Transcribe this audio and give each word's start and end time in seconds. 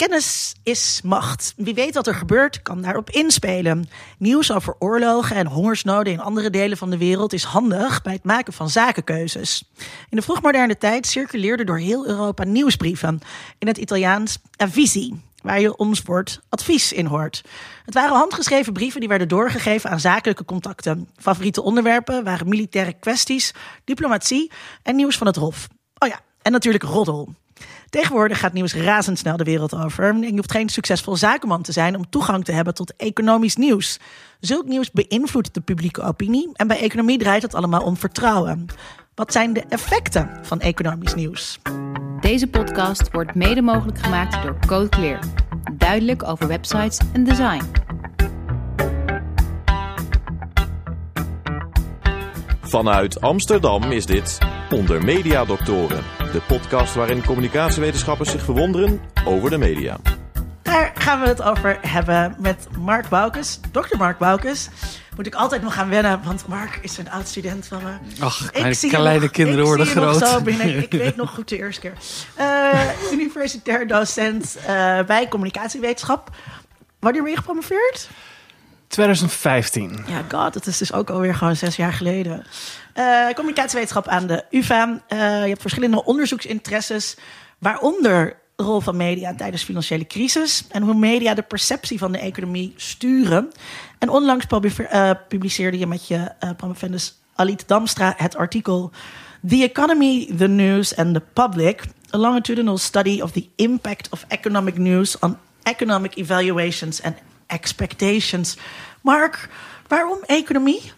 Kennis 0.00 0.54
is 0.62 1.00
macht. 1.04 1.52
Wie 1.56 1.74
weet 1.74 1.94
wat 1.94 2.06
er 2.06 2.14
gebeurt, 2.14 2.62
kan 2.62 2.82
daarop 2.82 3.10
inspelen. 3.10 3.88
Nieuws 4.18 4.52
over 4.52 4.74
oorlogen 4.78 5.36
en 5.36 5.46
hongersnoden 5.46 6.12
in 6.12 6.20
andere 6.20 6.50
delen 6.50 6.76
van 6.76 6.90
de 6.90 6.98
wereld 6.98 7.32
is 7.32 7.44
handig 7.44 8.02
bij 8.02 8.12
het 8.12 8.24
maken 8.24 8.52
van 8.52 8.70
zakenkeuzes. 8.70 9.64
In 10.08 10.16
de 10.16 10.22
vroegmoderne 10.22 10.78
tijd 10.78 11.06
circuleerden 11.06 11.66
door 11.66 11.78
heel 11.78 12.06
Europa 12.06 12.44
nieuwsbrieven 12.44 13.20
in 13.58 13.66
het 13.66 13.78
Italiaans 13.78 14.38
avvisi, 14.56 15.20
waar 15.42 15.60
je 15.60 15.76
ons 15.76 16.02
woord 16.02 16.40
advies 16.48 16.92
in 16.92 17.06
hoort. 17.06 17.42
Het 17.84 17.94
waren 17.94 18.16
handgeschreven 18.16 18.72
brieven 18.72 19.00
die 19.00 19.08
werden 19.08 19.28
doorgegeven 19.28 19.90
aan 19.90 20.00
zakelijke 20.00 20.44
contacten. 20.44 21.08
Favoriete 21.16 21.62
onderwerpen 21.62 22.24
waren 22.24 22.48
militaire 22.48 22.92
kwesties, 22.92 23.54
diplomatie 23.84 24.50
en 24.82 24.96
nieuws 24.96 25.18
van 25.18 25.26
het 25.26 25.36
Hof. 25.36 25.68
Oh 25.98 26.08
ja, 26.08 26.20
en 26.42 26.52
natuurlijk 26.52 26.84
roddel. 26.84 27.34
Tegenwoordig 27.90 28.38
gaat 28.38 28.52
nieuws 28.52 28.74
razendsnel 28.74 29.36
de 29.36 29.44
wereld 29.44 29.74
over. 29.74 30.04
En 30.04 30.22
je 30.22 30.32
hoeft 30.32 30.52
geen 30.52 30.68
succesvol 30.68 31.16
zakenman 31.16 31.62
te 31.62 31.72
zijn 31.72 31.96
om 31.96 32.08
toegang 32.08 32.44
te 32.44 32.52
hebben 32.52 32.74
tot 32.74 32.96
economisch 32.96 33.56
nieuws. 33.56 33.98
Zulk 34.40 34.66
nieuws 34.66 34.90
beïnvloedt 34.90 35.54
de 35.54 35.60
publieke 35.60 36.02
opinie 36.02 36.50
en 36.52 36.66
bij 36.66 36.78
economie 36.78 37.18
draait 37.18 37.42
het 37.42 37.54
allemaal 37.54 37.82
om 37.82 37.96
vertrouwen. 37.96 38.66
Wat 39.14 39.32
zijn 39.32 39.52
de 39.52 39.64
effecten 39.68 40.30
van 40.42 40.60
economisch 40.60 41.14
nieuws? 41.14 41.58
Deze 42.20 42.46
podcast 42.46 43.10
wordt 43.12 43.34
mede 43.34 43.62
mogelijk 43.62 43.98
gemaakt 43.98 44.42
door 44.42 44.58
Code 44.66 44.88
Clear. 44.88 45.18
Duidelijk 45.72 46.22
over 46.22 46.46
websites 46.46 46.98
en 47.12 47.24
design. 47.24 47.64
Vanuit 52.70 53.20
Amsterdam 53.20 53.82
is 53.82 54.06
dit 54.06 54.38
Onder 54.74 55.04
Media 55.04 55.44
Doctoren, 55.44 56.04
de 56.32 56.40
podcast 56.46 56.94
waarin 56.94 57.24
communicatiewetenschappers 57.24 58.30
zich 58.30 58.42
verwonderen 58.42 59.00
over 59.24 59.50
de 59.50 59.58
media. 59.58 59.98
Daar 60.62 60.92
gaan 60.94 61.20
we 61.20 61.26
het 61.26 61.42
over 61.42 61.78
hebben 61.80 62.36
met 62.38 62.68
Mark 62.78 63.08
Boukes, 63.08 63.60
dokter 63.72 63.98
Mark 63.98 64.18
Boukes. 64.18 64.68
Moet 65.16 65.26
ik 65.26 65.34
altijd 65.34 65.62
nog 65.62 65.74
gaan 65.74 65.88
wennen, 65.88 66.20
want 66.24 66.46
Mark 66.46 66.78
is 66.82 66.98
een 66.98 67.10
oud 67.10 67.28
student 67.28 67.66
van 67.66 67.82
me. 67.82 68.22
Ach, 68.24 68.52
mijn 68.52 68.76
kleine 68.76 69.20
nog, 69.20 69.30
kinderen 69.30 69.64
worden 69.64 69.86
ik 69.86 69.92
groot. 69.92 70.26
Zo 70.26 70.40
binnen, 70.40 70.76
ik 70.82 70.92
weet 70.92 71.16
nog 71.16 71.30
goed 71.30 71.48
de 71.48 71.56
eerste 71.56 71.80
keer. 71.80 71.94
Uh, 72.38 73.12
universitair 73.12 73.86
docent 73.86 74.56
uh, 74.58 74.64
bij 75.02 75.28
communicatiewetenschap. 75.28 76.30
Wanneer 76.98 77.22
ben 77.22 77.30
je 77.30 77.36
gepromoveerd? 77.36 78.08
2015. 78.90 79.98
Ja, 80.06 80.24
god, 80.28 80.52
dat 80.52 80.66
is 80.66 80.78
dus 80.78 80.92
ook 80.92 81.10
alweer 81.10 81.34
gewoon 81.34 81.56
zes 81.56 81.76
jaar 81.76 81.92
geleden. 81.92 82.46
Uh, 82.94 83.30
communicatiewetenschap 83.34 84.08
aan 84.08 84.26
de 84.26 84.44
UvA. 84.50 84.88
Uh, 84.88 85.18
je 85.42 85.48
hebt 85.48 85.60
verschillende 85.60 86.04
onderzoeksinteresses, 86.04 87.16
waaronder 87.58 88.36
de 88.56 88.62
rol 88.62 88.80
van 88.80 88.96
media 88.96 89.34
tijdens 89.34 89.62
financiële 89.62 90.06
crisis 90.06 90.64
en 90.68 90.82
hoe 90.82 90.94
media 90.94 91.34
de 91.34 91.42
perceptie 91.42 91.98
van 91.98 92.12
de 92.12 92.18
economie 92.18 92.72
sturen. 92.76 93.52
En 93.98 94.08
onlangs 94.08 94.46
uh, 94.50 95.10
publiceerde 95.28 95.78
je 95.78 95.86
met 95.86 96.08
je 96.08 96.32
uh, 96.44 97.00
Alit 97.34 97.68
Damstra 97.68 98.14
het 98.16 98.36
artikel 98.36 98.90
The 99.48 99.62
Economy, 99.62 100.34
the 100.36 100.48
News 100.48 100.96
and 100.96 101.14
the 101.14 101.22
Public: 101.32 101.84
A 102.14 102.18
longitudinal 102.18 102.78
study 102.78 103.20
of 103.20 103.30
the 103.30 103.48
impact 103.56 104.08
of 104.08 104.24
economic 104.28 104.78
news 104.78 105.18
on 105.18 105.36
economic 105.62 106.16
evaluations 106.16 107.02
and 107.02 107.16
expectations. 107.50 108.56
Mark, 109.00 109.48
waarom 109.88 110.18
economie? 110.26 110.92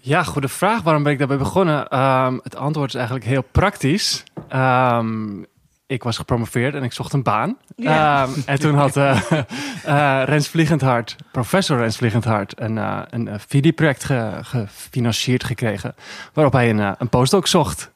Ja, 0.00 0.22
goede 0.22 0.48
vraag. 0.48 0.82
Waarom 0.82 1.02
ben 1.02 1.12
ik 1.12 1.18
daarbij 1.18 1.36
begonnen? 1.36 1.98
Um, 2.00 2.40
het 2.42 2.56
antwoord 2.56 2.88
is 2.88 2.94
eigenlijk 2.94 3.26
heel 3.26 3.42
praktisch. 3.42 4.22
Um, 4.54 5.46
ik 5.86 6.02
was 6.02 6.16
gepromoveerd 6.16 6.74
en 6.74 6.82
ik 6.82 6.92
zocht 6.92 7.12
een 7.12 7.22
baan. 7.22 7.56
Ja. 7.76 8.22
Um, 8.22 8.42
en 8.46 8.60
toen 8.60 8.74
had 8.74 8.96
uh, 8.96 9.20
uh, 9.86 10.22
Rens 10.32 10.48
Vliegendhart, 10.48 11.16
professor 11.32 11.78
Rens 11.78 11.96
Vliegendhart, 11.96 12.60
een, 12.60 12.76
uh, 12.76 13.00
een 13.10 13.40
VD-project 13.48 14.04
ge, 14.04 14.38
gefinancierd 14.42 15.44
gekregen. 15.44 15.94
Waarop 16.32 16.52
hij 16.52 16.70
een, 16.70 16.94
een 16.98 17.08
postdoc 17.08 17.46
zocht. 17.46 17.92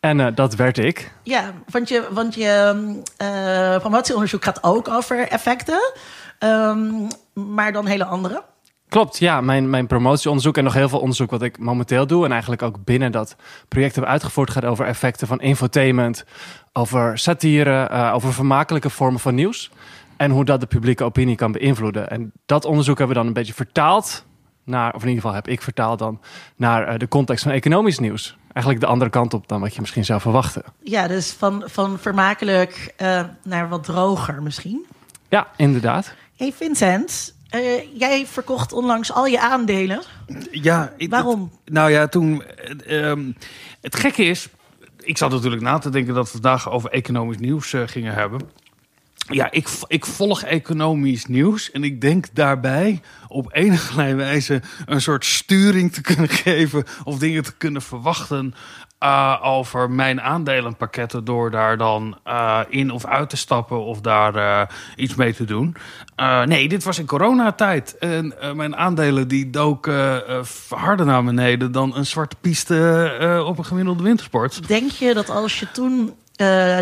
En 0.00 0.34
dat 0.34 0.54
werd 0.54 0.78
ik. 0.78 1.12
Ja, 1.22 1.52
want 1.70 1.88
je, 1.88 2.08
want 2.10 2.34
je 2.34 3.78
promotieonderzoek 3.80 4.44
gaat 4.44 4.62
ook 4.62 4.88
over 4.88 5.28
effecten. 5.28 5.92
Um, 6.38 7.06
maar 7.32 7.72
dan 7.72 7.86
hele 7.86 8.04
andere. 8.04 8.42
Klopt, 8.88 9.18
ja. 9.18 9.40
Mijn, 9.40 9.70
mijn 9.70 9.86
promotieonderzoek 9.86 10.56
en 10.56 10.64
nog 10.64 10.74
heel 10.74 10.88
veel 10.88 11.00
onderzoek 11.00 11.30
wat 11.30 11.42
ik 11.42 11.58
momenteel 11.58 12.06
doe... 12.06 12.24
en 12.24 12.32
eigenlijk 12.32 12.62
ook 12.62 12.84
binnen 12.84 13.12
dat 13.12 13.36
project 13.68 13.94
heb 13.94 14.04
uitgevoerd... 14.04 14.50
gaat 14.50 14.64
over 14.64 14.86
effecten 14.86 15.26
van 15.26 15.40
infotainment, 15.40 16.24
over 16.72 17.18
satire... 17.18 17.88
Uh, 17.92 18.14
over 18.14 18.32
vermakelijke 18.32 18.90
vormen 18.90 19.20
van 19.20 19.34
nieuws... 19.34 19.70
en 20.16 20.30
hoe 20.30 20.44
dat 20.44 20.60
de 20.60 20.66
publieke 20.66 21.04
opinie 21.04 21.36
kan 21.36 21.52
beïnvloeden. 21.52 22.10
En 22.10 22.32
dat 22.46 22.64
onderzoek 22.64 22.98
hebben 22.98 23.16
we 23.16 23.22
dan 23.22 23.30
een 23.30 23.38
beetje 23.38 23.54
vertaald... 23.54 24.24
naar, 24.64 24.94
of 24.94 25.02
in 25.02 25.08
ieder 25.08 25.22
geval 25.22 25.36
heb 25.36 25.48
ik 25.48 25.62
vertaald 25.62 25.98
dan... 25.98 26.20
naar 26.56 26.92
uh, 26.92 26.98
de 26.98 27.08
context 27.08 27.42
van 27.42 27.52
economisch 27.52 27.98
nieuws. 27.98 28.36
Eigenlijk 28.52 28.80
de 28.84 28.90
andere 28.90 29.10
kant 29.10 29.34
op 29.34 29.48
dan 29.48 29.60
wat 29.60 29.74
je 29.74 29.80
misschien 29.80 30.04
zou 30.04 30.20
verwachten. 30.20 30.62
Ja, 30.82 31.08
dus 31.08 31.32
van, 31.32 31.62
van 31.66 31.98
vermakelijk 31.98 32.94
uh, 33.02 33.22
naar 33.42 33.68
wat 33.68 33.84
droger 33.84 34.42
misschien. 34.42 34.86
Ja, 35.28 35.46
inderdaad. 35.56 36.14
Hey 36.36 36.52
Vincent, 36.52 37.34
uh, 37.54 37.98
jij 37.98 38.26
verkocht 38.26 38.72
onlangs 38.72 39.12
al 39.12 39.26
je 39.26 39.40
aandelen. 39.40 40.02
Ja. 40.50 40.92
Ik, 40.96 41.10
Waarom? 41.10 41.50
Het, 41.64 41.72
nou 41.74 41.90
ja, 41.90 42.06
toen... 42.06 42.42
Um, 42.88 43.36
het 43.80 43.96
gekke 43.96 44.24
is... 44.24 44.48
Ik 44.98 45.18
zat 45.18 45.30
natuurlijk 45.30 45.62
na 45.62 45.78
te 45.78 45.90
denken 45.90 46.14
dat 46.14 46.24
we 46.24 46.30
vandaag 46.30 46.70
over 46.70 46.90
economisch 46.90 47.38
nieuws 47.38 47.72
uh, 47.72 47.82
gingen 47.86 48.14
hebben. 48.14 48.40
Ja, 49.28 49.50
ik, 49.50 49.68
ik 49.86 50.06
volg 50.06 50.42
economisch 50.42 51.26
nieuws 51.26 51.70
en 51.70 51.84
ik 51.84 52.00
denk 52.00 52.26
daarbij 52.32 53.00
op 53.28 53.48
enige 53.52 54.14
wijze 54.14 54.62
een 54.86 55.00
soort 55.00 55.24
sturing 55.24 55.92
te 55.92 56.00
kunnen 56.00 56.28
geven 56.44 56.84
of 57.04 57.18
dingen 57.18 57.42
te 57.42 57.56
kunnen 57.56 57.82
verwachten 57.82 58.54
uh, 59.00 59.40
over 59.42 59.90
mijn 59.90 60.20
aandelenpakketten 60.20 61.24
door 61.24 61.50
daar 61.50 61.76
dan 61.76 62.18
uh, 62.26 62.60
in 62.68 62.90
of 62.90 63.06
uit 63.06 63.30
te 63.30 63.36
stappen 63.36 63.84
of 63.84 64.00
daar 64.00 64.36
uh, 64.36 64.62
iets 64.96 65.14
mee 65.14 65.34
te 65.34 65.44
doen. 65.44 65.76
nee, 66.44 66.68
dit 66.68 66.84
was 66.84 66.98
in 66.98 67.06
coronatijd. 67.06 67.98
En 67.98 68.34
mijn 68.54 68.76
aandelen 68.76 69.28
die 69.28 69.50
doken 69.50 70.22
harder 70.68 71.06
naar 71.06 71.24
beneden 71.24 71.72
dan 71.72 71.96
een 71.96 72.06
zwarte 72.06 72.36
piste 72.40 73.42
op 73.46 73.58
een 73.58 73.64
gemiddelde 73.64 74.02
wintersport. 74.02 74.68
Denk 74.68 74.90
je 74.90 75.14
dat 75.14 75.30
als 75.30 75.60
je 75.60 75.70
toen 75.70 76.14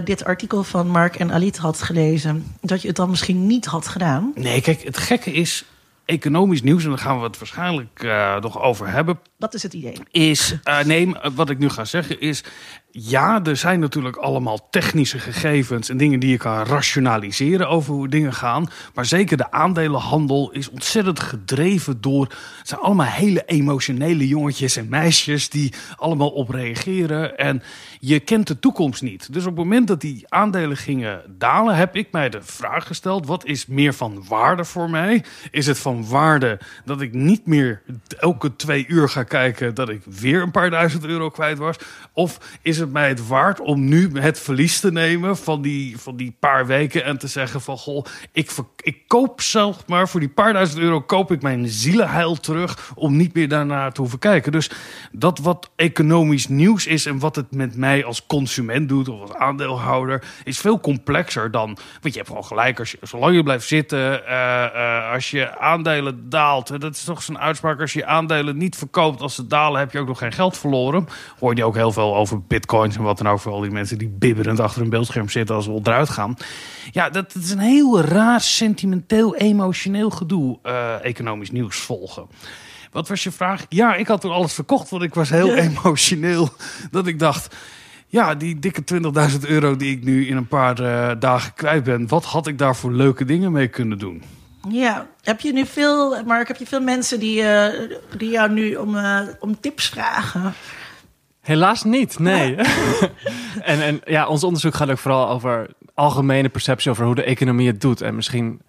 dit 0.04 0.24
artikel 0.24 0.64
van 0.64 0.86
Mark 0.86 1.16
en 1.16 1.32
Alit 1.32 1.56
had 1.56 1.82
gelezen, 1.82 2.56
dat 2.60 2.82
je 2.82 2.88
het 2.88 2.96
dan 2.96 3.10
misschien 3.10 3.46
niet 3.46 3.66
had 3.66 3.88
gedaan? 3.88 4.32
Nee, 4.34 4.60
kijk, 4.60 4.82
het 4.82 4.98
gekke 4.98 5.32
is 5.32 5.64
economisch 6.04 6.62
nieuws, 6.62 6.82
en 6.84 6.88
daar 6.88 6.98
gaan 6.98 7.18
we 7.18 7.24
het 7.24 7.38
waarschijnlijk 7.38 8.02
uh, 8.02 8.36
nog 8.40 8.62
over 8.62 8.88
hebben. 8.88 9.20
Wat 9.38 9.54
is 9.54 9.62
het 9.62 9.74
idee? 9.74 9.96
Is, 10.10 10.56
uh, 10.64 10.80
nee, 10.80 11.14
wat 11.34 11.50
ik 11.50 11.58
nu 11.58 11.68
ga 11.68 11.84
zeggen 11.84 12.20
is, 12.20 12.44
ja, 12.96 13.44
er 13.44 13.56
zijn 13.56 13.80
natuurlijk 13.80 14.16
allemaal 14.16 14.68
technische 14.70 15.18
gegevens 15.18 15.88
en 15.88 15.96
dingen 15.96 16.20
die 16.20 16.30
je 16.30 16.36
kan 16.36 16.64
rationaliseren 16.64 17.68
over 17.68 17.94
hoe 17.94 18.08
dingen 18.08 18.32
gaan. 18.32 18.68
Maar 18.94 19.06
zeker 19.06 19.36
de 19.36 19.50
aandelenhandel 19.50 20.50
is 20.52 20.70
ontzettend 20.70 21.20
gedreven 21.20 22.00
door. 22.00 22.24
Het 22.58 22.68
zijn 22.68 22.80
allemaal 22.80 23.06
hele 23.06 23.42
emotionele 23.46 24.28
jongetjes 24.28 24.76
en 24.76 24.88
meisjes 24.88 25.48
die 25.48 25.72
allemaal 25.96 26.30
op 26.30 26.48
reageren. 26.48 27.38
En 27.38 27.62
je 28.00 28.20
kent 28.20 28.46
de 28.46 28.58
toekomst 28.58 29.02
niet. 29.02 29.32
Dus 29.32 29.42
op 29.42 29.56
het 29.56 29.64
moment 29.64 29.88
dat 29.88 30.00
die 30.00 30.24
aandelen 30.28 30.76
gingen 30.76 31.22
dalen, 31.38 31.76
heb 31.76 31.96
ik 31.96 32.08
mij 32.12 32.30
de 32.30 32.42
vraag 32.42 32.86
gesteld: 32.86 33.26
wat 33.26 33.44
is 33.44 33.66
meer 33.66 33.94
van 33.94 34.24
waarde 34.28 34.64
voor 34.64 34.90
mij? 34.90 35.24
Is 35.50 35.66
het 35.66 35.78
van 35.78 36.08
waarde 36.08 36.58
dat 36.84 37.00
ik 37.00 37.12
niet 37.12 37.46
meer 37.46 37.82
elke 38.18 38.56
twee 38.56 38.86
uur 38.88 39.08
ga 39.08 39.22
kijken 39.22 39.74
dat 39.74 39.88
ik 39.88 40.02
weer 40.04 40.42
een 40.42 40.50
paar 40.50 40.70
duizend 40.70 41.04
euro 41.04 41.30
kwijt 41.30 41.58
was? 41.58 41.76
Of 42.12 42.58
is 42.62 42.78
het 42.78 42.83
mij 42.92 43.08
het 43.08 43.26
waard 43.26 43.60
om 43.60 43.84
nu 43.88 44.10
het 44.20 44.40
verlies 44.40 44.80
te 44.80 44.92
nemen 44.92 45.36
van 45.36 45.62
die, 45.62 45.98
van 45.98 46.16
die 46.16 46.36
paar 46.40 46.66
weken 46.66 47.04
en 47.04 47.18
te 47.18 47.26
zeggen 47.26 47.60
van 47.60 47.78
goh, 47.78 48.04
ik, 48.32 48.50
ik 48.80 48.98
koop 49.06 49.40
zelf 49.40 49.86
maar 49.86 50.08
voor 50.08 50.20
die 50.20 50.28
paar 50.28 50.52
duizend 50.52 50.78
euro 50.78 51.00
koop 51.00 51.32
ik 51.32 51.42
mijn 51.42 51.68
zielenheil 51.68 52.34
terug 52.34 52.92
om 52.94 53.16
niet 53.16 53.34
meer 53.34 53.48
daarnaar 53.48 53.92
te 53.92 54.00
hoeven 54.00 54.18
kijken. 54.18 54.52
Dus 54.52 54.70
dat 55.12 55.38
wat 55.38 55.70
economisch 55.76 56.48
nieuws 56.48 56.86
is 56.86 57.06
en 57.06 57.18
wat 57.18 57.36
het 57.36 57.54
met 57.54 57.76
mij 57.76 58.04
als 58.04 58.26
consument 58.26 58.88
doet 58.88 59.08
of 59.08 59.20
als 59.20 59.32
aandeelhouder 59.32 60.24
is 60.44 60.58
veel 60.58 60.80
complexer 60.80 61.50
dan, 61.50 61.66
want 62.00 62.14
je 62.14 62.16
hebt 62.20 62.28
gewoon 62.28 62.44
gelijk 62.44 62.78
als 62.78 62.90
je, 62.90 62.98
zolang 63.02 63.36
je 63.36 63.42
blijft 63.42 63.66
zitten, 63.66 64.22
uh, 64.28 64.66
uh, 64.74 65.12
als 65.12 65.30
je 65.30 65.58
aandelen 65.58 66.28
daalt, 66.28 66.80
dat 66.80 66.94
is 66.94 67.04
toch 67.04 67.22
zo'n 67.22 67.38
uitspraak, 67.38 67.80
als 67.80 67.92
je 67.92 68.06
aandelen 68.06 68.56
niet 68.56 68.76
verkoopt 68.76 69.20
als 69.20 69.34
ze 69.34 69.46
dalen 69.46 69.80
heb 69.80 69.92
je 69.92 69.98
ook 69.98 70.06
nog 70.06 70.18
geen 70.18 70.32
geld 70.32 70.58
verloren. 70.58 71.08
Hoor 71.38 71.56
je 71.56 71.64
ook 71.64 71.74
heel 71.74 71.92
veel 71.92 72.16
over 72.16 72.42
bitcoin 72.42 72.73
bitcoins 72.74 72.96
en 72.96 73.02
wat 73.02 73.18
dan 73.18 73.32
ook 73.32 73.40
voor 73.40 73.52
al 73.52 73.60
die 73.60 73.70
mensen 73.70 73.98
die 73.98 74.08
bibberend 74.08 74.60
achter 74.60 74.82
een 74.82 74.90
beeldscherm 74.90 75.28
zitten 75.28 75.54
als 75.54 75.66
we 75.66 75.80
eruit 75.82 76.08
gaan. 76.08 76.36
Ja, 76.90 77.10
dat, 77.10 77.32
dat 77.32 77.42
is 77.42 77.50
een 77.50 77.58
heel 77.58 78.00
raar, 78.00 78.40
sentimenteel, 78.40 79.36
emotioneel 79.36 80.10
gedoe, 80.10 80.58
uh, 80.66 81.04
economisch 81.04 81.50
nieuws 81.50 81.76
volgen. 81.76 82.26
Wat 82.92 83.08
was 83.08 83.22
je 83.22 83.30
vraag? 83.30 83.66
Ja, 83.68 83.94
ik 83.94 84.06
had 84.06 84.20
toen 84.20 84.30
alles 84.30 84.52
verkocht, 84.52 84.90
want 84.90 85.02
ik 85.02 85.14
was 85.14 85.30
heel 85.30 85.54
emotioneel. 85.54 86.48
Dat 86.90 87.06
ik 87.06 87.18
dacht, 87.18 87.54
Ja, 88.06 88.34
die 88.34 88.58
dikke 88.58 88.82
20.000 89.30 89.38
euro 89.40 89.76
die 89.76 89.96
ik 89.96 90.04
nu 90.04 90.26
in 90.26 90.36
een 90.36 90.48
paar 90.48 90.78
eh, 90.80 91.16
dagen 91.18 91.54
kwijt 91.54 91.84
ben. 91.84 92.08
Wat 92.08 92.24
had 92.24 92.46
ik 92.46 92.58
daar 92.58 92.76
voor 92.76 92.92
leuke 92.92 93.24
dingen 93.24 93.52
mee 93.52 93.68
kunnen 93.68 93.98
doen? 93.98 94.22
Ja, 94.68 95.06
heb 95.22 95.40
je 95.40 95.52
nu 95.52 95.66
veel, 95.66 96.24
Mark, 96.24 96.48
heb 96.48 96.56
je 96.56 96.66
veel 96.66 96.80
mensen 96.80 97.20
die, 97.20 97.42
eh, 97.42 97.98
die 98.16 98.30
jou 98.30 98.50
nu 98.50 98.74
om, 98.74 98.96
eh, 98.96 99.20
om 99.40 99.60
tips 99.60 99.88
vragen? 99.88 100.54
Helaas 101.44 101.82
niet, 101.82 102.18
nee. 102.18 102.54
en, 103.72 103.80
en 103.80 104.00
ja, 104.04 104.26
ons 104.26 104.44
onderzoek 104.44 104.74
gaat 104.74 104.90
ook 104.90 104.98
vooral 104.98 105.28
over 105.28 105.66
algemene 105.94 106.48
perceptie 106.48 106.90
over 106.90 107.04
hoe 107.04 107.14
de 107.14 107.22
economie 107.22 107.66
het 107.66 107.80
doet. 107.80 108.00
En 108.00 108.14
misschien 108.14 108.60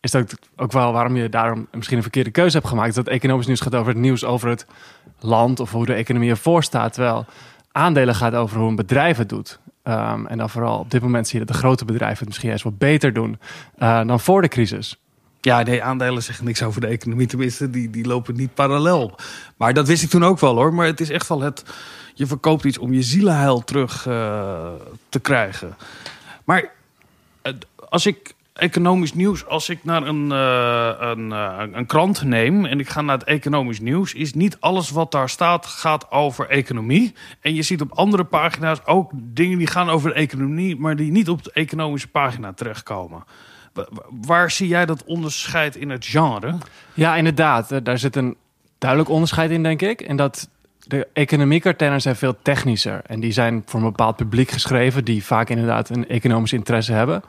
is 0.00 0.10
dat 0.10 0.38
ook 0.56 0.72
wel 0.72 0.92
waarom 0.92 1.16
je 1.16 1.28
daarom 1.28 1.66
misschien 1.72 1.96
een 1.96 2.02
verkeerde 2.02 2.30
keuze 2.30 2.56
hebt 2.56 2.68
gemaakt. 2.68 2.94
Dat 2.94 3.08
economisch 3.08 3.46
nieuws 3.46 3.60
gaat 3.60 3.74
over 3.74 3.92
het 3.92 4.00
nieuws 4.00 4.24
over 4.24 4.48
het 4.48 4.66
land 5.20 5.60
of 5.60 5.72
hoe 5.72 5.86
de 5.86 5.94
economie 5.94 6.30
ervoor 6.30 6.62
staat. 6.62 6.92
Terwijl 6.92 7.26
aandelen 7.72 8.14
gaat 8.14 8.34
over 8.34 8.58
hoe 8.58 8.68
een 8.68 8.76
bedrijf 8.76 9.16
het 9.16 9.28
doet. 9.28 9.58
Ehm, 9.82 10.26
en 10.26 10.38
dan 10.38 10.50
vooral 10.50 10.78
op 10.78 10.90
dit 10.90 11.02
moment 11.02 11.28
zie 11.28 11.38
je 11.38 11.44
dat 11.44 11.54
de 11.54 11.60
grote 11.60 11.84
bedrijven 11.84 12.18
het 12.18 12.26
misschien 12.26 12.48
juist 12.48 12.64
wat 12.64 12.78
beter 12.78 13.12
doen 13.12 13.38
uh, 13.78 14.06
dan 14.06 14.20
voor 14.20 14.42
de 14.42 14.48
crisis. 14.48 14.96
Ja, 15.40 15.62
nee, 15.62 15.82
aandelen 15.82 16.22
zeggen 16.22 16.44
niks 16.44 16.62
over 16.62 16.80
de 16.80 16.86
economie. 16.86 17.26
Tenminste, 17.26 17.70
die, 17.70 17.90
die 17.90 18.06
lopen 18.06 18.36
niet 18.36 18.54
parallel. 18.54 19.14
Maar 19.56 19.74
dat 19.74 19.86
wist 19.86 20.02
ik 20.02 20.10
toen 20.10 20.24
ook 20.24 20.40
wel 20.40 20.54
hoor. 20.54 20.74
Maar 20.74 20.86
het 20.86 21.00
is 21.00 21.10
echt 21.10 21.28
wel 21.28 21.40
het. 21.40 21.64
Je 22.14 22.26
verkoopt 22.26 22.64
iets 22.64 22.78
om 22.78 22.92
je 22.92 23.02
zielenheil 23.02 23.64
terug 23.64 24.06
uh, 24.06 24.68
te 25.08 25.20
krijgen. 25.20 25.76
Maar 26.44 26.72
als 27.88 28.06
ik 28.06 28.34
economisch 28.52 29.14
nieuws, 29.14 29.46
als 29.46 29.68
ik 29.68 29.84
naar 29.84 30.06
een, 30.06 30.30
uh, 30.30 30.94
een, 30.98 31.30
een 31.76 31.86
krant 31.86 32.22
neem 32.22 32.64
en 32.64 32.80
ik 32.80 32.88
ga 32.88 33.00
naar 33.00 33.18
het 33.18 33.26
economisch 33.26 33.80
nieuws, 33.80 34.14
is 34.14 34.34
niet 34.34 34.56
alles 34.60 34.90
wat 34.90 35.12
daar 35.12 35.28
staat 35.28 35.66
gaat 35.66 36.10
over 36.10 36.48
economie. 36.48 37.14
En 37.40 37.54
je 37.54 37.62
ziet 37.62 37.80
op 37.80 37.92
andere 37.92 38.24
pagina's 38.24 38.78
ook 38.84 39.10
dingen 39.14 39.58
die 39.58 39.66
gaan 39.66 39.88
over 39.88 40.08
de 40.08 40.16
economie, 40.16 40.76
maar 40.76 40.96
die 40.96 41.10
niet 41.10 41.28
op 41.28 41.42
de 41.42 41.52
economische 41.52 42.08
pagina 42.08 42.52
terechtkomen. 42.52 43.24
Waar 44.10 44.50
zie 44.50 44.68
jij 44.68 44.86
dat 44.86 45.04
onderscheid 45.04 45.76
in 45.76 45.90
het 45.90 46.06
genre? 46.06 46.54
Ja, 46.94 47.16
inderdaad. 47.16 47.84
Daar 47.84 47.98
zit 47.98 48.16
een 48.16 48.36
duidelijk 48.78 49.10
onderscheid 49.10 49.50
in, 49.50 49.62
denk 49.62 49.82
ik. 49.82 50.00
En 50.00 50.16
dat 50.16 50.48
de 50.86 51.08
economiekartennen 51.12 52.00
zijn 52.00 52.16
veel 52.16 52.36
technischer. 52.42 53.00
En 53.06 53.20
die 53.20 53.32
zijn 53.32 53.62
voor 53.66 53.80
een 53.80 53.86
bepaald 53.86 54.16
publiek 54.16 54.50
geschreven, 54.50 55.04
die 55.04 55.24
vaak 55.24 55.48
inderdaad 55.48 55.88
een 55.88 56.08
economisch 56.08 56.52
interesse 56.52 56.92
hebben. 56.92 57.22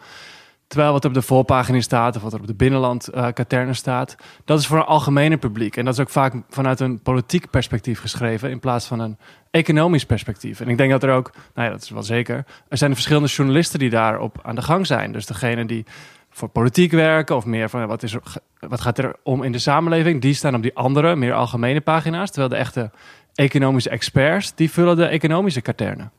Terwijl 0.67 0.93
wat 0.93 1.05
op 1.05 1.13
de 1.13 1.21
voorpagina 1.21 1.79
staat, 1.79 2.15
of 2.15 2.21
wat 2.21 2.33
er 2.33 2.39
op 2.39 2.47
de 2.47 2.53
binnenland 2.53 3.09
uh, 3.15 3.71
staat, 3.71 4.15
dat 4.45 4.59
is 4.59 4.67
voor 4.67 4.77
een 4.77 4.83
algemene 4.83 5.37
publiek. 5.37 5.77
En 5.77 5.85
dat 5.85 5.93
is 5.93 5.99
ook 5.99 6.09
vaak 6.09 6.33
vanuit 6.49 6.79
een 6.79 6.99
politiek 6.99 7.49
perspectief 7.49 7.99
geschreven, 7.99 8.49
in 8.49 8.59
plaats 8.59 8.85
van 8.85 8.99
een 8.99 9.17
economisch 9.51 10.05
perspectief. 10.05 10.59
En 10.59 10.69
ik 10.69 10.77
denk 10.77 10.91
dat 10.91 11.03
er 11.03 11.11
ook, 11.11 11.31
nou 11.53 11.67
ja, 11.67 11.73
dat 11.73 11.83
is 11.83 11.89
wel 11.89 12.03
zeker, 12.03 12.45
er 12.67 12.77
zijn 12.77 12.93
verschillende 12.93 13.27
journalisten 13.27 13.79
die 13.79 13.89
daarop 13.89 14.39
aan 14.43 14.55
de 14.55 14.61
gang 14.61 14.87
zijn. 14.87 15.11
Dus 15.11 15.25
degene 15.25 15.65
die 15.65 15.85
voor 16.29 16.49
politiek 16.49 16.91
werken 16.91 17.35
of 17.35 17.45
meer 17.45 17.69
van 17.69 17.87
wat, 17.87 18.03
is 18.03 18.15
wat 18.59 18.81
gaat 18.81 18.97
er 18.97 19.15
om 19.23 19.43
in 19.43 19.51
de 19.51 19.59
samenleving, 19.59 20.21
die 20.21 20.33
staan 20.33 20.55
op 20.55 20.61
die 20.61 20.75
andere, 20.75 21.15
meer 21.15 21.33
algemene 21.33 21.81
pagina's. 21.81 22.31
Terwijl 22.31 22.49
de 22.49 22.55
echte 22.55 22.91
economische 23.35 23.89
experts, 23.89 24.55
die 24.55 24.71
vullen 24.71 24.95
de 24.95 25.05
economische 25.05 25.61
katernen. 25.61 26.11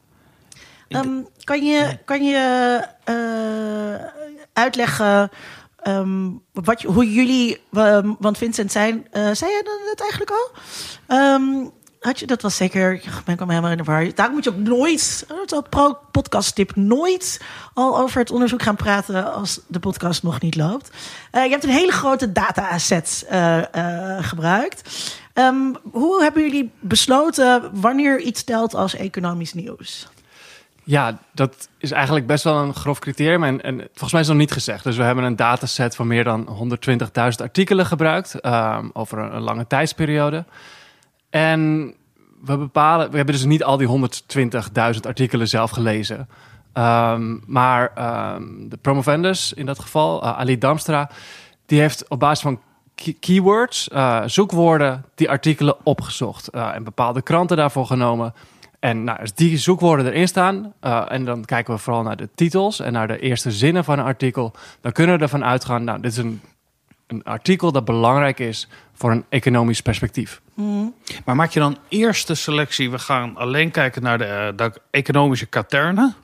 Um, 0.89 1.27
kan 1.45 1.65
je, 1.65 1.99
kan 2.05 2.25
je 2.25 2.81
uh, 3.09 4.07
uitleggen 4.53 5.31
um, 5.83 6.43
wat, 6.53 6.83
hoe 6.83 7.13
jullie, 7.13 7.61
um, 7.73 8.17
want 8.19 8.39
Vincent 8.39 8.73
zijn, 8.73 9.07
uh, 9.13 9.31
zei 9.33 9.51
je 9.51 9.85
dat 9.95 10.01
eigenlijk 10.01 10.31
al? 10.31 10.53
had 12.05 12.19
je, 12.19 12.27
dat 12.27 12.43
was 12.43 12.57
zeker, 12.57 12.93
ik 12.93 13.03
ben 13.25 13.35
ik 13.35 13.41
helemaal 13.41 13.71
in 13.71 13.77
de 13.77 13.83
war. 13.83 14.15
Daar 14.15 14.31
moet 14.31 14.45
je 14.45 14.51
ook 14.51 14.57
nooit, 14.57 15.25
dat 15.29 15.53
is 15.53 15.61
pro 15.71 15.99
podcast 16.11 16.55
tip, 16.55 16.77
nooit 16.77 17.41
al 17.75 17.99
over 17.99 18.21
het 18.21 18.31
onderzoek 18.31 18.63
gaan 18.63 18.77
praten 18.77 19.33
als 19.33 19.61
de 19.67 19.79
podcast 19.79 20.23
nog 20.23 20.41
niet 20.41 20.57
loopt. 20.57 20.91
Uh, 21.33 21.45
je 21.45 21.51
hebt 21.51 21.65
een 21.65 21.71
hele 21.71 21.93
grote 21.93 22.33
data 22.33 22.69
asset 22.69 23.27
uh, 23.33 23.63
uh, 23.77 24.19
gebruikt. 24.21 24.91
Um, 25.35 25.77
hoe 25.93 26.23
hebben 26.23 26.43
jullie 26.43 26.71
besloten 26.81 27.71
wanneer 27.81 28.21
iets 28.21 28.45
telt 28.45 28.75
als 28.75 28.95
economisch 28.95 29.55
nieuws? 29.55 30.09
Ja, 30.85 31.19
dat 31.33 31.69
is 31.79 31.91
eigenlijk 31.91 32.27
best 32.27 32.45
wel 32.45 32.57
een 32.57 32.75
grof 32.75 32.99
criterium. 32.99 33.45
En, 33.45 33.63
en 33.63 33.77
volgens 33.77 34.13
mij 34.13 34.21
is 34.21 34.27
het 34.27 34.37
nog 34.37 34.47
niet 34.47 34.53
gezegd. 34.53 34.85
Dus 34.85 34.97
we 34.97 35.03
hebben 35.03 35.25
een 35.25 35.37
dataset 35.37 35.97
van 35.97 36.07
meer 36.07 36.25
dan 36.25 36.49
120.000 36.89 36.99
artikelen 37.37 37.87
gebruikt 37.87 38.47
um, 38.47 38.91
over 38.93 39.19
een, 39.19 39.41
lange 39.41 39.67
tijdsperiode. 39.67 40.45
En 41.31 41.93
we 42.45 42.57
bepalen, 42.57 43.11
we 43.11 43.17
hebben 43.17 43.35
dus 43.35 43.45
niet 43.45 43.65
al 43.65 43.77
die 43.77 44.11
120.000 44.95 45.01
artikelen 45.07 45.49
zelf 45.49 45.71
gelezen. 45.71 46.29
Um, 46.75 47.43
maar 47.47 47.93
de 48.69 48.79
promovendus 48.81 49.53
in 49.53 49.67
dat 49.67 49.79
geval, 49.79 50.25
uh, 50.25 50.39
Ali 50.39 50.59
Damstra, 50.59 51.11
die 51.67 51.81
heeft 51.81 52.09
op 52.09 52.19
basis 52.19 52.43
van 52.43 52.61
keywords, 53.21 53.89
uh, 53.93 54.23
zoekwoorden, 54.27 55.05
die 55.15 55.31
artikelen 55.31 55.77
opgezocht. 55.83 56.55
Uh, 56.55 56.75
en 56.75 56.85
bepaalde 56.85 57.23
kranten 57.23 57.57
daarvoor 57.57 57.87
genomen. 57.87 58.35
En 58.79 59.05
nou, 59.05 59.21
als 59.21 59.35
die 59.35 59.59
zoekwoorden 59.59 60.07
erin 60.07 60.29
staan, 60.29 60.73
uh, 60.83 61.05
en 61.09 61.25
dan 61.25 61.45
kijken 61.45 61.75
we 61.75 61.81
vooral 61.81 62.03
naar 62.03 62.17
de 62.17 62.29
titels 62.35 62.81
en 62.81 62.93
naar 62.93 63.09
de 63.09 63.19
eerste 63.19 63.51
zinnen 63.51 63.85
van 63.85 63.99
een 63.99 64.05
artikel, 64.05 64.53
dan 64.81 64.93
kunnen 64.93 65.17
we 65.17 65.23
ervan 65.23 65.45
uitgaan, 65.45 65.85
nou, 65.85 66.01
dit 66.01 66.11
is 66.11 66.17
een, 66.17 66.41
een 67.07 67.25
artikel 67.25 67.73
dat 67.73 67.85
belangrijk 67.85 68.39
is 68.39 68.69
voor 68.93 69.11
een 69.11 69.25
economisch 69.29 69.81
perspectief. 69.81 70.41
Mm. 70.55 70.95
Maar 71.25 71.37
maak 71.37 71.51
je 71.51 71.61
dan 71.61 71.77
eerst 71.89 72.27
de 72.27 72.35
selectie, 72.35 72.91
we 72.91 72.99
gaan 72.99 73.37
alleen 73.37 73.71
kijken 73.71 74.03
naar 74.03 74.19
de, 74.19 74.53
de 74.57 74.73
economische 74.91 75.47
katernen? 75.47 76.15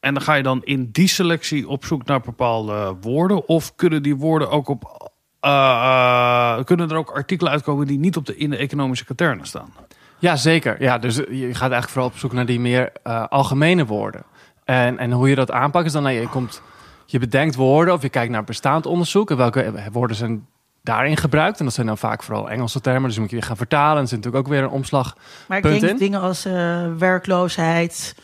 En 0.00 0.14
dan 0.14 0.22
ga 0.22 0.34
je 0.34 0.42
dan 0.42 0.60
in 0.64 0.88
die 0.92 1.08
selectie 1.08 1.68
op 1.68 1.84
zoek 1.84 2.04
naar 2.04 2.20
bepaalde 2.20 2.96
woorden? 3.00 3.48
Of 3.48 3.74
kunnen 3.74 4.02
die 4.02 4.16
woorden 4.16 4.50
ook 4.50 4.68
op. 4.68 5.10
Uh, 5.44 5.50
uh, 5.50 6.64
kunnen 6.64 6.90
er 6.90 6.96
ook 6.96 7.10
artikelen 7.10 7.52
uitkomen 7.52 7.86
die 7.86 7.98
niet 7.98 8.16
op 8.16 8.26
de, 8.26 8.36
in 8.36 8.50
de 8.50 8.56
economische 8.56 9.04
katernen 9.04 9.46
staan? 9.46 9.72
Ja, 10.18 10.36
zeker. 10.36 10.82
Ja, 10.82 10.98
dus 10.98 11.16
je 11.16 11.48
gaat 11.54 11.70
eigenlijk 11.70 11.88
vooral 11.88 12.10
op 12.10 12.18
zoek 12.18 12.32
naar 12.32 12.46
die 12.46 12.60
meer 12.60 12.92
uh, 13.06 13.24
algemene 13.28 13.86
woorden. 13.86 14.22
En, 14.64 14.98
en 14.98 15.12
hoe 15.12 15.28
je 15.28 15.34
dat 15.34 15.50
aanpakt 15.50 15.86
is 15.86 15.92
dan, 15.92 16.02
nou, 16.02 16.14
je, 16.14 16.28
komt, 16.28 16.62
je 17.06 17.18
bedenkt 17.18 17.54
woorden 17.54 17.94
of 17.94 18.02
je 18.02 18.08
kijkt 18.08 18.32
naar 18.32 18.44
bestaand 18.44 18.86
onderzoek. 18.86 19.30
En 19.30 19.36
welke 19.36 19.72
woorden 19.92 20.16
zijn 20.16 20.46
daarin 20.82 21.16
gebruikt. 21.16 21.58
En 21.58 21.64
dat 21.64 21.74
zijn 21.74 21.86
dan 21.86 21.98
vaak 21.98 22.22
vooral 22.22 22.50
Engelse 22.50 22.80
termen. 22.80 23.08
Dus 23.08 23.18
moet 23.18 23.30
je 23.30 23.36
weer 23.36 23.44
gaan 23.44 23.56
vertalen. 23.56 23.96
En 23.96 24.02
er 24.02 24.08
zit 24.08 24.16
natuurlijk 24.16 24.46
ook 24.46 24.52
weer 24.52 24.62
een 24.62 24.70
omslag. 24.70 25.16
Maar 25.48 25.58
ik 25.58 25.64
denk 25.64 25.82
in. 25.82 25.96
dingen 25.96 26.20
als 26.20 26.46
uh, 26.46 26.86
werkloosheid, 26.98 28.14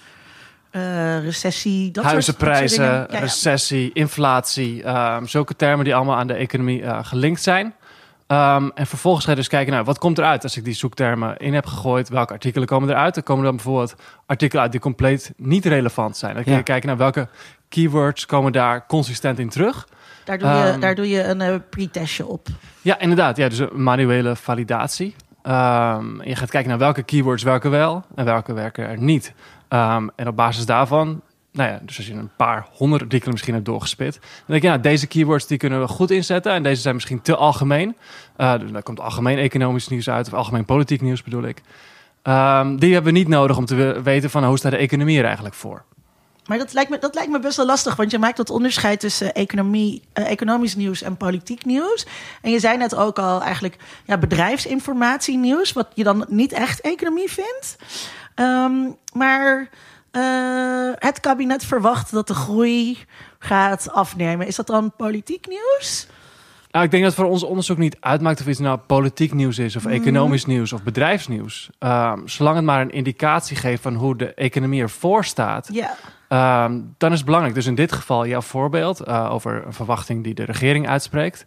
uh, 0.73 1.25
recessie, 1.25 1.91
dat 1.91 2.05
Huizenprijzen, 2.05 2.69
soort, 2.69 2.88
dat 2.88 2.99
soort 2.99 3.11
ja, 3.11 3.17
ja. 3.17 3.25
recessie, 3.25 3.91
inflatie. 3.93 4.88
Um, 4.88 5.26
zulke 5.26 5.57
termen 5.57 5.85
die 5.85 5.95
allemaal 5.95 6.16
aan 6.16 6.26
de 6.26 6.35
economie 6.35 6.83
uh, 6.83 6.99
gelinkt 7.02 7.42
zijn. 7.42 7.75
Um, 8.26 8.71
en 8.75 8.87
vervolgens 8.87 9.25
ga 9.25 9.31
je 9.31 9.37
dus 9.37 9.49
kijken, 9.49 9.73
nou, 9.73 9.85
wat 9.85 9.99
komt 9.99 10.19
eruit 10.19 10.42
als 10.42 10.57
ik 10.57 10.64
die 10.64 10.75
zoektermen 10.75 11.37
in 11.37 11.54
heb 11.54 11.66
gegooid? 11.66 12.09
Welke 12.09 12.33
artikelen 12.33 12.66
komen 12.66 12.88
eruit? 12.88 13.16
Er 13.16 13.23
komen 13.23 13.45
dan 13.45 13.54
bijvoorbeeld 13.54 13.95
artikelen 14.26 14.62
uit 14.62 14.73
die 14.73 14.81
compleet 14.81 15.33
niet 15.37 15.64
relevant 15.64 16.16
zijn. 16.16 16.35
Dan 16.35 16.42
kun 16.42 16.52
je 16.52 16.59
ja. 16.59 16.64
kijken 16.64 16.88
naar 16.88 16.97
welke 16.97 17.28
keywords 17.69 18.26
komen 18.26 18.52
daar 18.52 18.87
consistent 18.87 19.38
in 19.38 19.49
terug. 19.49 19.88
Daar 20.25 20.38
doe 20.38 20.49
je, 20.49 20.73
um, 20.73 20.81
daar 20.81 20.95
doe 20.95 21.09
je 21.09 21.25
een 21.25 21.40
uh, 21.40 21.54
pre-testje 21.71 22.26
op. 22.26 22.49
Ja, 22.81 22.99
inderdaad. 22.99 23.37
Ja, 23.37 23.49
dus 23.49 23.59
een 23.59 23.83
manuele 23.83 24.37
validatie. 24.37 25.14
Um, 25.42 26.23
je 26.23 26.37
gaat 26.37 26.50
kijken 26.50 26.69
naar 26.69 26.78
welke 26.78 27.02
keywords 27.02 27.42
werken 27.42 27.71
wel 27.71 28.04
en 28.14 28.25
welke 28.25 28.52
werken 28.52 28.88
er 28.88 28.99
niet. 28.99 29.33
Um, 29.68 30.10
en 30.16 30.28
op 30.28 30.37
basis 30.37 30.66
daarvan, 30.66 31.20
nou 31.52 31.70
ja, 31.70 31.80
dus 31.82 31.96
als 31.96 32.06
je 32.06 32.14
een 32.14 32.30
paar 32.37 32.66
honderd 32.72 33.02
artikelen 33.02 33.32
misschien 33.32 33.54
hebt 33.54 33.66
doorgespit, 33.66 34.12
dan 34.12 34.46
denk 34.46 34.62
je, 34.62 34.68
nou, 34.68 34.80
deze 34.80 35.06
keywords 35.06 35.46
die 35.46 35.58
kunnen 35.58 35.80
we 35.80 35.88
goed 35.88 36.10
inzetten 36.10 36.52
en 36.52 36.62
deze 36.62 36.82
zijn 36.82 36.94
misschien 36.94 37.22
te 37.22 37.37
algemeen. 37.37 37.96
Uh, 38.37 38.58
dus 38.58 38.70
daar 38.70 38.82
komt 38.82 39.00
algemeen 39.00 39.38
economisch 39.38 39.88
nieuws 39.88 40.10
uit 40.10 40.26
of 40.26 40.34
algemeen 40.34 40.64
politiek 40.64 41.00
nieuws 41.00 41.22
bedoel 41.22 41.42
ik. 41.42 41.62
Um, 42.22 42.78
die 42.78 42.92
hebben 42.92 43.12
we 43.12 43.18
niet 43.18 43.28
nodig 43.28 43.56
om 43.56 43.64
te 43.64 44.00
weten 44.02 44.30
van 44.30 44.44
hoe 44.44 44.58
staat 44.58 44.72
de 44.72 44.76
economie 44.76 45.18
er 45.18 45.25
eigenlijk 45.25 45.54
voor. 45.54 45.84
Maar 46.46 46.58
dat 46.58 46.72
lijkt, 46.72 46.90
me, 46.90 46.98
dat 46.98 47.14
lijkt 47.14 47.30
me 47.30 47.40
best 47.40 47.56
wel 47.56 47.66
lastig, 47.66 47.96
want 47.96 48.10
je 48.10 48.18
maakt 48.18 48.37
dat 48.37 48.50
onderscheid 48.50 49.00
tussen 49.00 49.34
economie, 49.34 50.02
uh, 50.14 50.30
economisch 50.30 50.76
nieuws 50.76 51.02
en 51.02 51.16
politiek 51.16 51.64
nieuws. 51.64 52.06
En 52.42 52.50
je 52.50 52.58
zei 52.58 52.76
net 52.76 52.94
ook 52.94 53.18
al 53.18 53.42
eigenlijk 53.42 53.76
ja, 54.04 54.18
bedrijfsinformatie 54.18 55.38
nieuws, 55.38 55.72
wat 55.72 55.88
je 55.94 56.04
dan 56.04 56.25
niet 56.28 56.52
echt 56.52 56.80
economie 56.80 57.30
vindt. 57.30 57.76
Um, 58.40 58.97
maar 59.12 59.68
uh, 60.12 60.92
het 60.95 61.21
kabinet 61.21 61.64
verwacht 61.64 62.11
dat 62.11 62.26
de 62.26 62.35
groei 62.35 62.99
gaat 63.38 63.90
afnemen. 63.90 64.47
Is 64.47 64.57
dat 64.57 64.66
dan 64.66 64.92
politiek 64.97 65.47
nieuws? 65.49 66.07
Nou, 66.71 66.85
ik 66.85 66.90
denk 66.90 67.04
dat 67.04 67.14
voor 67.14 67.25
ons 67.25 67.42
onderzoek 67.42 67.78
niet 67.78 67.97
uitmaakt 68.00 68.40
of 68.40 68.47
iets 68.47 68.59
nou 68.59 68.78
politiek 68.78 69.33
nieuws 69.33 69.59
is, 69.59 69.76
of 69.76 69.85
mm. 69.85 69.90
economisch 69.90 70.45
nieuws 70.45 70.73
of 70.73 70.83
bedrijfsnieuws. 70.83 71.71
Um, 71.78 72.28
zolang 72.28 72.57
het 72.57 72.64
maar 72.64 72.80
een 72.80 72.90
indicatie 72.90 73.57
geeft 73.57 73.83
van 73.83 73.95
hoe 73.95 74.16
de 74.16 74.35
economie 74.35 74.83
ervoor 74.83 75.25
staat, 75.25 75.68
yeah. 75.73 76.64
um, 76.64 76.95
dan 76.99 77.11
is 77.11 77.16
het 77.16 77.26
belangrijk. 77.26 77.54
Dus 77.54 77.66
in 77.66 77.75
dit 77.75 77.92
geval 77.92 78.26
jouw 78.26 78.40
voorbeeld 78.40 79.09
uh, 79.09 79.33
over 79.33 79.66
een 79.66 79.73
verwachting 79.73 80.25
die 80.25 80.35
de 80.35 80.45
regering 80.45 80.88
uitspreekt. 80.88 81.45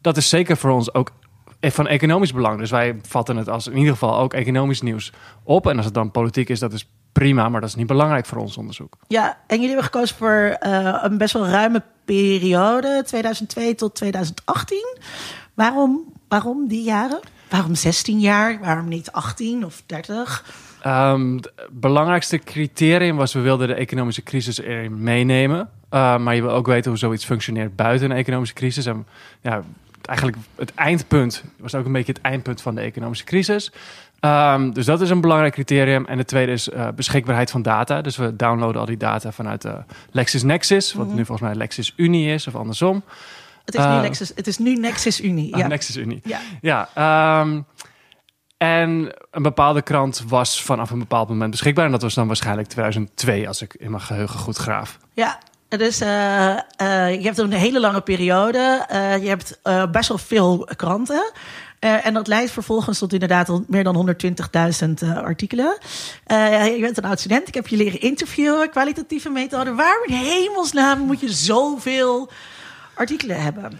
Dat 0.00 0.16
is 0.16 0.28
zeker 0.28 0.56
voor 0.56 0.70
ons 0.70 0.94
ook 0.94 1.10
van 1.60 1.86
economisch 1.86 2.32
belang. 2.32 2.58
Dus 2.58 2.70
wij 2.70 2.98
vatten 3.02 3.36
het 3.36 3.48
als 3.48 3.66
in 3.66 3.76
ieder 3.76 3.92
geval 3.92 4.18
ook 4.18 4.34
economisch 4.34 4.82
nieuws 4.82 5.12
op. 5.42 5.66
En 5.66 5.76
als 5.76 5.84
het 5.84 5.94
dan 5.94 6.10
politiek 6.10 6.48
is, 6.48 6.58
dat 6.58 6.72
is 6.72 6.88
prima, 7.12 7.48
maar 7.48 7.60
dat 7.60 7.68
is 7.68 7.74
niet 7.74 7.86
belangrijk 7.86 8.26
voor 8.26 8.38
ons 8.38 8.56
onderzoek. 8.56 8.96
Ja, 9.08 9.38
en 9.46 9.60
jullie 9.60 9.66
hebben 9.74 9.84
gekozen 9.84 10.16
voor 10.16 10.56
uh, 10.60 10.98
een 11.02 11.18
best 11.18 11.32
wel 11.32 11.46
ruime 11.46 11.82
periode, 12.04 13.02
2002 13.06 13.74
tot 13.74 13.94
2018. 13.94 14.96
Waarom, 15.54 16.12
waarom 16.28 16.68
die 16.68 16.82
jaren? 16.82 17.20
Waarom 17.48 17.74
16 17.74 18.20
jaar? 18.20 18.58
Waarom 18.60 18.88
niet 18.88 19.12
18 19.12 19.64
of 19.64 19.82
30? 19.86 20.44
Um, 20.86 21.34
het 21.36 21.52
belangrijkste 21.70 22.38
criterium 22.38 23.16
was, 23.16 23.32
we 23.32 23.40
wilden 23.40 23.68
de 23.68 23.74
economische 23.74 24.22
crisis 24.22 24.60
erin 24.60 25.02
meenemen. 25.02 25.70
Uh, 25.90 26.18
maar 26.18 26.34
je 26.34 26.42
wil 26.42 26.50
ook 26.50 26.66
weten 26.66 26.90
hoe 26.90 26.98
zoiets 26.98 27.24
functioneert 27.24 27.76
buiten 27.76 28.10
een 28.10 28.16
economische 28.16 28.54
crisis. 28.54 28.86
En 28.86 29.06
ja, 29.40 29.62
eigenlijk 30.08 30.38
het 30.56 30.74
eindpunt 30.74 31.44
was 31.58 31.74
ook 31.74 31.86
een 31.86 31.92
beetje 31.92 32.12
het 32.12 32.20
eindpunt 32.20 32.62
van 32.62 32.74
de 32.74 32.80
economische 32.80 33.24
crisis. 33.24 33.72
Um, 34.20 34.72
dus 34.72 34.86
dat 34.86 35.00
is 35.00 35.10
een 35.10 35.20
belangrijk 35.20 35.52
criterium. 35.52 36.06
En 36.06 36.18
het 36.18 36.26
tweede 36.26 36.52
is 36.52 36.68
uh, 36.68 36.88
beschikbaarheid 36.94 37.50
van 37.50 37.62
data. 37.62 38.00
Dus 38.00 38.16
we 38.16 38.36
downloaden 38.36 38.80
al 38.80 38.86
die 38.86 38.96
data 38.96 39.32
vanuit 39.32 39.64
uh, 39.64 39.72
LexisNexis, 40.10 40.92
wat 40.92 41.02
mm 41.02 41.08
-hmm. 41.08 41.18
nu 41.18 41.24
volgens 41.24 41.48
mij 41.48 41.58
LexisUni 41.58 42.32
is, 42.32 42.46
of 42.46 42.56
andersom. 42.56 43.02
Het 43.64 43.74
is, 43.74 43.84
nu, 43.84 43.90
Lexis, 43.90 44.32
het 44.34 44.46
is 44.46 44.58
nu 44.58 44.74
NexisUni. 44.74 45.48
Ja. 45.48 45.62
Ah, 45.62 45.68
NexisUni. 45.68 46.20
Ja. 46.24 46.40
ja 46.60 47.40
um, 47.40 47.64
en 48.56 49.12
een 49.30 49.42
bepaalde 49.42 49.82
krant 49.82 50.24
was 50.26 50.62
vanaf 50.62 50.90
een 50.90 50.98
bepaald 50.98 51.28
moment 51.28 51.50
beschikbaar. 51.50 51.84
En 51.84 51.90
dat 51.90 52.02
was 52.02 52.14
dan 52.14 52.26
waarschijnlijk 52.26 52.68
2002, 52.68 53.48
als 53.48 53.62
ik 53.62 53.74
in 53.74 53.90
mijn 53.90 54.02
geheugen 54.02 54.38
goed 54.38 54.56
graaf. 54.56 54.98
Ja, 55.12 55.38
dus 55.68 56.02
uh, 56.02 56.08
uh, 56.08 57.14
je 57.14 57.22
hebt 57.22 57.38
een 57.38 57.52
hele 57.52 57.80
lange 57.80 58.00
periode. 58.00 58.86
Uh, 58.92 59.22
je 59.22 59.28
hebt 59.28 59.58
best 59.90 60.08
wel 60.08 60.18
veel 60.18 60.68
kranten. 60.76 61.32
en 61.78 62.14
dat 62.14 62.26
leidt 62.26 62.50
vervolgens 62.50 62.98
tot 62.98 63.12
inderdaad 63.12 63.68
meer 63.68 63.84
dan 63.84 64.16
120.000 65.02 65.08
artikelen. 65.14 65.78
je 66.26 66.78
bent 66.80 66.98
een 66.98 67.04
oud 67.04 67.18
student. 67.18 67.48
Ik 67.48 67.54
heb 67.54 67.66
je 67.66 67.76
leren 67.76 68.00
interviewen, 68.00 68.70
kwalitatieve 68.70 69.30
methode. 69.30 69.74
Waarom 69.74 70.04
in 70.06 70.14
hemelsnaam 70.14 70.98
moet 70.98 71.20
je 71.20 71.32
zoveel 71.32 72.30
artikelen 72.94 73.42
hebben? 73.42 73.78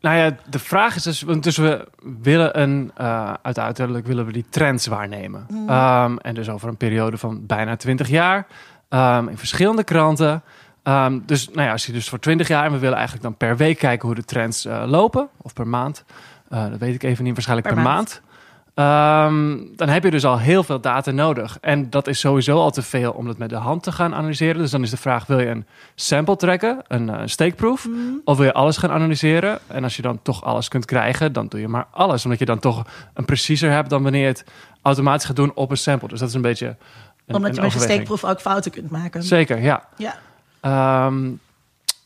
Nou 0.00 0.16
ja, 0.16 0.36
de 0.48 0.58
vraag 0.58 0.96
is 0.96 1.02
dus, 1.02 1.24
dus 1.40 1.56
we 1.56 1.88
willen 2.22 2.60
een, 2.60 2.92
uh, 3.00 3.32
uiteindelijk 3.42 4.06
willen 4.06 4.26
we 4.26 4.32
die 4.32 4.44
trends 4.50 4.86
waarnemen. 4.86 5.46
Mm. 5.48 5.68
Um, 5.70 6.18
en 6.18 6.34
dus 6.34 6.48
over 6.48 6.68
een 6.68 6.76
periode 6.76 7.18
van 7.18 7.46
bijna 7.46 7.76
20 7.76 8.08
jaar, 8.08 8.46
um, 8.88 9.28
in 9.28 9.38
verschillende 9.38 9.84
kranten. 9.84 10.42
Um, 10.84 11.22
dus 11.26 11.48
nou 11.48 11.62
ja, 11.62 11.72
als 11.72 11.86
je 11.86 11.92
dus 11.92 12.08
voor 12.08 12.18
20 12.18 12.48
jaar, 12.48 12.64
en 12.64 12.72
we 12.72 12.78
willen 12.78 12.96
eigenlijk 12.96 13.24
dan 13.24 13.36
per 13.36 13.56
week 13.56 13.78
kijken 13.78 14.06
hoe 14.06 14.16
de 14.16 14.24
trends 14.24 14.66
uh, 14.66 14.82
lopen, 14.86 15.28
of 15.42 15.52
per 15.52 15.66
maand. 15.66 16.04
Uh, 16.52 16.70
dat 16.70 16.78
weet 16.78 16.94
ik 16.94 17.02
even 17.02 17.24
niet, 17.24 17.32
waarschijnlijk 17.32 17.68
per, 17.68 17.76
per 17.76 17.84
maand. 17.84 17.96
maand. 17.96 18.28
Um, 18.74 19.70
dan 19.76 19.88
heb 19.88 20.04
je 20.04 20.10
dus 20.10 20.24
al 20.24 20.38
heel 20.38 20.62
veel 20.62 20.80
data 20.80 21.10
nodig. 21.10 21.58
En 21.60 21.90
dat 21.90 22.06
is 22.06 22.20
sowieso 22.20 22.58
al 22.58 22.70
te 22.70 22.82
veel 22.82 23.12
om 23.12 23.26
dat 23.26 23.38
met 23.38 23.48
de 23.48 23.56
hand 23.56 23.82
te 23.82 23.92
gaan 23.92 24.14
analyseren. 24.14 24.60
Dus 24.60 24.70
dan 24.70 24.82
is 24.82 24.90
de 24.90 24.96
vraag: 24.96 25.26
wil 25.26 25.40
je 25.40 25.46
een 25.46 25.66
sample 25.94 26.36
trekken, 26.36 26.78
een 26.88 27.08
uh, 27.08 27.20
steekproef, 27.24 27.86
mm. 27.86 28.20
of 28.24 28.36
wil 28.36 28.46
je 28.46 28.52
alles 28.52 28.76
gaan 28.76 28.90
analyseren? 28.90 29.58
En 29.66 29.82
als 29.84 29.96
je 29.96 30.02
dan 30.02 30.22
toch 30.22 30.44
alles 30.44 30.68
kunt 30.68 30.84
krijgen, 30.84 31.32
dan 31.32 31.46
doe 31.46 31.60
je 31.60 31.68
maar 31.68 31.86
alles. 31.90 32.24
Omdat 32.24 32.38
je 32.38 32.44
dan 32.44 32.58
toch 32.58 32.86
een 33.14 33.24
preciezer 33.24 33.70
hebt 33.70 33.90
dan 33.90 34.02
wanneer 34.02 34.20
je 34.20 34.26
het 34.26 34.44
automatisch 34.82 35.24
gaat 35.24 35.36
doen 35.36 35.52
op 35.54 35.70
een 35.70 35.76
sample. 35.76 36.08
Dus 36.08 36.18
dat 36.18 36.28
is 36.28 36.34
een 36.34 36.40
beetje. 36.40 36.66
Een, 37.26 37.34
Omdat 37.36 37.54
je 37.54 37.60
met 37.60 37.72
je 37.72 37.78
steekproef 37.78 38.24
ook 38.24 38.40
fouten 38.40 38.70
kunt 38.70 38.90
maken. 38.90 39.22
Zeker, 39.22 39.62
ja. 39.62 39.84
ja. 39.96 40.14
Um, 40.62 41.40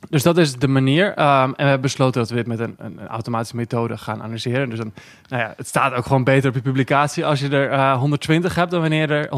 dus 0.08 0.22
dat 0.22 0.38
is 0.38 0.52
de 0.52 0.68
manier. 0.68 1.06
Um, 1.06 1.16
en 1.16 1.54
we 1.56 1.62
hebben 1.62 1.80
besloten 1.80 2.20
dat 2.20 2.30
we 2.30 2.36
dit 2.36 2.46
met 2.46 2.58
een, 2.58 2.74
een, 2.78 3.06
automatische 3.06 3.56
methode 3.56 3.98
gaan 3.98 4.22
analyseren. 4.22 4.68
Dus 4.68 4.78
dan, 4.78 4.92
nou 5.28 5.42
ja, 5.42 5.54
het 5.56 5.66
staat 5.66 5.92
ook 5.92 6.06
gewoon 6.06 6.24
beter 6.24 6.48
op 6.48 6.54
je 6.54 6.62
publicatie 6.62 7.26
als 7.26 7.40
je 7.40 7.48
er 7.48 7.72
uh, 7.72 7.98
120 7.98 8.54
hebt 8.54 8.70
dan 8.70 8.80
wanneer 8.80 9.10
er 9.10 9.28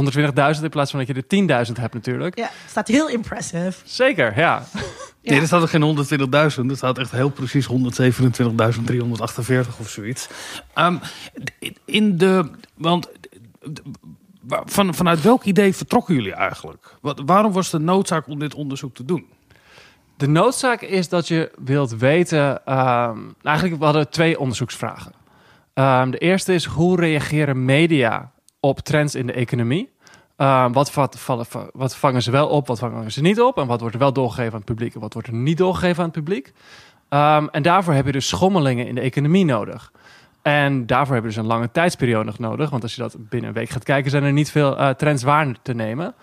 120.000 0.56 0.62
in 0.62 0.70
plaats 0.70 0.90
van 0.90 1.04
dat 1.04 1.08
je 1.28 1.46
er 1.46 1.66
10.000 1.66 1.73
hebt 1.73 1.94
natuurlijk. 1.94 2.38
Ja, 2.38 2.50
staat 2.68 2.88
heel 2.88 3.08
impressive. 3.08 3.75
Zeker, 3.85 4.38
ja. 4.38 4.62
ja. 5.20 5.30
Nee, 5.30 5.40
er 5.40 5.46
staat 5.46 5.62
er 5.62 5.68
geen 5.68 5.96
120.000. 6.62 6.70
Er 6.70 6.76
staat 6.76 6.99
echt 6.99 7.11
heel 7.11 7.30
precies 7.30 7.68
127.348 7.68 7.73
of 9.80 9.88
zoiets. 9.88 10.28
Um, 10.75 11.00
in 11.85 12.18
de, 12.18 12.50
want 12.75 13.08
van, 14.48 14.94
vanuit 14.94 15.22
welk 15.22 15.44
idee 15.44 15.76
vertrokken 15.76 16.14
jullie 16.14 16.34
eigenlijk? 16.34 16.96
Wat, 17.00 17.22
waarom 17.26 17.52
was 17.52 17.70
de 17.70 17.78
noodzaak 17.78 18.26
om 18.26 18.38
dit 18.38 18.54
onderzoek 18.54 18.94
te 18.94 19.04
doen? 19.04 19.26
De 20.16 20.28
noodzaak 20.28 20.80
is 20.80 21.08
dat 21.08 21.28
je 21.28 21.50
wilt 21.64 21.96
weten. 21.96 22.72
Um, 22.72 23.34
eigenlijk, 23.42 23.92
we 23.92 24.08
twee 24.08 24.38
onderzoeksvragen. 24.38 25.12
Um, 25.74 26.10
de 26.10 26.18
eerste 26.18 26.54
is 26.54 26.64
hoe 26.64 27.00
reageren 27.00 27.64
media 27.64 28.32
op 28.60 28.80
trends 28.80 29.14
in 29.14 29.26
de 29.26 29.32
economie? 29.32 29.94
Wat, 30.72 30.94
wat, 30.94 31.48
wat, 31.72 31.96
vangen 31.96 32.22
ze 32.22 32.30
wel 32.30 32.48
op, 32.48 32.66
wat 32.66 32.78
vangen 32.78 33.12
ze 33.12 33.20
niet 33.20 33.40
op? 33.40 33.58
En 33.58 33.66
wat 33.66 33.80
wordt 33.80 33.94
er 33.94 34.00
wel 34.00 34.12
doorgegeven 34.12 34.52
aan 34.52 34.58
het 34.58 34.66
publiek 34.66 34.94
en 34.94 35.00
wat 35.00 35.12
wordt 35.12 35.28
er 35.28 35.34
niet 35.34 35.58
doorgegeven 35.58 35.98
aan 35.98 36.10
het 36.10 36.24
publiek? 36.24 36.52
en 37.50 37.62
daarvoor 37.62 37.94
heb 37.94 38.06
je 38.06 38.12
dus 38.12 38.28
schommelingen 38.28 38.86
in 38.86 38.94
de 38.94 39.00
economie 39.00 39.44
nodig. 39.44 39.92
En 40.46 40.86
daarvoor 40.86 41.14
heb 41.14 41.24
je 41.24 41.30
dus 41.30 41.38
een 41.38 41.46
lange 41.46 41.70
tijdsperiode 41.70 42.32
nodig. 42.38 42.70
Want 42.70 42.82
als 42.82 42.94
je 42.94 43.00
dat 43.00 43.16
binnen 43.18 43.48
een 43.48 43.56
week 43.56 43.68
gaat 43.68 43.84
kijken, 43.84 44.10
zijn 44.10 44.22
er 44.22 44.32
niet 44.32 44.50
veel 44.50 44.78
uh, 44.78 44.88
trends 44.88 45.22
waar 45.22 45.54
te 45.62 45.74
nemen. 45.74 46.14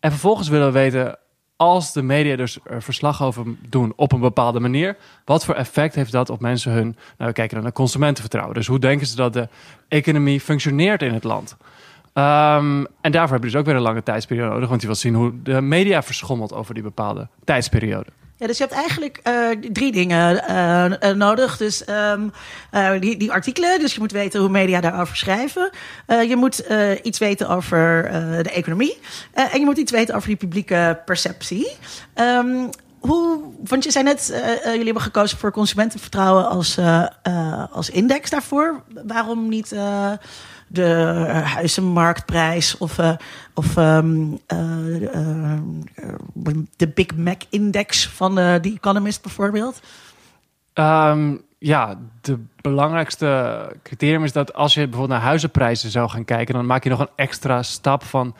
En 0.00 0.10
vervolgens 0.10 0.48
willen 0.48 0.66
we 0.66 0.72
weten 0.72 1.18
als 1.56 1.92
de 1.92 2.02
media 2.02 2.36
dus 2.36 2.58
er 2.64 2.82
verslag 2.82 3.22
over 3.22 3.44
doen 3.68 3.92
op 3.96 4.12
een 4.12 4.20
bepaalde 4.20 4.60
manier, 4.60 4.96
wat 5.24 5.44
voor 5.44 5.54
effect 5.54 5.94
heeft 5.94 6.12
dat 6.12 6.30
op 6.30 6.40
mensen 6.40 6.72
hun, 6.72 6.96
nou 7.16 7.28
we 7.28 7.32
kijken 7.32 7.54
dan 7.54 7.62
naar 7.62 7.72
consumentenvertrouwen. 7.72 8.54
Dus 8.54 8.66
hoe 8.66 8.78
denken 8.78 9.06
ze 9.06 9.16
dat 9.16 9.32
de 9.32 9.48
economie 9.88 10.40
functioneert 10.40 11.02
in 11.02 11.14
het 11.14 11.24
land? 11.24 11.56
Um, 12.14 12.86
en 13.00 13.12
daarvoor 13.12 13.34
heb 13.34 13.44
je 13.44 13.50
dus 13.50 13.60
ook 13.60 13.66
weer 13.66 13.76
een 13.76 13.80
lange 13.80 14.02
tijdsperiode 14.02 14.52
nodig, 14.52 14.68
want 14.68 14.80
je 14.80 14.86
wilt 14.86 14.98
zien 14.98 15.14
hoe 15.14 15.42
de 15.42 15.60
media 15.60 16.02
verschommelt 16.02 16.52
over 16.52 16.74
die 16.74 16.82
bepaalde 16.82 17.28
tijdsperiode. 17.44 18.10
Ja, 18.38 18.46
dus 18.46 18.58
je 18.58 18.64
hebt 18.64 18.76
eigenlijk 18.76 19.20
uh, 19.24 19.70
drie 19.72 19.92
dingen 19.92 20.42
uh, 20.50 21.10
nodig. 21.10 21.56
Dus 21.56 21.84
um, 21.88 22.32
die, 23.00 23.16
die, 23.16 23.32
artikelen, 23.32 23.78
dus 23.78 23.94
je 23.94 24.00
moet 24.00 24.12
weten 24.12 24.40
hoe 24.40 24.48
media 24.48 24.80
daarover 24.80 25.16
schrijven. 25.16 25.70
je 26.06 26.36
moet 26.36 26.64
iets 27.02 27.18
weten 27.18 27.48
over 27.48 28.08
de 28.42 28.50
economie. 28.50 28.98
en 29.32 29.60
je 29.60 29.64
moet 29.64 29.78
iets 29.78 29.92
weten 29.92 30.14
over 30.14 30.28
die 30.28 30.36
publieke 30.36 31.00
perceptie. 31.04 31.76
Um, 32.14 32.70
hoe, 32.98 33.38
want 33.64 33.84
je 33.84 33.90
zei 33.90 34.04
net, 34.04 34.32
jullie 34.64 34.84
hebben 34.84 35.02
gekozen 35.02 35.38
voor 35.38 35.52
consumentenvertrouwen 35.52 36.48
als, 36.48 36.78
als 37.70 37.90
index 37.90 38.30
daarvoor. 38.30 38.82
Waarom 39.06 39.48
niet 39.48 39.74
de 40.66 40.88
huizenmarktprijs 41.44 42.78
of, 42.78 42.98
uh, 42.98 43.12
of 43.54 43.76
uh, 43.76 43.98
uh, 44.52 45.58
de 46.76 46.88
Big 46.88 47.16
Mac 47.16 47.42
Index 47.50 48.08
van 48.08 48.34
The 48.34 48.72
Economist 48.74 49.22
bijvoorbeeld? 49.22 49.80
Um, 50.74 51.44
ja, 51.58 51.98
de 52.20 52.38
belangrijkste 52.60 53.72
criterium 53.82 54.24
is 54.24 54.32
dat 54.32 54.54
als 54.54 54.74
je 54.74 54.80
bijvoorbeeld 54.80 55.18
naar 55.18 55.28
huizenprijzen 55.28 55.90
zou 55.90 56.08
gaan 56.08 56.24
kijken, 56.24 56.54
dan 56.54 56.66
maak 56.66 56.84
je 56.84 56.90
nog 56.90 57.00
een 57.00 57.10
extra 57.16 57.62
stap 57.62 58.04
van 58.04 58.34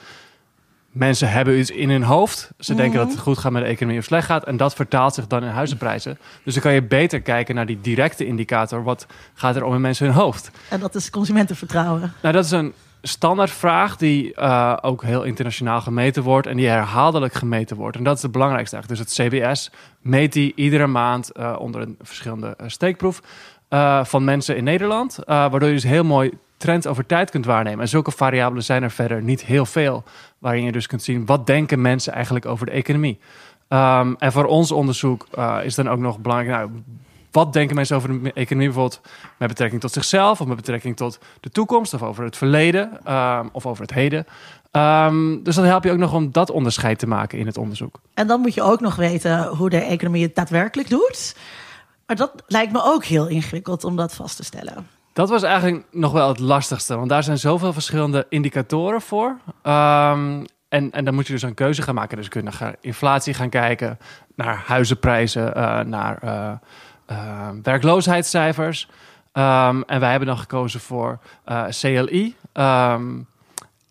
mensen 0.97 1.31
hebben 1.31 1.59
iets 1.59 1.71
in 1.71 1.91
hun 1.91 2.03
hoofd. 2.03 2.50
Ze 2.59 2.75
denken 2.75 2.99
dat 2.99 3.11
het 3.11 3.19
goed 3.19 3.38
gaat 3.38 3.53
met 3.53 3.62
de 3.62 3.69
economie 3.69 3.99
of 3.99 4.05
slecht 4.05 4.26
gaat. 4.26 4.45
En 4.45 4.57
dat 4.57 4.75
vertaalt 4.75 5.15
zich 5.15 5.26
dan 5.26 5.43
in 5.43 5.49
huizenprijzen. 5.49 6.19
Dus 6.43 6.55
dan 6.55 6.62
kan 6.62 6.73
je 6.73 6.83
beter 6.83 7.21
kijken 7.21 7.55
naar 7.55 7.67
die 7.67 7.81
directe 7.81 8.26
indicator. 8.26 8.83
Wat 8.83 9.07
gaat 9.35 9.57
er 9.57 9.65
om 9.65 9.75
in 9.75 9.81
mensen 9.81 10.07
hun 10.07 10.15
hoofd? 10.15 10.50
En 10.71 10.81
dat 10.81 10.95
is 10.95 11.11
consumentenvertrouwen. 11.11 12.12
Nou, 12.23 12.35
dat 12.35 12.45
is 12.45 12.50
een 12.50 12.73
standaardvraag 13.03 13.97
die 13.97 14.33
uh, 14.38 14.76
ook 14.81 15.03
heel 15.03 15.23
internationaal 15.23 15.81
gemeten 15.81 16.23
wordt. 16.23 16.47
En 16.47 16.57
die 16.57 16.69
herhaaldelijk 16.69 17.35
gemeten 17.35 17.76
wordt. 17.76 17.97
En 17.97 18.05
dat 18.05 18.17
is 18.17 18.23
het 18.23 18.33
belangrijkste 18.33 18.76
eigenlijk. 18.76 19.07
Dus 19.09 19.19
het 19.19 19.29
CBS 19.29 19.71
meet 20.00 20.33
die 20.33 20.53
iedere 20.55 20.87
maand 20.87 21.31
uh, 21.35 21.57
onder 21.59 21.81
een 21.81 21.97
verschillende 22.03 22.55
uh, 22.61 22.69
steekproef. 22.69 23.21
van 24.03 24.25
mensen 24.25 24.57
in 24.57 24.65
Nederland. 24.65 25.19
waardoor 25.26 25.69
je 25.69 25.75
dus 25.75 25.83
heel 25.83 26.05
mooi 26.05 26.33
trends 26.57 26.87
over 26.87 27.07
tijd 27.07 27.31
kunt 27.31 27.45
waarnemen. 27.45 27.81
En 27.81 27.89
zulke 27.89 28.11
variabelen 28.11 28.65
zijn 28.65 28.83
er 28.83 28.91
verder 28.91 29.23
niet 29.23 29.45
heel 29.45 29.67
veel. 29.67 30.05
Waarin 30.39 30.65
je 30.65 30.73
dus 30.73 30.87
kunt 30.87 31.03
zien 31.03 31.27
wat 31.27 31.47
denken 31.47 31.81
mensen 31.81 32.13
eigenlijk 32.13 32.47
over 32.47 32.67
de 32.67 32.73
economie. 32.73 33.19
Um, 33.69 34.17
en 34.19 34.33
voor 34.33 34.45
ons 34.45 34.73
onderzoek 34.73 35.27
uh, 35.39 35.59
is 35.63 35.75
dan 35.75 35.89
ook 35.89 35.99
nog 35.99 36.19
belangrijk. 36.19 36.59
Nou, 36.59 36.83
wat 37.31 37.53
denken 37.53 37.77
mensen 37.77 37.97
over 37.97 38.23
de 38.23 38.33
economie 38.33 38.69
bijvoorbeeld 38.69 39.01
met 39.37 39.49
betrekking 39.49 39.81
tot 39.81 39.93
zichzelf 39.93 40.41
of 40.41 40.47
met 40.47 40.57
betrekking 40.57 40.97
tot 40.97 41.19
de 41.41 41.51
toekomst 41.51 41.95
of 41.95 42.03
over 42.03 42.25
het 42.25 42.37
verleden 42.37 43.13
um, 43.13 43.49
of 43.53 43.67
over 43.67 43.83
het 43.83 43.93
heden. 43.93 44.27
Um, 44.73 45.43
dus 45.43 45.55
dat 45.55 45.65
helpt 45.65 45.85
je 45.85 45.91
ook 45.91 45.99
nog 45.99 46.15
om 46.15 46.33
dat 46.33 46.51
onderscheid 46.51 46.99
te 46.99 47.07
maken 47.07 47.39
in 47.39 47.47
het 47.47 47.59
onderzoek. 47.59 48.01
En 48.15 48.27
dan 48.27 48.41
moet 48.41 48.55
je 48.55 48.63
ook 48.63 48.81
nog 48.81 48.97
weten 48.97 49.47
hoe 49.47 49.71
de 49.71 49.81
economie 49.81 50.23
het 50.23 50.35
daadwerkelijk 50.35 50.89
doet. 50.89 51.37
Maar 52.07 52.17
dat 52.17 52.33
lijkt 52.47 52.73
me 52.73 52.81
ook 52.83 53.05
heel 53.05 53.27
ingewikkeld 53.27 53.85
om 53.85 53.97
dat 53.97 54.15
vast 54.15 54.37
te 54.37 54.45
stellen. 54.45 54.87
Dat 55.16 55.28
was 55.28 55.42
eigenlijk 55.42 55.85
nog 55.90 56.12
wel 56.12 56.28
het 56.28 56.38
lastigste, 56.38 56.96
want 56.96 57.08
daar 57.08 57.23
zijn 57.23 57.38
zoveel 57.38 57.73
verschillende 57.73 58.26
indicatoren 58.28 59.00
voor. 59.00 59.26
Um, 59.62 60.44
en, 60.68 60.90
en 60.90 61.04
dan 61.04 61.14
moet 61.14 61.26
je 61.26 61.32
dus 61.32 61.42
een 61.42 61.54
keuze 61.54 61.82
gaan 61.82 61.94
maken. 61.94 62.16
Dus 62.16 62.26
je 62.26 62.30
kunt 62.30 62.58
naar 62.61 62.75
inflatie 62.80 63.35
gaan 63.35 63.49
kijken, 63.49 63.99
naar 64.35 64.62
huizenprijzen, 64.66 65.52
uh, 65.56 65.80
naar 65.80 66.18
uh, 66.25 66.50
uh, 67.11 67.49
werkloosheidscijfers. 67.62 68.88
Um, 69.32 69.82
en 69.82 70.00
wij 70.00 70.11
hebben 70.11 70.28
dan 70.28 70.38
gekozen 70.38 70.80
voor 70.80 71.18
CLI. 71.80 72.37
Um, 72.52 73.26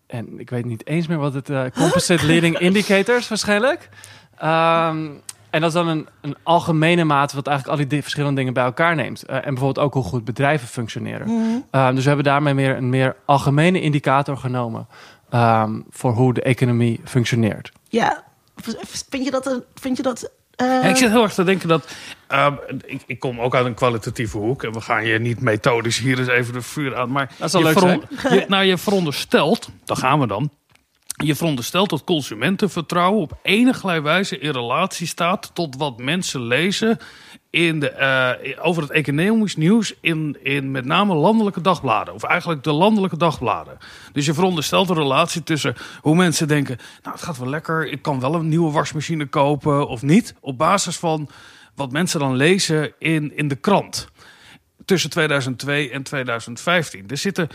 en 0.07 0.39
ik 0.39 0.49
weet 0.49 0.65
niet 0.65 0.87
eens 0.87 1.07
meer 1.07 1.17
wat 1.17 1.33
het... 1.33 1.49
eh 1.49 1.63
composite 1.73 2.25
leading 2.31 2.59
indicators 2.59 3.27
waarschijnlijk. 3.27 3.89
Ehm, 4.37 5.07
en 5.55 5.61
dat 5.61 5.69
is 5.69 5.75
dan 5.75 5.87
een, 5.87 6.07
een 6.21 6.35
algemene 6.43 7.03
maat... 7.03 7.33
wat 7.33 7.47
eigenlijk 7.47 7.77
al 7.79 7.83
die 7.87 7.95
di- 7.95 8.01
verschillende 8.01 8.35
dingen 8.35 8.53
bij 8.53 8.63
elkaar 8.63 8.95
neemt. 8.95 9.23
Eh, 9.23 9.35
en 9.35 9.41
bijvoorbeeld 9.43 9.79
ook 9.85 9.93
hoe 9.93 10.03
goed 10.03 10.25
bedrijven 10.25 10.67
functioneren. 10.67 11.27
Ehm, 11.71 11.93
dus 11.93 12.01
we 12.01 12.07
hebben 12.07 12.25
daarmee 12.25 12.53
meer 12.53 12.77
een 12.77 12.89
meer 12.89 13.15
algemene 13.25 13.81
indicator 13.81 14.37
genomen... 14.37 14.87
ehm, 15.29 15.79
voor 15.89 16.11
hoe 16.13 16.33
de 16.33 16.41
economie 16.41 17.01
functioneert. 17.03 17.71
Ja, 17.89 18.23
vind 19.09 19.25
je 19.25 19.31
dat... 19.31 19.45
Een, 19.45 19.63
vind 19.75 19.97
je 19.97 20.03
dat 20.03 20.31
eh, 20.55 20.67
Ja, 20.67 20.81
ik 20.81 20.95
zit 20.95 21.09
heel 21.09 21.23
erg 21.23 21.33
te 21.33 21.43
denken 21.43 21.67
dat. 21.67 21.95
ehm, 22.27 22.53
ik, 22.85 23.03
ik 23.07 23.19
kom 23.19 23.39
ook 23.41 23.55
uit 23.55 23.65
een 23.65 23.73
kwalitatieve 23.73 24.37
hoek. 24.37 24.63
En 24.63 24.73
we 24.73 24.81
gaan 24.81 25.05
je 25.05 25.19
niet 25.19 25.41
methodisch 25.41 25.99
hier 25.99 26.19
eens 26.19 26.27
even 26.27 26.53
de 26.53 26.61
vuur 26.61 26.97
aan. 26.97 27.11
Maar 27.11 27.31
Dat 27.37 27.51
zal 27.51 27.59
je, 27.59 27.65
leuk 27.65 27.77
veron- 27.79 28.03
je, 28.39 28.45
nou, 28.47 28.63
je 28.63 28.77
veronderstelt, 28.77 29.69
daar 29.85 29.97
gaan 29.97 30.19
we 30.19 30.27
dan. 30.27 30.49
Je 31.23 31.35
veronderstelt 31.35 31.89
dat 31.89 32.03
consumentenvertrouwen 32.03 33.21
op 33.21 33.37
enige 33.41 34.01
wijze 34.01 34.39
in 34.39 34.51
relatie 34.51 35.07
staat 35.07 35.51
tot 35.53 35.75
wat 35.77 35.97
mensen 35.97 36.41
lezen 36.41 36.97
in 37.49 37.79
de, 37.79 37.89
eh, 37.89 38.65
over 38.65 38.81
het 38.81 38.91
economisch 38.91 39.55
nieuws 39.55 39.93
in, 40.01 40.37
in 40.43 40.71
met 40.71 40.85
name 40.85 41.13
landelijke 41.13 41.61
dagbladen. 41.61 42.13
Of 42.13 42.23
eigenlijk 42.23 42.63
de 42.63 42.71
landelijke 42.71 43.17
dagbladen. 43.17 43.77
Dus 44.11 44.25
je 44.25 44.33
veronderstelt 44.33 44.89
een 44.89 44.95
relatie 44.95 45.43
tussen 45.43 45.75
hoe 46.01 46.15
mensen 46.15 46.47
denken... 46.47 46.77
nou, 47.03 47.15
het 47.15 47.25
gaat 47.25 47.37
wel 47.37 47.49
lekker, 47.49 47.87
ik 47.87 48.01
kan 48.01 48.19
wel 48.19 48.35
een 48.35 48.49
nieuwe 48.49 48.71
wasmachine 48.71 49.25
kopen 49.25 49.87
of 49.87 50.01
niet. 50.01 50.35
Op 50.39 50.57
basis 50.57 50.97
van 50.97 51.29
wat 51.75 51.91
mensen 51.91 52.19
dan 52.19 52.35
lezen 52.35 52.93
in, 52.99 53.37
in 53.37 53.47
de 53.47 53.55
krant. 53.55 54.07
Tussen 54.85 55.09
2002 55.09 55.89
en 55.91 56.03
2015. 56.03 57.03
Er 57.07 57.17
zitten... 57.17 57.49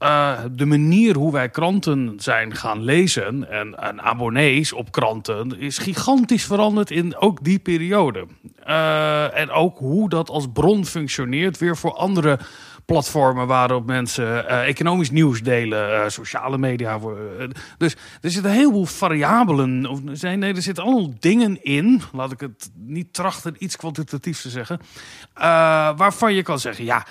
eh, 0.00 0.38
de 0.52 0.66
manier 0.66 1.16
hoe 1.16 1.32
wij 1.32 1.48
kranten 1.48 2.14
zijn 2.16 2.54
gaan 2.54 2.82
lezen 2.82 3.50
en, 3.50 3.78
en 3.78 4.02
abonnees 4.02 4.72
op 4.72 4.92
kranten 4.92 5.58
is 5.58 5.78
gigantisch 5.78 6.44
veranderd 6.44 6.90
in 6.90 7.16
ook 7.16 7.44
die 7.44 7.58
periode. 7.58 8.26
Eh, 8.64 9.38
en 9.38 9.50
ook 9.50 9.78
hoe 9.78 10.08
dat 10.08 10.28
als 10.28 10.46
bron 10.52 10.86
functioneert 10.86 11.58
weer 11.58 11.76
voor 11.76 11.92
andere 11.92 12.38
platformen 12.84 13.46
waarop 13.46 13.86
mensen 13.86 14.48
eh, 14.48 14.68
economisch 14.68 15.10
nieuws 15.10 15.42
delen, 15.42 16.12
sociale 16.12 16.58
media. 16.58 16.98
dus 17.78 17.96
er 18.20 18.30
zitten 18.30 18.50
een 18.50 18.56
heleboel 18.56 18.86
variabelen, 18.86 19.86
of 19.86 20.00
zijn, 20.12 20.38
nee, 20.38 20.54
er 20.54 20.62
zitten 20.62 20.84
allemaal 20.84 21.14
dingen 21.18 21.62
in, 21.62 22.02
laat 22.12 22.32
ik 22.32 22.40
het 22.40 22.70
niet 22.74 23.12
trachten 23.12 23.54
iets 23.58 23.76
kwantitatiefs 23.76 24.42
te 24.42 24.50
zeggen, 24.50 24.80
waarvan 25.96 26.34
je 26.34 26.42
kan 26.42 26.58
zeggen, 26.58 26.84
ja, 26.84 27.06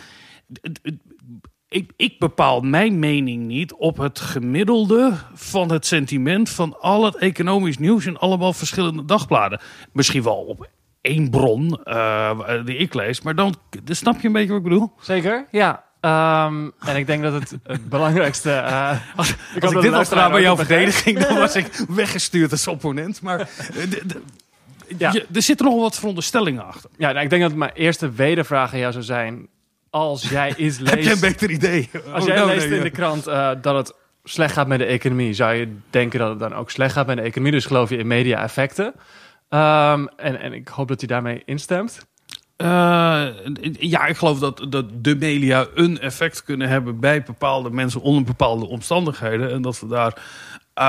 ik, 1.69 1.91
ik 1.95 2.19
bepaal 2.19 2.61
mijn 2.61 2.99
mening 2.99 3.45
niet 3.45 3.73
op 3.73 3.97
het 3.97 4.19
gemiddelde 4.19 5.13
van 5.33 5.71
het 5.71 5.85
sentiment 5.85 6.49
van 6.49 6.79
al 6.79 7.05
het 7.05 7.15
economisch 7.15 7.77
nieuws 7.77 8.05
in 8.05 8.17
allemaal 8.17 8.53
verschillende 8.53 9.05
dagbladen. 9.05 9.59
Misschien 9.91 10.23
wel 10.23 10.35
op 10.35 10.69
één 11.01 11.29
bron 11.29 11.83
eh, 11.83 12.39
die 12.65 12.75
ik 12.77 12.93
lees, 12.93 13.21
maar 13.21 13.35
dan, 13.35 13.55
dan 13.83 13.95
snap 13.95 14.19
je 14.21 14.27
een 14.27 14.33
beetje 14.33 14.47
wat 14.49 14.57
ik 14.57 14.63
bedoel. 14.63 14.91
Zeker, 14.99 15.45
ja. 15.51 15.83
Ehm, 16.01 16.69
en 16.79 16.95
ik 16.95 17.07
denk 17.07 17.23
dat 17.23 17.33
het, 17.33 17.55
het 17.63 17.89
belangrijkste... 17.95 18.51
eh, 18.51 18.89
Als, 19.15 19.35
als 19.61 19.71
ik 19.71 19.77
de 19.77 19.81
dit 19.81 19.93
afdra 19.93 20.29
bij 20.29 20.41
jouw 20.41 20.55
verdediging, 20.55 21.19
dan 21.19 21.37
was 21.37 21.55
ik 21.55 21.85
weggestuurd 21.89 22.51
als 22.51 22.67
opponent. 22.67 23.21
Maar 23.21 23.39
eh, 23.39 23.47
Ja. 24.97 25.11
je- 25.11 25.25
er 25.33 25.41
zitten 25.41 25.65
nog 25.65 25.75
wat 25.75 25.95
veronderstellingen 25.95 26.65
achter. 26.65 26.89
ja, 26.97 27.11
nou, 27.11 27.23
ik 27.23 27.29
denk 27.29 27.41
dat 27.41 27.53
mijn 27.53 27.71
eerste 27.73 28.11
wedervraag 28.11 28.73
aan 28.73 28.79
jou 28.79 28.91
zou 28.91 29.03
zijn... 29.03 29.47
Als 29.89 30.29
jij 30.29 30.55
iets 30.55 30.77
Heb 30.83 30.87
je 30.87 30.93
een 30.93 31.03
leest, 31.03 31.21
beter 31.21 31.51
idee? 31.51 31.89
als 32.13 32.23
Oh, 32.23 32.27
jij 32.27 32.45
leest 32.45 32.69
nee, 32.69 32.77
in 32.77 32.83
de 32.83 32.89
krant 32.89 33.27
eh, 33.27 33.51
dat 33.61 33.75
het 33.75 33.93
slecht 34.23 34.53
gaat 34.53 34.67
met 34.67 34.79
de 34.79 34.85
economie... 34.85 35.33
zou 35.33 35.53
je 35.53 35.77
denken 35.89 36.19
dat 36.19 36.29
het 36.29 36.39
dan 36.39 36.53
ook 36.53 36.71
slecht 36.71 36.93
gaat 36.93 37.07
met 37.07 37.17
de 37.17 37.23
economie. 37.23 37.51
Dus 37.51 37.65
geloof 37.65 37.89
je 37.89 37.97
in 37.97 38.07
media-effecten. 38.07 38.93
Ehm, 39.49 40.05
en, 40.15 40.39
en 40.39 40.53
ik 40.53 40.67
hoop 40.67 40.87
dat 40.87 41.01
je 41.01 41.07
daarmee 41.07 41.41
instemt. 41.45 42.07
Eh, 42.55 43.27
ja, 43.79 44.05
ik 44.05 44.17
geloof 44.17 44.39
dat, 44.39 44.65
dat 44.69 44.85
de 45.03 45.15
media 45.15 45.67
een 45.73 45.99
effect 45.99 46.43
kunnen 46.43 46.69
hebben 46.69 46.99
bij 46.99 47.23
bepaalde 47.23 47.69
mensen 47.69 48.01
onder 48.01 48.23
bepaalde 48.23 48.67
omstandigheden. 48.67 49.51
En 49.51 49.61
dat 49.61 49.79
we 49.79 49.87
daar 49.87 50.21
eh, 50.73 50.83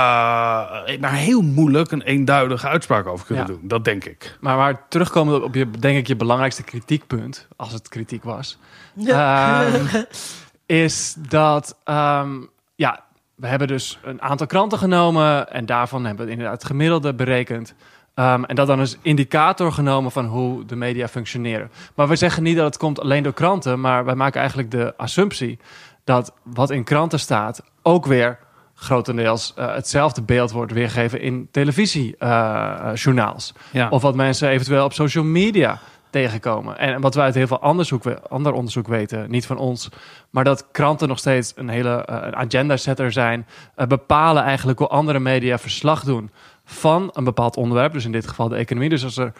maar 1.00 1.12
heel 1.12 1.42
moeilijk 1.42 1.90
een 1.90 2.02
eenduidige 2.02 2.68
uitspraak 2.68 3.06
over 3.06 3.26
kunnen 3.26 3.46
Ja. 3.46 3.52
doen. 3.52 3.60
Dat 3.62 3.84
denk 3.84 4.04
ik. 4.04 4.36
Maar, 4.40 4.56
maar 4.56 4.88
terugkomend 4.88 5.42
op 5.42 5.54
je, 5.54 5.70
denk 5.70 5.98
ik, 5.98 6.06
je 6.06 6.16
belangrijkste 6.16 6.62
kritiekpunt... 6.62 7.48
als 7.56 7.72
het 7.72 7.88
kritiek 7.88 8.24
was... 8.24 8.58
Ehm, 9.06 9.84
is 10.66 11.14
dat 11.28 11.76
ehm, 11.84 12.30
ja, 12.74 13.04
we 13.34 13.46
hebben 13.46 13.68
dus 13.68 13.98
een 14.02 14.22
aantal 14.22 14.46
kranten 14.46 14.78
genomen 14.78 15.50
en 15.52 15.66
daarvan 15.66 16.04
hebben 16.04 16.24
we 16.26 16.30
inderdaad 16.30 16.54
het 16.54 16.66
gemiddelde 16.66 17.14
berekend. 17.14 17.74
Ehm, 18.14 18.44
en 18.44 18.54
dat 18.54 18.66
dan 18.66 18.78
als 18.78 18.96
indicator 19.02 19.72
genomen 19.72 20.10
van 20.10 20.26
hoe 20.26 20.64
de 20.64 20.76
media 20.76 21.08
functioneren. 21.08 21.70
Maar 21.94 22.08
we 22.08 22.16
zeggen 22.16 22.42
niet 22.42 22.56
dat 22.56 22.64
het 22.66 22.76
komt 22.76 23.00
alleen 23.00 23.22
door 23.22 23.32
kranten, 23.32 23.80
maar 23.80 24.04
wij 24.04 24.14
maken 24.14 24.38
eigenlijk 24.40 24.70
de 24.70 24.94
assumptie 24.96 25.58
dat 26.04 26.32
wat 26.42 26.70
in 26.70 26.84
kranten 26.84 27.20
staat 27.20 27.62
ook 27.82 28.06
weer 28.06 28.38
grotendeels 28.80 29.52
eh, 29.56 29.74
hetzelfde 29.74 30.22
beeld 30.22 30.50
wordt 30.50 30.72
weergegeven 30.72 31.20
in 31.20 31.48
televisiejournaals. 31.50 33.52
Ja. 33.70 33.88
Of 33.88 34.02
wat 34.02 34.14
mensen 34.14 34.48
eventueel 34.48 34.84
op 34.84 34.92
social 34.92 35.24
media 35.24 35.78
tegenkomen. 36.10 36.78
En 36.78 37.00
wat 37.00 37.14
wij 37.14 37.24
uit 37.24 37.34
heel 37.34 37.46
veel 37.46 37.56
onderzoek, 37.62 38.02
we- 38.04 38.20
ander 38.28 38.52
onderzoek 38.52 38.88
weten, 38.88 39.30
niet 39.30 39.46
van 39.46 39.58
ons, 39.58 39.88
maar 40.30 40.44
dat 40.44 40.66
kranten 40.72 41.08
nog 41.08 41.18
steeds 41.18 41.52
een 41.56 41.68
hele 41.68 42.04
eh, 42.04 42.16
agenda-setter 42.28 43.12
zijn, 43.12 43.46
eh, 43.74 43.86
bepalen 43.86 44.42
eigenlijk 44.42 44.78
hoe 44.78 44.88
andere 44.88 45.18
media 45.18 45.58
verslag 45.58 46.04
doen 46.04 46.30
van 46.64 47.10
een 47.12 47.24
bepaald 47.24 47.56
onderwerp, 47.56 47.92
dus 47.92 48.04
in 48.04 48.12
dit 48.12 48.28
geval 48.28 48.48
de 48.48 48.56
economie. 48.56 48.88
Dus 48.88 49.04
als 49.04 49.16
er 49.16 49.32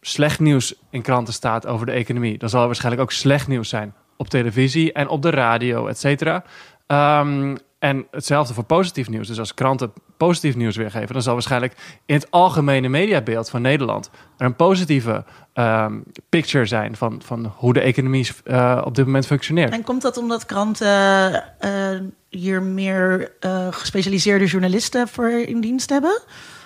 slecht 0.00 0.40
nieuws 0.40 0.74
in 0.90 1.02
kranten 1.02 1.34
staat 1.34 1.66
over 1.66 1.86
de 1.86 1.92
economie, 1.92 2.38
dan 2.38 2.48
zal 2.48 2.60
er 2.60 2.66
waarschijnlijk 2.66 3.02
ook 3.02 3.12
slecht 3.12 3.48
nieuws 3.48 3.68
zijn 3.68 3.94
op 4.16 4.28
televisie 4.28 4.92
en 4.92 5.08
op 5.08 5.22
de 5.22 5.30
radio, 5.30 5.86
et 5.86 5.98
cetera. 5.98 6.44
Ehm, 6.86 7.56
en 7.80 8.06
hetzelfde 8.10 8.54
voor 8.54 8.64
positief 8.64 9.08
nieuws. 9.08 9.26
Dus 9.26 9.38
als 9.38 9.54
kranten 9.54 9.92
positief 10.16 10.56
nieuws 10.56 10.76
weergeven, 10.76 11.12
dan 11.12 11.22
zal 11.22 11.32
waarschijnlijk 11.32 11.74
in 12.06 12.14
het 12.14 12.30
algemene 12.30 12.88
mediabeeld 12.88 13.50
van 13.50 13.62
Nederland 13.62 14.10
er 14.36 14.46
een 14.46 14.56
positieve 14.56 15.24
ehm, 15.52 15.98
picture 16.28 16.66
zijn 16.66 16.96
van, 16.96 17.22
van 17.24 17.52
hoe 17.56 17.72
de 17.72 17.80
economie 17.80 18.28
eh, 18.44 18.82
op 18.84 18.94
dit 18.94 19.04
moment 19.04 19.26
functioneert. 19.26 19.72
En 19.72 19.84
komt 19.84 20.02
dat 20.02 20.16
omdat 20.16 20.46
kranten 20.46 21.58
eh, 21.58 22.00
hier 22.28 22.62
meer 22.62 23.32
eh, 23.40 23.66
gespecialiseerde 23.70 24.46
journalisten 24.46 25.08
voor 25.08 25.30
in 25.30 25.60
dienst 25.60 25.90
hebben? 25.90 26.20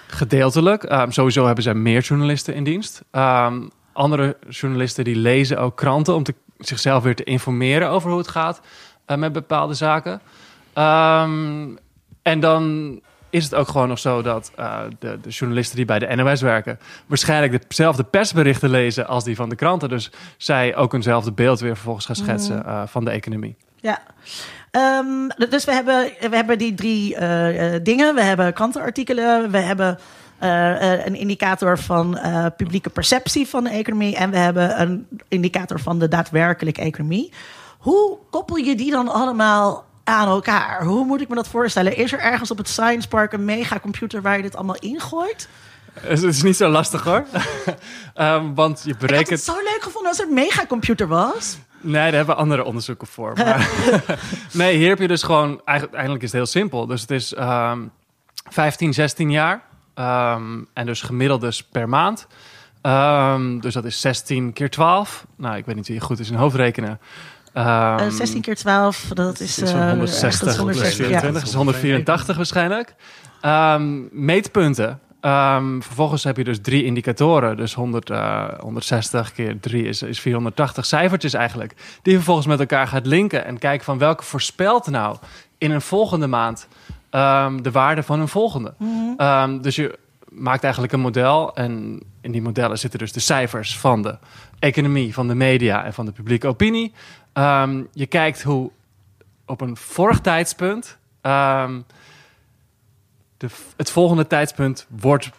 Gedeeltelijk. 0.07 0.85
Ehm, 0.85 1.11
sowieso 1.11 1.47
hebben 1.47 1.65
zij 1.65 1.75
meer 1.75 2.01
journalisten 2.01 2.55
in 2.55 2.65
dienst. 2.65 3.03
Ehm, 3.11 3.69
andere 3.93 4.37
journalisten 4.49 5.05
die 5.05 5.17
lezen 5.17 5.59
ook 5.59 5.77
kranten 5.77 6.15
om 6.15 6.23
te, 6.23 6.35
zichzelf 6.59 7.03
weer 7.03 7.15
te 7.15 7.25
informeren 7.25 7.89
over 7.89 8.11
hoe 8.11 8.19
het 8.19 8.29
gaat 8.29 8.61
met 9.07 9.33
bepaalde 9.33 9.75
zaken. 9.75 10.21
Ehm, 10.75 11.77
en 12.23 12.41
dan 12.41 13.01
is 13.35 13.45
het 13.45 13.55
ook 13.55 13.69
gewoon 13.69 13.89
nog 13.89 13.99
zo 13.99 14.23
dat 14.23 14.51
eh, 14.57 14.81
de, 14.99 15.19
de 15.23 15.29
journalisten 15.29 15.77
die 15.77 15.85
bij 15.85 15.99
de 15.99 16.15
NOS 16.15 16.41
werken... 16.41 16.79
waarschijnlijk 17.07 17.69
dezelfde 17.69 18.05
persberichten 18.05 18.71
lezen 18.71 19.07
als 19.07 19.25
die 19.25 19.37
van 19.37 19.49
de 19.49 19.55
kranten. 19.55 19.89
Dus 19.89 20.11
zij 20.37 20.77
ook 20.77 20.95
eenzelfde 20.95 21.33
beeld 21.33 21.61
weer 21.61 21.75
vervolgens 21.75 22.07
gaan 22.07 22.17
schetsen 22.17 22.67
eh, 22.67 22.83
van 22.87 23.05
de 23.05 23.11
economie. 23.11 23.57
Ja. 23.77 24.03
Ehm, 24.71 25.29
dus 25.51 25.65
we 25.65 25.73
hebben, 25.73 26.11
we 26.21 26.37
hebben 26.37 26.59
die 26.59 26.75
drie 26.75 27.17
eh, 27.17 27.81
dingen. 27.83 28.15
We 28.15 28.23
hebben 28.23 28.53
krantenartikelen, 28.53 29.51
we 29.51 29.59
hebben 29.59 29.99
een 30.39 31.15
indicator 31.15 31.79
van 31.79 32.19
publieke 32.57 32.91
perceptie 32.91 33.49
van 33.49 33.65
de 33.65 33.71
economie 33.71 34.17
en 34.17 34.31
we 34.31 34.37
hebben 34.37 34.81
een 34.81 35.07
indicator 35.29 35.81
van 35.81 35.99
de 35.99 36.09
daadwerkelijke 36.09 36.81
economie. 36.81 37.33
Hoe 37.79 38.19
koppel 38.31 38.57
je 38.57 38.75
die 38.75 38.91
dan 38.91 39.09
allemaal 39.09 39.85
aan 40.05 40.29
elkaar? 40.29 40.85
Hoe 40.85 41.05
moet 41.05 41.21
ik 41.21 41.29
me 41.29 41.35
dat 41.35 41.49
voorstellen? 41.49 41.97
Is 41.97 42.13
er 42.13 42.19
ergens 42.19 42.51
op 42.51 42.59
het 42.59 42.69
Science 42.69 43.09
Park 43.09 43.33
een 43.33 43.45
megacomputer 43.45 44.23
waar 44.23 44.37
je 44.37 44.43
dit 44.43 44.57
allemaal 44.57 44.79
ingooit? 44.79 45.49
Het 46.01 46.23
is 46.23 46.43
niet 46.43 46.57
zo 46.57 46.69
lastig 46.69 47.05
hoor. 47.05 47.25
Ehm, 48.15 48.55
want 48.55 48.83
je 48.83 48.91
Ik 48.91 48.97
had 48.99 49.07
berekent... 49.07 49.29
het 49.29 49.43
zo 49.43 49.55
leuk 49.55 49.83
gevonden 49.83 50.11
als 50.11 50.21
er 50.21 50.27
een 50.27 50.35
megacomputer 50.35 51.09
was. 51.09 51.59
Nee, 51.81 51.93
daar 51.93 52.13
hebben 52.13 52.35
we 52.35 52.41
andere 52.41 52.65
onderzoeken 52.65 53.07
voor. 53.07 53.33
Maar 53.37 53.71
nee, 54.53 54.77
hier 54.77 54.89
heb 54.89 54.99
je 54.99 55.09
dus 55.09 55.23
gewoon... 55.23 55.61
Eigenlijk, 55.65 56.23
is 56.23 56.23
het 56.23 56.33
heel 56.33 56.47
simpel. 56.47 56.87
Dus 56.87 57.01
het 57.01 57.11
is 57.11 57.35
ehm 57.35 57.81
15, 58.51 58.95
16 58.95 59.31
jaar. 59.31 59.63
Ehm, 59.95 60.63
en 60.73 60.87
dus 60.87 61.03
gemiddeld 61.03 61.41
dus 61.41 61.63
per 61.63 61.89
maand. 61.89 62.27
Ehm, 62.81 63.59
dus 63.59 63.75
dat 63.75 63.85
is 63.85 64.01
16 64.01 64.53
keer 64.53 64.71
12. 64.71 65.27
Nou, 65.37 65.57
ik 65.57 65.67
weet 65.67 65.77
niet 65.77 65.89
wie 65.89 66.01
goed 66.01 66.19
is 66.19 66.31
in 66.31 66.37
hoofdrekenen. 66.37 67.01
Ehm, 67.55 67.99
Eh 67.99 68.11
16 68.11 68.41
keer 68.41 68.57
12, 68.57 69.11
dat 69.15 69.41
is, 69.41 69.59
is 69.59 69.71
zo'n 69.71 69.81
eh, 69.81 69.89
160, 69.89 70.41
dat 70.41 70.49
is 70.49 70.57
160 70.57 71.09
ja. 71.09 71.21
124, 71.21 71.33
dat 71.33 71.43
is 71.43 71.55
184 71.55 72.37
waarschijnlijk. 72.37 72.95
Ehm, 73.41 74.01
meetpunten. 74.11 75.01
Ehm, 75.21 75.81
vervolgens 75.81 76.25
heb 76.25 76.37
je 76.37 76.45
dus 76.45 76.59
drie 76.63 76.85
indicatoren. 76.85 77.57
Dus 77.57 77.75
100, 77.75 78.11
eh, 78.11 78.45
160 78.59 79.33
keer 79.33 79.61
3 79.61 79.85
is, 79.85 80.03
is 80.03 80.21
480 80.21 80.85
cijfertjes 80.85 81.35
eigenlijk. 81.35 81.75
Die 81.77 82.13
je 82.13 82.19
vervolgens 82.19 82.47
met 82.47 82.61
elkaar 82.61 82.87
gaat 82.87 83.07
linken. 83.07 83.45
En 83.45 83.59
kijken 83.59 83.85
van 83.85 83.99
welke 83.99 84.25
voorspelt 84.25 84.87
nou 84.87 85.17
in 85.59 85.71
een 85.71 85.81
volgende 85.81 86.27
maand 86.27 86.69
ehm, 87.11 87.63
de 87.63 87.71
waarde 87.71 88.03
van 88.03 88.19
hun 88.19 88.29
volgende. 88.29 88.75
Ehm, 89.17 89.61
dus 89.61 89.77
je 89.77 89.99
maakt 90.29 90.63
eigenlijk 90.63 90.93
een 90.93 91.01
model 91.01 91.55
en 91.55 92.03
in 92.21 92.33
die 92.33 92.43
modellen 92.43 92.79
zitten 92.79 92.99
dus 92.99 93.13
de 93.13 93.21
cijfers 93.21 93.79
van 93.79 94.03
de 94.03 94.19
economie, 94.59 95.15
van 95.15 95.29
de 95.29 95.35
media 95.35 95.85
en 95.85 95.95
van 95.95 96.05
de 96.05 96.13
publieke 96.13 96.47
opinie. 96.47 96.93
Ehm, 97.35 97.83
je 97.93 98.07
kijkt 98.07 98.43
hoe 98.43 98.71
op 99.47 99.61
een 99.61 99.77
vorig 99.77 100.21
tijdspunt 100.21 100.99
ehm, 101.21 101.81
de, 103.37 103.47
het 103.77 103.91
volgende 103.91 104.27
tijdspunt 104.27 104.87
wordt 104.89 105.31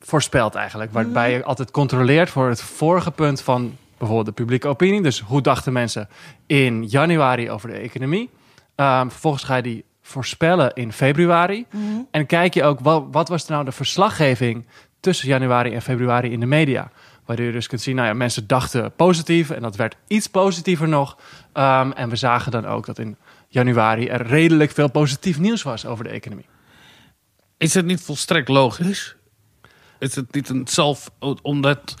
voorspeld 0.00 0.54
eigenlijk. 0.54 0.92
Waarbij 0.92 1.32
je 1.32 1.44
altijd 1.44 1.70
controleert 1.70 2.30
voor 2.30 2.48
het 2.48 2.62
vorige 2.62 3.10
punt 3.10 3.40
van 3.40 3.76
bijvoorbeeld 3.98 4.36
de 4.36 4.42
publieke 4.42 4.68
opinie. 4.68 5.02
Dus 5.02 5.20
hoe 5.20 5.40
dachten 5.40 5.72
mensen 5.72 6.08
in 6.46 6.84
januari 6.84 7.50
over 7.50 7.68
de 7.68 7.74
economie? 7.74 8.30
Ehm, 8.74 9.08
vervolgens 9.08 9.44
ga 9.44 9.56
je 9.56 9.62
die 9.62 9.84
voorspellen 10.02 10.72
in 10.74 10.92
februari. 10.92 11.66
En 12.10 12.26
kijk 12.26 12.54
je 12.54 12.64
ook, 12.64 12.80
wat, 12.80 13.04
wat 13.10 13.28
was 13.28 13.46
nou 13.46 13.64
de 13.64 13.72
verslaggeving 13.72 14.64
tussen 15.00 15.28
januari 15.28 15.74
en 15.74 15.82
februari 15.82 16.30
in 16.30 16.40
de 16.40 16.46
media? 16.46 16.90
Waardoor 17.26 17.46
je 17.46 17.52
dus 17.52 17.66
kunt 17.66 17.80
zien, 17.80 17.96
nou 17.96 18.08
ja, 18.08 18.14
mensen 18.14 18.46
dachten 18.46 18.92
positief 18.96 19.50
en 19.50 19.62
dat 19.62 19.76
werd 19.76 19.96
iets 20.06 20.26
positiever 20.26 20.88
nog. 20.88 21.16
Ehm, 21.52 21.90
en 21.90 22.08
we 22.08 22.16
zagen 22.16 22.52
dan 22.52 22.66
ook 22.66 22.86
dat 22.86 22.98
in 22.98 23.16
januari 23.48 24.06
er 24.08 24.26
redelijk 24.26 24.70
veel 24.70 24.90
positief 24.90 25.38
nieuws 25.38 25.62
was 25.62 25.86
over 25.86 26.04
de 26.04 26.10
economie. 26.10 26.46
Is 27.56 27.74
het 27.74 27.84
niet 27.86 28.00
volstrekt 28.00 28.48
logisch? 28.48 29.16
Is 29.98 30.14
het 30.14 30.34
niet 30.34 30.48
een 30.48 30.66
zelf... 30.68 31.10
Omdat 31.42 31.94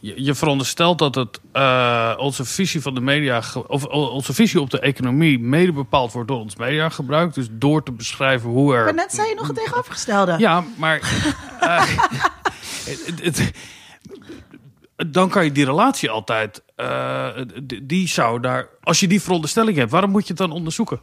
je, 0.00 0.24
je 0.24 0.34
veronderstelt 0.34 0.98
dat 0.98 1.14
het, 1.14 1.40
eh, 1.52 2.14
onze 2.18 2.44
visie 2.44 2.80
van 2.82 2.94
de 2.94 3.00
media... 3.00 3.42
of 3.66 3.84
onze 3.84 4.34
visie 4.34 4.60
op 4.60 4.70
de 4.70 4.80
economie 4.80 5.38
mede 5.38 5.72
bepaald 5.72 6.12
wordt 6.12 6.28
door 6.28 6.38
ons 6.40 6.56
mediagebruik. 6.56 7.34
Dus 7.34 7.46
door 7.50 7.82
te 7.82 7.92
beschrijven 7.92 8.48
hoe 8.50 8.74
er... 8.74 8.84
Maar 8.84 8.94
net 8.94 9.14
zei 9.14 9.28
je 9.28 9.34
nog 9.34 9.46
het 9.46 9.56
tegenovergestelde. 9.56 10.34
Ja, 10.38 10.64
maar... 10.76 11.00
eh, 11.60 11.86
het- 12.90 13.20
het- 13.22 13.52
dan 15.06 15.28
kan 15.28 15.44
je 15.44 15.52
die 15.52 15.64
relatie 15.64 16.10
altijd... 16.10 16.62
eh, 16.76 17.28
die- 17.82 18.08
zou 18.08 18.40
daar... 18.40 18.68
Als 18.82 19.00
je 19.00 19.08
die 19.08 19.22
veronderstelling 19.22 19.76
hebt, 19.76 19.90
waarom 19.90 20.10
moet 20.10 20.22
je 20.22 20.28
het 20.28 20.36
dan 20.38 20.50
onderzoeken? 20.52 21.00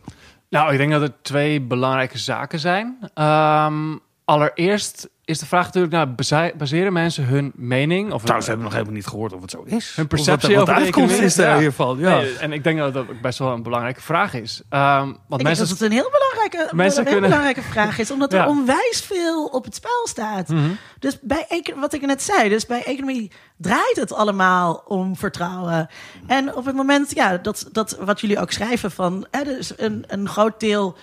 Nou, 0.50 0.72
ik 0.72 0.78
denk 0.78 0.92
dat 0.92 1.02
er 1.02 1.14
twee 1.22 1.62
belangrijke 1.62 2.18
zaken 2.18 2.60
zijn. 2.60 2.98
Ehm, 3.14 3.98
allereerst 4.26 5.10
is 5.26 5.40
de 5.40 5.46
vraag 5.46 5.66
natuurlijk, 5.66 5.94
nou, 5.94 6.08
baze- 6.08 6.54
baseren 6.58 6.94
mensen 6.94 7.26
hun 7.26 7.52
mening 7.56 8.12
of 8.14 8.22
Trouwens, 8.22 8.46
we 8.46 8.52
hebben 8.52 8.64
nog 8.64 8.74
helemaal 8.74 8.94
niet 8.96 9.08
gehoord 9.08 9.34
of 9.34 9.42
het 9.42 9.52
zo 9.52 9.64
is. 9.66 9.96
hun 9.96 10.04
Of 10.04 10.10
perceptie 10.10 10.48
wat, 10.56 10.58
wat 10.58 10.62
over 10.70 10.74
de 10.76 10.82
uitkomst 10.82 11.20
is 11.20 11.36
daar 11.36 11.54
Ja. 11.56 11.60
hiervan. 11.60 11.98
Ja. 12.00 12.16
Nee, 12.18 12.38
en 12.38 12.52
ik 12.54 12.64
denk 12.64 12.78
dat 12.80 12.94
dat 12.94 13.10
ook 13.10 13.22
best 13.22 13.40
wel 13.40 13.52
een 13.52 13.64
belangrijke 13.64 14.02
vraag 14.02 14.34
is. 14.34 14.62
Ehm, 14.70 15.00
want 15.00 15.12
Ik 15.12 15.18
denk 15.30 15.42
mensen 15.44 15.68
dat 15.68 15.80
het 15.80 15.82
een 15.82 15.92
heel 15.98 16.12
belangrijke, 16.12 16.76
Mensen 16.76 17.00
een 17.00 17.06
heel 17.08 17.14
kunnen- 17.20 17.30
belangrijke 17.38 17.72
vraag 17.72 17.98
is, 18.00 18.12
omdat 18.12 18.34
er 18.34 18.40
Ja. 18.44 18.48
onwijs 18.48 19.04
veel 19.06 19.46
op 19.46 19.64
het 19.66 19.76
spel 19.76 20.08
staat. 20.08 20.48
Mhm. 20.50 20.70
Dus 21.00 21.18
bij 21.22 21.64
wat 21.76 21.94
ik 21.94 22.02
net 22.06 22.22
zei, 22.24 22.50
dus 22.50 22.66
bij 22.66 22.84
economie 22.84 23.32
draait 23.58 23.96
het 23.96 24.14
allemaal 24.14 24.84
om 24.88 25.16
vertrouwen. 25.16 25.90
En 26.28 26.56
op 26.56 26.66
het 26.66 26.76
moment, 26.76 27.12
ja, 27.16 27.38
dat, 27.38 27.70
dat 27.72 27.98
wat 28.00 28.22
jullie 28.22 28.40
ook 28.40 28.52
schrijven 28.52 28.92
van, 28.92 29.26
hè, 29.32 29.44
dus 29.44 29.74
een, 29.78 30.04
een 30.08 30.30
groot 30.30 30.60
deel 30.60 30.98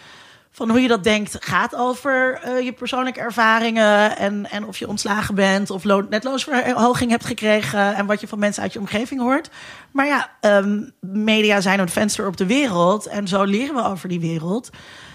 van 0.52 0.70
hoe 0.70 0.80
je 0.80 0.88
dat 0.88 1.04
denkt 1.04 1.36
gaat 1.40 1.74
over 1.74 2.40
eh, 2.42 2.64
je 2.64 2.72
persoonlijke 2.72 3.20
ervaringen 3.20 4.16
en, 4.16 4.50
en 4.50 4.64
of 4.64 4.78
je 4.78 4.88
ontslagen 4.88 5.34
bent 5.34 5.70
of 5.70 5.84
loon, 5.84 6.06
netloonsverhoging 6.10 7.10
hebt 7.10 7.24
gekregen 7.24 7.94
en 7.94 8.06
wat 8.06 8.20
je 8.20 8.28
van 8.28 8.38
mensen 8.38 8.62
uit 8.62 8.72
je 8.72 8.78
omgeving 8.78 9.20
hoort. 9.20 9.50
Maar 9.90 10.06
ja, 10.06 10.30
ehm, 10.40 10.80
media 11.00 11.60
zijn 11.60 11.80
een 11.80 11.88
venster 11.88 12.26
op 12.26 12.36
de 12.36 12.46
wereld 12.46 13.06
en 13.06 13.28
zo 13.28 13.44
leren 13.44 13.74
we 13.74 13.84
over 13.84 14.08
die 14.08 14.20
wereld. 14.20 14.70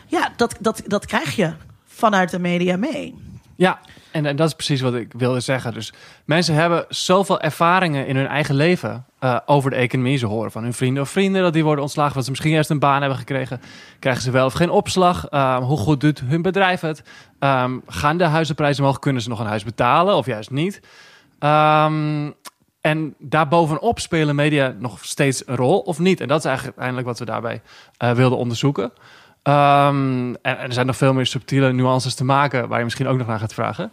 Ja, 0.08 0.32
dat, 0.36 0.56
dat, 0.60 0.82
dat 0.86 1.06
krijg 1.06 1.36
je 1.36 1.54
vanuit 1.86 2.30
de 2.30 2.40
media 2.40 2.78
mee. 2.78 3.16
Ja, 3.58 3.80
en, 4.12 4.36
dat 4.36 4.48
is 4.48 4.54
precies 4.54 4.82
wat 4.82 4.94
ik 4.94 5.14
wilde 5.18 5.40
zeggen. 5.40 5.74
Dus 5.74 5.94
mensen 6.26 6.54
hebben 6.56 6.86
zoveel 6.90 7.42
ervaringen 7.42 8.08
in 8.08 8.16
hun 8.16 8.28
eigen 8.28 8.56
leven 8.56 9.06
eh, 9.20 9.40
over 9.46 9.70
de 9.70 9.76
economie. 9.76 10.18
Ze 10.18 10.26
horen 10.26 10.52
van 10.52 10.64
hun 10.64 10.74
vrienden 10.74 11.04
of 11.04 11.10
vrienden 11.10 11.42
dat 11.42 11.54
die 11.54 11.64
worden 11.64 11.84
ontslagen, 11.84 12.16
wat 12.16 12.24
ze 12.24 12.30
misschien 12.30 12.54
eerst 12.54 12.70
een 12.70 12.80
baan 12.80 13.00
hebben 13.00 13.18
gekregen. 13.18 13.62
Krijgen 14.00 14.22
ze 14.22 14.32
wel 14.32 14.46
of 14.46 14.54
geen 14.54 14.70
opslag? 14.70 15.28
Ehm, 15.28 15.62
hoe 15.62 15.78
goed 15.78 16.02
doet 16.02 16.20
hun 16.26 16.42
bedrijf 16.42 16.82
het? 16.82 17.04
Ehm, 17.40 17.78
gaan 17.88 18.18
de 18.18 18.24
huizenprijzen 18.24 18.84
omhoog? 18.84 19.00
Kunnen 19.00 19.22
ze 19.22 19.30
nog 19.30 19.40
een 19.40 19.46
huis 19.46 19.64
betalen 19.64 20.16
of 20.16 20.26
juist 20.26 20.52
niet? 20.52 20.82
Ehm, 21.40 22.32
en 22.82 23.16
daarbovenop 23.20 24.00
spelen 24.00 24.36
media 24.36 24.76
nog 24.80 25.06
steeds 25.06 25.48
een 25.48 25.56
rol 25.56 25.80
of 25.80 26.00
niet? 26.00 26.22
En 26.22 26.28
dat 26.28 26.40
is 26.40 26.46
eigenlijk 26.46 26.78
uiteindelijk 26.78 27.08
wat 27.08 27.20
we 27.20 27.34
daarbij 27.34 27.62
eh, 27.98 28.12
wilden 28.12 28.38
onderzoeken. 28.38 28.92
Ehm, 29.48 30.34
en, 30.42 30.58
er 30.58 30.74
zijn 30.74 30.86
nog 30.86 30.98
veel 30.98 31.14
meer 31.14 31.26
subtiele 31.26 31.74
nuances 31.74 32.16
te 32.16 32.24
maken 32.24 32.68
waar 32.68 32.78
je 32.78 32.84
misschien 32.84 33.08
ook 33.08 33.18
nog 33.18 33.28
naar 33.28 33.40
gaat 33.40 33.54
vragen. 33.54 33.92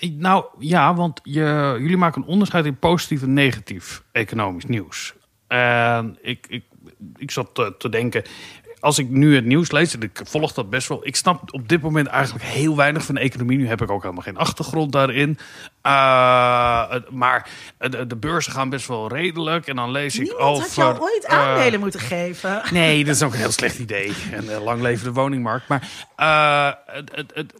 Nou 0.00 0.44
ja, 0.58 0.94
want 0.94 1.20
je, 1.22 1.76
jullie 1.78 1.96
maken 1.96 2.22
een 2.22 2.28
onderscheid 2.28 2.64
in 2.64 2.76
positief 2.76 3.22
en 3.22 3.32
negatief 3.32 4.02
economisch 4.12 4.64
nieuws. 4.64 5.14
En 5.46 6.18
ik, 6.22 6.46
ik, 6.48 6.64
ik 7.16 7.30
zat 7.30 7.74
te 7.78 7.88
denken, 7.88 8.22
als 8.84 8.98
ik 8.98 9.08
nu 9.08 9.34
het 9.34 9.44
nieuws 9.44 9.70
lees, 9.70 9.94
en 9.94 10.02
ik 10.02 10.20
volg 10.24 10.52
dat 10.52 10.70
best 10.70 10.88
wel. 10.88 11.06
Ik 11.06 11.16
snap 11.16 11.52
op 11.52 11.68
dit 11.68 11.80
moment 11.80 12.06
eigenlijk 12.06 12.44
heel 12.44 12.76
weinig 12.76 13.04
van 13.04 13.14
de 13.14 13.20
economie. 13.20 13.58
Nu 13.58 13.68
heb 13.68 13.82
ik 13.82 13.90
ook 13.90 14.02
helemaal 14.02 14.22
geen 14.22 14.36
achtergrond 14.36 14.92
daarin. 14.92 15.38
Eh, 15.82 16.94
maar 17.10 17.48
de, 17.78 18.06
de 18.06 18.16
beurzen 18.16 18.52
gaan 18.52 18.68
best 18.68 18.86
wel 18.86 19.08
redelijk. 19.08 19.66
En 19.66 19.76
dan 19.76 19.90
lees 19.90 20.14
ik 20.14 20.20
Niemand 20.20 20.40
over. 20.42 20.62
had 20.62 20.74
jou 20.74 20.98
ooit 20.98 21.24
eh, 21.24 21.38
aandelen 21.38 21.80
moeten 21.80 22.00
geven. 22.00 22.62
Nee, 22.70 23.04
dat 23.04 23.14
is 23.14 23.22
ook 23.22 23.32
een 23.32 23.38
heel 23.38 23.50
slecht 23.50 23.78
idee. 23.78 24.12
En 24.32 24.44
uh, 24.44 24.64
lang 24.64 24.80
leven 24.80 25.04
de 25.04 25.12
woningmarkt. 25.12 25.68
Maar 25.68 25.88
het, 26.86 27.32
het, 27.34 27.54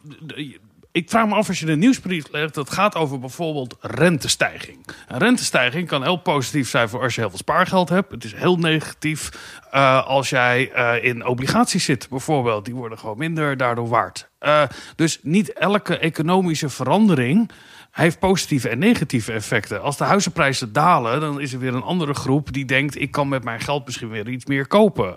ik 0.95 1.11
vraag 1.11 1.27
me 1.27 1.35
af 1.35 1.49
als 1.49 1.61
je 1.61 1.67
de 1.67 1.77
nieuwsbrief 1.77 2.25
legt. 2.31 2.55
Dat 2.55 2.71
gaat 2.71 2.95
over 2.95 3.19
bijvoorbeeld 3.19 3.77
rentestijging. 3.81 4.87
Een 5.09 5.19
rentestijging 5.19 5.89
kan 5.89 6.03
heel 6.03 6.17
positief 6.17 6.69
zijn 6.69 6.89
voor 6.89 7.03
als 7.03 7.15
je 7.15 7.21
heel 7.21 7.31
veel 7.31 7.39
spaargeld 7.39 7.89
hebt. 7.89 8.11
Het 8.11 8.25
is 8.25 8.35
heel 8.35 8.57
negatief 8.57 9.31
uh, 9.75 10.07
als 10.07 10.31
jij 10.31 10.73
uh, 10.77 11.05
in 11.05 11.27
obligaties 11.27 11.85
zit, 11.85 12.09
bijvoorbeeld. 12.09 12.65
Die 12.65 12.75
worden 12.75 12.99
gewoon 12.99 13.19
minder 13.19 13.57
daardoor 13.57 13.89
waard. 13.89 14.29
Uh, 14.41 14.63
dus 14.97 15.19
niet 15.23 15.53
elke 15.53 15.99
economische 15.99 16.69
verandering 16.69 17.51
heeft 17.91 18.19
positieve 18.19 18.69
en 18.69 18.79
negatieve 18.79 19.33
effecten. 19.33 19.83
Als 19.83 19.97
de 19.97 20.05
huizenprijzen 20.05 20.73
dalen, 20.73 21.21
dan 21.21 21.41
is 21.41 21.53
er 21.53 21.59
weer 21.59 21.75
een 21.75 21.83
andere 21.83 22.15
groep 22.15 22.53
die 22.53 22.65
denkt: 22.65 23.01
ik 23.01 23.11
kan 23.11 23.29
met 23.29 23.45
mijn 23.45 23.61
geld 23.61 23.85
misschien 23.85 24.09
weer 24.09 24.29
iets 24.29 24.47
meer 24.47 24.67
kopen. 24.67 25.15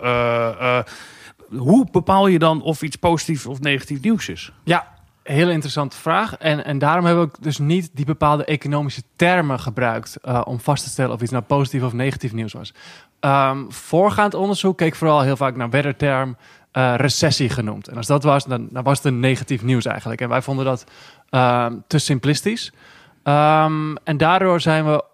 Hoe 1.48 1.86
bepaal 1.90 2.26
je 2.26 2.38
dan 2.38 2.62
of 2.62 2.82
iets 2.82 2.96
positief 2.96 3.46
of 3.46 3.60
negatief 3.60 4.00
nieuws 4.00 4.28
is? 4.28 4.52
Ja, 4.64 4.96
hele 5.34 5.52
interessante 5.52 5.96
vraag. 5.96 6.36
En, 6.36 6.64
en 6.64 6.78
daarom 6.78 7.04
hebben 7.04 7.24
we 7.24 7.32
dus 7.40 7.58
niet 7.58 7.90
die 7.92 8.04
bepaalde 8.04 8.44
economische 8.44 9.02
termen 9.16 9.60
gebruikt 9.60 10.18
uh, 10.24 10.40
om 10.44 10.60
vast 10.60 10.84
te 10.84 10.90
stellen 10.90 11.12
of 11.12 11.20
iets 11.20 11.30
nou 11.30 11.44
positief 11.44 11.82
of 11.82 11.92
negatief 11.92 12.32
nieuws 12.32 12.52
was. 12.52 12.74
Um, 13.20 13.72
voorgaand 13.72 14.34
onderzoek 14.34 14.76
keek 14.76 14.94
vooral 14.94 15.20
heel 15.20 15.36
vaak 15.36 15.56
naar 15.56 15.70
werd 15.70 15.98
term 15.98 16.36
uh, 16.72 16.94
recessie 16.96 17.48
genoemd. 17.48 17.88
En 17.88 17.96
als 17.96 18.06
dat 18.06 18.22
was, 18.22 18.44
dan, 18.44 18.68
dan 18.70 18.82
was 18.82 18.96
het 18.96 19.06
een 19.06 19.20
negatief 19.20 19.62
nieuws 19.62 19.84
eigenlijk. 19.84 20.20
En 20.20 20.28
wij 20.28 20.42
vonden 20.42 20.64
dat 20.64 20.84
um, 21.30 21.84
te 21.86 21.98
simplistisch. 21.98 22.72
Um, 23.24 23.96
en 23.96 24.16
daardoor 24.16 24.60
zijn 24.60 24.84
we 24.84 25.04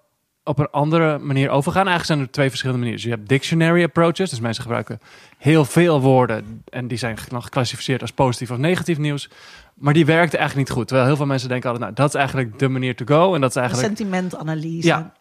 op 0.45 0.59
een 0.59 0.71
andere 0.71 1.19
manier 1.19 1.51
overgaan. 1.51 1.87
Eigenlijk 1.87 2.07
zijn 2.07 2.21
er 2.21 2.31
twee 2.31 2.49
verschillende 2.49 2.83
manieren. 2.83 3.03
Dus 3.03 3.13
je 3.13 3.17
hebt 3.17 3.29
dictionary 3.29 3.83
approaches. 3.83 4.31
Dus 4.31 4.41
mensen 4.41 4.63
gebruiken 4.63 5.01
heel 5.39 5.65
veel 5.65 6.01
woorden. 6.01 6.63
En 6.69 6.89
die 6.89 6.99
zijn 6.99 7.19
dan 7.29 7.43
geclassificeerd 7.43 8.01
als 8.01 8.13
positief 8.13 8.51
of 8.51 8.57
negatief 8.57 8.99
nieuws. 8.99 9.31
Maar 9.75 9.93
die 9.93 10.07
werkte 10.07 10.37
eigenlijk 10.37 10.69
niet 10.69 10.77
goed. 10.77 10.87
Terwijl 10.87 11.09
heel 11.09 11.17
veel 11.17 11.27
mensen 11.27 11.49
denken 11.49 11.71
altijd, 11.71 11.87
nou, 11.87 12.01
dat 12.01 12.15
is 12.15 12.21
eigenlijk 12.21 12.59
de 12.59 12.69
manier 12.69 12.97
to 12.97 13.05
go. 13.05 13.35
En 13.35 13.41
dat 13.41 13.51
is 13.51 13.57
eigenlijk... 13.57 13.87
Sentimentanalyse. 13.87 14.87
Ja. 14.87 15.13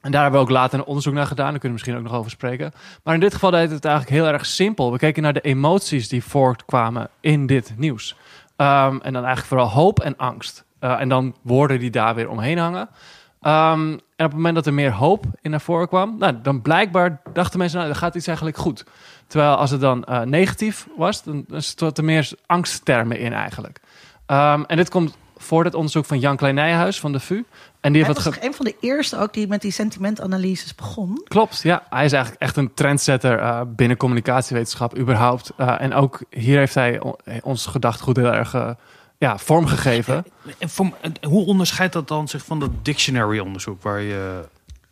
En 0.00 0.10
daar 0.10 0.22
hebben 0.22 0.40
we 0.40 0.46
ook 0.46 0.52
later 0.52 0.78
een 0.78 0.84
onderzoek 0.84 1.14
naar 1.14 1.26
gedaan. 1.26 1.50
Daar 1.50 1.58
kunnen 1.58 1.78
we 1.78 1.84
misschien 1.84 1.96
ook 1.96 2.10
nog 2.10 2.20
over 2.20 2.30
spreken. 2.30 2.72
Maar 3.04 3.14
in 3.14 3.20
dit 3.20 3.32
geval 3.32 3.50
deed 3.50 3.70
het 3.70 3.84
eigenlijk 3.84 4.16
heel 4.16 4.32
erg 4.32 4.46
simpel. 4.46 4.92
We 4.92 4.98
keken 4.98 5.22
naar 5.22 5.32
de 5.32 5.40
emoties 5.40 6.08
die 6.08 6.24
voortkwamen 6.24 7.08
in 7.20 7.46
dit 7.46 7.72
nieuws. 7.76 8.16
Um, 8.56 9.00
en 9.00 9.12
dan 9.12 9.24
eigenlijk 9.24 9.46
vooral 9.46 9.70
hoop 9.70 10.00
en 10.00 10.16
angst. 10.16 10.64
Uh, 10.80 11.00
en 11.00 11.08
dan 11.08 11.36
woorden 11.42 11.78
die 11.78 11.90
daar 11.90 12.14
weer 12.14 12.28
omheen 12.28 12.58
hangen. 12.58 12.88
Um, 13.46 14.00
en 14.16 14.24
op 14.24 14.30
het 14.30 14.32
moment 14.32 14.54
dat 14.54 14.66
er 14.66 14.74
meer 14.74 14.92
hoop 14.92 15.24
in 15.40 15.50
naar 15.50 15.60
voren 15.60 15.88
kwam, 15.88 16.16
nou, 16.18 16.40
dan 16.42 16.62
blijkbaar 16.62 17.20
dachten 17.32 17.58
mensen, 17.58 17.78
nou, 17.78 17.90
dan 17.90 18.00
gaat 18.00 18.14
iets 18.14 18.26
eigenlijk 18.26 18.56
goed. 18.56 18.84
Terwijl 19.26 19.54
als 19.54 19.70
het 19.70 19.80
dan 19.80 20.04
uh, 20.08 20.20
negatief 20.20 20.86
was, 20.96 21.22
dan 21.22 21.46
er 21.94 22.04
meer 22.04 22.30
angsttermen 22.46 23.18
in 23.18 23.32
eigenlijk. 23.32 23.80
Um, 24.26 24.64
en 24.64 24.76
dit 24.76 24.88
komt 24.90 25.16
voor 25.36 25.64
het 25.64 25.74
onderzoek 25.74 26.04
van 26.04 26.18
Jan 26.18 26.36
Kleinijhuis 26.36 27.00
van 27.00 27.12
de 27.12 27.20
VU. 27.20 27.44
En 27.80 27.92
die 27.92 28.04
hij 28.04 28.12
heeft 28.14 28.24
was 28.24 28.40
een 28.40 28.54
van 28.54 28.64
de 28.64 28.76
eerste 28.80 29.18
ook 29.18 29.32
die 29.32 29.46
met 29.46 29.60
die 29.60 29.70
sentimentanalyses 29.70 30.74
begon. 30.74 31.22
Klopt, 31.28 31.62
ja. 31.62 31.82
Hij 31.90 32.04
is 32.04 32.12
eigenlijk 32.12 32.42
echt 32.42 32.56
een 32.56 32.74
trendsetter 32.74 33.38
uh, 33.38 33.60
binnen 33.66 33.96
communicatiewetenschap 33.96 34.98
überhaupt. 34.98 35.52
Uh, 35.58 35.80
en 35.80 35.94
ook 35.94 36.22
hier 36.30 36.58
heeft 36.58 36.74
hij 36.74 37.02
ons 37.42 37.66
gedachtegoed 37.66 38.16
heel 38.16 38.32
erg 38.32 38.54
uh, 38.54 38.70
ja, 39.18 39.38
vormgegeven. 39.38 40.24
En 40.58 40.68
voor, 40.68 40.90
hoe 41.20 41.46
onderscheidt 41.46 41.92
dat 41.92 42.08
dan 42.08 42.28
zich 42.28 42.44
van 42.44 42.60
dat 42.60 42.70
dictionary-onderzoek 42.82 43.82
waar 43.82 44.00
je... 44.00 44.42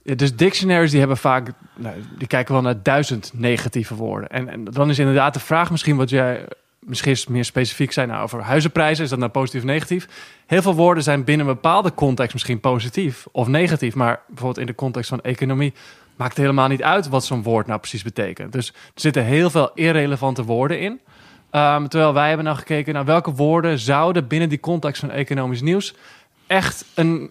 Ja, 0.02 0.14
dus 0.14 0.36
dictionaries 0.36 0.90
die 0.90 0.98
hebben 0.98 1.16
vaak, 1.16 1.52
nou, 1.74 1.94
die 2.18 2.26
kijken 2.26 2.52
wel 2.52 2.62
naar 2.62 2.82
duizend 2.82 3.30
negatieve 3.34 3.94
woorden. 3.94 4.28
En, 4.28 4.48
en 4.48 4.64
dan 4.64 4.90
is 4.90 4.98
inderdaad 4.98 5.34
de 5.34 5.40
vraag 5.40 5.70
misschien 5.70 5.96
wat 5.96 6.10
jij 6.10 6.46
misschien 6.80 7.16
meer 7.28 7.44
specifiek 7.44 7.92
zijn 7.92 8.08
nou, 8.08 8.22
over 8.22 8.42
huizenprijzen. 8.42 9.04
Is 9.04 9.10
dat 9.10 9.18
nou 9.18 9.30
positief 9.30 9.60
of 9.60 9.66
negatief? 9.66 10.08
Heel 10.46 10.62
veel 10.62 10.74
woorden 10.74 11.02
zijn 11.02 11.24
binnen 11.24 11.46
een 11.46 11.54
bepaalde 11.54 11.94
context 11.94 12.32
misschien 12.32 12.60
positief 12.60 13.26
of 13.32 13.46
negatief. 13.46 13.94
Maar 13.94 14.20
bijvoorbeeld 14.26 14.58
in 14.58 14.66
de 14.66 14.74
context 14.74 15.08
van 15.08 15.20
economie 15.20 15.72
maakt 16.16 16.32
het 16.32 16.40
helemaal 16.40 16.68
niet 16.68 16.82
uit 16.82 17.08
wat 17.08 17.24
zo'n 17.24 17.42
woord 17.42 17.66
nou 17.66 17.78
precies 17.78 18.02
betekent. 18.02 18.52
Dus 18.52 18.68
er 18.68 18.74
zitten 18.94 19.24
heel 19.24 19.50
veel 19.50 19.70
irrelevante 19.74 20.44
woorden 20.44 20.80
in. 20.80 21.00
Um, 21.52 21.88
terwijl 21.88 22.12
wij 22.12 22.26
hebben 22.26 22.44
nou 22.44 22.58
gekeken 22.58 22.94
naar 22.94 23.04
welke 23.04 23.32
woorden 23.32 23.78
zouden 23.78 24.26
binnen 24.26 24.48
die 24.48 24.60
context 24.60 25.00
van 25.00 25.10
economisch 25.10 25.60
nieuws 25.60 25.94
echt 26.46 26.84
een, 26.94 27.30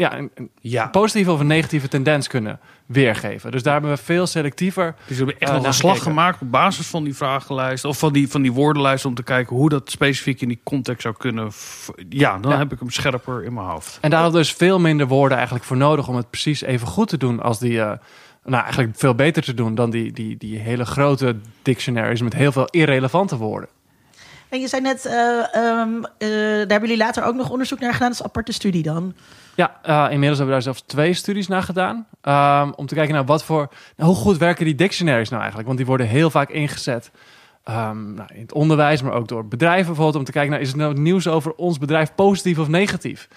ja, 0.00 0.18
een, 0.18 0.30
een 0.34 0.50
Ja. 0.60 0.86
positieve 0.86 1.32
of 1.32 1.40
een 1.40 1.46
negatieve 1.46 1.88
tendens 1.88 2.26
kunnen 2.28 2.60
weergeven. 2.86 3.50
Dus 3.50 3.62
daar 3.62 3.72
hebben 3.72 3.90
we 3.90 3.96
veel 3.96 4.26
selectiever. 4.26 4.94
Dus 5.06 5.18
we 5.18 5.24
hebben 5.24 5.40
echt 5.40 5.50
Eh, 5.50 5.56
nog 5.56 5.66
een 5.66 5.74
slag 5.74 5.92
gekeken. 5.92 6.10
gemaakt 6.10 6.40
op 6.42 6.50
basis 6.50 6.86
van 6.86 7.04
die 7.04 7.14
vragenlijst 7.16 7.84
of 7.84 7.98
van 7.98 8.12
die, 8.12 8.28
van 8.28 8.42
die 8.42 8.52
woordenlijst 8.52 9.04
om 9.04 9.14
te 9.14 9.22
kijken 9.22 9.56
hoe 9.56 9.68
dat 9.68 9.90
specifiek 9.90 10.40
in 10.40 10.48
die 10.48 10.60
context 10.64 11.02
zou 11.02 11.14
kunnen. 11.18 11.50
Ja, 12.08 12.38
dan 12.38 12.50
Ja. 12.52 12.58
heb 12.58 12.72
ik 12.72 12.78
hem 12.78 12.90
scherper 12.90 13.44
in 13.44 13.52
mijn 13.54 13.66
hoofd. 13.66 13.98
En 14.00 14.10
daar 14.10 14.20
hadden 14.20 14.40
we 14.40 14.46
dus 14.46 14.56
veel 14.56 14.78
minder 14.80 15.06
woorden 15.06 15.36
eigenlijk 15.36 15.66
voor 15.66 15.76
nodig 15.76 16.08
om 16.08 16.16
het 16.16 16.30
precies 16.30 16.62
even 16.62 16.86
goed 16.86 17.08
te 17.08 17.16
doen 17.18 17.40
als 17.42 17.58
die. 17.58 17.80
eh, 17.80 17.92
nou, 18.44 18.62
eigenlijk 18.62 18.92
veel 18.96 19.14
beter 19.14 19.42
te 19.42 19.54
doen 19.54 19.74
dan 19.74 19.90
die, 19.90 20.12
die, 20.12 20.36
die 20.36 20.58
hele 20.58 20.84
grote 20.86 21.36
dictionaries 21.62 22.22
met 22.22 22.32
heel 22.34 22.52
veel 22.52 22.66
irrelevante 22.70 23.36
woorden. 23.36 23.68
En 24.50 24.60
je 24.60 24.68
zei 24.68 24.82
net, 24.82 25.06
eh, 25.06 25.54
ehm, 25.54 25.96
eh, 26.18 26.28
daar 26.28 26.58
hebben 26.58 26.80
jullie 26.80 26.96
later 26.96 27.24
ook 27.24 27.34
nog 27.34 27.50
onderzoek 27.50 27.80
naar 27.80 27.92
gedaan. 27.92 28.08
Dat 28.08 28.16
is 28.16 28.24
een 28.24 28.30
aparte 28.30 28.52
studie 28.52 28.82
dan. 28.82 29.14
Ja, 29.54 29.78
eh, 29.82 30.06
inmiddels 30.10 30.38
hebben 30.38 30.46
we 30.46 30.52
daar 30.52 30.62
zelfs 30.62 30.82
twee 30.86 31.12
studies 31.14 31.48
naar 31.48 31.62
gedaan. 31.62 32.06
ehm, 32.20 32.70
om 32.76 32.86
te 32.86 32.94
kijken 32.94 33.14
naar 33.14 33.24
wat 33.24 33.44
voor. 33.44 33.68
Nou, 33.96 34.10
hoe 34.10 34.20
goed 34.20 34.38
werken 34.38 34.64
die 34.64 34.74
dictionaries 34.74 35.28
nou 35.28 35.38
eigenlijk? 35.38 35.66
Want 35.66 35.78
die 35.78 35.88
worden 35.88 36.06
heel 36.06 36.30
vaak 36.30 36.48
ingezet. 36.50 37.10
ehm, 37.64 38.14
nou, 38.14 38.28
in 38.34 38.40
het 38.40 38.52
onderwijs, 38.52 39.02
maar 39.02 39.12
ook 39.12 39.28
door 39.28 39.46
bedrijven 39.48 39.86
bijvoorbeeld. 39.86 40.16
Om 40.16 40.24
te 40.24 40.32
kijken 40.32 40.50
naar 40.50 40.60
is 40.60 40.68
het 40.68 40.76
nou 40.76 41.00
nieuws 41.00 41.28
over 41.28 41.52
ons 41.54 41.78
bedrijf 41.78 42.14
positief 42.14 42.58
of 42.58 42.68
negatief? 42.68 43.28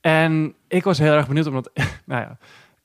En 0.00 0.54
ik 0.68 0.84
was 0.84 0.98
heel 0.98 1.12
erg 1.12 1.26
benieuwd, 1.26 1.46
omdat, 1.46 1.70
nou 2.04 2.20
ja, 2.22 2.36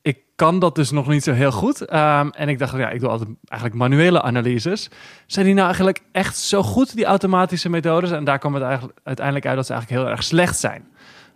ik 0.01 0.17
kan 0.35 0.59
dat 0.59 0.75
dus 0.75 0.91
nog 0.91 1.07
niet 1.07 1.23
zo 1.23 1.33
heel 1.33 1.51
goed. 1.51 1.85
Ehm, 1.85 2.29
en 2.29 2.49
ik 2.49 2.59
dacht, 2.59 2.77
ja, 2.77 2.89
ik 2.89 2.99
doe 2.99 3.09
altijd 3.09 3.29
eigenlijk 3.45 3.81
manuele 3.81 4.21
analyses. 4.21 4.89
Zijn 5.25 5.45
die 5.45 5.53
nou 5.53 5.65
eigenlijk 5.65 6.01
echt 6.11 6.37
zo 6.37 6.63
goed, 6.63 6.95
die 6.95 7.05
automatische 7.05 7.69
methodes? 7.69 8.11
En 8.11 8.23
daar 8.23 8.39
kwam 8.39 8.53
het 8.53 8.63
eigenlijk 8.63 8.99
uiteindelijk 9.03 9.45
uit 9.45 9.55
dat 9.55 9.65
ze 9.65 9.73
eigenlijk 9.73 10.01
heel 10.01 10.11
erg 10.11 10.23
slecht 10.23 10.59
zijn. 10.59 10.87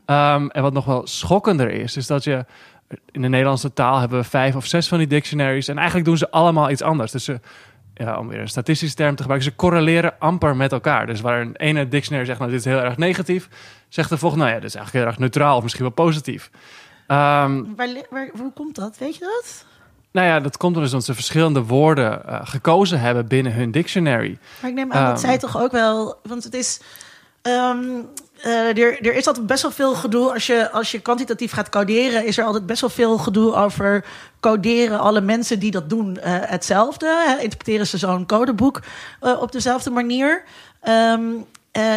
Ehm, 0.05 0.47
en 0.47 0.61
wat 0.61 0.73
nog 0.73 0.85
wel 0.85 1.07
schokkender 1.07 1.71
is, 1.71 1.97
is 1.97 2.07
dat 2.07 2.23
je 2.23 2.45
in 3.11 3.21
de 3.21 3.27
Nederlandse 3.27 3.73
taal 3.73 3.99
hebben 3.99 4.19
we 4.19 4.25
vijf 4.25 4.55
of 4.55 4.65
zes 4.65 4.87
van 4.87 4.97
die 4.97 5.07
dictionaries. 5.07 5.67
En 5.67 5.77
eigenlijk 5.77 6.07
doen 6.07 6.17
ze 6.17 6.31
allemaal 6.31 6.69
iets 6.69 6.81
anders. 6.81 7.11
Dus 7.11 7.29
ja, 7.93 8.17
om 8.17 8.27
weer 8.27 8.39
een 8.39 8.47
statistische 8.47 8.95
term 8.95 9.15
te 9.15 9.21
gebruiken, 9.21 9.51
ze 9.51 9.57
correleren 9.57 10.13
amper 10.19 10.55
met 10.55 10.71
elkaar. 10.71 11.05
Dus 11.05 11.21
waar 11.21 11.41
een 11.41 11.55
ene 11.55 11.87
dictionary 11.87 12.25
zegt, 12.25 12.39
nou, 12.39 12.51
dit 12.51 12.59
is 12.59 12.65
heel 12.65 12.81
erg 12.81 12.97
negatief, 12.97 13.49
zegt 13.89 14.09
de 14.09 14.17
volgende, 14.17 14.43
nou 14.43 14.55
ja, 14.55 14.61
dit 14.61 14.69
is 14.69 14.75
eigenlijk 14.75 15.05
heel 15.05 15.13
erg 15.13 15.21
neutraal 15.21 15.57
of 15.57 15.63
misschien 15.63 15.83
wel 15.83 15.93
positief. 15.93 16.49
Ehm, 17.07 17.63
Waar, 18.09 18.29
hoe 18.37 18.51
komt 18.55 18.75
dat? 18.75 18.97
Weet 18.97 19.15
je 19.15 19.19
dat? 19.41 19.65
nou 20.11 20.27
ja, 20.27 20.39
dat 20.39 20.57
komt 20.57 20.75
dus 20.75 20.89
omdat 20.89 21.05
ze 21.05 21.13
verschillende 21.13 21.63
woorden 21.63 22.27
eh, 22.27 22.39
gekozen 22.43 22.99
hebben 22.99 23.27
binnen 23.27 23.53
hun 23.53 23.71
dictionary. 23.71 24.37
Maar 24.61 24.69
ik 24.69 24.75
neem 24.75 24.91
aan 24.91 25.05
dat 25.05 25.11
Ehm. 25.17 25.25
zij 25.25 25.37
toch 25.37 25.61
ook 25.61 25.71
wel... 25.71 26.19
Want 26.23 26.43
het 26.43 26.53
is... 26.53 26.79
ehm, 27.41 27.83
eh, 28.41 28.77
er, 28.77 29.01
er 29.07 29.13
is 29.15 29.27
altijd 29.27 29.47
best 29.47 29.61
wel 29.61 29.71
veel 29.71 29.93
gedoe. 29.95 30.33
Als 30.33 30.47
je, 30.47 30.71
als 30.71 30.91
je 30.91 30.99
kwantitatief 30.99 31.51
gaat 31.51 31.69
coderen... 31.69 32.25
is 32.25 32.37
er 32.37 32.45
altijd 32.45 32.65
best 32.65 32.81
wel 32.81 32.89
veel 32.89 33.17
gedoe 33.17 33.53
over... 33.55 34.05
coderen 34.39 34.99
alle 34.99 35.21
mensen 35.21 35.59
die 35.59 35.71
dat 35.71 35.89
doen 35.89 36.17
eh, 36.19 36.33
hetzelfde. 36.39 37.23
Hè? 37.27 37.33
Interpreteren 37.41 37.87
ze 37.87 37.97
zo'n 37.97 38.25
codeboek 38.25 38.79
op 39.39 39.51
dezelfde 39.51 39.89
manier... 39.89 40.43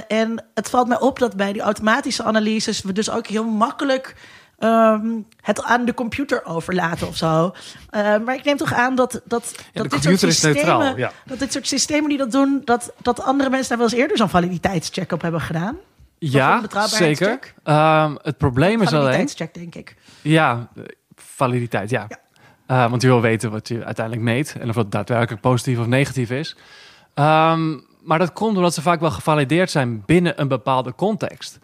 En 0.09 0.45
het 0.55 0.69
valt 0.71 0.89
mij 0.89 1.01
op 1.01 1.19
dat 1.19 1.37
bij 1.37 1.53
die 1.53 1.63
automatische 1.63 2.23
analyses... 2.23 2.83
we 2.83 2.93
dus 2.93 3.11
ook 3.11 3.27
heel 3.27 3.45
makkelijk... 3.45 4.15
ehm, 4.59 5.07
het 5.41 5.63
aan 5.63 5.85
de 5.85 5.95
computer 5.95 6.45
overlaten 6.45 7.09
of 7.09 7.17
zo. 7.17 7.55
Eh, 7.91 8.19
maar 8.19 8.35
ik 8.35 8.45
neem 8.45 8.57
toch 8.57 8.73
aan 8.73 8.95
dat, 8.95 9.21
dat, 9.25 9.55
dat 9.73 9.91
dit 9.91 10.03
soort 10.03 10.19
systemen, 10.19 10.57
neutraal, 10.57 10.97
ja. 10.97 11.13
dat 11.27 11.39
dit 11.39 11.53
soort 11.53 11.67
systemen 11.67 12.09
die 12.09 12.19
dat 12.19 12.33
doen, 12.33 12.63
dat, 12.65 12.93
dat 13.03 13.23
andere 13.23 13.51
mensen 13.51 13.69
daar 13.69 13.79
wel 13.79 13.87
eens 13.87 13.97
eerder 13.97 14.17
zo'n 14.17 14.29
validiteitscheck 14.29 15.13
op 15.13 15.23
hebben 15.23 15.41
gedaan. 15.41 15.77
Ja, 16.19 16.63
zeker. 16.87 17.39
Ehm, 17.63 18.15
het 18.23 18.39
probleem 18.39 18.83
is 18.83 18.89
alleen... 18.89 19.01
Validiteitscheck, 19.01 19.55
denk 19.55 19.75
ik. 19.75 19.97
Ja, 20.23 20.69
validiteit, 21.15 21.91
ja. 21.91 22.07
Ja. 22.67 22.89
Want 22.89 23.03
je 23.03 23.09
wil 23.09 23.21
weten 23.21 23.51
wat 23.51 23.69
je 23.69 23.85
uiteindelijk 23.85 24.27
meet 24.27 24.57
en 24.61 24.69
of 24.69 24.75
het 24.75 24.93
daadwerkelijk 24.93 25.43
positief 25.43 25.79
of 25.79 25.87
negatief 25.87 26.31
is. 26.31 26.57
Ehm, 27.15 27.79
maar 28.03 28.19
dat 28.19 28.33
komt 28.33 28.57
omdat 28.57 28.75
ze 28.75 28.83
vaak 28.83 29.01
wel 29.01 29.11
gevalideerd 29.11 29.71
zijn 29.71 30.03
binnen 30.07 30.41
een 30.41 30.49
bepaalde 30.49 30.95
context. 30.95 31.59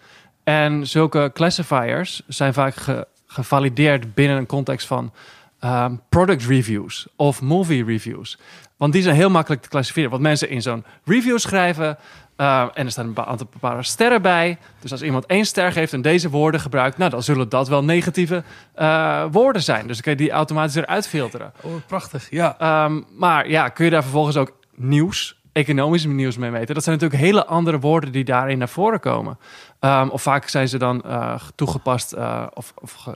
En 0.45 0.87
zulke 0.87 1.31
classifiers 1.35 2.23
zijn 2.27 2.53
vaak 2.53 2.75
ge- 2.75 3.07
gevalideerd 3.27 4.15
binnen 4.15 4.37
een 4.37 4.47
context 4.47 4.87
van 4.87 5.13
ehm, 5.61 5.95
product 6.09 6.45
reviews 6.47 7.07
of 7.17 7.43
movie 7.43 7.85
reviews. 7.85 8.39
Want 8.77 8.93
die 8.93 9.03
zijn 9.03 9.17
heel 9.17 9.31
makkelijk 9.31 9.63
te 9.63 9.69
klassificeren. 9.69 10.11
Want 10.11 10.23
mensen 10.23 10.49
in 10.51 10.63
zo'n 10.63 10.85
review 11.05 11.39
schrijven 11.39 11.99
eh, 12.37 12.67
en 12.75 12.85
er 12.85 12.91
staan 12.91 13.07
een 13.07 13.25
aantal 13.25 13.49
bepaalde 13.53 13.83
sterren 13.83 14.23
bij. 14.23 14.59
Dus 14.81 14.91
als 14.93 15.03
iemand 15.03 15.27
één 15.27 15.45
ster 15.45 15.73
geeft 15.73 15.93
en 15.93 16.03
deze 16.03 16.31
woorden 16.31 16.61
gebruikt, 16.61 16.99
nou 16.99 17.11
dan 17.11 17.23
zullen 17.23 17.49
dat 17.49 17.69
wel 17.69 17.85
negatieve 17.85 18.43
eh, 18.75 19.25
woorden 19.31 19.63
zijn. 19.63 19.87
Dus 19.87 19.93
dan 19.95 20.03
kun 20.03 20.13
je 20.13 20.19
die 20.29 20.31
automatisch 20.31 20.75
eruit 20.75 21.09
filteren. 21.09 21.53
Oh, 21.61 21.73
prachtig. 21.87 22.31
Ja. 22.31 22.59
Ehm, 22.59 23.01
maar 23.17 23.49
ja, 23.49 23.69
kun 23.69 23.85
je 23.85 23.91
daar 23.91 24.03
vervolgens 24.03 24.37
ook 24.37 24.53
nieuws, 24.75 25.41
economisch 25.53 26.05
nieuws 26.05 26.37
mee 26.37 26.51
meten? 26.51 26.75
Dat 26.75 26.85
zijn 26.85 26.99
natuurlijk 26.99 27.23
hele 27.25 27.47
andere 27.47 27.79
woorden 27.79 28.13
die 28.13 28.25
daarin 28.25 28.59
naar 28.59 28.69
voren 28.69 29.01
komen. 29.01 29.39
Ehm, 29.83 30.09
of 30.09 30.23
vaak 30.23 30.49
zijn 30.49 30.69
ze 30.69 30.79
dan 30.79 31.03
eh, 31.03 31.35
toegepast 31.55 32.13
eh, 32.13 32.47
of, 32.55 32.73
of 32.75 33.07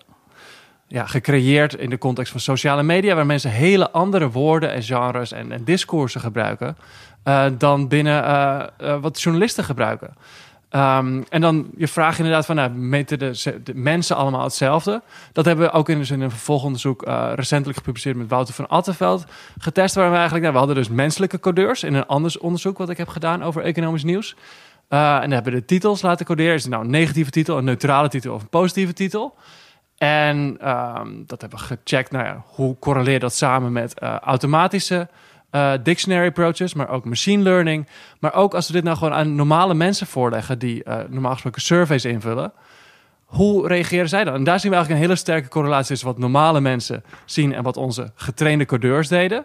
ja, 0.87 1.07
gecreëerd 1.07 1.74
in 1.74 1.90
de 1.90 1.98
context 1.98 2.31
van 2.31 2.40
sociale 2.40 2.83
media, 2.83 3.14
waar 3.14 3.26
mensen 3.26 3.50
hele 3.50 3.90
andere 3.90 4.31
woorden 4.31 4.72
en 4.72 4.83
genres 4.83 5.33
en, 5.33 5.52
en 5.52 5.64
discoursen 5.64 6.20
gebruiken 6.20 6.76
eh, 7.22 7.44
dan 7.59 7.88
binnen 7.88 8.22
wat 9.00 9.20
journalisten 9.20 9.64
gebruiken. 9.64 10.14
Ehm, 10.68 11.22
en 11.29 11.40
dan 11.40 11.70
je 11.76 11.88
vraag 11.88 12.18
inderdaad 12.18 12.46
van, 12.46 12.57
nou, 12.57 12.70
meten 12.70 13.18
de, 13.18 13.61
mensen 13.74 14.16
allemaal 14.16 14.42
hetzelfde? 14.42 15.02
Dat 15.33 15.44
hebben 15.44 15.66
we 15.66 15.72
ook 15.72 15.88
in, 15.88 15.98
dus 15.98 16.11
een 16.11 16.31
vervolgonderzoek 16.31 17.05
recentelijk 17.35 17.79
gepubliceerd 17.79 18.16
met 18.16 18.29
Wouter 18.29 18.55
van 18.55 18.68
Attenveld 18.68 19.24
getest. 19.59 19.94
Waar 19.94 20.11
we 20.11 20.14
eigenlijk, 20.14 20.42
nou, 20.42 20.52
we 20.52 20.59
hadden 20.59 20.76
dus 20.76 20.94
menselijke 20.94 21.40
codeurs 21.40 21.83
in 21.83 21.94
een 21.94 22.07
anders 22.07 22.38
onderzoek 22.38 22.79
wat 22.79 22.90
ik 22.90 22.96
heb 22.96 23.09
gedaan 23.09 23.42
over 23.42 23.62
economisch 23.62 24.05
nieuws. 24.05 24.37
Eh, 24.88 25.14
en 25.14 25.20
dan 25.20 25.31
hebben 25.31 25.53
we 25.53 25.59
de 25.59 25.64
titels 25.64 26.03
laten 26.03 26.27
coderen. 26.27 26.55
Is 26.55 26.62
het 26.62 26.72
nou 26.72 26.85
een 26.85 26.90
negatieve 26.90 27.31
titel, 27.31 27.59
een 27.59 27.64
neutrale 27.64 28.09
titel 28.09 28.35
of 28.35 28.42
een 28.42 28.49
positieve 28.49 28.92
titel? 28.92 29.35
En 29.99 30.57
ehm, 30.61 31.09
dat 31.27 31.40
hebben 31.40 31.59
we 31.59 31.64
gecheckt. 31.64 32.11
Nou 32.11 32.25
ja, 32.25 32.44
hoe 32.46 32.79
correleert 32.79 33.20
dat 33.20 33.35
samen 33.35 33.72
met 33.72 33.99
eh, 33.99 34.18
automatische 34.18 35.09
eh, 35.51 35.72
dictionary 35.83 36.27
approaches, 36.27 36.75
maar 36.75 36.88
ook 36.88 37.05
machine 37.05 37.42
learning. 37.42 37.87
Maar 38.20 38.35
ook 38.35 38.55
als 38.55 38.66
we 38.66 38.72
dit 38.72 38.85
nou 38.85 38.96
gewoon 38.96 39.12
aan 39.12 39.35
normale 39.35 39.75
mensen 39.75 40.07
voorleggen 40.07 40.59
die 40.59 40.83
normaal 41.09 41.33
gesproken 41.33 41.62
surveys 41.62 42.05
invullen. 42.05 42.53
Hoe 43.25 43.68
reageren 43.68 44.09
zij 44.09 44.25
dan? 44.25 44.35
En 44.35 44.44
daar 44.44 44.61
zien 44.61 44.70
we 44.70 44.77
eigenlijk 44.77 45.05
een 45.05 45.09
hele 45.09 45.20
sterke 45.20 45.49
correlatie 45.49 45.87
tussen 45.87 46.09
wat 46.09 46.18
normale 46.18 46.61
mensen 46.61 47.05
zien 47.25 47.55
en 47.55 47.62
wat 47.62 47.77
onze 47.77 48.12
getrainde 48.14 48.66
codeurs 48.66 49.09
deden. 49.09 49.44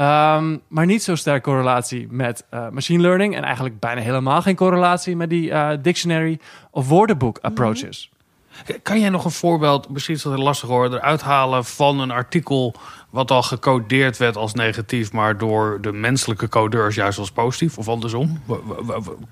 Ehm, 0.00 0.56
maar 0.68 0.86
niet 0.86 1.02
zo 1.02 1.14
sterk 1.14 1.42
correlatie 1.42 2.06
met 2.10 2.46
eh, 2.50 2.68
machine 2.68 3.02
learning. 3.02 3.36
En 3.36 3.42
eigenlijk 3.42 3.80
bijna 3.80 4.00
helemaal 4.00 4.42
geen 4.42 4.56
correlatie 4.56 5.16
met 5.16 5.30
die 5.30 5.50
eh, 5.50 5.70
dictionary 5.82 6.38
of 6.70 6.88
woordenboek 6.88 7.38
approaches. 7.42 8.10
Kan 8.82 9.00
jij 9.00 9.08
nog 9.08 9.24
een 9.24 9.30
voorbeeld, 9.30 9.88
misschien 9.88 10.14
is 10.14 10.22
dat 10.22 10.38
lastig 10.38 10.68
hoor, 10.68 10.92
eruit 10.92 11.20
halen 11.20 11.64
van 11.64 12.00
een 12.00 12.10
artikel 12.10 12.74
wat 13.10 13.30
al 13.30 13.42
gecodeerd 13.42 14.16
werd 14.16 14.36
als 14.36 14.54
negatief, 14.54 15.12
maar 15.12 15.38
door 15.38 15.78
de 15.80 15.92
menselijke 15.92 16.48
codeurs 16.48 16.94
juist 16.94 17.18
als 17.18 17.30
positief 17.30 17.78
of 17.78 17.88
andersom? 17.88 18.42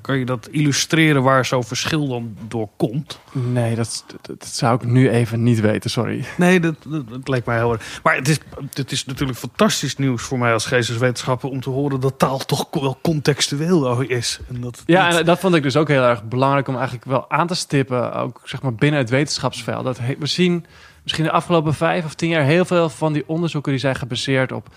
Kan 0.00 0.18
je 0.18 0.24
dat 0.24 0.48
illustreren 0.50 1.22
waar 1.22 1.44
zo'n 1.44 1.64
verschil 1.64 2.08
dan 2.08 2.36
door 2.48 2.68
komt? 2.76 3.20
Nee, 3.32 3.74
dat, 3.74 4.04
dat, 4.06 4.38
dat 4.38 4.48
zou 4.48 4.74
ik 4.74 4.84
nu 4.84 5.10
even 5.10 5.42
niet 5.42 5.60
weten, 5.60 5.90
sorry. 5.90 6.24
Nee, 6.36 6.60
dat, 6.60 6.74
dat, 6.86 7.08
dat 7.08 7.28
leek 7.28 7.44
mij 7.44 7.56
heel 7.56 7.72
erg. 7.72 8.00
Maar 8.02 8.14
het 8.14 8.28
is, 8.28 8.38
het 8.72 8.92
is 8.92 9.04
natuurlijk 9.04 9.38
fantastisch 9.38 9.96
nieuws 9.96 10.22
voor 10.22 10.38
mij 10.38 10.52
als 10.52 10.66
geesteswetenschapper 10.66 11.48
om 11.50 11.60
te 11.60 11.70
horen 11.70 12.00
dat 12.00 12.18
taal 12.18 12.38
toch 12.38 12.66
wel 12.70 12.98
contextueel 13.02 14.00
is. 14.00 14.40
En 14.48 14.60
dat 14.60 14.82
Ja, 14.86 15.08
niet- 15.08 15.18
en 15.18 15.24
dat 15.24 15.38
vond 15.38 15.54
ik 15.54 15.62
dus 15.62 15.76
ook 15.76 15.88
heel 15.88 16.02
erg 16.02 16.24
belangrijk 16.24 16.68
om 16.68 16.74
eigenlijk 16.74 17.04
wel 17.04 17.30
aan 17.30 17.46
te 17.46 17.54
stippen. 17.54 18.14
Ook 18.14 18.40
zeg 18.44 18.62
maar 18.62 18.74
binnen 18.74 19.00
het 19.00 19.10
wetenschapsveld. 19.10 19.84
Dat 19.84 19.98
we 20.18 20.26
zien 20.26 20.66
misschien 21.08 21.24
de 21.24 21.32
afgelopen 21.32 21.74
vijf 21.74 22.04
of 22.04 22.14
tien 22.14 22.28
jaar 22.28 22.44
heel 22.44 22.64
veel 22.64 22.88
van 22.88 23.12
die 23.12 23.24
onderzoeken 23.26 23.72
die 23.72 23.80
zijn 23.80 23.96
gebaseerd 23.96 24.52
op 24.52 24.68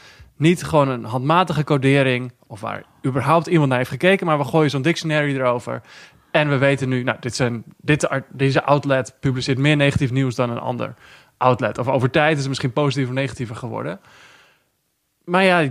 niet 0.42 0.64
gewoon 0.64 0.88
een 0.88 1.04
handmatige 1.04 1.64
codering. 1.64 2.32
Of 2.48 2.62
waar 2.62 2.84
überhaupt 3.06 3.48
iemand 3.48 3.70
naar 3.70 3.78
heeft 3.78 3.90
gekeken, 3.90 4.26
maar 4.26 4.38
we 4.38 4.44
gooien 4.44 4.70
zo'n 4.70 4.82
dictionary 4.82 5.36
erover. 5.36 5.82
En 6.32 6.50
we 6.50 6.58
weten 6.58 6.90
nu, 6.90 7.04
nou, 7.04 7.18
dit 7.20 7.36
zijn, 7.36 7.64
dit, 7.78 8.10
deze 8.30 8.64
outlet 8.64 9.16
publiceert 9.20 9.58
meer 9.58 9.76
negatief 9.76 10.12
nieuws 10.12 10.36
dan 10.36 10.50
een 10.50 10.60
ander 10.60 10.94
outlet. 11.38 11.78
Of 11.78 11.88
over 11.88 12.10
tijd 12.10 12.34
is 12.34 12.40
het 12.40 12.48
misschien 12.48 12.74
positief 12.74 13.08
of 13.08 13.14
negatiever 13.14 13.56
geworden. 13.56 14.00
Maar 15.24 15.44
ja, 15.44 15.70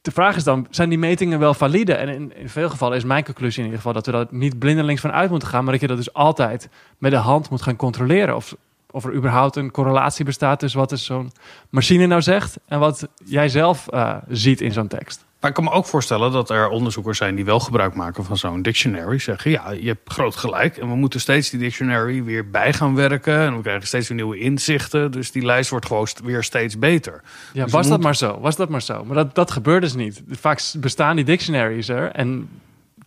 de 0.00 0.10
vraag 0.10 0.36
is 0.36 0.44
dan, 0.44 0.66
zijn 0.70 0.88
die 0.88 0.98
metingen 0.98 1.38
wel 1.38 1.54
valide? 1.54 1.94
En 1.94 2.08
in, 2.08 2.48
veel 2.48 2.68
gevallen 2.68 2.96
is 2.96 3.04
mijn 3.04 3.24
conclusie 3.24 3.58
in 3.58 3.64
ieder 3.64 3.78
geval 3.78 3.94
dat 3.94 4.06
we 4.06 4.12
dat 4.12 4.32
niet 4.32 4.58
blindelings 4.58 5.00
van 5.00 5.12
uit 5.12 5.30
moeten 5.30 5.48
gaan, 5.48 5.62
maar 5.62 5.72
dat 5.72 5.80
je 5.80 5.86
dat 5.86 5.96
dus 5.96 6.12
altijd 6.12 6.68
met 6.98 7.10
de 7.10 7.16
hand 7.16 7.50
moet 7.50 7.62
gaan 7.62 7.76
controleren. 7.76 8.36
Of, 8.36 8.56
of 8.92 9.04
er 9.04 9.14
überhaupt 9.14 9.56
een 9.56 9.70
correlatie 9.70 10.24
bestaat 10.24 10.58
tussen 10.58 10.80
wat 10.80 10.92
is 10.92 11.04
zo'n 11.04 11.32
machine 11.70 12.06
nou 12.06 12.22
zegt 12.22 12.58
en 12.66 12.78
wat 12.78 13.08
jij 13.24 13.48
zelf 13.48 13.86
uh, 13.94 14.16
ziet 14.28 14.60
in 14.60 14.72
zo'n 14.72 14.88
tekst. 14.88 15.24
Maar 15.40 15.50
ik 15.50 15.56
kan 15.56 15.64
me 15.64 15.70
ook 15.70 15.86
voorstellen 15.86 16.32
dat 16.32 16.50
er 16.50 16.68
onderzoekers 16.68 17.18
zijn 17.18 17.34
die 17.34 17.44
wel 17.44 17.60
gebruik 17.60 17.94
maken 17.94 18.24
van 18.24 18.36
zo'n 18.36 18.62
dictionary. 18.62 19.18
Zeggen 19.18 19.50
ja, 19.50 19.70
je 19.70 19.86
hebt 19.86 20.12
groot 20.12 20.36
gelijk. 20.36 20.76
En 20.76 20.88
we 20.88 20.94
moeten 20.94 21.20
steeds 21.20 21.50
die 21.50 21.60
dictionary 21.60 22.24
weer 22.24 22.50
bij 22.50 22.72
gaan 22.72 22.94
werken. 22.94 23.38
En 23.38 23.56
we 23.56 23.62
krijgen 23.62 23.86
steeds 23.86 24.08
weer 24.08 24.16
nieuwe 24.16 24.38
inzichten. 24.38 25.10
Dus 25.10 25.32
die 25.32 25.44
lijst 25.44 25.70
wordt 25.70 25.86
gewoon 25.86 26.08
weer 26.24 26.42
steeds 26.42 26.78
beter. 26.78 27.22
Ja, 27.52 27.64
Dus 27.64 27.72
was 27.72 27.88
dat 27.88 28.00
maar 28.00 28.16
zo? 28.16 28.40
Was 28.40 28.56
dat 28.56 28.68
maar 28.68 28.82
zo? 28.82 29.04
Maar 29.04 29.16
dat, 29.16 29.34
dat 29.34 29.50
gebeurt 29.50 29.82
dus 29.82 29.94
niet. 29.94 30.22
Vaak 30.30 30.60
bestaan 30.78 31.16
die 31.16 31.24
dictionaries 31.24 31.88
er 31.88 32.10
en 32.10 32.48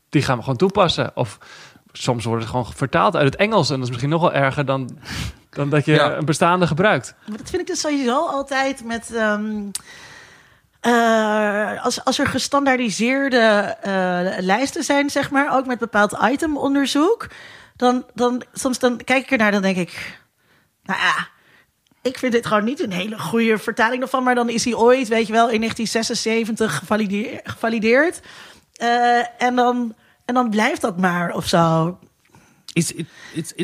die 0.09 0.21
gaan 0.21 0.35
we 0.37 0.43
gewoon 0.43 0.57
toepassen. 0.57 1.11
Of 1.15 1.37
soms 1.91 2.25
worden 2.25 2.43
ze 2.43 2.49
gewoon 2.49 2.73
vertaald 2.73 3.15
uit 3.15 3.25
het 3.25 3.35
Engels. 3.35 3.69
En 3.69 3.75
dat 3.75 3.83
is 3.83 3.89
misschien 3.89 4.09
nog 4.09 4.21
wel 4.21 4.33
erger 4.33 4.65
dan, 4.65 4.97
dan 5.53 5.69
dat 5.69 5.85
je 5.85 5.93
Ja. 5.93 6.15
een 6.15 6.25
bestaande 6.25 6.67
gebruikt. 6.67 7.15
Maar 7.27 7.37
dat 7.37 7.49
vind 7.49 7.61
ik 7.61 7.67
dus 7.67 7.79
sowieso 7.79 8.25
altijd 8.27 8.83
met. 8.83 9.13
ehm, 9.15 9.69
eh, 10.79 11.83
als, 11.83 12.03
als 12.05 12.19
er 12.19 12.27
gestandaardiseerde 12.27 13.37
eh, 13.81 14.19
lijsten 14.39 14.83
zijn, 14.83 15.09
zeg 15.09 15.31
maar, 15.31 15.55
ook 15.57 15.65
met 15.65 15.79
bepaald 15.79 16.17
itemonderzoek, 16.31 17.27
dan, 17.75 18.05
dan 18.13 18.43
soms 18.53 18.79
dan 18.79 18.97
kijk 19.03 19.23
ik 19.23 19.31
ernaar, 19.31 19.51
dan 19.51 19.61
denk 19.61 19.77
ik, 19.77 20.19
nou 20.83 20.99
ja, 20.99 21.27
ik 22.01 22.17
vind 22.17 22.31
dit 22.31 22.45
gewoon 22.45 22.63
niet 22.63 22.79
een 22.83 22.91
hele 22.91 23.19
goede 23.19 23.57
vertaling 23.57 24.01
ervan, 24.01 24.23
maar 24.23 24.35
dan 24.35 24.49
is 24.49 24.63
hij 24.65 24.73
ooit, 24.73 25.07
weet 25.07 25.27
je 25.27 25.33
wel, 25.33 25.49
in 25.49 25.59
1976 25.59 26.77
gevalideer- 26.77 27.39
gevalideerd. 27.43 28.19
Eh, 28.73 29.41
en, 29.43 29.55
dan, 29.55 29.95
en 30.25 30.33
dan 30.33 30.49
blijft 30.49 30.81
dat 30.81 30.97
maar 30.99 31.33
of 31.33 31.47
zo. 31.47 31.97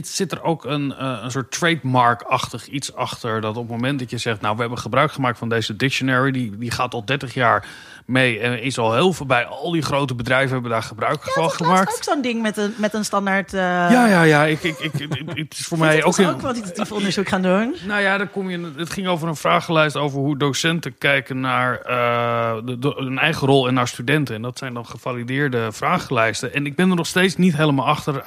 Zit 0.01 0.31
er 0.31 0.43
ook 0.43 0.65
een, 0.65 0.93
eh, 0.95 1.19
een 1.23 1.31
soort 1.31 1.51
trademark-achtig 1.51 2.67
iets 2.67 2.95
achter? 2.95 3.41
Dat 3.41 3.55
op 3.57 3.61
het 3.69 3.71
moment 3.71 3.99
dat 3.99 4.09
je 4.09 4.17
zegt, 4.17 4.41
nou, 4.41 4.53
we 4.55 4.61
hebben 4.61 4.79
gebruik 4.79 5.11
gemaakt 5.11 5.37
van 5.37 5.49
deze 5.49 5.75
dictionary, 5.75 6.31
die, 6.31 6.57
die 6.57 6.71
gaat 6.71 6.93
al 6.93 7.05
30 7.05 7.33
jaar 7.33 7.67
mee 8.05 8.39
en 8.39 8.61
is 8.61 8.77
al 8.77 8.93
heel 8.93 9.13
veel 9.13 9.25
bij 9.25 9.45
al 9.45 9.71
die 9.71 9.81
grote 9.81 10.15
bedrijven 10.15 10.51
hebben 10.53 10.71
daar 10.71 10.83
gebruik 10.83 11.25
Ja, 11.25 11.31
van 11.31 11.41
dat 11.43 11.51
is 11.51 11.57
gemaakt. 11.57 11.93
ook 11.95 12.03
zo'n 12.03 12.21
ding 12.21 12.41
met 12.41 12.57
een, 12.57 12.73
met 12.77 12.93
een 12.93 13.05
standaard. 13.05 13.53
eh, 13.53 13.59
Ja, 13.61 14.07
ja, 14.07 14.21
ja. 14.23 14.45
Ik, 14.45 14.63
ik, 14.63 14.79
ik, 14.79 14.93
ik- 14.93 15.29
het 15.37 15.53
is 15.59 15.65
voor 15.65 15.77
mij 15.87 15.97
ik 15.97 16.01
ook... 16.05 16.07
ook, 16.13 16.17
in- 16.17 16.27
ook 16.29 16.37
kwantitatief 16.37 16.91
onderzoek 16.91 17.27
gaan 17.27 17.41
doen. 17.41 17.75
Nou 17.87 18.01
ja, 18.01 18.17
dan 18.17 18.31
kom 18.31 18.49
je, 18.49 18.71
het 18.77 18.89
ging 18.89 19.07
over 19.07 19.27
een 19.27 19.35
vragenlijst 19.35 19.95
over 19.95 20.19
hoe 20.19 20.37
docenten 20.37 20.97
kijken 20.97 21.39
naar 21.39 21.79
eh, 21.81 22.55
de, 22.65 22.79
de- 22.79 22.93
hun 22.97 23.17
eigen 23.19 23.47
rol 23.47 23.67
en 23.67 23.73
naar 23.73 23.87
studenten. 23.87 24.35
En 24.35 24.41
dat 24.41 24.57
zijn 24.57 24.73
dan 24.73 24.85
gevalideerde 24.85 25.71
vragenlijsten. 25.71 26.53
En 26.53 26.65
ik 26.65 26.75
ben 26.75 26.89
er 26.89 26.95
nog 26.95 27.07
steeds 27.07 27.35
niet 27.37 27.55
helemaal 27.57 27.85
achter, 27.85 28.21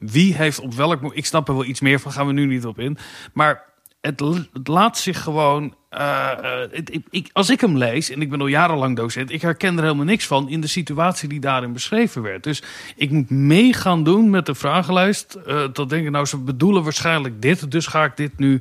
wie 0.00 0.34
heeft 0.34 0.60
op 0.60 0.74
welk... 0.74 1.14
Ik 1.14 1.26
snap 1.26 1.48
er 1.48 1.54
wel 1.54 1.64
iets 1.64 1.80
meer 1.80 2.00
van, 2.00 2.12
gaan 2.12 2.26
we 2.26 2.32
nu 2.32 2.46
niet 2.46 2.66
op 2.66 2.78
in. 2.78 2.98
Maar 3.32 3.64
het, 4.00 4.22
laat 4.64 4.98
zich 4.98 5.22
gewoon... 5.22 5.74
eh, 5.88 6.62
eh, 6.62 6.68
ik, 6.72 7.04
ik- 7.10 7.30
als 7.32 7.50
ik 7.50 7.60
hem 7.60 7.76
lees, 7.76 8.10
en 8.10 8.20
ik 8.20 8.30
ben 8.30 8.40
al 8.40 8.46
jarenlang 8.46 8.96
docent... 8.96 9.30
ik 9.30 9.42
herken 9.42 9.76
er 9.76 9.82
helemaal 9.82 10.04
niks 10.04 10.26
van 10.26 10.48
in 10.48 10.60
de 10.60 10.66
situatie 10.66 11.28
die 11.28 11.40
daarin 11.40 11.72
beschreven 11.72 12.22
werd. 12.22 12.42
Dus 12.44 12.62
ik 12.96 13.10
moet 13.10 13.30
mee 13.30 13.72
gaan 13.72 14.04
doen 14.04 14.30
met 14.30 14.46
de 14.46 14.54
vragenlijst. 14.54 15.34
eh 15.34 15.64
tot 15.64 15.88
denken, 15.90 16.12
nou, 16.12 16.24
ze 16.26 16.36
bedoelen 16.38 16.82
waarschijnlijk 16.82 17.42
dit... 17.42 17.70
dus 17.70 17.86
ga 17.86 18.04
ik 18.04 18.16
dit 18.16 18.38
nu 18.38 18.60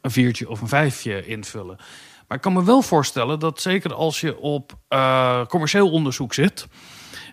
een 0.00 0.10
viertje 0.10 0.48
of 0.48 0.60
een 0.60 0.68
vijfje 0.68 1.26
invullen. 1.26 1.76
Maar 2.28 2.36
ik 2.36 2.42
kan 2.44 2.52
me 2.52 2.64
wel 2.64 2.82
voorstellen 2.82 3.38
dat 3.38 3.60
zeker 3.60 3.94
als 3.94 4.20
je 4.20 4.38
op 4.38 4.72
commercieel 5.48 5.90
onderzoek 5.90 6.34
zit... 6.34 6.66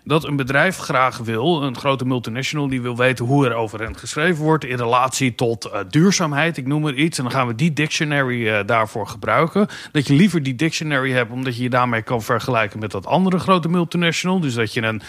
dat 0.08 0.24
een 0.24 0.36
bedrijf 0.36 0.76
graag 0.76 1.18
wil, 1.18 1.62
een 1.62 1.76
grote 1.76 2.04
multinational... 2.04 2.68
die 2.68 2.82
wil 2.82 2.96
weten 2.96 3.24
hoe 3.24 3.46
er 3.46 3.54
over 3.54 3.80
hen 3.80 3.96
geschreven 3.96 4.44
wordt... 4.44 4.64
in 4.64 4.76
relatie 4.76 5.34
tot 5.34 5.64
eh, 5.64 5.80
duurzaamheid, 5.88 6.56
ik 6.56 6.66
noem 6.66 6.82
maar 6.82 6.94
iets. 6.94 7.18
En 7.18 7.24
dan 7.24 7.32
gaan 7.32 7.46
we 7.46 7.54
die 7.54 7.72
dictionary 7.72 8.48
eh, 8.48 8.66
daarvoor 8.66 9.06
gebruiken. 9.06 9.68
Dat 9.92 10.06
je 10.06 10.14
liever 10.14 10.42
die 10.42 10.54
dictionary 10.54 11.12
hebt... 11.12 11.32
omdat 11.32 11.56
je 11.56 11.62
je 11.62 11.70
daarmee 11.70 12.02
kan 12.02 12.22
vergelijken 12.22 12.78
met 12.78 12.90
dat 12.90 13.06
andere 13.06 13.38
grote 13.38 13.68
multinational. 13.68 14.40
Dus 14.40 14.54
dat 14.54 14.72
je, 14.72 14.82
een, 14.82 15.02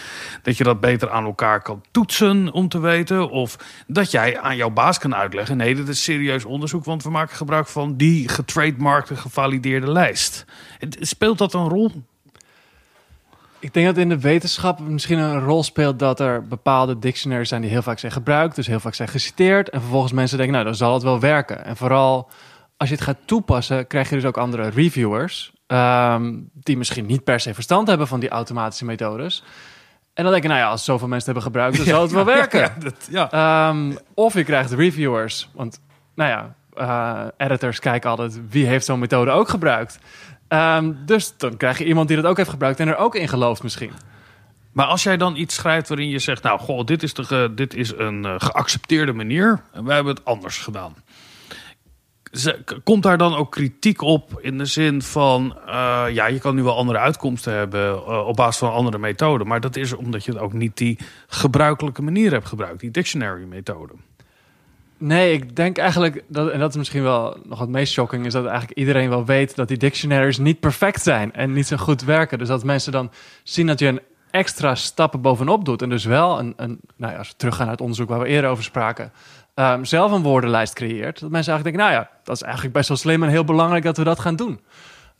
dat 0.43 0.57
je 0.57 0.63
dat 0.63 0.79
beter 0.79 1.09
aan 1.09 1.25
elkaar 1.25 1.61
kan 1.61 1.83
toetsen 1.91 2.51
om 2.51 2.69
te 2.69 2.79
weten. 2.79 3.29
Of 3.29 3.55
dat 3.87 4.11
jij 4.11 4.39
aan 4.39 4.55
jouw 4.55 4.71
baas 4.71 4.97
kan 4.97 5.15
uitleggen... 5.15 5.57
nee, 5.57 5.75
dit 5.75 5.87
is 5.87 6.03
serieus 6.03 6.45
onderzoek... 6.45 6.85
want 6.85 7.03
we 7.03 7.09
maken 7.09 7.35
gebruik 7.35 7.67
van 7.67 7.97
die 7.97 8.27
getrademarkte, 8.27 9.15
gevalideerde 9.15 9.91
lijst. 9.91 10.45
Speelt 10.99 11.37
dat 11.37 11.53
een 11.53 11.69
rol? 11.69 11.91
Ik 13.59 13.73
denk 13.73 13.85
dat 13.85 13.97
in 13.97 14.09
de 14.09 14.19
wetenschap 14.19 14.79
misschien 14.79 15.17
een 15.17 15.39
rol 15.39 15.63
speelt 15.63 15.99
dat 15.99 16.19
er 16.19 16.47
bepaalde 16.47 16.99
dictionaries 16.99 17.49
zijn 17.49 17.61
die 17.61 17.69
heel 17.69 17.81
vaak 17.81 17.99
zijn 17.99 18.11
gebruikt, 18.11 18.55
dus 18.55 18.67
heel 18.67 18.79
vaak 18.79 18.93
zijn 18.93 19.07
geciteerd. 19.07 19.69
En 19.69 19.79
vervolgens 19.81 20.11
mensen 20.11 20.37
denken, 20.37 20.55
nou, 20.55 20.67
dan 20.67 20.75
zal 20.75 20.93
het 20.93 21.03
wel 21.03 21.19
werken. 21.19 21.65
En 21.65 21.77
vooral 21.77 22.29
als 22.77 22.89
je 22.89 22.95
het 22.95 23.03
gaat 23.03 23.17
toepassen, 23.25 23.87
krijg 23.87 24.09
je 24.09 24.15
dus 24.15 24.25
ook 24.25 24.37
andere 24.37 24.69
reviewers, 24.69 25.53
ehm, 25.67 26.33
die 26.53 26.77
misschien 26.77 27.05
niet 27.05 27.23
per 27.23 27.39
se 27.39 27.53
verstand 27.53 27.87
hebben 27.87 28.07
van 28.07 28.19
die 28.19 28.29
automatische 28.29 28.85
methodes. 28.85 29.43
En 30.13 30.23
dan 30.23 30.31
denk 30.31 30.43
je, 30.43 30.49
nou 30.49 30.61
ja, 30.61 30.69
als 30.69 30.83
zoveel 30.83 31.07
mensen 31.07 31.33
het 31.33 31.43
hebben 31.43 31.43
gebruikt, 31.43 31.77
dan 31.77 31.85
zal 31.95 32.01
het 32.01 32.11
wel 32.11 32.25
werken. 32.25 32.59
Ja, 32.59 32.73
dat, 32.79 33.07
ja. 33.09 33.31
Ehm, 33.31 33.95
of 34.13 34.33
je 34.33 34.43
krijgt 34.43 34.71
reviewers. 34.71 35.49
Want, 35.53 35.81
nou 36.15 36.29
ja, 36.29 36.55
eh, 36.73 37.47
editors 37.47 37.79
kijken 37.79 38.09
altijd 38.09 38.39
wie 38.49 38.65
heeft 38.65 38.85
zo'n 38.85 38.99
methode 38.99 39.31
ook 39.31 39.49
gebruikt. 39.49 39.99
Ehm, 40.49 40.93
dus 41.05 41.33
dan 41.37 41.57
krijg 41.57 41.77
je 41.77 41.85
iemand 41.85 42.07
die 42.07 42.17
dat 42.17 42.25
ook 42.25 42.37
heeft 42.37 42.49
gebruikt 42.49 42.79
en 42.79 42.87
er 42.87 42.97
ook 42.97 43.15
in 43.15 43.27
gelooft 43.27 43.63
misschien. 43.63 43.91
Maar 44.71 44.85
als 44.85 45.03
jij 45.03 45.17
dan 45.17 45.35
iets 45.35 45.55
schrijft 45.55 45.87
waarin 45.87 46.09
je 46.09 46.19
zegt... 46.19 46.43
nou, 46.43 46.59
goh, 46.59 46.85
dit 46.85 47.03
is, 47.03 47.13
de 47.13 47.51
dit 47.55 47.73
is 47.73 47.93
een 47.97 48.25
eh, 48.25 48.35
geaccepteerde 48.37 49.13
manier... 49.13 49.61
en 49.71 49.85
wij 49.85 49.95
hebben 49.95 50.15
het 50.15 50.25
anders 50.25 50.57
gedaan. 50.57 50.95
Komt 52.83 53.03
daar 53.03 53.17
dan 53.17 53.35
ook 53.35 53.51
kritiek 53.51 54.01
op 54.01 54.39
in 54.41 54.57
de 54.57 54.65
zin 54.65 55.01
van... 55.01 55.57
eh, 55.65 56.05
ja, 56.11 56.25
je 56.27 56.39
kan 56.39 56.55
nu 56.55 56.63
wel 56.63 56.77
andere 56.77 56.99
uitkomsten 56.99 57.53
hebben 57.53 57.91
eh, 57.91 58.27
op 58.27 58.35
basis 58.35 58.57
van 58.57 58.71
andere 58.71 58.97
methoden... 58.97 59.47
maar 59.47 59.61
dat 59.61 59.75
is 59.75 59.93
omdat 59.93 60.25
je 60.25 60.31
het 60.31 60.41
ook 60.41 60.53
niet 60.53 60.77
die 60.77 60.99
gebruikelijke 61.27 62.01
manier 62.01 62.31
hebt 62.31 62.47
gebruikt. 62.47 62.79
Die 62.79 62.91
dictionary-methode. 62.91 63.93
Nee, 64.99 65.33
ik 65.33 65.55
denk 65.55 65.77
eigenlijk, 65.77 66.23
dat, 66.27 66.49
en 66.49 66.59
dat 66.59 66.69
is 66.69 66.77
misschien 66.77 67.03
wel 67.03 67.37
nog 67.43 67.59
het 67.59 67.69
meest 67.69 67.93
shocking, 67.93 68.25
is 68.25 68.33
dat 68.33 68.45
eigenlijk 68.45 68.77
iedereen 68.77 69.09
wel 69.09 69.25
weet 69.25 69.55
dat 69.55 69.67
die 69.67 69.77
dictionaries 69.77 70.37
niet 70.37 70.59
perfect 70.59 71.01
zijn 71.01 71.33
en 71.33 71.53
niet 71.53 71.67
zo 71.67 71.77
goed 71.77 72.03
werken. 72.03 72.37
Dus 72.37 72.47
dat 72.47 72.63
mensen 72.63 72.91
dan 72.91 73.11
zien 73.43 73.67
dat 73.67 73.79
je 73.79 73.87
een 73.87 74.01
extra 74.31 74.75
stappen 74.75 75.21
bovenop 75.21 75.65
doet 75.65 75.81
en 75.81 75.89
dus 75.89 76.05
wel 76.05 76.39
een, 76.39 76.53
een 76.57 76.79
nou 76.95 77.11
ja, 77.11 77.17
als 77.17 77.27
we 77.27 77.33
teruggaan 77.37 77.63
naar 77.63 77.71
het 77.71 77.81
onderzoek 77.81 78.09
waar 78.09 78.19
we 78.19 78.27
eerder 78.27 78.49
over 78.49 78.63
spraken, 78.63 79.11
ehm, 79.53 79.83
zelf 79.83 80.11
een 80.11 80.21
woordenlijst 80.21 80.73
creëert. 80.73 81.19
Dat 81.19 81.29
mensen 81.29 81.53
eigenlijk 81.53 81.63
denken, 81.63 81.81
nou 81.81 81.93
ja, 81.93 82.09
dat 82.23 82.35
is 82.35 82.41
eigenlijk 82.41 82.73
best 82.73 82.87
wel 82.87 82.97
slim 82.97 83.23
en 83.23 83.29
heel 83.29 83.43
belangrijk 83.43 83.83
dat 83.83 83.97
we 83.97 84.03
dat 84.03 84.19
gaan 84.19 84.35
doen. 84.35 84.59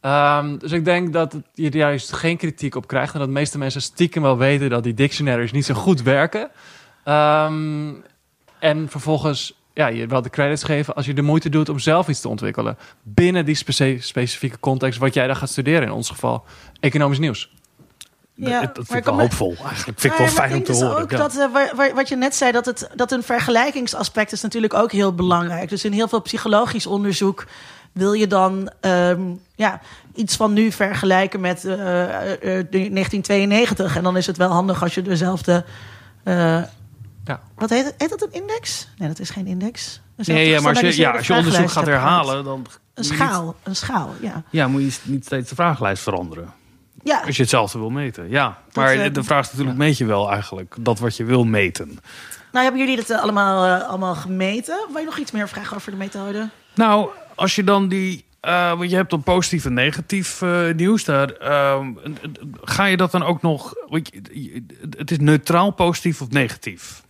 Ehm, 0.01 0.57
dus 0.57 0.71
ik 0.71 0.85
denk 0.85 1.13
dat 1.13 1.35
je 1.53 1.71
juist 1.71 2.13
geen 2.13 2.37
kritiek 2.37 2.75
op 2.75 2.87
krijgt 2.87 3.13
en 3.13 3.19
dat 3.19 3.27
de 3.27 3.33
meeste 3.33 3.57
mensen 3.57 3.81
stiekem 3.81 4.21
wel 4.21 4.37
weten 4.37 4.69
dat 4.69 4.83
die 4.83 4.93
dictionaries 4.93 5.51
niet 5.51 5.65
zo 5.65 5.73
goed 5.73 6.01
werken. 6.01 6.49
Ehm, 7.03 7.93
en 8.59 8.89
vervolgens 8.89 9.58
ja, 9.79 9.87
je 9.87 10.07
wel 10.07 10.21
de 10.21 10.29
credits 10.29 10.63
geven 10.63 10.95
als 10.95 11.05
je 11.05 11.13
de 11.13 11.21
moeite 11.21 11.49
doet 11.49 11.69
om 11.69 11.79
zelf 11.79 12.07
iets 12.07 12.21
te 12.21 12.29
ontwikkelen. 12.29 12.77
Binnen 13.03 13.45
die 13.45 13.55
specifieke 13.99 14.59
context 14.59 14.99
wat 14.99 15.13
jij 15.13 15.27
dan 15.27 15.35
gaat 15.35 15.49
studeren. 15.49 15.81
In 15.81 15.91
ons 15.91 16.09
geval 16.09 16.43
economisch 16.79 17.19
nieuws. 17.19 17.51
Ja, 18.33 18.61
dat, 18.61 18.71
vind 18.73 18.89
ik 18.89 18.95
ik 18.97 19.03
wel 19.03 19.19
hoopvol. 19.19 19.55
Eigenlijk 19.65 19.99
vind 19.99 20.13
ik 20.13 20.19
Ja, 20.19 20.25
wel 20.25 20.33
fijn 20.33 20.53
om 20.53 20.63
te 20.63 20.71
dus 20.71 20.81
horen. 20.81 21.01
Ook 21.01 21.11
ja. 21.11 21.17
dat, 21.17 21.37
eh, 21.37 21.93
wat 21.93 22.09
je 22.09 22.15
net 22.15 22.35
zei, 22.35 22.51
dat, 22.51 22.65
het, 22.65 22.89
dat 22.95 23.11
een 23.11 23.23
vergelijkingsaspect 23.23 24.31
is 24.31 24.41
natuurlijk 24.41 24.73
ook 24.73 24.91
heel 24.91 25.13
belangrijk. 25.15 25.69
Dus 25.69 25.85
in 25.85 25.91
heel 25.91 26.07
veel 26.07 26.21
psychologisch 26.21 26.85
onderzoek 26.85 27.45
wil 27.91 28.13
je 28.13 28.27
dan 28.27 28.71
ehm, 28.79 29.21
ja, 29.55 29.81
iets 30.15 30.35
van 30.35 30.53
nu 30.53 30.71
vergelijken 30.71 31.39
met 31.39 31.65
eh, 31.65 31.73
eh, 31.73 32.31
eh, 32.31 32.39
1992. 32.41 33.95
En 33.95 34.03
dan 34.03 34.17
is 34.17 34.27
het 34.27 34.37
wel 34.37 34.51
handig 34.51 34.81
als 34.83 34.93
je 34.93 35.01
dezelfde. 35.01 35.65
Ja. 37.29 37.39
Wat 37.55 37.69
heet 37.69 37.85
het? 37.85 37.93
Heet 37.97 38.09
dat 38.09 38.21
een 38.21 38.31
index? 38.31 38.87
Nee, 38.97 39.07
dat 39.07 39.19
is 39.19 39.29
geen 39.29 39.47
index. 39.47 40.01
Nee, 40.15 40.49
ja, 40.49 40.61
maar 40.61 40.69
als 40.83 40.95
je, 40.95 41.01
ja, 41.01 41.11
als 41.11 41.27
je 41.27 41.33
onderzoek 41.33 41.69
gaat 41.69 41.85
herhalen, 41.85 42.43
dan... 42.43 42.65
Een 42.93 43.03
niet- 43.03 43.05
schaal, 43.13 43.55
een 43.63 43.75
schaal, 43.75 44.13
ja. 44.21 44.43
Ja, 44.49 44.67
moet 44.67 44.81
je 44.81 44.99
niet 45.03 45.25
steeds 45.25 45.49
de 45.49 45.55
vragenlijst 45.55 46.03
veranderen. 46.03 46.53
Ja, 47.03 47.21
Als 47.25 47.35
je 47.35 47.41
hetzelfde 47.41 47.79
wil 47.79 47.89
meten, 47.89 48.29
ja. 48.29 48.57
Maar 48.73 48.93
eh, 48.93 49.13
de 49.13 49.23
vraag 49.23 49.45
is 49.45 49.51
natuurlijk, 49.51 49.77
meet 49.77 49.97
je 49.97 50.05
wel 50.05 50.31
eigenlijk 50.31 50.75
dat 50.79 50.99
wat 50.99 51.17
je 51.17 51.23
wil 51.23 51.43
meten? 51.43 51.99
nou 52.51 52.63
hebben 52.63 52.81
jullie 52.81 52.95
dat 52.95 53.09
eh, 53.09 53.21
allemaal, 53.21 53.79
eh, 53.81 53.87
allemaal 53.87 54.15
gemeten? 54.15 54.85
Wil 54.89 54.99
je 54.99 55.05
nog 55.05 55.17
iets 55.17 55.31
meer 55.31 55.49
vragen 55.49 55.75
over 55.75 55.91
de 55.91 55.97
methode? 55.97 56.49
Nou, 56.75 57.09
als 57.35 57.55
je 57.55 57.63
dan 57.63 57.87
die... 57.87 58.25
want 58.41 58.89
je 58.89 58.95
hebt 58.95 59.09
dan 59.09 59.23
positief 59.23 59.65
en 59.65 59.73
negatief 59.73 60.41
nieuws 60.75 61.03
daar. 61.03 61.29
ehm, 61.31 61.91
ga 62.61 62.85
je 62.85 62.97
dat 62.97 63.11
dan 63.11 63.23
ook 63.23 63.41
nog... 63.41 63.73
je- 63.89 64.63
Het 64.97 65.11
is 65.11 65.17
neutraal 65.19 65.71
positief 65.71 66.21
of 66.21 66.29
negatief? 66.29 67.01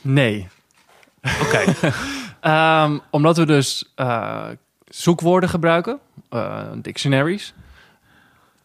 Nee. 0.00 0.48
Oké. 1.42 1.64
Ehm, 2.40 2.98
omdat 3.10 3.36
we 3.36 3.46
dus 3.46 3.92
eh, 3.94 4.46
zoekwoorden 4.88 5.48
gebruiken, 5.48 5.98
eh, 6.30 6.62
dictionaries. 6.76 7.54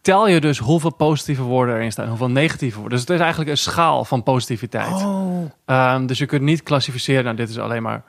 tel 0.01 0.27
je 0.27 0.41
dus 0.41 0.57
hoeveel 0.57 0.93
positieve 0.93 1.41
woorden 1.41 1.75
erin 1.75 1.91
staan, 1.91 2.07
hoeveel 2.07 2.29
negatieve 2.29 2.79
woorden. 2.79 2.97
Dus 2.97 3.07
het 3.07 3.09
is 3.09 3.19
eigenlijk 3.19 3.49
een 3.51 3.57
schaal 3.57 4.05
van 4.05 4.23
positiviteit. 4.23 4.91
Oh. 4.91 5.51
Ehm, 5.65 6.05
dus 6.05 6.17
je 6.17 6.25
kunt 6.25 6.41
niet 6.41 6.63
klassificeren, 6.63 7.23
nou, 7.23 7.35
dit 7.35 7.49
is 7.49 7.57
alleen 7.57 7.81
maar 7.81 8.03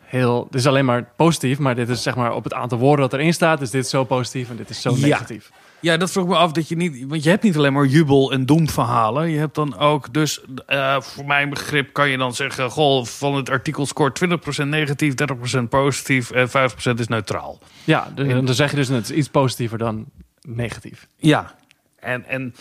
heel, 0.00 0.46
dit 0.50 0.60
is 0.60 0.66
alleen 0.66 0.84
maar 0.84 1.04
positief, 1.16 1.58
maar 1.58 1.74
dit 1.74 1.88
is 1.88 2.02
zeg 2.02 2.16
maar 2.16 2.34
op 2.34 2.44
het 2.44 2.54
aantal 2.54 2.78
woorden 2.78 3.10
dat 3.10 3.20
erin 3.20 3.34
staat, 3.34 3.58
dus 3.58 3.70
dit 3.70 3.84
is 3.84 3.90
zo 3.90 4.04
positief 4.04 4.50
en 4.50 4.56
dit 4.56 4.70
is 4.70 4.80
zo 4.80 4.94
negatief. 4.96 5.50
Ja, 5.52 5.58
dat 5.84 6.10
vroeg 6.10 6.26
me 6.26 6.36
af 6.36 6.52
dat 6.52 6.68
je 6.68 6.76
niet. 6.76 7.04
Want 7.08 7.24
je 7.24 7.30
hebt 7.30 7.42
niet 7.42 7.56
alleen 7.56 7.72
maar 7.72 7.86
jubel- 7.86 8.32
en 8.32 8.46
doemverhalen. 8.46 9.30
Je 9.30 9.38
hebt 9.38 9.54
dan 9.54 9.78
ook. 9.78 10.12
Dus 10.12 10.40
eh, 10.66 11.00
voor 11.00 11.24
mijn 11.24 11.50
begrip 11.50 11.92
kan 11.92 12.08
je 12.08 12.16
dan 12.16 12.34
zeggen. 12.34 12.70
Goh, 12.70 13.04
van 13.04 13.34
het 13.34 13.50
artikel 13.50 13.86
scoort 13.86 14.20
20% 14.62 14.68
negatief, 14.68 15.14
30% 15.58 15.68
positief 15.68 16.30
en 16.30 16.48
5% 16.48 16.98
is 16.98 17.08
neutraal. 17.08 17.58
Ja, 17.84 18.12
dus, 18.14 18.28
dan 18.28 18.54
zeg 18.54 18.70
je 18.70 18.76
dus 18.76 18.88
is 18.88 19.10
iets 19.10 19.28
positiever 19.28 19.78
dan 19.78 20.04
negatief. 20.40 21.06
Ja. 21.16 21.54
En, 21.98 22.24
en, 22.24 22.54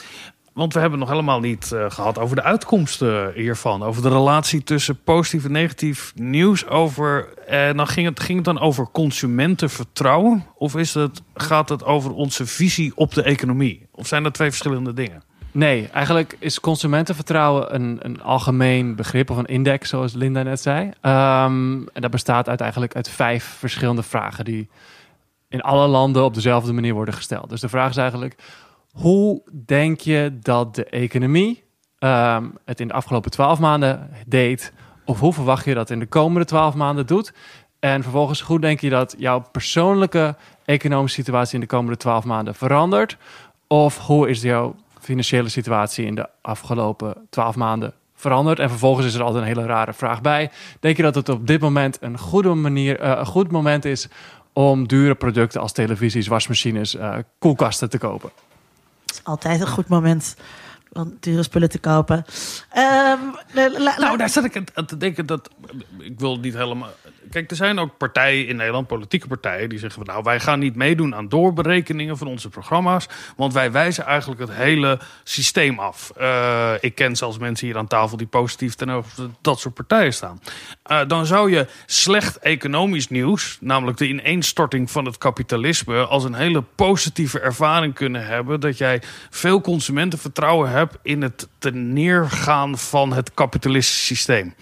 want 0.54 0.74
we 0.74 0.80
hebben 0.80 1.00
nog 1.00 1.10
helemaal 1.10 1.40
niet 1.40 1.72
eh, 1.72 1.86
gehad 1.90 2.20
over 2.20 2.36
de 2.36 2.44
uitkomsten 2.44 3.34
hiervan. 3.34 3.84
Over 3.84 4.02
de 4.02 4.10
relatie 4.10 4.64
tussen 4.64 5.04
positief 5.04 5.46
en 5.46 5.52
negatief 5.52 6.12
nieuws. 6.16 6.68
Over, 6.68 7.38
en 7.48 7.78
dan 7.78 7.88
ging 7.88 8.08
het, 8.08 8.20
ging 8.20 8.36
het 8.36 8.46
dan 8.46 8.60
over 8.60 8.88
consumentenvertrouwen? 8.92 10.46
Of 10.56 10.76
is 10.76 10.94
het, 10.94 11.22
gaat 11.36 11.70
het 11.70 11.84
over 11.84 12.12
onze 12.12 12.46
visie 12.46 12.92
op 12.96 13.14
de 13.14 13.24
economie? 13.24 13.88
Of 13.92 14.08
zijn 14.08 14.24
dat 14.24 14.34
twee 14.34 14.50
verschillende 14.50 14.94
dingen? 14.94 15.24
Nee, 15.52 15.88
eigenlijk 15.88 16.36
is 16.40 16.60
consumentenvertrouwen 16.60 17.76
een, 17.76 17.98
een 18.02 18.22
algemeen 18.22 18.96
begrip 18.96 19.30
of 19.30 19.38
een 19.38 19.46
index, 19.46 19.90
zoals 19.90 20.14
Linda 20.14 20.44
net 20.44 20.62
zei. 20.62 20.92
Ehm, 21.02 21.88
en 21.94 22.02
dat 22.02 22.12
bestaat 22.12 22.50
uit 22.50 22.62
eigenlijk 22.62 22.96
uit 22.96 23.10
vijf 23.10 23.56
verschillende 23.60 24.04
vragen 24.04 24.46
die 24.46 24.70
in 25.50 25.62
alle 25.62 25.88
landen 25.88 26.24
op 26.24 26.34
dezelfde 26.34 26.74
manier 26.74 26.94
worden 26.94 27.14
gesteld. 27.14 27.50
Dus 27.50 27.62
de 27.62 27.70
vraag 27.70 27.90
is 27.90 27.98
eigenlijk: 27.98 28.36
hoe 28.94 29.42
denk 29.66 30.00
je 30.00 30.38
dat 30.42 30.76
de 30.76 30.86
economie 30.86 31.64
ehm, 32.00 32.46
het 32.66 32.80
in 32.80 32.88
de 32.88 32.94
afgelopen 32.94 33.32
twaalf 33.32 33.60
maanden 33.60 34.10
deed? 34.28 34.74
Of 35.06 35.20
hoe 35.20 35.34
verwacht 35.34 35.66
je 35.66 35.74
dat 35.74 35.90
in 35.90 36.00
de 36.00 36.06
komende 36.06 36.46
twaalf 36.46 36.74
maanden 36.76 37.08
doet? 37.08 37.34
En 37.80 38.02
vervolgens, 38.04 38.42
hoe 38.42 38.60
denk 38.60 38.80
je 38.80 38.90
dat 38.90 39.16
jouw 39.18 39.46
persoonlijke 39.52 40.36
economische 40.66 41.22
situatie 41.22 41.54
in 41.54 41.60
de 41.60 41.68
komende 41.68 41.98
twaalf 41.98 42.24
maanden 42.24 42.56
verandert? 42.56 43.18
Of 43.68 43.98
hoe 43.98 44.30
is 44.30 44.42
jouw 44.42 44.76
financiële 45.00 45.50
situatie 45.50 46.06
in 46.06 46.16
de 46.16 46.28
afgelopen 46.42 47.16
twaalf 47.30 47.56
maanden 47.56 47.94
veranderd? 48.14 48.60
En 48.60 48.70
vervolgens 48.70 49.06
is 49.06 49.14
er 49.14 49.24
altijd 49.24 49.42
een 49.42 49.50
hele 49.50 49.66
rare 49.66 49.94
vraag 49.94 50.22
bij. 50.22 50.52
Denk 50.80 50.98
je 50.98 51.04
dat 51.04 51.16
het 51.16 51.30
op 51.30 51.48
dit 51.48 51.62
moment 51.62 51.98
een 52.02 52.18
goede 52.18 52.54
manier, 52.54 53.00
eh, 53.00 53.18
een 53.18 53.26
goed 53.26 53.52
moment 53.52 53.86
is 53.86 54.08
om 54.54 54.88
dure 54.88 55.16
producten 55.16 55.62
als 55.62 55.72
televisies, 55.72 56.28
wasmachines, 56.28 56.96
eh, 56.96 57.16
koelkasten 57.40 57.90
te 57.90 57.98
kopen? 57.98 58.30
Is 59.14 59.20
altijd 59.24 59.62
een 59.62 59.68
goed 59.68 59.88
moment 59.88 60.36
om 60.92 61.18
dure 61.20 61.44
spullen 61.44 61.70
te 61.70 61.80
kopen. 61.80 62.26
Ehm, 62.70 63.20
Nou, 63.98 64.18
daar 64.18 64.30
zat 64.30 64.44
ik 64.44 64.64
aan 64.74 64.86
te 64.86 64.98
denken 64.98 65.26
dat. 65.26 65.50
Ik 66.00 66.20
wil 66.20 66.40
niet 66.40 66.54
helemaal. 66.54 66.90
Kijk, 67.30 67.50
er 67.50 67.56
zijn 67.56 67.80
ook 67.80 67.98
partijen 67.98 68.48
in 68.48 68.56
Nederland, 68.56 68.88
politieke 68.88 69.28
partijen, 69.28 69.70
die 69.70 69.80
zeggen 69.80 70.06
nou, 70.06 70.24
wij 70.24 70.40
gaan 70.40 70.60
niet 70.60 70.76
meedoen 70.76 71.16
aan 71.16 71.30
doorberekeningen 71.30 72.18
van 72.18 72.28
onze 72.28 72.50
programma's. 72.50 73.08
Want 73.36 73.54
wij 73.54 73.72
wijzen 73.72 74.06
eigenlijk 74.06 74.42
het 74.42 74.52
hele 74.52 75.00
systeem 75.24 75.80
af. 75.80 76.12
Eh, 76.18 76.74
ik 76.80 76.96
ken 76.96 77.16
zelfs 77.16 77.38
mensen 77.38 77.68
hier 77.68 77.78
aan 77.78 77.88
tafel 77.88 78.18
die 78.18 78.28
positief 78.28 78.76
ten 78.76 78.90
over 78.90 79.30
dat 79.42 79.60
soort 79.60 79.74
partijen 79.74 80.14
staan. 80.14 80.42
Eh, 80.84 81.02
dan 81.08 81.26
zou 81.26 81.52
je 81.52 81.68
slecht 81.86 82.38
economisch 82.38 83.10
nieuws, 83.10 83.58
namelijk 83.62 83.98
de 83.98 84.08
ineenstorting 84.08 84.92
van 84.92 85.06
het 85.06 85.18
kapitalisme, 85.18 86.06
als 86.06 86.24
een 86.24 86.34
hele 86.34 86.62
positieve 86.62 87.40
ervaring 87.40 87.94
kunnen 87.94 88.26
hebben. 88.26 88.60
Dat 88.60 88.78
jij 88.78 89.02
veel 89.30 89.62
consumentenvertrouwen 89.62 90.70
hebt 90.70 90.98
in 91.02 91.22
het 91.22 91.48
ten 91.60 91.94
neergaan 91.94 92.78
van 92.78 93.14
het 93.14 93.34
kapitalistische 93.34 94.06
systeem. 94.06 94.54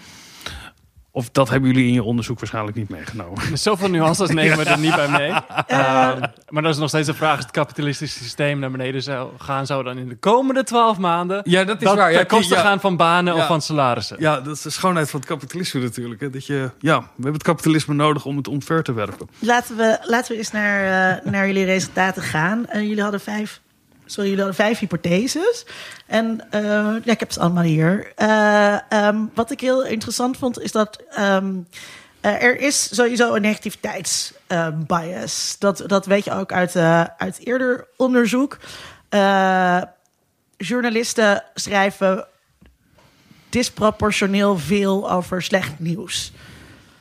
Of 1.14 1.30
dat 1.30 1.50
hebben 1.50 1.70
jullie 1.72 1.88
in 1.88 1.94
je 1.94 2.04
onderzoek 2.04 2.40
waarschijnlijk 2.40 2.78
niet 2.78 2.90
meegenomen. 2.90 3.50
Dus 3.50 3.64
zoveel 3.70 3.90
nuances 3.90 4.30
nemen 4.30 4.58
we 4.58 4.64
er 4.64 4.80
niet 4.80 4.96
bij 4.96 5.10
mee. 5.10 5.32
Ehm, 5.68 6.22
maar 6.50 6.62
dat 6.62 6.74
is 6.74 6.78
nog 6.78 6.90
steeds 6.90 7.08
de 7.08 7.14
vraag: 7.14 7.38
is 7.38 7.44
het 7.44 7.52
kapitalistische 7.52 8.24
systeem 8.24 8.60
naar 8.60 8.72
beneden 8.72 9.04
zou 9.04 9.30
gaan, 9.38 9.66
zou 9.66 9.84
dan 9.84 9.98
in 9.98 10.08
de 10.10 10.16
komende 10.16 10.64
twaalf 10.64 10.98
maanden 10.98 11.42
Ja, 11.44 11.64
dat 11.64 11.80
dat 11.80 11.98
ten 12.14 12.28
koste 12.28 12.56
gaan 12.56 12.80
van 12.80 12.98
banen 12.98 13.36
Ja. 13.36 13.40
of 13.42 13.48
van 13.48 13.62
salarissen? 13.62 14.16
Ja, 14.20 14.42
dat 14.42 14.56
is 14.56 14.62
de 14.62 14.70
schoonheid 14.70 15.10
van 15.10 15.20
het 15.20 15.30
kapitalisme 15.30 15.82
natuurlijk. 15.82 16.22
Hè? 16.22 16.30
Dat 16.30 16.46
je, 16.46 16.70
ja, 16.80 17.00
we 17.00 17.06
hebben 17.14 17.34
het 17.34 17.44
kapitalisme 17.44 17.94
nodig 17.94 18.26
om 18.26 18.38
het 18.38 18.48
omver 18.48 18.84
te 18.84 18.94
werpen. 18.94 19.30
Laten 19.40 19.78
we, 19.78 19.98
laten 20.04 20.32
we 20.32 20.38
eens 20.38 20.52
naar, 20.52 20.84
eh, 21.20 21.32
naar 21.32 21.48
jullie 21.48 21.66
resultaten 21.66 22.22
gaan. 22.22 22.68
Eh, 22.68 22.82
jullie 22.82 23.02
hadden 23.02 23.22
vijf. 23.22 23.62
Sorry, 24.12 24.30
jullie 24.30 24.46
hadden 24.46 24.66
vijf 24.66 24.80
hypotheses. 24.80 25.66
En 26.06 26.48
eh, 26.50 26.96
ja, 27.04 27.12
ik 27.12 27.20
heb 27.20 27.32
ze 27.32 27.40
allemaal 27.40 27.64
hier. 27.64 28.12
Eh, 28.16 28.92
ehm, 28.92 29.26
wat 29.34 29.52
ik 29.52 29.60
heel 29.60 29.86
interessant 29.86 30.38
vond, 30.38 30.60
is 30.60 30.72
dat 30.72 31.04
ehm, 31.10 31.54
eh, 32.22 32.44
er 32.44 32.60
is 32.60 32.96
sowieso 32.96 33.34
een 33.34 33.42
negativiteitsbias. 33.42 35.56
dat, 35.60 35.84
dat 35.88 36.06
weet 36.06 36.26
je 36.26 36.32
ook 36.32 36.52
uit, 36.52 36.76
uit 37.18 37.40
eerder 37.44 37.88
onderzoek. 37.98 38.58
Journalisten 40.58 41.44
schrijven 41.54 42.26
disproportioneel 43.50 44.58
veel 44.58 45.12
over 45.12 45.42
slecht 45.42 45.80
nieuws. 45.80 46.32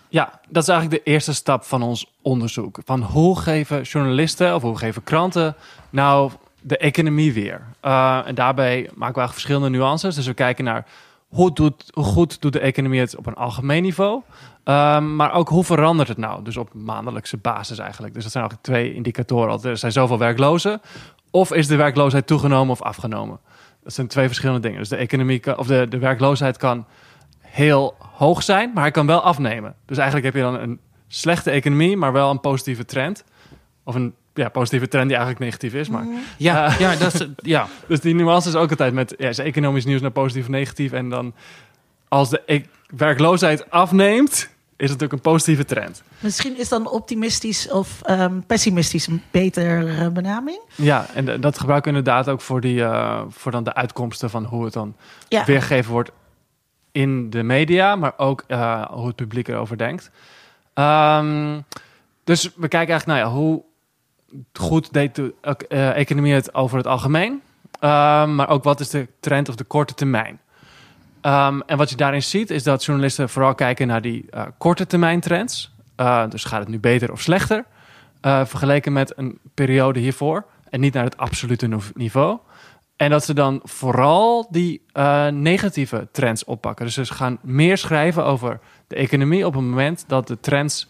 Ja, 0.09 0.41
dat 0.49 0.63
is 0.63 0.69
eigenlijk 0.69 1.05
de 1.05 1.11
eerste 1.11 1.35
stap 1.35 1.65
van 1.65 1.83
ons 1.83 2.07
onderzoek. 2.23 2.79
Van 2.85 3.03
hoe 3.03 3.41
geven 3.41 3.83
journalisten 3.83 4.55
of 4.55 4.63
hoe 4.63 4.79
geven 4.79 5.05
kranten 5.05 5.57
nou 5.91 6.31
de 6.61 6.77
economie 6.77 7.33
weer? 7.33 7.63
Uh, 7.85 8.21
en 8.27 8.35
daarbij 8.35 8.77
maken 8.77 8.95
we 8.95 9.03
eigenlijk 9.05 9.33
verschillende 9.33 9.69
nuances. 9.69 10.15
Dus 10.15 10.27
we 10.27 10.35
kijken 10.35 10.65
naar 10.65 10.87
hoe, 11.29 11.53
doet, 11.53 11.85
goed 11.95 12.41
doet 12.41 12.53
de 12.53 12.61
economie 12.61 13.01
het 13.01 13.17
op 13.17 13.27
een 13.27 13.35
algemeen 13.35 13.83
niveau. 13.83 14.23
Um, 14.65 15.17
maar 15.17 15.33
ook 15.33 15.49
hoe 15.49 15.65
verandert 15.65 16.09
het 16.09 16.19
nou? 16.19 16.45
Dus 16.45 16.57
op 16.57 16.75
maandelijkse 16.75 17.37
basis 17.37 17.79
eigenlijk. 17.79 18.15
Dus 18.15 18.23
dat 18.23 18.33
zijn 18.33 18.45
eigenlijk 18.45 18.73
twee 18.73 18.95
indicatoren. 18.95 19.63
Er 19.63 19.77
zijn 19.77 19.93
zoveel 19.93 20.19
werklozen. 20.19 20.81
Of 21.31 21.53
is 21.53 21.67
de 21.67 21.77
werkloosheid 21.77 22.27
toegenomen 22.27 22.73
of 22.73 22.83
afgenomen? 22.83 23.39
Dat 23.83 23.93
zijn 23.93 24.07
twee 24.07 24.27
verschillende 24.27 24.61
dingen. 24.61 24.79
Dus 24.79 24.89
de 24.89 24.97
economie 24.97 25.59
of 25.59 25.67
de, 25.67 25.87
de 25.89 25.99
werkloosheid 25.99 26.57
kan 26.57 26.87
heel 27.41 27.95
hoog 27.99 28.43
zijn, 28.43 28.71
maar 28.75 28.83
hij 28.83 28.93
kan 28.93 29.07
wel 29.07 29.21
afnemen. 29.21 29.75
Dus 29.87 29.97
eigenlijk 29.97 30.27
heb 30.27 30.45
je 30.45 30.51
dan 30.51 30.61
een 30.61 30.81
slechte 31.09 31.51
economie, 31.51 31.97
maar 31.97 32.13
wel 32.13 32.31
een 32.31 32.41
positieve 32.41 32.85
trend. 32.85 33.25
Of 33.85 33.95
een 33.95 34.15
ja, 34.35 34.49
positieve 34.49 34.89
trend 34.89 35.09
die 35.09 35.17
eigenlijk 35.17 35.45
negatief 35.45 35.75
is. 35.75 35.89
Maar, 35.89 36.07
Ja, 36.37 36.69
uh, 36.69 36.79
ja, 36.79 36.97
dat 36.97 37.15
is, 37.15 37.27
ja. 37.37 37.67
Dus 37.89 38.01
die 38.01 38.15
nuance 38.15 38.49
is 38.49 38.55
ook 38.55 38.71
altijd 38.71 38.95
met 38.95 39.15
ja, 39.19 39.29
is 39.29 39.39
economisch 39.39 39.85
nieuws 39.85 40.01
naar 40.01 40.11
positief 40.11 40.43
of 40.43 40.49
negatief. 40.49 40.93
En 40.93 41.09
dan 41.09 41.35
als 42.09 42.31
de 42.31 42.43
e 42.47 42.61
werkloosheid 42.97 43.71
afneemt, 43.71 44.51
is 44.77 44.91
het 44.91 45.03
ook 45.03 45.13
een 45.13 45.21
positieve 45.21 45.65
trend. 45.65 46.03
Misschien 46.19 46.59
is 46.59 46.69
dan 46.69 46.91
optimistisch 46.91 47.71
of 47.71 48.01
um, 48.11 48.47
pessimistisch 48.47 49.07
een 49.07 49.23
betere 49.31 50.11
benaming. 50.11 50.61
Ja, 50.75 51.07
en 51.15 51.41
dat 51.41 51.59
gebruiken 51.59 51.93
we 51.93 51.99
inderdaad 51.99 52.29
ook 52.29 52.41
voor, 52.41 52.61
die, 52.61 52.77
uh, 52.77 53.21
voor 53.29 53.53
dan 53.53 53.65
de 53.65 53.75
uitkomsten 53.75 54.31
van 54.31 54.45
hoe 54.45 54.65
het 54.65 54.73
dan 54.73 54.95
ja. 55.29 55.45
weergegeven 55.45 55.93
wordt 55.93 56.11
in 56.93 57.31
de 57.31 57.43
media, 57.43 57.97
maar 57.97 58.13
ook 58.17 58.45
uh, 58.49 58.85
hoe 58.91 59.07
het 59.07 59.17
publiek 59.17 59.49
erover 59.49 59.79
denkt. 59.79 60.11
Um, 60.75 61.65
dus 62.25 62.51
we 62.57 62.69
kijken 62.69 62.91
eigenlijk, 62.91 63.07
nou 63.07 63.19
ja, 63.19 63.41
hoe 63.41 63.63
goed 64.53 64.93
deed 64.93 65.15
de 65.15 65.35
uh, 65.69 65.97
economie 65.97 66.35
het 66.35 66.55
over 66.55 66.77
het 66.77 66.87
algemeen, 66.87 67.33
um, 67.33 68.35
maar 68.35 68.49
ook 68.49 68.65
wat 68.65 68.81
is 68.81 68.89
de 68.89 69.09
trend 69.21 69.49
of 69.49 69.55
de 69.55 69.65
korte 69.65 69.95
termijn. 69.95 70.41
Um, 71.23 71.63
en 71.63 71.77
wat 71.77 71.91
je 71.91 71.97
daarin 71.97 72.23
ziet, 72.23 72.51
is 72.51 72.63
dat 72.63 72.85
journalisten 72.85 73.29
vooral 73.29 73.55
kijken 73.55 73.87
naar 73.87 74.03
die 74.03 74.27
uh, 74.35 74.43
korte 74.59 74.87
termijn 74.87 75.21
trends. 75.21 75.73
Uh, 75.97 76.29
dus 76.29 76.45
gaat 76.45 76.61
het 76.61 76.69
nu 76.69 76.79
beter 76.79 77.13
of 77.13 77.21
slechter, 77.21 77.65
vergeleken 78.21 78.93
met 78.93 79.13
een 79.17 79.39
periode 79.55 80.01
hiervoor, 80.01 80.45
en 80.71 80.81
niet 80.81 80.95
naar 80.95 81.05
het 81.05 81.17
absolute 81.17 81.79
niveau. 81.95 82.39
En 82.97 83.11
dat 83.11 83.25
ze 83.25 83.35
dan 83.35 83.61
vooral 83.65 84.49
die 84.51 84.83
negatieve 85.31 86.09
trends 86.13 86.45
oppakken. 86.45 86.85
Dus 86.85 86.95
ze 86.95 87.05
gaan 87.05 87.39
meer 87.43 87.79
schrijven 87.79 88.25
over 88.25 88.61
de 88.87 88.95
economie 88.95 89.47
op 89.47 89.55
het 89.55 89.63
moment 89.63 90.05
dat 90.07 90.27
de 90.27 90.41
trends 90.41 90.89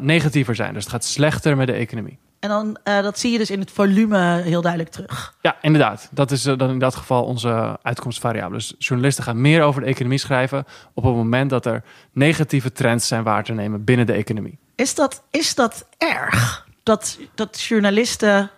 negatiever 0.00 0.54
zijn. 0.54 0.74
Dus 0.74 0.82
het 0.82 0.92
gaat 0.92 1.04
slechter 1.04 1.56
met 1.56 1.66
de 1.66 1.72
economie. 1.72 2.18
En 2.40 2.48
dan, 2.48 2.78
uh, 2.84 3.02
dat 3.02 3.18
zie 3.18 3.32
je 3.32 3.38
dus 3.38 3.50
in 3.50 3.60
het 3.60 3.70
volume 3.70 4.40
heel 4.42 4.60
duidelijk 4.60 4.92
terug. 4.92 5.34
Ja, 5.40 5.56
inderdaad. 5.60 6.08
Dat 6.10 6.30
is 6.30 6.46
uh, 6.46 6.58
dan 6.58 6.70
in 6.70 6.78
dat 6.78 6.94
geval 6.94 7.24
onze 7.24 7.78
uitkomstvariabele. 7.82 8.56
Dus 8.56 8.74
journalisten 8.78 9.24
gaan 9.24 9.40
meer 9.40 9.62
over 9.62 9.80
de 9.80 9.86
economie 9.86 10.18
schrijven 10.18 10.64
op 10.94 11.04
het 11.04 11.14
moment 11.14 11.50
dat 11.50 11.66
er 11.66 11.82
negatieve 12.12 12.72
trends 12.72 13.08
zijn 13.08 13.22
waar 13.22 13.44
te 13.44 13.52
nemen 13.52 13.84
binnen 13.84 14.06
de 14.06 14.12
economie. 14.12 14.58
Is 14.74 14.94
dat, 14.94 15.22
is 15.30 15.54
dat 15.54 15.86
erg? 15.98 16.66
Dat, 16.82 17.18
dat 17.34 17.60
journalisten. 17.60 18.50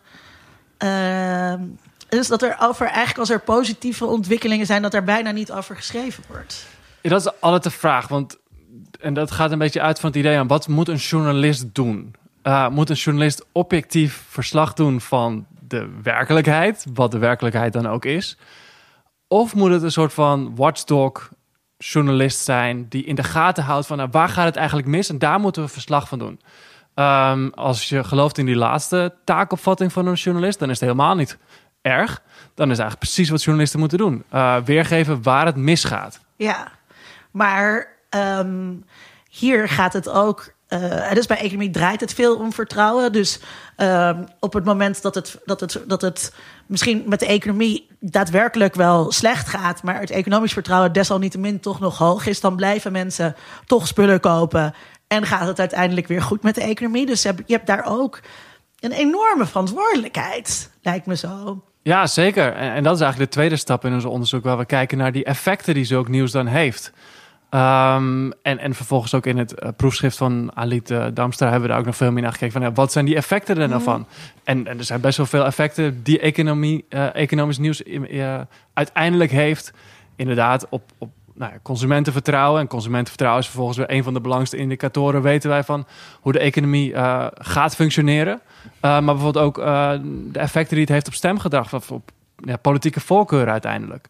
Uh, 0.79 1.55
dus 2.09 2.29
dat 2.29 2.43
er 2.43 2.57
over, 2.61 2.87
eigenlijk 2.87 3.19
als 3.19 3.31
er 3.31 3.41
positieve 3.41 4.07
ontwikkelingen 4.07 4.67
zijn, 4.67 4.83
dat 4.83 4.95
er 4.95 5.05
bijna 5.05 5.31
niet 5.31 5.53
over 5.53 5.77
geschreven 5.77 6.25
wordt. 6.29 6.67
Ja, 7.01 7.11
dat 7.11 7.21
is 7.21 7.41
altijd 7.41 7.63
de 7.63 7.71
vraag. 7.71 8.09
Want, 8.09 8.39
en 9.01 9.15
dat 9.15 9.31
gaat 9.31 9.51
een 9.51 9.59
beetje 9.59 9.81
uit 9.81 10.01
van 10.01 10.09
het 10.09 10.19
idee 10.19 10.39
aan 10.39 10.47
wat 10.47 10.69
moet 10.69 10.89
een 10.89 10.97
journalist 10.97 11.75
doen? 11.75 12.15
Uh, 12.43 12.69
moet 12.69 12.91
een 12.91 12.97
journalist 12.97 13.45
objectief 13.53 14.25
verslag 14.29 14.73
doen 14.73 15.01
van 15.01 15.47
de 15.69 15.89
werkelijkheid, 16.03 16.87
wat 16.95 17.11
de 17.11 17.19
werkelijkheid 17.19 17.73
dan 17.73 17.87
ook 17.87 18.05
is? 18.05 18.37
Of 19.29 19.55
moet 19.55 19.71
het 19.71 19.83
een 19.83 19.93
soort 19.93 20.13
van 20.13 20.57
watchdog 20.57 21.31
journalist 21.79 22.45
zijn 22.45 22.87
die 22.89 23.05
in 23.05 23.15
de 23.15 23.23
gaten 23.23 23.65
houdt 23.65 23.87
van 23.87 23.97
nou, 23.97 24.09
waar 24.11 24.29
gaat 24.29 24.45
het 24.45 24.57
eigenlijk 24.57 24.89
mis 24.89 25.09
en 25.09 25.19
daar 25.19 25.41
moeten 25.41 25.63
we 25.63 25.69
verslag 25.69 26.09
van 26.09 26.19
doen. 26.19 26.41
Ehm, 26.95 27.49
als 27.49 27.89
je 27.89 28.05
gelooft 28.05 28.39
in 28.39 28.47
die 28.47 28.57
laatste 28.57 29.15
taakopvatting 29.25 29.93
van 29.93 30.07
een 30.07 30.15
journalist, 30.15 30.59
dan 30.59 30.71
is 30.71 30.81
het 30.81 30.89
helemaal 30.89 31.15
niet 31.15 31.39
erg. 31.83 32.23
Dan 32.55 32.71
is 32.71 32.79
eigenlijk 32.79 32.99
precies 32.99 33.31
wat 33.31 33.43
journalisten 33.43 33.81
moeten 33.81 33.99
doen: 33.99 34.25
uh, 34.35 34.57
weergeven 34.57 35.23
waar 35.23 35.47
het 35.47 35.57
misgaat. 35.57 36.21
Ja, 36.37 36.73
maar 37.31 37.89
ehm, 38.09 38.75
hier 39.29 39.69
gaat 39.69 39.93
het 39.93 40.09
ook 40.09 40.53
uh, 40.73 41.13
dus 41.13 41.27
bij 41.27 41.39
economie 41.39 41.71
draait 41.71 42.01
het 42.01 42.15
veel 42.15 42.37
om 42.37 42.53
vertrouwen. 42.53 43.13
Dus 43.13 43.41
uh, 43.77 44.19
op 44.41 44.53
het 44.53 44.65
moment 44.65 45.03
dat 45.03 45.15
het, 45.15 45.39
dat, 45.45 45.61
het, 45.61 45.83
dat 45.87 46.01
het 46.01 46.35
misschien 46.67 47.03
met 47.07 47.21
de 47.21 47.27
economie 47.27 47.87
daadwerkelijk 48.01 48.75
wel 48.75 49.13
slecht 49.13 49.49
gaat, 49.49 49.83
maar 49.83 50.01
het 50.01 50.11
economisch 50.11 50.53
vertrouwen 50.53 50.93
desalniettemin 50.93 51.61
toch 51.61 51.81
nog 51.81 51.99
hoog 51.99 52.27
is, 52.27 52.41
dan 52.41 52.57
blijven 52.57 52.93
mensen 52.93 53.37
toch 53.67 53.87
spullen 53.87 54.21
kopen 54.21 54.75
en 55.07 55.27
gaat 55.27 55.47
het 55.47 55.61
uiteindelijk 55.61 56.07
weer 56.07 56.23
goed 56.23 56.43
met 56.43 56.55
de 56.55 56.63
economie. 56.63 57.07
Dus 57.07 57.23
je 57.23 57.35
hebt 57.47 57.67
daar 57.67 57.85
ook 57.87 58.21
een 58.81 58.93
enorme 58.93 59.47
verantwoordelijkheid, 59.47 60.71
lijkt 60.83 61.07
me 61.07 61.17
zo. 61.17 61.63
Ja, 61.83 62.07
zeker. 62.07 62.53
En, 62.53 62.73
en 62.73 62.83
dat 62.83 62.95
is 62.95 63.01
eigenlijk 63.01 63.31
de 63.31 63.37
tweede 63.37 63.57
stap 63.57 63.85
in 63.85 63.95
ons 63.95 64.05
onderzoek, 64.05 64.45
waar 64.45 64.59
we 64.59 64.65
kijken 64.65 64.99
naar 64.99 65.13
die 65.13 65.25
effecten 65.25 65.75
die 65.75 65.85
zulk 65.85 66.09
nieuws 66.09 66.31
dan 66.31 66.47
heeft. 66.47 66.93
Um, 67.55 68.33
en, 68.43 68.59
en 68.59 68.75
vervolgens 68.75 69.15
ook 69.15 69.27
in 69.27 69.39
het 69.39 69.63
uh, 69.63 69.69
proefschrift 69.77 70.17
van 70.17 70.51
Alit 70.55 70.91
uh, 70.91 71.07
Damstra 71.15 71.47
hebben 71.47 71.63
we 71.63 71.69
daar 71.69 71.79
ook 71.79 71.87
nog 71.87 71.97
veel 71.97 72.13
meer 72.13 72.23
naar 72.23 72.33
gekeken. 72.33 72.53
Van, 72.53 72.63
ja, 72.63 72.73
wat 72.73 72.93
zijn 72.93 73.05
die 73.05 73.17
effecten 73.17 73.59
er 73.59 73.69
nou 73.69 73.83
van? 73.83 73.99
Mm. 73.99 74.07
En, 74.45 74.67
en, 74.67 74.79
er 74.79 74.85
zijn 74.85 75.01
best 75.01 75.17
wel 75.17 75.27
veel 75.27 75.45
effecten 75.45 76.03
die 76.03 76.21
economie, 76.21 76.85
uh, 76.89 77.15
economisch 77.15 77.59
nieuws 77.59 77.83
uiteindelijk 78.73 79.31
heeft. 79.31 79.73
Inderdaad, 80.17 80.67
op, 80.69 80.83
op 80.99 81.11
nou 81.35 81.53
ja, 81.53 81.59
consumentenvertrouwen. 81.63 82.61
En 82.61 82.67
consumentenvertrouwen 82.67 83.43
is 83.43 83.49
vervolgens 83.49 83.79
weer 83.79 83.91
een 83.91 84.03
van 84.03 84.15
de 84.15 84.21
belangrijkste 84.21 84.63
indicatoren, 84.63 85.23
weten 85.23 85.51
wij 85.51 85.65
van 85.65 85.87
hoe 86.21 86.33
de 86.33 86.39
economie 86.39 86.95
gaat 87.35 87.75
functioneren. 87.75 88.41
maar 88.81 89.05
bijvoorbeeld 89.05 89.45
ook 89.45 89.55
de 90.33 90.39
effecten 90.39 90.75
die 90.75 90.85
het 90.85 90.95
heeft 90.95 91.07
op 91.07 91.15
stemgedrag, 91.15 91.75
of 91.75 91.91
op 91.91 92.11
ja, 92.37 92.57
politieke 92.57 93.01
voorkeuren 93.01 93.53
uiteindelijk. 93.53 94.09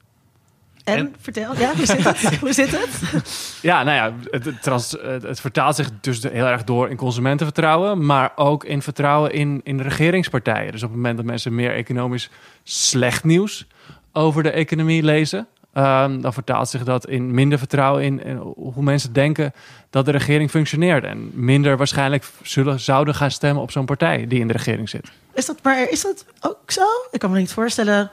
En, 0.85 1.15
vertel, 1.21 1.57
ja, 1.57 1.75
hoe 1.75 1.87
zit 1.87 2.05
het? 2.05 2.37
hoe 2.41 2.53
zit 2.53 2.71
het? 2.71 3.21
Ja, 3.63 3.83
nou 3.83 3.97
ja, 3.97 4.29
het, 4.31 4.63
trans, 4.63 4.97
het, 5.03 5.41
vertaalt 5.41 5.77
zich 5.77 5.91
dus 6.01 6.23
heel 6.23 6.47
erg 6.47 6.65
door 6.65 6.91
in 6.91 6.97
consumentenvertrouwen, 6.97 8.07
maar 8.07 8.33
ook 8.37 8.65
in 8.65 8.83
vertrouwen 8.83 9.33
in, 9.33 9.61
in 9.65 9.77
de 9.77 9.83
regeringspartijen. 9.83 10.73
Dus 10.73 10.83
op 10.83 10.89
het 10.89 10.97
moment 10.97 11.17
dat 11.17 11.27
mensen 11.27 11.55
meer 11.55 11.75
economisch 11.75 12.31
slecht 12.63 13.25
nieuws 13.25 13.67
over 14.13 14.43
de 14.43 14.51
economie 14.51 15.03
lezen, 15.03 15.47
um, 15.75 16.21
dan 16.21 16.33
vertaalt 16.33 16.69
zich 16.69 16.85
dat 16.85 17.07
in 17.07 17.35
minder 17.35 17.59
vertrouwen 17.59 18.03
in, 18.03 18.25
in, 18.25 18.37
hoe 18.37 18.83
mensen 18.83 19.13
denken 19.13 19.53
dat 19.91 20.05
de 20.05 20.11
regering 20.11 20.51
functioneert. 20.51 21.05
En 21.05 21.31
minder 21.35 21.77
waarschijnlijk 21.77 22.25
zullen, 22.43 22.81
zouden 22.81 23.15
gaan 23.15 23.31
stemmen 23.31 23.63
op 23.63 23.71
zo'n 23.71 23.85
partij 23.85 24.27
die 24.27 24.41
in 24.41 24.47
de 24.47 24.53
regering 24.53 24.89
zit. 24.89 25.11
Is 25.35 25.47
dat, 25.47 25.59
maar 25.63 25.91
is 25.91 26.03
dat 26.03 26.25
ook 26.41 26.71
zo? 26.71 26.85
Ik 27.11 27.19
kan 27.19 27.31
me 27.31 27.39
niet 27.39 27.53
voorstellen 27.53 28.11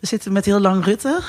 we 0.00 0.06
zitten 0.06 0.32
met 0.32 0.44
heel 0.44 0.60
lang 0.60 0.84
Rutte. 0.84 1.20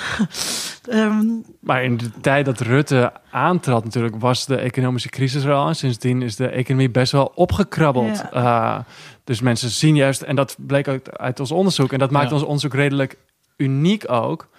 um, 0.89 1.43
maar 1.59 1.83
in 1.83 1.97
de 1.97 2.11
tijd 2.21 2.45
dat 2.45 2.59
Rutte 2.59 3.11
aantrad 3.31 3.83
natuurlijk... 3.83 4.15
was 4.19 4.45
de 4.45 4.55
economische 4.55 5.09
crisis 5.09 5.43
er 5.43 5.53
al. 5.53 5.67
En 5.67 5.75
sindsdien 5.75 6.21
is 6.21 6.35
de 6.35 6.47
economie 6.47 6.89
best 6.89 7.11
wel 7.11 7.31
opgekrabbeld. 7.35 8.23
Ja. 8.31 8.77
Uh, 8.77 8.83
dus 9.23 9.41
mensen 9.41 9.69
zien 9.69 9.95
juist... 9.95 10.21
en 10.21 10.35
dat 10.35 10.55
bleek 10.59 10.87
uit, 10.87 11.17
uit 11.17 11.39
ons 11.39 11.51
onderzoek... 11.51 11.93
en 11.93 11.99
dat 11.99 12.11
maakt 12.11 12.29
ja. 12.29 12.33
ons 12.33 12.43
onderzoek 12.43 12.73
redelijk 12.73 13.17
uniek 13.57 14.11
ook... 14.11 14.49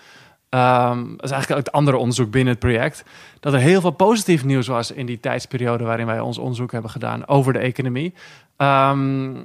Um, 0.55 1.17
dat 1.17 1.25
is 1.25 1.31
eigenlijk 1.31 1.51
ook 1.51 1.67
het 1.67 1.73
andere 1.73 1.97
onderzoek 1.97 2.31
binnen 2.31 2.53
het 2.53 2.63
project. 2.63 3.05
Dat 3.41 3.53
er 3.53 3.59
heel 3.59 3.81
veel 3.81 3.91
positief 3.91 4.45
nieuws 4.45 4.67
was 4.67 4.91
in 4.91 5.07
die 5.07 5.21
tijdsperiode 5.21 5.85
waarin 5.85 6.07
wij 6.07 6.21
ons 6.21 6.39
onderzoek 6.39 6.73
hebben 6.73 6.91
gedaan 6.91 7.27
over 7.27 7.53
de 7.53 7.59
economie. 7.59 8.15
Um, 8.57 9.43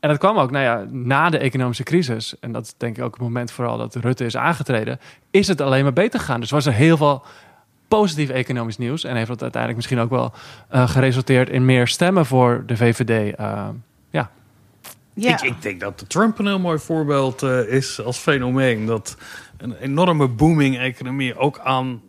en 0.00 0.08
dat 0.08 0.18
kwam 0.18 0.38
ook 0.38 0.50
nou 0.50 0.64
ja, 0.64 0.86
na 0.90 1.30
de 1.30 1.38
economische 1.38 1.82
crisis. 1.82 2.38
En 2.38 2.52
dat 2.52 2.64
is 2.64 2.74
denk 2.76 2.96
ik 2.96 3.04
ook 3.04 3.12
het 3.12 3.22
moment 3.22 3.50
vooral 3.50 3.78
dat 3.78 3.94
Rutte 3.94 4.24
is 4.24 4.36
aangetreden. 4.36 5.00
Is 5.30 5.48
het 5.48 5.60
alleen 5.60 5.82
maar 5.82 5.92
beter 5.92 6.20
gegaan. 6.20 6.40
Dus 6.40 6.50
was 6.50 6.66
er 6.66 6.72
heel 6.72 6.96
veel 6.96 7.24
positief 7.88 8.28
economisch 8.28 8.78
nieuws. 8.78 9.04
En 9.04 9.16
heeft 9.16 9.28
dat 9.28 9.42
uiteindelijk 9.42 9.76
misschien 9.76 9.98
ook 10.04 10.10
wel 10.10 10.32
uh, 10.74 10.88
geresulteerd 10.88 11.48
in 11.48 11.64
meer 11.64 11.88
stemmen 11.88 12.26
voor 12.26 12.62
de 12.66 12.76
VVD. 12.76 13.38
Uh, 13.40 13.68
ja. 14.10 14.30
ja. 15.14 15.32
Ik, 15.32 15.40
ik, 15.40 15.62
denk 15.62 15.80
dat 15.80 15.98
de 15.98 16.06
Trump 16.06 16.38
een 16.38 16.46
heel 16.46 16.58
mooi 16.58 16.78
voorbeeld 16.78 17.42
uh, 17.42 17.72
is 17.72 18.02
als 18.02 18.18
fenomeen. 18.18 18.86
Dat 18.86 19.16
een 19.56 19.76
enorme 19.76 20.28
booming 20.28 20.78
economie 20.78 21.38
ook 21.38 21.58
aan... 21.58 22.02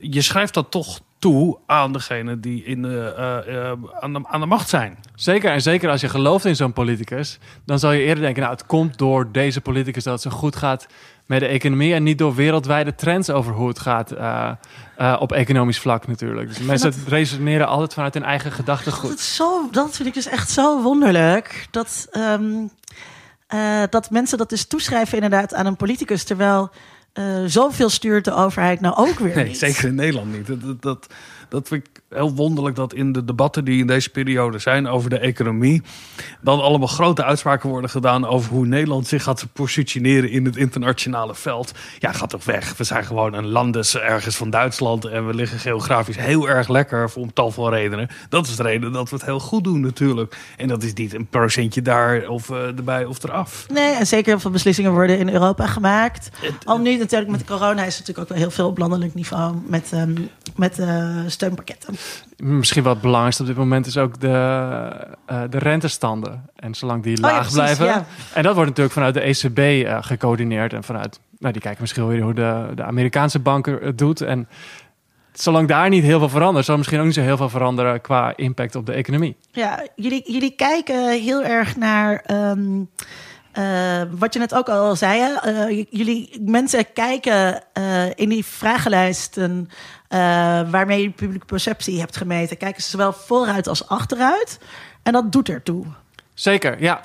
Je 0.00 0.20
schrijft 0.20 0.54
dat 0.54 0.70
toch 0.70 1.00
toe 1.22 1.58
aan 1.66 1.92
degene 1.92 2.40
die 2.40 2.64
in 2.64 2.82
de, 2.82 3.14
uh, 3.46 3.54
uh, 3.54 3.72
aan, 4.00 4.12
de, 4.12 4.20
aan 4.22 4.40
de 4.40 4.46
macht 4.46 4.68
zijn. 4.68 4.98
Zeker, 5.14 5.50
en 5.50 5.62
zeker 5.62 5.90
als 5.90 6.00
je 6.00 6.08
gelooft 6.08 6.44
in 6.44 6.56
zo'n 6.56 6.72
politicus, 6.72 7.38
dan 7.64 7.78
zal 7.78 7.92
je 7.92 8.02
eerder 8.02 8.22
denken, 8.22 8.42
nou 8.42 8.54
het 8.54 8.66
komt 8.66 8.98
door 8.98 9.32
deze 9.32 9.60
politicus 9.60 10.04
dat 10.04 10.12
het 10.12 10.22
zo 10.22 10.38
goed 10.38 10.56
gaat 10.56 10.86
met 11.26 11.40
de 11.40 11.46
economie 11.46 11.94
en 11.94 12.02
niet 12.02 12.18
door 12.18 12.34
wereldwijde 12.34 12.94
trends 12.94 13.30
over 13.30 13.52
hoe 13.52 13.68
het 13.68 13.78
gaat 13.78 14.12
uh, 14.12 15.16
op 15.18 15.32
economisch 15.32 15.78
vlak 15.78 16.06
natuurlijk. 16.06 16.48
Dus 16.48 16.58
mensen 16.58 16.90
dat, 16.90 17.00
resoneren 17.08 17.66
altijd 17.66 17.94
vanuit 17.94 18.14
hun 18.14 18.24
eigen 18.24 18.52
gedachtegoed. 18.52 19.10
Dat, 19.10 19.20
zo, 19.20 19.68
dat 19.70 19.96
vind 19.96 20.08
ik 20.08 20.14
dus 20.14 20.26
echt 20.26 20.50
zo 20.50 20.82
wonderlijk, 20.82 21.66
dat, 21.70 22.08
um, 22.12 22.70
dat 23.90 24.10
mensen 24.10 24.38
dat 24.38 24.48
dus 24.48 24.66
toeschrijven 24.66 25.14
inderdaad 25.14 25.54
aan 25.54 25.66
een 25.66 25.76
politicus, 25.76 26.24
terwijl 26.24 26.70
uh, 27.14 27.44
zoveel 27.46 27.88
stuurt 27.88 28.24
de 28.24 28.34
overheid 28.34 28.80
nou 28.80 28.96
ook 28.96 29.18
weer 29.18 29.34
nee, 29.34 29.44
niet. 29.44 29.58
Zeker 29.58 29.88
in 29.88 29.94
Nederland 29.94 30.32
niet. 30.32 30.46
Dat, 30.46 30.82
dat, 30.82 31.06
dat 31.48 31.68
vind 31.68 31.86
ik 31.86 31.91
heel 32.14 32.34
wonderlijk 32.34 32.76
dat 32.76 32.94
in 32.94 33.12
de 33.12 33.24
debatten 33.24 33.64
die 33.64 33.80
in 33.80 33.86
deze 33.86 34.10
periode 34.10 34.58
zijn 34.58 34.88
over 34.88 35.10
de 35.10 35.18
economie, 35.18 35.82
dan 36.40 36.60
allemaal 36.60 36.88
grote 36.88 37.24
uitspraken 37.24 37.68
worden 37.68 37.90
gedaan 37.90 38.26
over 38.26 38.50
hoe 38.50 38.66
Nederland 38.66 39.06
zich 39.06 39.22
gaat 39.22 39.46
positioneren 39.52 40.30
in 40.30 40.44
het 40.44 40.56
internationale 40.56 41.34
veld. 41.34 41.72
Ja, 41.98 42.12
gaat 42.12 42.30
toch 42.30 42.44
weg. 42.44 42.76
We 42.76 42.84
zijn 42.84 43.04
gewoon 43.04 43.34
een 43.34 43.48
landes 43.48 43.96
ergens 43.96 44.36
van 44.36 44.50
Duitsland 44.50 45.04
en 45.04 45.26
we 45.26 45.34
liggen 45.34 45.58
geografisch 45.58 46.16
heel 46.16 46.48
erg 46.48 46.68
lekker 46.68 47.10
om 47.14 47.32
tal 47.32 47.50
van 47.50 47.70
redenen. 47.70 48.08
Dat 48.28 48.46
is 48.46 48.56
de 48.56 48.62
reden 48.62 48.92
dat 48.92 49.10
we 49.10 49.16
het 49.16 49.24
heel 49.24 49.40
goed 49.40 49.64
doen 49.64 49.80
natuurlijk. 49.80 50.36
En 50.56 50.68
dat 50.68 50.82
is 50.82 50.92
niet 50.92 51.14
een 51.14 51.26
procentje 51.26 51.82
daar 51.82 52.28
of 52.28 52.48
uh, 52.48 52.66
erbij 52.66 53.04
of 53.04 53.22
eraf. 53.22 53.66
Nee, 53.72 53.94
en 53.94 54.06
zeker 54.06 54.26
heel 54.26 54.40
veel 54.40 54.50
beslissingen 54.50 54.92
worden 54.92 55.18
in 55.18 55.28
Europa 55.28 55.66
gemaakt. 55.66 56.30
Al 56.64 56.78
nu 56.78 56.96
natuurlijk 56.96 57.30
met 57.30 57.44
corona 57.44 57.84
is 57.84 57.98
het 57.98 58.06
natuurlijk 58.06 58.18
ook 58.18 58.28
wel 58.28 58.38
heel 58.38 58.50
veel 58.50 58.66
op 58.66 58.78
landelijk 58.78 59.14
niveau 59.14 59.56
met, 59.66 59.90
um, 59.94 60.28
met 60.56 60.78
uh, 60.78 61.18
steunpakketten. 61.26 61.94
Misschien 62.36 62.82
wat 62.82 62.92
het 62.92 63.02
belangrijkste 63.02 63.42
op 63.42 63.48
dit 63.48 63.56
moment 63.56 63.86
is 63.86 63.96
ook 63.96 64.20
de, 64.20 64.28
uh, 65.30 65.42
de 65.50 65.58
rentestanden. 65.58 66.50
En 66.56 66.74
zolang 66.74 67.02
die 67.02 67.20
laag 67.20 67.30
oh, 67.30 67.36
ja, 67.36 67.40
precies, 67.40 67.58
blijven. 67.58 67.86
Ja. 67.86 68.06
En 68.34 68.42
dat 68.42 68.54
wordt 68.54 68.68
natuurlijk 68.68 68.94
vanuit 68.94 69.14
de 69.14 69.20
ECB 69.20 69.58
uh, 69.58 69.98
gecoördineerd. 70.00 70.72
En 70.72 70.84
vanuit, 70.84 71.20
nou, 71.38 71.52
die 71.52 71.62
kijken 71.62 71.80
misschien 71.80 72.06
weer 72.06 72.22
hoe 72.22 72.34
de, 72.34 72.66
de 72.74 72.82
Amerikaanse 72.82 73.38
banken 73.38 73.78
het 73.82 73.98
doet. 73.98 74.20
En 74.20 74.48
zolang 75.32 75.68
daar 75.68 75.88
niet 75.88 76.04
heel 76.04 76.18
veel 76.18 76.28
verandert, 76.28 76.64
zal 76.64 76.76
misschien 76.76 76.98
ook 76.98 77.04
niet 77.04 77.14
zo 77.14 77.20
heel 77.20 77.36
veel 77.36 77.48
veranderen 77.48 78.00
qua 78.00 78.32
impact 78.36 78.74
op 78.74 78.86
de 78.86 78.92
economie. 78.92 79.36
Ja, 79.52 79.86
jullie, 79.96 80.32
jullie 80.32 80.54
kijken 80.54 81.10
heel 81.10 81.42
erg 81.42 81.76
naar. 81.76 82.24
Um, 82.30 82.88
uh, 83.58 84.02
wat 84.10 84.32
je 84.32 84.38
net 84.38 84.54
ook 84.54 84.68
al 84.68 84.96
zei, 84.96 85.38
uh, 85.46 85.84
jullie 85.90 86.40
mensen 86.40 86.92
kijken 86.92 87.62
uh, 87.78 88.10
in 88.14 88.28
die 88.28 88.44
vragenlijsten 88.44 89.68
waarmee 90.70 91.02
je 91.02 91.10
publieke 91.10 91.46
perceptie 91.46 92.00
hebt 92.00 92.16
gemeten, 92.16 92.56
kijken 92.56 92.82
ze 92.82 92.90
zowel 92.90 93.12
vooruit 93.12 93.68
als 93.68 93.88
achteruit. 93.88 94.58
En 95.02 95.12
dat 95.12 95.32
doet 95.32 95.48
ertoe. 95.48 95.84
Zeker, 96.34 96.82
ja. 96.82 97.00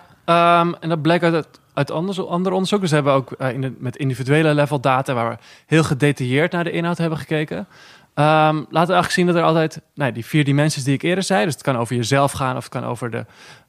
Um, 0.61 0.75
en 0.79 0.89
dat 0.89 1.01
blijkt 1.01 1.23
uit, 1.23 1.47
uit 1.73 1.91
andere 1.91 2.53
onderzoek. 2.53 2.81
Dus 2.81 2.91
hebben 2.91 3.13
ook 3.13 3.31
in 3.31 3.61
de, 3.61 3.73
met 3.77 3.95
individuele 3.95 4.53
level 4.53 4.79
data, 4.79 5.13
waar 5.13 5.29
we 5.29 5.37
heel 5.65 5.83
gedetailleerd 5.83 6.51
naar 6.51 6.63
de 6.63 6.71
inhoud 6.71 6.97
hebben 6.97 7.17
gekeken. 7.17 7.57
Um, 7.57 7.65
laten 8.23 8.69
we 8.71 8.77
eigenlijk 8.77 9.11
zien 9.11 9.25
dat 9.25 9.35
er 9.35 9.43
altijd 9.43 9.81
nou, 9.93 10.11
die 10.11 10.25
vier 10.25 10.43
dimensies 10.43 10.83
die 10.83 10.93
ik 10.93 11.01
eerder 11.01 11.23
zei. 11.23 11.45
Dus 11.45 11.53
het 11.53 11.63
kan 11.63 11.77
over 11.77 11.95
jezelf 11.95 12.31
gaan 12.31 12.57
of 12.57 12.63
het 12.63 12.71
kan 12.71 12.85
over 12.85 13.11
de 13.11 13.25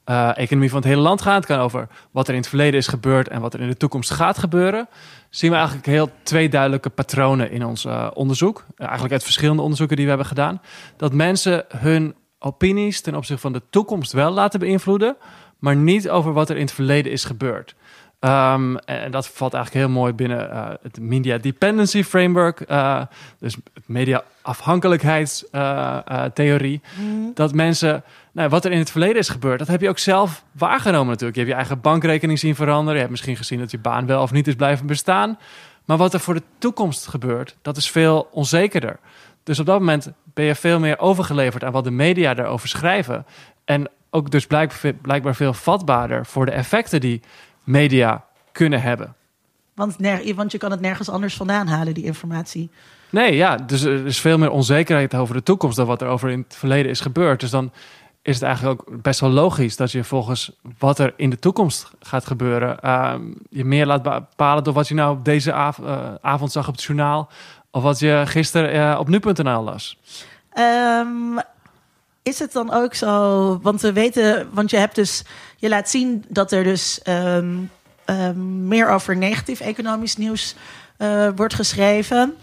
uh, 0.09 0.37
economie 0.37 0.69
van 0.69 0.79
het 0.79 0.87
hele 0.87 1.01
land 1.01 1.21
gaan. 1.21 1.35
Het 1.35 1.45
kan 1.45 1.59
over 1.59 1.87
wat 2.11 2.27
er 2.27 2.33
in 2.33 2.39
het 2.39 2.49
verleden 2.49 2.79
is 2.79 2.87
gebeurd 2.87 3.27
en 3.27 3.41
wat 3.41 3.53
er 3.53 3.61
in 3.61 3.67
de 3.67 3.77
toekomst 3.77 4.11
gaat 4.11 4.37
gebeuren. 4.37 4.87
Zien 5.29 5.49
we 5.49 5.55
eigenlijk 5.55 5.87
heel 5.87 6.09
twee 6.23 6.49
duidelijke 6.49 6.89
patronen 6.89 7.51
in 7.51 7.65
ons 7.65 7.85
uh, 7.85 8.07
onderzoek. 8.13 8.57
Uh, 8.57 8.79
eigenlijk 8.79 9.13
uit 9.13 9.23
verschillende 9.23 9.61
onderzoeken 9.61 9.95
die 9.95 10.05
we 10.05 10.11
hebben 10.11 10.29
gedaan. 10.29 10.61
Dat 10.97 11.13
mensen 11.13 11.65
hun 11.67 12.15
opinies 12.39 13.01
ten 13.01 13.15
opzichte 13.15 13.41
van 13.41 13.53
de 13.53 13.61
toekomst 13.69 14.11
wel 14.11 14.31
laten 14.31 14.59
beïnvloeden, 14.59 15.17
maar 15.59 15.75
niet 15.75 16.09
over 16.09 16.33
wat 16.33 16.49
er 16.49 16.55
in 16.55 16.61
het 16.61 16.71
verleden 16.71 17.11
is 17.11 17.23
gebeurd. 17.23 17.75
Ehm, 18.19 18.75
en 18.75 19.11
dat 19.11 19.27
valt 19.27 19.53
eigenlijk 19.53 19.85
heel 19.85 19.95
mooi 19.95 20.13
binnen 20.13 20.49
uh, 20.49 20.67
het 20.81 20.99
Media 20.99 21.37
Dependency 21.37 22.03
Framework. 22.03 22.69
Uh, 22.69 23.01
dus 23.39 23.57
media 23.85 24.23
afhankelijkheidstheorie. 24.41 26.81
Mm. 26.99 27.31
Dat 27.33 27.53
mensen, 27.53 28.03
nou, 28.31 28.49
wat 28.49 28.65
er 28.65 28.71
in 28.71 28.77
het 28.77 28.91
verleden 28.91 29.17
is 29.17 29.29
gebeurd, 29.29 29.59
dat 29.59 29.67
heb 29.67 29.81
je 29.81 29.89
ook 29.89 29.99
zelf 29.99 30.43
waargenomen 30.51 31.07
natuurlijk. 31.07 31.35
Je 31.35 31.39
hebt 31.39 31.53
je 31.53 31.59
eigen 31.59 31.81
bankrekening 31.81 32.39
zien 32.39 32.55
veranderen. 32.55 32.93
Je 32.93 32.99
hebt 32.99 33.11
misschien 33.11 33.35
gezien 33.35 33.59
dat 33.59 33.71
je 33.71 33.77
baan 33.77 34.05
wel 34.05 34.21
of 34.21 34.31
niet 34.31 34.47
is 34.47 34.55
blijven 34.55 34.85
bestaan. 34.85 35.37
Maar 35.85 35.97
wat 35.97 36.13
er 36.13 36.19
voor 36.19 36.33
de 36.33 36.43
toekomst 36.57 37.07
gebeurt, 37.07 37.55
dat 37.61 37.77
is 37.77 37.91
veel 37.91 38.27
onzekerder. 38.31 38.99
Dus 39.43 39.59
op 39.59 39.65
dat 39.65 39.79
moment 39.79 40.11
ben 40.33 40.45
je 40.45 40.55
veel 40.55 40.79
meer 40.79 40.99
overgeleverd 40.99 41.63
aan 41.63 41.71
wat 41.71 41.83
de 41.83 41.91
media 41.91 42.33
daarover 42.33 42.67
schrijven. 42.67 43.25
En 43.65 43.89
ook 44.09 44.31
dus 44.31 44.47
blijkbaar 45.01 45.35
veel 45.35 45.53
vatbaarder 45.53 46.25
voor 46.25 46.45
de 46.45 46.51
effecten 46.51 47.01
die 47.01 47.21
media 47.63 48.25
kunnen 48.51 48.81
hebben. 48.81 49.15
Want, 49.75 49.95
want 50.35 50.51
je 50.51 50.57
kan 50.57 50.71
het 50.71 50.81
nergens 50.81 51.09
anders 51.09 51.35
vandaan 51.35 51.67
halen, 51.67 51.93
die 51.93 52.03
informatie. 52.03 52.69
Nee, 53.09 53.35
ja, 53.35 53.55
dus 53.55 53.83
er 53.83 54.05
is 54.05 54.19
veel 54.19 54.37
meer 54.37 54.49
onzekerheid 54.49 55.15
over 55.15 55.35
de 55.35 55.43
toekomst 55.43 55.77
dan 55.77 55.87
wat 55.87 56.01
er 56.01 56.07
over 56.07 56.29
in 56.29 56.39
het 56.47 56.55
verleden 56.55 56.91
is 56.91 56.99
gebeurd. 56.99 57.39
Dus 57.39 57.49
dan 57.49 57.71
is 58.21 58.35
het 58.35 58.43
eigenlijk 58.43 58.81
ook 58.81 59.01
best 59.01 59.19
wel 59.19 59.29
logisch 59.29 59.75
dat 59.75 59.91
je 59.91 60.03
volgens 60.03 60.51
wat 60.77 60.99
er 60.99 61.13
in 61.15 61.29
de 61.29 61.39
toekomst 61.39 61.91
gaat 61.99 62.25
gebeuren, 62.25 62.77
uh, 62.85 63.15
je 63.49 63.65
meer 63.65 63.85
laat 63.85 64.03
bepalen 64.03 64.63
door 64.63 64.73
wat 64.73 64.87
je 64.87 64.93
nou 64.93 65.17
deze 65.23 65.49
uh, 65.49 65.69
avond 66.21 66.51
zag 66.51 66.67
op 66.67 66.73
het 66.73 66.83
journaal 66.83 67.29
of 67.71 67.83
wat 67.83 67.99
je 67.99 68.23
gisteren 68.25 68.75
uh, 68.75 68.99
op 68.99 69.07
nu.nl 69.07 69.63
las. 69.63 69.99
Um, 70.53 71.39
is 72.23 72.39
het 72.39 72.51
dan 72.51 72.73
ook 72.73 72.93
zo, 72.93 73.59
want 73.61 73.81
we 73.81 73.93
weten, 73.93 74.49
want 74.53 74.69
je 74.69 74.77
hebt 74.77 74.95
dus, 74.95 75.23
je 75.57 75.69
laat 75.69 75.89
zien 75.89 76.25
dat 76.27 76.51
er 76.51 76.63
dus 76.63 77.01
um, 77.07 77.71
meer 78.67 78.89
over 78.89 79.17
negatief 79.17 79.59
economisch 79.59 80.17
nieuws 80.17 80.55
uh, 80.97 81.29
wordt 81.35 81.53
geschreven. 81.53 82.35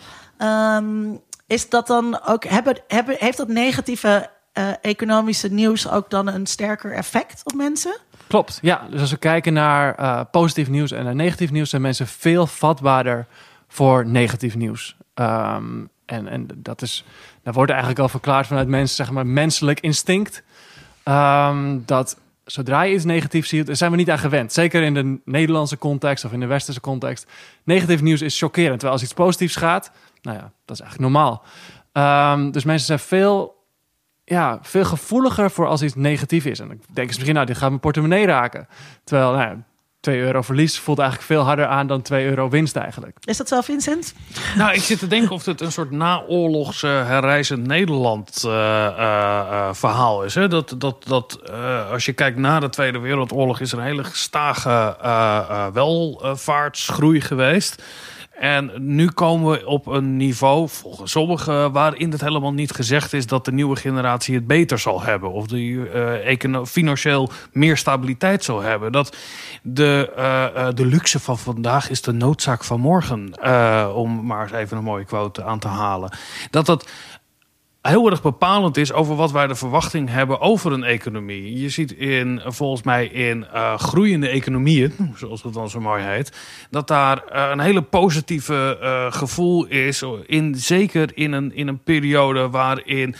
Is 1.46 1.68
dat 1.68 1.86
dan 1.86 2.20
ook, 2.26 2.44
hebben, 2.44 2.76
heeft 3.18 3.36
dat 3.36 3.48
negatieve 3.48 4.30
uh, 4.58 4.68
economische 4.80 5.48
nieuws 5.48 5.90
ook 5.90 6.10
dan 6.10 6.26
een 6.28 6.46
sterker 6.46 6.92
effect 6.92 7.40
op 7.44 7.54
mensen? 7.54 7.96
Klopt, 8.26 8.58
ja. 8.62 8.86
Dus 8.90 9.00
als 9.00 9.10
we 9.10 9.16
kijken 9.16 9.52
naar 9.52 10.00
uh, 10.00 10.20
positief 10.30 10.68
nieuws 10.68 10.90
en 10.90 11.04
naar 11.04 11.14
negatief 11.14 11.50
nieuws, 11.50 11.70
zijn 11.70 11.82
mensen 11.82 12.06
veel 12.06 12.46
vatbaarder 12.46 13.26
voor 13.68 14.06
negatief 14.06 14.56
nieuws. 14.56 14.96
Um, 15.14 15.88
en, 16.06 16.28
en 16.28 16.48
dat 16.56 16.82
is, 16.82 17.04
daar 17.42 17.52
wordt 17.52 17.70
eigenlijk 17.70 18.00
al 18.00 18.08
verklaard 18.08 18.46
vanuit 18.46 18.68
mensen, 18.68 18.96
zeg 18.96 19.10
maar, 19.10 19.26
menselijk 19.26 19.80
instinct. 19.80 20.42
Um, 21.04 21.82
dat 21.86 22.18
zodra 22.44 22.82
je 22.82 22.94
iets 22.94 23.04
negatiefs 23.04 23.48
ziet, 23.48 23.66
daar 23.66 23.76
zijn 23.76 23.90
we 23.90 23.96
niet 23.96 24.10
aan 24.10 24.18
gewend. 24.18 24.52
Zeker 24.52 24.82
in 24.82 24.94
de 24.94 25.20
Nederlandse 25.24 25.78
context 25.78 26.24
of 26.24 26.32
in 26.32 26.40
de 26.40 26.46
westerse 26.46 26.80
context. 26.80 27.26
Negatief 27.64 28.02
nieuws 28.02 28.22
is 28.22 28.38
chockerend. 28.38 28.72
Terwijl 28.72 28.92
als 28.92 29.02
iets 29.02 29.14
positiefs 29.14 29.56
gaat, 29.56 29.90
nou 30.22 30.36
ja, 30.36 30.52
dat 30.64 30.76
is 30.76 30.82
eigenlijk 30.82 31.12
normaal. 31.12 31.44
Um, 31.92 32.50
dus 32.50 32.64
mensen 32.64 32.86
zijn 32.86 32.98
veel, 32.98 33.55
ja, 34.28 34.58
veel 34.62 34.84
gevoeliger 34.84 35.50
voor 35.50 35.66
als 35.66 35.82
iets 35.82 35.94
negatief 35.94 36.44
is. 36.44 36.60
En 36.60 36.68
dan 36.68 36.76
denken 36.76 36.94
ze 36.94 37.04
misschien, 37.04 37.34
nou, 37.34 37.46
dit 37.46 37.56
gaat 37.56 37.68
mijn 37.68 37.80
portemonnee 37.80 38.26
raken. 38.26 38.68
Terwijl, 39.04 39.32
nou 39.32 39.42
ja, 39.42 39.64
2 40.00 40.20
euro 40.20 40.42
verlies 40.42 40.78
voelt 40.78 40.98
eigenlijk 40.98 41.28
veel 41.28 41.42
harder 41.42 41.66
aan 41.66 41.86
dan 41.86 42.02
2 42.02 42.26
euro 42.26 42.48
winst 42.48 42.76
eigenlijk. 42.76 43.16
Is 43.24 43.36
dat 43.36 43.48
zo, 43.48 43.60
Vincent? 43.60 44.14
Nou, 44.56 44.72
ik 44.72 44.80
zit 44.80 44.98
te 44.98 45.06
denken 45.06 45.30
of 45.30 45.44
het 45.44 45.60
een 45.60 45.72
soort 45.72 45.90
naoorlogs 45.90 46.82
uh, 46.82 46.90
herreizend 46.90 47.66
Nederland 47.66 48.42
uh, 48.46 48.52
uh, 48.52 49.68
verhaal 49.72 50.24
is. 50.24 50.34
Hè? 50.34 50.48
Dat, 50.48 50.74
dat, 50.78 51.04
dat 51.04 51.50
als 51.92 52.04
je 52.04 52.12
kijkt 52.12 52.38
naar 52.38 52.60
de 52.60 52.68
Tweede 52.68 52.98
Wereldoorlog 52.98 53.60
is 53.60 53.72
er 53.72 53.78
een 53.78 53.84
hele 53.84 54.04
gestage 54.04 54.96
welvaartsgroei 55.72 57.20
geweest. 57.20 57.82
En 58.38 58.70
nu 58.78 59.08
komen 59.08 59.50
we 59.50 59.66
op 59.66 59.86
een 59.86 60.16
niveau, 60.16 60.68
volgens 60.68 61.10
sommigen, 61.10 61.72
waarin 61.72 62.10
het 62.10 62.20
helemaal 62.20 62.52
niet 62.52 62.70
gezegd 62.70 63.12
is 63.12 63.26
dat 63.26 63.44
de 63.44 63.52
nieuwe 63.52 63.76
generatie 63.76 64.34
het 64.34 64.46
beter 64.46 64.78
zal 64.78 65.02
hebben. 65.02 65.32
Of 65.32 65.46
die 65.46 65.72
uh, 65.74 66.64
financieel 66.64 67.30
meer 67.52 67.76
stabiliteit 67.76 68.44
zal 68.44 68.60
hebben. 68.60 68.92
Dat 68.92 69.16
de, 69.62 70.12
uh, 70.16 70.68
de 70.74 70.86
luxe 70.86 71.20
van 71.20 71.38
vandaag 71.38 71.90
is 71.90 72.02
de 72.02 72.12
noodzaak 72.12 72.64
van 72.64 72.80
morgen. 72.80 73.32
Uh, 73.42 73.92
om 73.94 74.26
maar 74.26 74.42
eens 74.42 74.52
even 74.52 74.76
een 74.76 74.84
mooie 74.84 75.04
quote 75.04 75.44
aan 75.44 75.58
te 75.58 75.68
halen. 75.68 76.10
Dat 76.50 76.66
dat 76.66 76.88
heel 77.86 78.10
erg 78.10 78.22
bepalend 78.22 78.76
is 78.76 78.92
over 78.92 79.16
wat 79.16 79.32
wij 79.32 79.46
de 79.46 79.54
verwachting 79.54 80.08
hebben 80.08 80.40
over 80.40 80.72
een 80.72 80.84
economie. 80.84 81.60
Je 81.60 81.68
ziet 81.68 81.92
in, 81.92 82.40
volgens 82.44 82.82
mij 82.82 83.06
in 83.06 83.46
uh, 83.54 83.78
groeiende 83.78 84.28
economieën, 84.28 84.92
zoals 85.16 85.42
het 85.42 85.54
dan 85.54 85.70
zo 85.70 85.80
mooi 85.80 86.02
heet, 86.02 86.32
dat 86.70 86.88
daar 86.88 87.22
uh, 87.32 87.48
een 87.50 87.60
hele 87.60 87.82
positieve 87.82 88.78
uh, 88.82 89.12
gevoel 89.12 89.66
is. 89.66 90.04
In, 90.26 90.54
zeker 90.54 91.10
in 91.14 91.32
een, 91.32 91.54
in 91.54 91.68
een 91.68 91.82
periode 91.82 92.50
waarin 92.50 93.14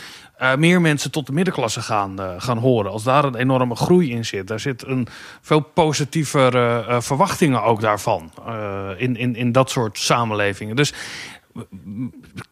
meer 0.57 0.81
mensen 0.81 1.11
tot 1.11 1.25
de 1.25 1.33
middenklasse 1.33 1.81
gaan, 1.81 2.19
gaan 2.37 2.57
horen. 2.57 2.91
Als 2.91 3.03
daar 3.03 3.23
een 3.23 3.35
enorme 3.35 3.75
groei 3.75 4.11
in 4.11 4.25
zit. 4.25 4.47
Daar 4.47 4.59
zit 4.59 4.87
een 4.87 5.07
veel 5.41 5.59
positievere 5.59 6.97
verwachtingen 7.01 7.63
ook 7.63 7.81
daarvan. 7.81 8.31
in, 8.97 9.15
in, 9.15 9.35
in 9.35 9.51
dat 9.51 9.69
soort 9.69 9.97
samenlevingen. 9.97 10.75
Dus 10.75 10.93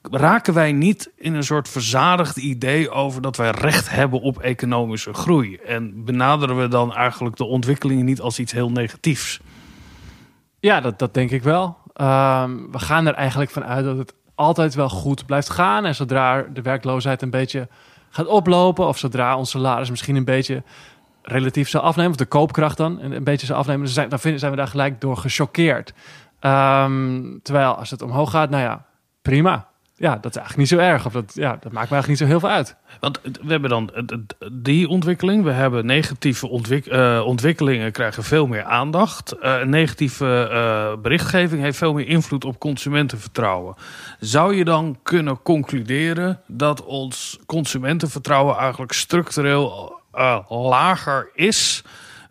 raken 0.01 0.53
wij 0.53 0.71
niet 0.71 1.11
in 1.15 1.33
een 1.33 1.43
soort 1.43 1.69
verzadigd 1.69 2.37
idee 2.37 2.89
over 2.89 3.21
dat 3.21 3.37
wij 3.37 3.51
recht 3.51 3.89
hebben 3.89 4.21
op 4.21 4.39
economische 4.39 5.13
groei? 5.13 5.55
En 5.55 6.03
benaderen 6.03 6.61
we 6.61 6.67
dan 6.67 6.93
eigenlijk 6.93 7.35
de 7.35 7.45
ontwikkelingen 7.45 8.05
niet 8.05 8.21
als 8.21 8.39
iets 8.39 8.51
heel 8.51 8.71
negatiefs? 8.71 9.39
Ja, 10.59 10.81
dat, 10.81 10.99
dat 10.99 11.13
denk 11.13 11.31
ik 11.31 11.43
wel. 11.43 11.77
Um, 12.01 12.71
we 12.71 12.79
gaan 12.79 13.07
er 13.07 13.13
eigenlijk 13.13 13.51
vanuit 13.51 13.85
dat 13.85 13.97
het 13.97 14.13
altijd 14.35 14.73
wel 14.73 14.89
goed 14.89 15.25
blijft 15.25 15.49
gaan. 15.49 15.85
En 15.85 15.95
zodra 15.95 16.41
de 16.41 16.61
werkloosheid 16.61 17.21
een 17.21 17.29
beetje 17.29 17.67
gaat 18.09 18.27
oplopen, 18.27 18.87
of 18.87 18.97
zodra 18.97 19.37
ons 19.37 19.49
salaris 19.49 19.89
misschien 19.89 20.15
een 20.15 20.25
beetje 20.25 20.63
relatief 21.21 21.69
zal 21.69 21.81
afnemen, 21.81 22.11
of 22.11 22.17
de 22.17 22.25
koopkracht 22.25 22.77
dan 22.77 22.99
een, 23.01 23.23
beetje 23.23 23.45
zal 23.45 23.57
afnemen, 23.57 23.93
dan 23.93 24.09
zijn, 24.19 24.39
zijn 24.39 24.51
we 24.51 24.57
daar 24.57 24.67
gelijk 24.67 25.01
door 25.01 25.17
gechoqueerd. 25.17 25.93
Um, 26.41 27.39
terwijl 27.43 27.73
als 27.73 27.91
het 27.91 28.01
omhoog 28.01 28.31
gaat, 28.31 28.49
nou 28.49 28.63
ja, 28.63 28.84
prima. 29.25 29.67
Ja, 29.97 30.15
dat 30.15 30.35
is 30.35 30.37
eigenlijk 30.37 30.57
niet 30.57 30.79
zo 30.79 30.85
erg. 30.85 31.05
Of 31.05 31.13
dat, 31.13 31.31
ja, 31.33 31.49
dat 31.49 31.71
maakt 31.71 31.89
me 31.89 31.95
eigenlijk 31.95 32.07
niet 32.07 32.17
zo 32.17 32.25
heel 32.25 32.39
veel 32.39 32.49
uit. 32.49 32.75
Want 32.99 33.19
we 33.23 33.51
hebben 33.51 33.69
dan 33.69 33.91
die 34.51 34.87
ontwikkeling. 34.87 35.43
We 35.43 35.51
hebben 35.51 35.85
negatieve 35.85 36.49
uh, 36.85 37.21
ontwikkelingen 37.25 37.91
krijgen 37.91 38.23
veel 38.23 38.47
meer 38.47 38.63
aandacht. 38.63 39.35
Uh, 39.41 39.63
negatieve 39.63 40.49
uh, 40.51 41.01
berichtgeving 41.01 41.61
heeft 41.61 41.77
veel 41.77 41.93
meer 41.93 42.07
invloed 42.07 42.45
op 42.45 42.59
consumentenvertrouwen. 42.59 43.75
Zou 44.19 44.55
je 44.55 44.63
dan 44.65 44.97
kunnen 45.03 45.41
concluderen 45.41 46.41
dat 46.47 46.83
ons 46.83 47.39
consumentenvertrouwen 47.45 48.57
eigenlijk 48.57 48.91
structureel 48.91 49.93
lager 50.47 51.29
is 51.33 51.83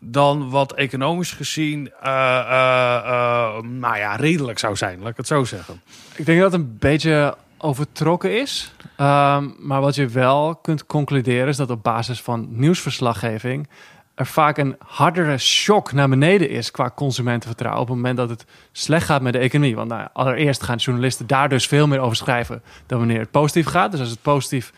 dan 0.05 0.51
wat 0.51 0.73
economisch 0.73 1.33
gezien 1.33 1.79
uh, 1.81 2.11
uh, 2.11 3.03
uh, 3.07 3.61
nou 3.61 3.97
ja, 3.97 4.17
redelijk 4.17 4.59
zou 4.59 4.77
zijn, 4.77 5.01
laat 5.01 5.11
ik 5.11 5.17
het 5.17 5.27
zo 5.27 5.45
zeggen. 5.45 5.81
Ik 6.15 6.27
denk 6.27 6.41
dat 6.41 6.53
het 6.53 6.61
een 6.61 6.77
beetje 6.79 7.37
overtrokken 7.59 8.41
is. 8.41 8.75
Um, 9.01 9.55
maar 9.59 9.81
wat 9.81 9.95
je 9.95 10.09
wel 10.09 10.57
kunt 10.57 10.87
concluderen 10.87 11.49
is 11.49 11.57
dat 11.57 11.71
op 11.71 11.83
basis 11.83 12.23
van 12.23 12.47
nieuwsverslaggeving 12.51 13.69
er 14.15 14.27
vaak 14.27 14.59
een 14.59 14.77
hardere 14.79 15.39
shock 15.39 15.93
naar 15.93 16.09
beneden 16.09 16.49
is 16.49 16.71
qua 16.71 16.91
consumentenvertrouwen 16.95 17.83
op 17.83 17.89
het 17.89 17.97
moment 17.97 18.17
dat 18.17 18.29
het 18.29 18.45
slecht 18.73 19.07
gaat 19.07 19.23
met 19.23 19.33
de 19.33 19.39
economie. 19.39 19.77
Want 19.77 19.89
nou, 19.89 20.09
allereerst 20.13 20.63
gaan 20.63 20.77
journalisten 20.77 21.27
daar 21.27 21.49
dus 21.49 21.67
veel 21.67 21.87
meer 21.87 21.99
over 21.99 22.17
schrijven 22.17 22.63
dan 22.87 22.99
wanneer 22.99 23.19
het 23.19 23.31
positief 23.31 23.67
gaat. 23.67 23.91
Dus 23.91 24.01
als 24.01 24.11
het 24.11 24.23
positief 24.23 24.73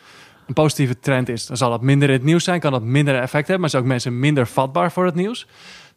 een 0.46 0.54
positieve 0.54 0.98
trend 0.98 1.28
is, 1.28 1.46
dan 1.46 1.56
zal 1.56 1.70
dat 1.70 1.82
minder 1.82 2.08
in 2.08 2.14
het 2.14 2.24
nieuws 2.24 2.44
zijn, 2.44 2.60
kan 2.60 2.72
dat 2.72 2.82
minder 2.82 3.14
effect 3.14 3.46
hebben, 3.46 3.60
maar 3.60 3.70
zijn 3.70 3.82
ook 3.82 3.88
mensen 3.88 4.18
minder 4.18 4.46
vatbaar 4.46 4.92
voor 4.92 5.04
het 5.04 5.14
nieuws. 5.14 5.46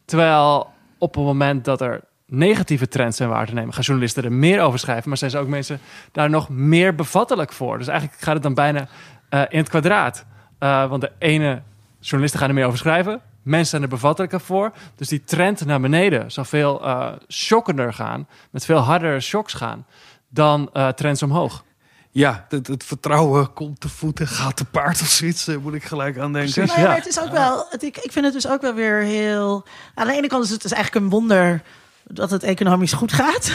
Terwijl 0.04 0.70
op 0.98 1.14
het 1.14 1.24
moment 1.24 1.64
dat 1.64 1.80
er 1.80 2.00
negatieve 2.26 2.88
trends 2.88 3.16
zijn 3.16 3.28
waar 3.28 3.46
te 3.46 3.54
nemen, 3.54 3.72
gaan 3.74 3.82
journalisten 3.82 4.24
er 4.24 4.32
meer 4.32 4.60
over 4.60 4.78
schrijven, 4.78 5.08
maar 5.08 5.18
zijn 5.18 5.30
ze 5.30 5.38
ook 5.38 5.48
mensen 5.48 5.80
daar 6.12 6.30
nog 6.30 6.48
meer 6.48 6.94
bevattelijk 6.94 7.52
voor. 7.52 7.78
Dus 7.78 7.86
eigenlijk 7.86 8.20
gaat 8.20 8.34
het 8.34 8.42
dan 8.42 8.54
bijna 8.54 8.88
uh, 9.30 9.42
in 9.48 9.58
het 9.58 9.68
kwadraat. 9.68 10.24
Uh, 10.60 10.88
want 10.88 11.00
de 11.00 11.12
ene 11.18 11.62
journalisten 11.98 12.40
gaan 12.40 12.48
er 12.48 12.54
meer 12.54 12.66
over 12.66 12.78
schrijven, 12.78 13.20
mensen 13.42 13.68
zijn 13.68 13.82
er 13.82 13.88
bevattelijker 13.88 14.40
voor. 14.40 14.72
Dus 14.96 15.08
die 15.08 15.24
trend 15.24 15.64
naar 15.64 15.80
beneden 15.80 16.30
zal 16.30 16.44
veel 16.44 16.86
uh, 16.86 17.12
shockender 17.28 17.94
gaan, 17.94 18.28
met 18.50 18.64
veel 18.64 18.78
hardere 18.78 19.20
shocks 19.20 19.54
gaan 19.54 19.86
dan 20.28 20.70
trends 20.94 21.22
omhoog. 21.22 21.64
Ja, 22.10 22.46
het, 22.48 22.66
het, 22.66 22.84
vertrouwen 22.84 23.52
komt 23.52 23.80
te 23.80 23.88
voeten, 23.88 24.26
gaat 24.26 24.56
te 24.56 24.64
paard 24.64 25.00
of 25.00 25.08
zoiets, 25.08 25.46
moet 25.46 25.74
ik 25.74 25.84
gelijk 25.84 26.18
aan 26.18 26.32
denken. 26.32 26.66
ja. 26.66 26.82
maar 26.82 26.96
het 26.96 27.06
is 27.06 27.20
ook 27.20 27.30
wel, 27.30 27.66
het, 27.70 27.82
ik, 27.82 27.96
ik 27.96 28.12
vind 28.12 28.24
het 28.24 28.34
dus 28.34 28.48
ook 28.48 28.60
wel 28.60 28.74
weer 28.74 29.02
heel... 29.02 29.64
Aan 29.94 30.06
de 30.06 30.12
ene 30.12 30.26
kant 30.26 30.44
is 30.44 30.50
het 30.50 30.62
dus 30.62 30.72
eigenlijk 30.72 31.04
een 31.04 31.10
wonder 31.10 31.62
dat 32.04 32.30
het 32.30 32.42
economisch 32.42 32.92
goed 32.92 33.12
gaat. 33.12 33.52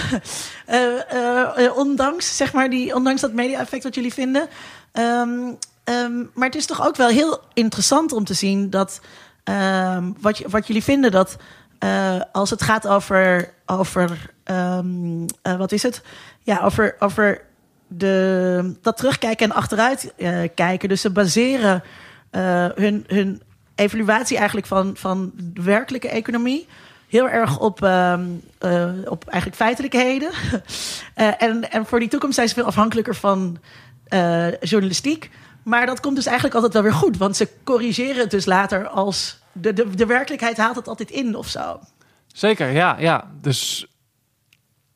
uh, 0.70 1.58
uh, 1.66 1.78
ondanks, 1.78 2.38
zeg 2.38 2.53
maar, 2.53 2.70
die, 2.70 2.95
ondanks 2.95 3.22
dat 3.22 3.34
media-effect 3.34 3.84
wat 3.84 3.95
jullie 3.95 4.14
vinden. 4.14 4.47
Um, 4.93 5.58
um, 5.84 6.32
maar 6.34 6.47
het 6.47 6.56
is 6.56 6.66
toch 6.66 6.86
ook 6.86 6.95
wel 6.95 7.10
heel 7.10 7.39
interessant 7.53 8.12
om 8.12 8.24
te 8.24 8.34
zien 8.34 8.70
dat... 8.70 8.99
Um, 9.43 10.16
wat, 10.22 10.39
wat 10.39 10.68
jullie 10.68 10.84
vinden 10.84 11.12
dat 11.12 11.38
eh, 11.80 12.22
als 12.32 12.49
het 12.49 12.62
gaat 12.62 12.88
over, 12.88 13.53
over 13.66 14.32
ehm, 14.43 15.26
eh, 15.41 15.58
wat 15.58 15.72
is 15.72 15.84
het? 15.84 16.01
Ja, 16.43 16.62
over, 16.62 16.95
over 16.99 17.41
de, 17.88 18.75
dat 18.81 18.97
terugkijken 18.97 19.49
en 19.49 19.55
achteruit 19.55 20.13
eh, 20.17 20.39
kijken. 20.55 20.89
Dus 20.89 21.01
ze 21.01 21.09
baseren 21.09 21.83
eh, 22.29 22.65
hun, 22.75 23.03
hun 23.07 23.41
evaluatie 23.75 24.38
eigenlijk 24.38 24.67
van, 24.67 24.95
van 24.95 25.31
de 25.36 25.61
werkelijke 25.61 26.09
economie 26.09 26.67
heel 27.07 27.29
erg 27.29 27.59
op, 27.59 27.83
ehm, 27.83 28.25
eh, 28.57 28.91
op 29.05 29.27
eigenlijk 29.27 29.61
feitelijkheden. 29.61 30.31
En, 31.15 31.71
en 31.71 31.86
voor 31.86 31.99
die 31.99 32.09
toekomst 32.09 32.36
zijn 32.36 32.47
ze 32.47 32.53
veel 32.53 32.65
afhankelijker 32.65 33.15
van 33.15 33.57
journalistiek. 34.61 35.29
Maar 35.63 35.86
dat 35.86 35.99
komt 35.99 36.15
dus 36.15 36.25
eigenlijk 36.25 36.55
altijd 36.55 36.73
wel 36.73 36.83
weer 36.83 36.93
goed. 36.93 37.17
Want 37.17 37.36
ze 37.36 37.49
corrigeren 37.63 38.21
het 38.21 38.31
dus 38.31 38.45
later 38.45 38.88
als... 38.88 39.39
De, 39.51 39.73
de, 39.73 39.89
de 39.89 40.05
werkelijkheid 40.05 40.57
haalt 40.57 40.75
het 40.75 40.88
altijd 40.88 41.11
in 41.11 41.36
of 41.36 41.47
zo. 41.47 41.79
Zeker, 42.27 42.71
ja, 42.71 42.95
ja. 42.99 43.31
Dus 43.41 43.88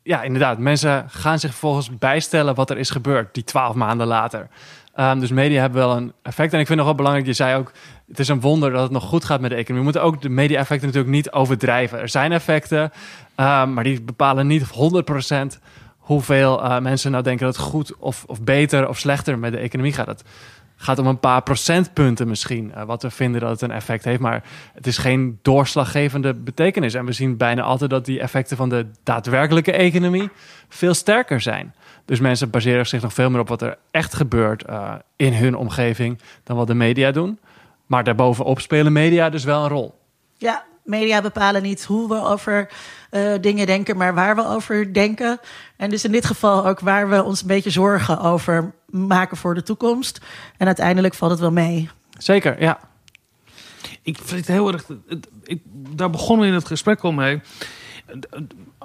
ja, 0.10 0.22
inderdaad. 0.22 0.58
Mensen 0.58 1.06
gaan 1.10 1.40
zich 1.40 1.50
vervolgens 1.50 1.98
bijstellen 1.98 2.56
wat 2.56 2.70
er 2.70 2.78
is 2.78 2.90
gebeurd 2.90 3.34
die 3.34 3.44
twaalf 3.44 3.76
maanden 3.76 4.08
later. 4.08 4.48
Ehm, 4.94 5.20
dus 5.20 5.32
media 5.32 5.62
hebben 5.62 5.80
wel 5.80 5.96
een 5.96 6.14
effect. 6.22 6.54
En 6.54 6.60
ik 6.60 6.66
vind 6.66 6.78
nog 6.78 6.88
wel 6.88 6.96
belangrijk, 6.96 7.28
je 7.28 7.34
zei 7.34 7.58
ook... 7.58 7.72
het 8.08 8.20
is 8.20 8.28
een 8.28 8.40
wonder 8.40 8.72
dat 8.72 8.82
het 8.82 8.92
nog 8.92 9.04
goed 9.04 9.26
gaat 9.26 9.42
met 9.42 9.50
de 9.50 9.56
economie. 9.56 9.80
We 9.80 9.92
moeten 9.92 10.04
ook 10.04 10.22
de 10.22 10.30
media-effecten 10.30 10.88
natuurlijk 10.88 11.14
niet 11.14 11.32
overdrijven. 11.32 12.00
Er 12.00 12.10
zijn 12.10 12.32
effecten, 12.32 12.92
ehm, 13.36 13.74
maar 13.74 13.84
die 13.84 14.02
bepalen 14.02 14.48
niet 14.48 14.64
100% 14.64 15.60
hoeveel 15.98 16.64
eh, 16.64 16.80
mensen 16.80 17.12
nou 17.12 17.24
denken 17.24 17.46
dat 17.46 17.56
het 17.56 17.66
goed 17.66 17.96
of, 17.96 18.24
of 18.28 18.42
beter 18.42 18.88
of 18.88 18.98
slechter 18.98 19.40
met 19.40 19.52
de 19.52 19.58
economie 19.58 19.94
gaat. 19.94 20.24
Gaat 20.82 21.00
om 21.00 21.08
een 21.08 21.20
paar 21.20 21.44
procentpunten 21.44 22.28
misschien, 22.28 22.74
eh, 22.74 22.84
wat 22.84 23.02
we 23.02 23.12
vinden 23.12 23.42
dat 23.42 23.50
het 23.50 23.62
een 23.62 23.72
effect 23.72 24.04
heeft. 24.04 24.20
Maar 24.20 24.44
het 24.74 24.88
is 24.88 24.98
geen 24.98 25.40
doorslaggevende 25.42 26.34
betekenis. 26.34 26.94
En 26.94 27.06
we 27.06 27.12
zien 27.12 27.38
bijna 27.38 27.62
altijd 27.62 27.90
dat 27.90 28.06
die 28.06 28.20
effecten 28.20 28.58
van 28.58 28.70
de 28.70 28.86
daadwerkelijke 29.04 29.72
economie 29.72 30.30
veel 30.70 30.94
sterker 30.94 31.42
zijn. 31.42 31.76
Dus 32.06 32.20
mensen 32.20 32.50
baseren 32.50 32.88
zich 32.88 33.02
nog 33.02 33.14
veel 33.14 33.30
meer 33.30 33.40
op 33.40 33.48
wat 33.48 33.62
er 33.62 33.78
echt 33.92 34.14
gebeurt 34.14 34.64
eh, 34.64 34.94
in 35.16 35.34
hun 35.34 35.56
omgeving 35.56 36.20
dan 36.44 36.58
wat 36.58 36.68
de 36.68 36.74
media 36.74 37.12
doen. 37.12 37.40
Maar 37.86 38.04
daarbovenop 38.04 38.60
spelen 38.60 38.92
media 38.92 39.30
dus 39.30 39.44
wel 39.44 39.64
een 39.64 39.70
rol. 39.70 40.00
Ja, 40.38 40.64
media 40.84 41.22
bepalen 41.22 41.62
niet 41.62 41.84
hoe 41.84 42.08
we 42.08 42.24
over 42.24 42.70
eh, 43.10 43.34
dingen 43.42 43.66
denken, 43.66 43.98
maar 43.98 44.14
waar 44.14 44.36
we 44.36 44.46
over 44.46 44.94
denken. 44.94 45.40
En 45.78 45.90
dus 45.90 46.04
in 46.04 46.12
dit 46.12 46.26
geval 46.26 46.68
ook 46.68 46.80
waar 46.80 47.10
we 47.10 47.24
ons 47.24 47.42
een 47.42 47.48
beetje 47.48 47.70
zorgen 47.70 48.20
over 48.20 48.74
maken 48.92 49.38
voor 49.38 49.56
de 49.56 49.64
toekomst. 49.64 50.20
En 50.58 50.66
uiteindelijk 50.66 51.14
valt 51.14 51.32
het 51.32 51.40
wel 51.40 51.52
mee. 51.52 51.90
Zeker, 52.18 52.62
ja. 52.62 52.80
Ik 54.02 54.18
vind 54.18 54.40
het 54.40 54.48
heel 54.48 54.72
erg. 54.72 54.86
Ik, 55.44 55.62
daar 55.72 56.10
begonnen 56.10 56.46
we 56.46 56.52
in 56.52 56.58
het 56.58 56.68
gesprek 56.68 57.02
al 57.02 57.12
mee. 57.12 57.42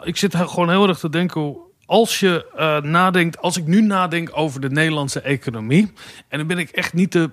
Ik 0.02 0.16
zit 0.16 0.34
gewoon 0.36 0.70
heel 0.70 0.88
erg 0.88 0.98
te 0.98 1.10
denken. 1.10 1.56
Als 1.86 2.20
je 2.20 2.46
eh, 2.56 2.80
nadenkt, 2.90 3.38
als 3.38 3.56
ik 3.56 3.66
nu 3.66 3.80
nadenk 3.80 4.30
over 4.32 4.60
de 4.60 4.70
Nederlandse 4.70 5.20
economie. 5.20 5.92
En 6.28 6.38
dan 6.38 6.46
ben 6.46 6.58
ik 6.58 6.70
echt 6.70 6.92
niet 6.92 7.12
de, 7.12 7.30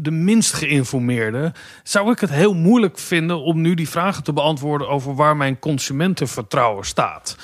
de 0.00 0.10
minst 0.10 0.52
geïnformeerde. 0.52 1.52
Zou 1.82 2.10
ik 2.10 2.20
het 2.20 2.30
heel 2.30 2.54
moeilijk 2.54 2.98
vinden 2.98 3.40
om 3.40 3.60
nu 3.60 3.74
die 3.74 3.88
vragen 3.88 4.22
te 4.22 4.32
beantwoorden 4.32 4.88
over 4.88 5.14
waar 5.14 5.36
mijn 5.36 5.58
consumentenvertrouwen 5.58 6.84
staat. 6.84 7.36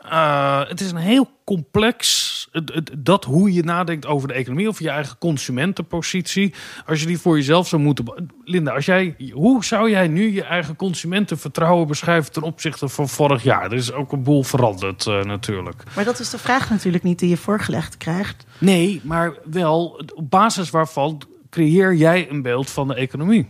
Eh, 0.00 0.60
het 0.68 0.80
is 0.80 0.90
een 0.90 0.96
heel 0.96 1.30
complex, 1.44 2.48
het- 2.52 2.74
het- 2.74 2.90
dat 2.98 3.24
hoe 3.24 3.52
je 3.52 3.62
nadenkt 3.62 4.06
over 4.06 4.28
de 4.28 4.34
economie 4.34 4.68
of 4.68 4.78
je 4.78 4.88
eigen 4.90 5.18
consumentenpositie. 5.18 6.54
Als 6.86 7.00
je 7.00 7.06
die 7.06 7.18
voor 7.18 7.36
jezelf 7.36 7.68
zou 7.68 7.82
moeten. 7.82 8.30
Linda, 8.44 8.72
als 8.72 8.84
jij, 8.84 9.16
hoe 9.32 9.64
zou 9.64 9.90
jij 9.90 10.08
nu 10.08 10.32
je 10.32 10.42
eigen 10.44 10.76
consumentenvertrouwen 10.76 11.86
beschrijven 11.86 12.32
ten 12.32 12.42
opzichte 12.42 12.88
van 12.88 13.08
vorig 13.08 13.42
jaar? 13.42 13.64
Er 13.64 13.72
is 13.72 13.92
ook 13.92 14.12
een 14.12 14.22
boel 14.22 14.42
veranderd 14.42 15.06
eh, 15.06 15.22
natuurlijk. 15.22 15.82
Maar 15.94 16.04
dat 16.04 16.18
is 16.20 16.30
de 16.30 16.38
vraag 16.38 16.70
natuurlijk 16.70 17.04
niet 17.04 17.18
die 17.18 17.28
je 17.28 17.36
voorgelegd 17.36 17.96
krijgt. 17.96 18.44
Nee, 18.58 19.00
maar 19.04 19.32
wel 19.50 20.02
op 20.14 20.30
basis 20.30 20.70
waarvan 20.70 21.22
creëer 21.50 21.94
jij 21.94 22.30
een 22.30 22.42
beeld 22.42 22.70
van 22.70 22.88
de 22.88 22.94
economie? 22.94 23.48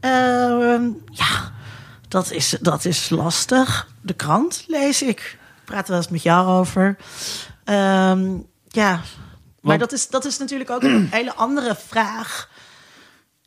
Ehm, 0.00 0.82
ja, 1.10 1.52
dat 2.08 2.30
is, 2.30 2.56
dat 2.60 2.84
is 2.84 3.08
lastig. 3.10 3.92
De 4.04 4.14
krant 4.14 4.64
lees 4.66 5.02
ik. 5.02 5.38
Ik 5.56 5.64
praat 5.64 5.88
wel 5.88 5.96
eens 5.96 6.08
met 6.08 6.22
jou 6.22 6.46
over. 6.48 6.96
Ehm, 7.64 8.38
ja, 8.68 9.00
maar 9.60 9.78
dat 9.78 9.92
is, 9.92 10.08
dat 10.08 10.24
is 10.24 10.38
natuurlijk 10.38 10.70
ook 10.70 10.82
een 10.82 11.08
hele 11.10 11.34
andere 11.34 11.74
vraag. 11.74 12.48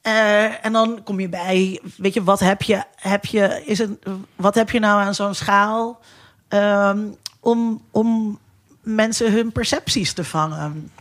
Eh, 0.02 0.66
en 0.66 0.74
dan 0.74 1.04
kom 1.04 1.20
je 1.20 1.30
bij, 1.30 1.82
weet 1.98 2.14
je, 2.14 2.24
wat 2.24 2.40
heb 2.40 2.62
je, 2.62 2.84
heb 2.96 3.26
je, 3.26 3.62
is 3.66 3.78
het, 3.78 3.92
wat 4.36 4.56
heb 4.56 4.70
je 4.70 4.80
nou 4.80 5.02
aan 5.02 5.16
zo'n 5.16 5.36
schaal 5.36 6.00
ehm, 6.48 7.00
om, 7.40 7.82
om 7.92 8.40
mensen 8.82 9.32
hun 9.32 9.52
percepties 9.52 10.14
te 10.14 10.24
vangen? 10.24 10.92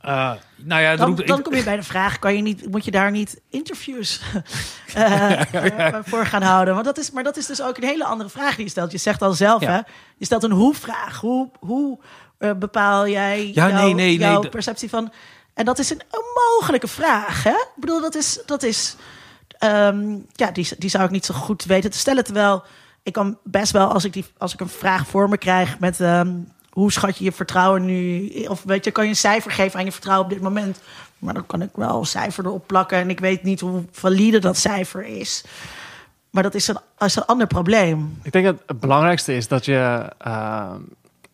Eh, 0.00 0.32
nou 0.56 0.82
ja, 0.82 0.96
Dan, 0.96 1.06
roept- 1.08 1.26
dan 1.26 1.38
ik- 1.38 1.44
kom 1.44 1.54
je 1.54 1.62
bij 1.62 1.76
de 1.76 1.82
vraag: 1.82 2.18
kan 2.18 2.36
je 2.36 2.42
niet, 2.42 2.70
moet 2.70 2.84
je 2.84 2.90
daar 2.90 3.10
niet 3.10 3.40
interviews 3.50 4.20
eh, 4.94 5.54
eh, 5.54 5.94
voor 6.04 6.26
gaan 6.26 6.42
houden? 6.42 6.74
Want 6.74 6.86
dat 6.86 6.98
is, 6.98 7.10
maar 7.10 7.22
dat 7.24 7.36
is 7.36 7.46
dus 7.46 7.62
ook 7.62 7.76
een 7.76 7.82
hele 7.88 8.04
andere 8.04 8.30
vraag 8.30 8.54
die 8.56 8.64
je 8.64 8.70
stelt. 8.70 8.92
Je 8.92 8.98
zegt 8.98 9.22
al 9.22 9.32
zelf, 9.32 9.60
Ja. 9.60 9.70
hè? 9.70 9.76
Je 10.16 10.24
stelt 10.24 10.42
een 10.42 10.50
hoe-vraag. 10.50 11.20
Hoe, 11.20 11.50
hoe 11.60 11.98
bepaal 12.56 13.08
jij 13.08 13.46
Ja, 13.46 13.68
jouw, 13.68 13.76
nee, 13.76 13.84
nee, 13.84 13.94
nee, 13.94 14.18
jouw 14.18 14.40
de- 14.40 14.48
perceptie 14.48 14.88
van. 14.88 15.12
En 15.54 15.64
dat 15.64 15.78
is 15.78 15.90
een 15.90 16.02
onmogelijke 16.10 16.88
vraag, 16.88 17.42
hè? 17.42 17.50
Ik 17.50 17.70
bedoel, 17.76 18.00
dat 18.00 18.14
is. 18.14 18.40
Dat 18.46 18.62
is 18.62 18.96
ehm, 19.58 20.16
ja, 20.32 20.50
die, 20.50 20.68
die 20.78 20.90
zou 20.90 21.04
ik 21.04 21.10
niet 21.10 21.24
zo 21.24 21.34
goed 21.34 21.64
weten 21.64 21.90
te 21.90 21.98
stellen. 21.98 22.24
Terwijl 22.24 22.64
ik 23.02 23.12
kan 23.12 23.38
best 23.44 23.72
wel, 23.72 23.88
als 23.92 24.04
ik, 24.04 24.12
die, 24.12 24.24
als 24.38 24.52
ik 24.52 24.60
een 24.60 24.68
vraag 24.68 25.06
voor 25.06 25.28
me 25.28 25.38
krijg 25.38 25.78
met. 25.78 26.00
ehm, 26.00 26.32
hoe 26.80 26.92
schat 26.92 27.18
je 27.18 27.24
je 27.24 27.32
vertrouwen 27.32 27.84
nu? 27.84 28.28
Of 28.48 28.62
weet 28.62 28.84
je, 28.84 28.90
kan 28.90 29.04
je 29.04 29.10
een 29.10 29.16
cijfer 29.16 29.50
geven 29.50 29.78
aan 29.78 29.84
je 29.84 29.92
vertrouwen 29.92 30.26
op 30.26 30.32
dit 30.32 30.42
moment? 30.42 30.80
Maar 31.18 31.34
dan 31.34 31.46
kan 31.46 31.62
ik 31.62 31.70
wel 31.74 31.98
een 31.98 32.06
cijfer 32.06 32.44
erop 32.44 32.66
plakken. 32.66 32.98
En 32.98 33.10
ik 33.10 33.20
weet 33.20 33.42
niet 33.42 33.60
hoe 33.60 33.84
valide 33.90 34.38
dat 34.38 34.56
cijfer 34.56 35.06
is. 35.06 35.44
Maar 36.30 36.42
dat 36.42 36.54
is 36.54 36.68
een, 36.68 36.78
is 36.98 37.16
een 37.16 37.24
ander 37.24 37.46
probleem. 37.46 38.18
Ik 38.22 38.32
denk 38.32 38.44
dat 38.44 38.62
het 38.66 38.80
belangrijkste 38.80 39.34
is 39.34 39.48
dat 39.48 39.64
je, 39.64 40.12
eh, 40.18 40.72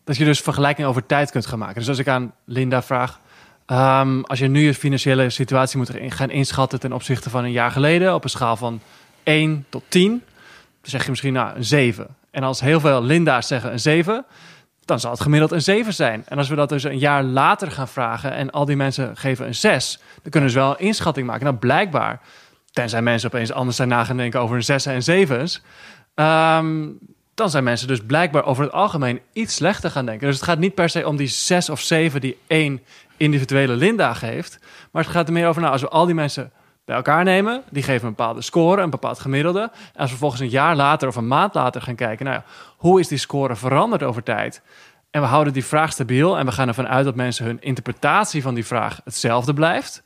dat 0.03 0.17
je 0.17 0.25
dus 0.25 0.41
vergelijking 0.41 0.87
over 0.87 1.05
tijd 1.05 1.31
kunt 1.31 1.45
gaan 1.45 1.59
maken. 1.59 1.75
Dus 1.75 1.87
als 1.87 1.97
ik 1.97 2.07
aan 2.07 2.33
Linda 2.45 2.81
vraag, 2.81 3.19
ehm, 3.65 4.21
als 4.21 4.39
je 4.39 4.47
nu 4.47 4.65
je 4.65 4.73
financiële 4.73 5.29
situatie 5.29 5.77
moet 5.77 5.91
gaan 6.07 6.29
inschatten 6.29 6.79
ten 6.79 6.93
opzichte 6.93 7.29
van 7.29 7.43
een 7.43 7.51
jaar 7.51 7.71
geleden 7.71 8.13
op 8.13 8.23
een 8.23 8.29
schaal 8.29 8.55
van 8.55 8.81
1 9.23 9.65
tot 9.69 9.83
10, 9.87 10.09
dan 10.81 10.91
zeg 10.91 11.03
je 11.03 11.09
misschien 11.09 11.33
nou 11.33 11.55
een 11.55 11.65
7. 11.65 12.07
En 12.31 12.43
als 12.43 12.59
heel 12.59 12.79
veel 12.79 13.03
Linda's 13.03 13.47
zeggen 13.47 13.71
een 13.71 13.79
7, 13.79 14.25
dan 14.87 14.99
zal 14.99 15.11
het 15.11 15.21
gemiddeld 15.21 15.51
een 15.51 15.61
7 15.61 15.93
zijn. 15.93 16.23
En 16.27 16.37
als 16.37 16.49
we 16.49 16.55
dat 16.55 16.69
dus 16.69 16.83
een 16.83 16.99
jaar 16.99 17.23
later 17.23 17.71
gaan 17.71 17.87
vragen 17.87 18.31
en 18.31 18.51
al 18.51 18.65
die 18.65 18.75
mensen 18.75 19.17
geven 19.17 19.47
een 19.47 19.55
6, 19.55 19.99
dan 20.21 20.31
kunnen 20.31 20.49
ze 20.49 20.57
wel 20.57 20.69
een 20.69 20.85
inschatting 20.85 21.27
maken. 21.27 21.43
Nou, 21.43 21.57
blijkbaar, 21.57 22.21
tenzij 22.71 23.01
mensen 23.01 23.29
opeens 23.29 23.51
anders 23.51 23.75
zijn 23.77 23.89
na 23.89 24.03
gaan 24.03 24.17
denken 24.17 24.39
over 24.39 24.55
een 24.55 24.63
6 24.63 24.85
en 24.85 25.27
7's, 25.27 25.61
Ehm, 26.17 26.87
dan 27.33 27.49
zijn 27.49 27.63
mensen 27.63 27.87
dus 27.87 28.01
blijkbaar 28.01 28.45
over 28.45 28.63
het 28.63 28.73
algemeen 28.73 29.21
iets 29.33 29.55
slechter 29.55 29.91
gaan 29.91 30.05
denken. 30.05 30.27
Dus 30.27 30.35
het 30.35 30.45
gaat 30.45 30.59
niet 30.59 30.75
per 30.75 30.89
se 30.89 31.07
om 31.07 31.15
die 31.15 31.27
zes 31.27 31.69
of 31.69 31.81
zeven 31.81 32.21
die 32.21 32.37
één 32.47 32.81
individuele 33.17 33.75
Linda 33.75 34.13
geeft. 34.13 34.59
Maar 34.91 35.03
het 35.03 35.11
gaat 35.11 35.27
er 35.27 35.33
meer 35.33 35.47
over, 35.47 35.61
nou, 35.61 35.73
als 35.73 35.81
we 35.81 35.87
al 35.87 36.05
die 36.05 36.15
mensen 36.15 36.51
bij 36.87 36.95
elkaar 36.95 37.23
nemen, 37.23 37.63
die 37.69 37.83
geven 37.83 38.07
een 38.07 38.15
bepaalde 38.15 38.41
score, 38.41 38.81
een 38.81 38.89
bepaald 38.89 39.19
gemiddelde. 39.19 39.61
En 39.61 39.71
als 39.93 40.03
we 40.03 40.07
vervolgens 40.07 40.41
een 40.41 40.49
jaar 40.49 40.75
later 40.75 41.07
of 41.07 41.15
een 41.15 41.27
maand 41.27 41.53
later 41.53 41.81
gaan 41.81 41.95
kijken, 41.95 42.25
nou 42.25 42.37
ja, 42.37 42.43
hoe 42.77 42.99
is 42.99 43.07
die 43.07 43.17
score 43.17 43.55
veranderd 43.55 44.03
over 44.03 44.23
tijd? 44.23 44.61
En 45.11 45.21
we 45.21 45.27
houden 45.27 45.53
die 45.53 45.65
vraag 45.65 45.91
stabiel 45.91 46.37
en 46.37 46.45
we 46.45 46.51
gaan 46.51 46.67
ervan 46.67 46.87
uit 46.87 47.05
dat 47.05 47.15
mensen 47.15 47.45
hun 47.45 47.61
interpretatie 47.61 48.41
van 48.41 48.53
die 48.53 48.65
vraag 48.65 49.01
hetzelfde 49.03 49.53
blijft. 49.53 50.03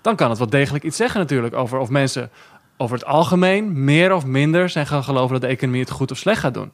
Dan 0.00 0.16
kan 0.16 0.28
het 0.28 0.38
wel 0.38 0.50
degelijk 0.50 0.84
iets 0.84 0.96
zeggen 0.96 1.20
natuurlijk 1.20 1.54
over 1.54 1.78
of 1.78 1.88
mensen 1.88 2.30
over 2.76 2.96
het 2.96 3.06
algemeen 3.06 3.84
meer 3.84 4.14
of 4.14 4.26
minder 4.26 4.68
zijn 4.68 4.86
gaan 4.86 5.04
geloven 5.04 5.32
dat 5.32 5.40
de 5.40 5.46
economie 5.56 5.80
het 5.80 5.90
goed 5.90 6.10
of 6.10 6.18
slecht 6.18 6.40
gaat 6.40 6.54
doen. 6.54 6.72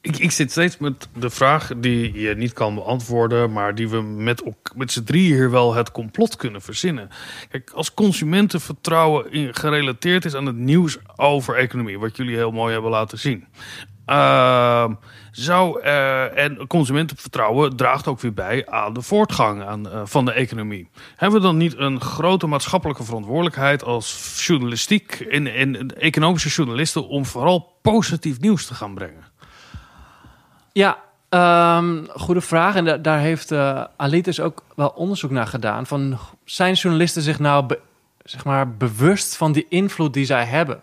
Ik, 0.00 0.18
ik 0.18 0.30
zit 0.30 0.50
steeds 0.50 0.78
met 0.78 1.08
de 1.18 1.30
vraag 1.30 1.72
die 1.76 2.20
je 2.20 2.34
niet 2.34 2.52
kan 2.52 2.74
beantwoorden, 2.74 3.52
maar 3.52 3.74
die 3.74 3.88
we 3.88 4.02
met, 4.02 4.42
met 4.76 4.92
z'n 4.92 5.04
drieën 5.04 5.34
hier 5.34 5.50
wel 5.50 5.74
het 5.74 5.92
complot 5.92 6.36
kunnen 6.36 6.62
verzinnen. 6.62 7.08
Kijk, 7.48 7.70
als 7.70 7.94
consumentenvertrouwen 7.94 9.32
in, 9.32 9.54
gerelateerd 9.54 10.24
is 10.24 10.34
aan 10.34 10.46
het 10.46 10.56
nieuws 10.56 10.98
over 11.16 11.56
economie, 11.56 11.98
wat 11.98 12.16
jullie 12.16 12.36
heel 12.36 12.50
mooi 12.50 12.72
hebben 12.72 12.90
laten 12.90 13.18
zien. 13.18 13.46
Ehm, 14.08 14.94
zou, 15.30 15.80
eh, 15.80 16.38
en 16.38 16.66
consumentenvertrouwen 16.66 17.76
draagt 17.76 18.06
ook 18.06 18.20
weer 18.20 18.34
bij 18.34 18.66
aan 18.66 18.92
de 18.92 19.02
voortgang 19.02 19.62
aan, 19.62 19.90
eh, 19.90 20.00
van 20.04 20.24
de 20.24 20.32
economie. 20.32 20.90
Hebben 21.16 21.40
we 21.40 21.46
dan 21.46 21.56
niet 21.56 21.76
een 21.76 22.00
grote 22.00 22.46
maatschappelijke 22.46 23.04
verantwoordelijkheid 23.04 23.84
als 23.84 24.36
journalistiek 24.46 25.12
en, 25.12 25.46
en 25.46 25.96
economische 25.96 26.48
journalisten 26.48 27.08
om 27.08 27.26
vooral 27.26 27.78
positief 27.82 28.40
nieuws 28.40 28.66
te 28.66 28.74
gaan 28.74 28.94
brengen? 28.94 29.27
Ja, 30.78 30.98
ehm, 31.28 32.04
goede 32.08 32.40
vraag. 32.40 32.74
En 32.74 32.84
da- 32.84 32.96
daar 32.96 33.18
heeft 33.18 33.50
eh 33.52 33.84
Alitis 33.96 34.40
ook 34.40 34.62
wel 34.74 34.88
onderzoek 34.88 35.30
naar 35.30 35.46
gedaan. 35.46 35.86
Van, 35.86 36.18
zijn 36.44 36.74
journalisten 36.74 37.22
zich 37.22 37.38
nou 37.38 37.74
zeg 38.24 38.44
maar, 38.44 38.76
bewust 38.76 39.36
van 39.36 39.52
die 39.52 39.66
invloed 39.68 40.12
die 40.14 40.24
zij 40.24 40.44
hebben? 40.44 40.80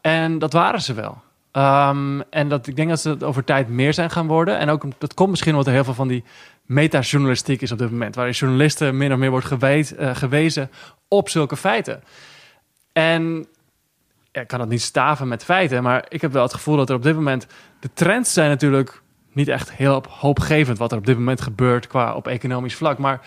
En 0.00 0.38
dat 0.38 0.52
waren 0.52 0.82
ze 0.82 0.94
wel. 0.94 1.22
Ehm, 1.52 2.20
en 2.30 2.48
dat, 2.48 2.66
ik 2.66 2.76
denk 2.76 2.88
dat 2.88 3.00
ze 3.00 3.08
het 3.08 3.24
over 3.24 3.44
tijd 3.44 3.68
meer 3.68 3.94
zijn 3.94 4.10
gaan 4.10 4.26
worden. 4.26 4.58
En 4.58 4.68
ook 4.68 4.84
dat 4.98 5.14
komt 5.14 5.30
misschien 5.30 5.52
omdat 5.52 5.66
er 5.66 5.72
heel 5.72 5.84
veel 5.84 5.94
van 5.94 6.08
die 6.08 6.24
meta-journalistiek 6.62 7.62
is 7.62 7.72
op 7.72 7.78
dit 7.78 7.90
moment. 7.90 8.14
Waarin 8.14 8.34
journalisten 8.34 8.96
min 8.96 9.12
of 9.12 9.18
meer 9.18 9.30
wordt 9.30 9.62
eh, 9.62 10.14
gewezen 10.16 10.70
op 11.08 11.28
zulke 11.28 11.56
feiten. 11.56 12.02
En 12.92 13.46
ik 14.32 14.46
kan 14.46 14.58
dat 14.58 14.68
niet 14.68 14.82
staven 14.82 15.28
met 15.28 15.44
feiten, 15.44 15.82
maar 15.82 16.04
ik 16.08 16.20
heb 16.20 16.32
wel 16.32 16.42
het 16.42 16.54
gevoel 16.54 16.76
dat 16.76 16.88
er 16.88 16.96
op 16.96 17.02
dit 17.02 17.14
moment 17.14 17.46
de 17.80 17.90
trends 17.94 18.32
zijn 18.32 18.48
natuurlijk 18.48 19.04
niet 19.36 19.48
echt 19.48 19.72
heel 19.72 20.02
hoopgevend 20.08 20.78
wat 20.78 20.92
er 20.92 20.98
op 20.98 21.06
dit 21.06 21.18
moment 21.18 21.40
gebeurt 21.40 21.86
qua 21.86 22.14
op 22.14 22.26
economisch 22.26 22.74
vlak. 22.74 22.98
Maar 22.98 23.20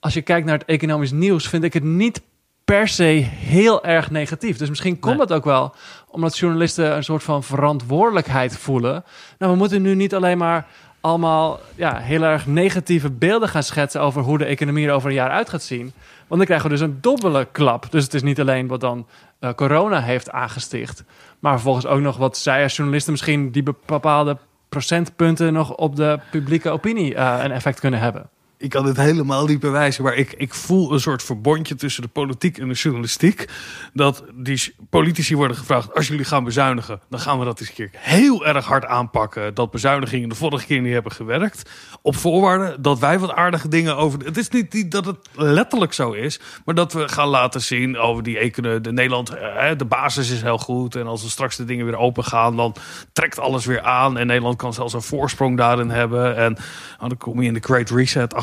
als 0.00 0.14
je 0.14 0.22
kijkt 0.22 0.46
naar 0.46 0.58
het 0.58 0.68
economisch 0.68 1.12
nieuws, 1.12 1.48
vind 1.48 1.64
ik 1.64 1.72
het 1.72 1.84
niet 1.84 2.22
per 2.64 2.88
se 2.88 3.02
heel 3.28 3.84
erg 3.84 4.10
negatief. 4.10 4.56
Dus 4.56 4.68
misschien 4.68 4.98
komt 4.98 5.14
Nee. 5.16 5.22
het 5.22 5.32
ook 5.32 5.44
wel 5.44 5.74
omdat 6.10 6.38
journalisten 6.38 6.96
een 6.96 7.04
soort 7.04 7.22
van 7.22 7.42
verantwoordelijkheid 7.42 8.58
voelen. 8.58 9.04
Nou, 9.38 9.52
we 9.52 9.58
moeten 9.58 9.82
nu 9.82 9.94
niet 9.94 10.14
alleen 10.14 10.38
maar 10.38 10.66
allemaal 11.00 11.60
ja, 11.74 11.96
heel 11.96 12.22
erg 12.22 12.46
negatieve 12.46 13.10
beelden 13.10 13.48
gaan 13.48 13.62
schetsen 13.62 14.00
over 14.00 14.22
hoe 14.22 14.38
de 14.38 14.44
economie 14.44 14.86
er 14.86 14.92
over 14.92 15.08
een 15.08 15.14
jaar 15.14 15.30
uit 15.30 15.48
gaat 15.48 15.62
zien. 15.62 15.92
Want 16.26 16.40
dan 16.40 16.44
krijgen 16.44 16.70
we 16.70 16.76
dus 16.76 16.84
een 16.84 16.98
dubbele 17.00 17.48
klap. 17.52 17.90
Dus 17.90 18.04
het 18.04 18.14
is 18.14 18.22
niet 18.22 18.40
alleen 18.40 18.66
wat 18.66 18.80
dan 18.80 19.06
eh, 19.38 19.52
corona 19.54 20.00
heeft 20.00 20.30
aangesticht, 20.30 21.04
maar 21.38 21.52
vervolgens 21.52 21.86
ook 21.86 22.00
nog 22.00 22.16
wat 22.16 22.36
zij 22.36 22.62
als 22.62 22.76
journalisten 22.76 23.12
misschien 23.12 23.50
die 23.50 23.62
bepaalde 23.86 24.38
procentpunten 24.68 25.52
nog 25.52 25.76
op 25.76 25.96
de 25.96 26.18
publieke 26.30 26.70
opinie 26.70 27.14
eh, 27.14 27.40
een 27.42 27.52
effect 27.52 27.80
kunnen 27.80 28.00
hebben. 28.00 28.30
Ik 28.58 28.70
kan 28.70 28.84
dit 28.84 28.96
helemaal 28.96 29.46
niet 29.46 29.60
bewijzen, 29.60 30.04
maar 30.04 30.14
ik, 30.14 30.32
ik 30.32 30.54
voel 30.54 30.92
een 30.92 31.00
soort 31.00 31.22
verbondje 31.22 31.74
tussen 31.74 32.02
de 32.02 32.08
politiek 32.08 32.58
en 32.58 32.68
de 32.68 32.74
journalistiek. 32.74 33.48
Dat 33.92 34.24
die 34.34 34.74
politici 34.90 35.36
worden 35.36 35.56
gevraagd, 35.56 35.94
als 35.94 36.08
jullie 36.08 36.24
gaan 36.24 36.44
bezuinigen, 36.44 37.00
dan 37.10 37.20
gaan 37.20 37.38
we 37.38 37.44
dat 37.44 37.60
eens 37.60 37.68
een 37.68 37.74
keer 37.74 37.90
heel 37.92 38.46
erg 38.46 38.66
hard 38.66 38.84
aanpakken. 38.84 39.54
Dat 39.54 39.70
bezuinigingen 39.70 40.28
de 40.28 40.34
vorige 40.34 40.66
keer 40.66 40.80
niet 40.80 40.92
hebben 40.92 41.12
gewerkt. 41.12 41.70
Op 42.02 42.16
voorwaarde 42.16 42.80
dat 42.80 42.98
wij 42.98 43.18
wat 43.18 43.32
aardige 43.32 43.68
dingen 43.68 43.96
over... 43.96 44.24
Het 44.24 44.36
is 44.36 44.48
niet 44.48 44.90
dat 44.90 45.04
het 45.04 45.18
letterlijk 45.34 45.92
zo 45.92 46.12
is, 46.12 46.40
maar 46.64 46.74
dat 46.74 46.92
we 46.92 47.08
gaan 47.08 47.28
laten 47.28 47.60
zien 47.60 47.98
over 47.98 48.22
die 48.22 48.38
economie. 48.38 48.80
De 48.80 48.92
Nederland, 48.92 49.30
eh, 49.30 49.70
de 49.76 49.84
basis 49.84 50.30
is 50.30 50.42
heel 50.42 50.58
goed. 50.58 50.94
En 50.94 51.06
als 51.06 51.22
we 51.22 51.28
straks 51.28 51.56
de 51.56 51.64
dingen 51.64 51.84
weer 51.84 51.96
open 51.96 52.24
gaan, 52.24 52.56
dan 52.56 52.74
trekt 53.12 53.38
alles 53.38 53.66
weer 53.66 53.82
aan. 53.82 54.18
En 54.18 54.26
Nederland 54.26 54.56
kan 54.56 54.74
zelfs 54.74 54.92
een 54.92 55.02
voorsprong 55.02 55.56
daarin 55.56 55.90
hebben. 55.90 56.36
En 56.36 56.56
oh, 57.00 57.08
dan 57.08 57.16
kom 57.16 57.40
je 57.40 57.48
in 57.48 57.54
de 57.54 57.60
Great 57.60 57.90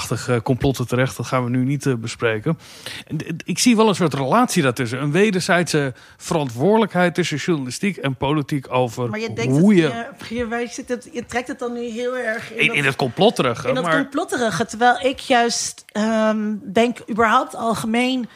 Reset-achtige 0.10 0.42
complotten 0.42 0.88
terecht. 0.88 1.18
Dat 1.18 1.26
gaan 1.26 1.44
we 1.44 1.50
nu 1.50 1.66
niet 1.66 1.86
eh, 1.86 1.94
bespreken. 1.94 2.58
Ik 3.46 3.60
zie 3.60 3.76
wel 3.76 3.88
een 3.90 3.96
soort 3.96 4.14
relatie 4.14 4.64
daartussen. 4.64 5.02
Een 5.02 5.12
wederzijdse 5.12 5.94
verantwoordelijkheid 6.18 7.16
tussen 7.16 7.38
journalistiek 7.38 7.98
en 7.98 8.16
politiek 8.16 8.74
over 8.74 9.10
Maar 9.10 9.20
je 9.20 9.34
denkt 9.34 9.60
hoe 9.60 9.76
het, 9.76 10.28
je... 10.30 10.36
je, 10.36 10.68
zit 10.72 10.90
het, 10.90 11.10
je 11.12 11.26
trekt 11.26 11.48
het 11.48 11.60
dan 11.60 11.74
nu 11.74 11.84
heel 11.84 12.18
erg 12.18 12.52
in, 12.52 12.60
In, 12.60 12.68
dat- 12.68 12.76
in 12.76 12.86
het 12.86 12.96
complotterige. 12.96 13.68
in 13.68 13.74
dat 13.74 13.84
maar 13.84 14.02
complotterige. 14.02 14.66
Terwijl 14.66 15.00
ik 15.00 15.20
juist 15.20 15.86
ehm, 15.88 16.54
denk, 16.64 17.00
überhaupt 17.10 17.56
algemeen... 17.56 18.28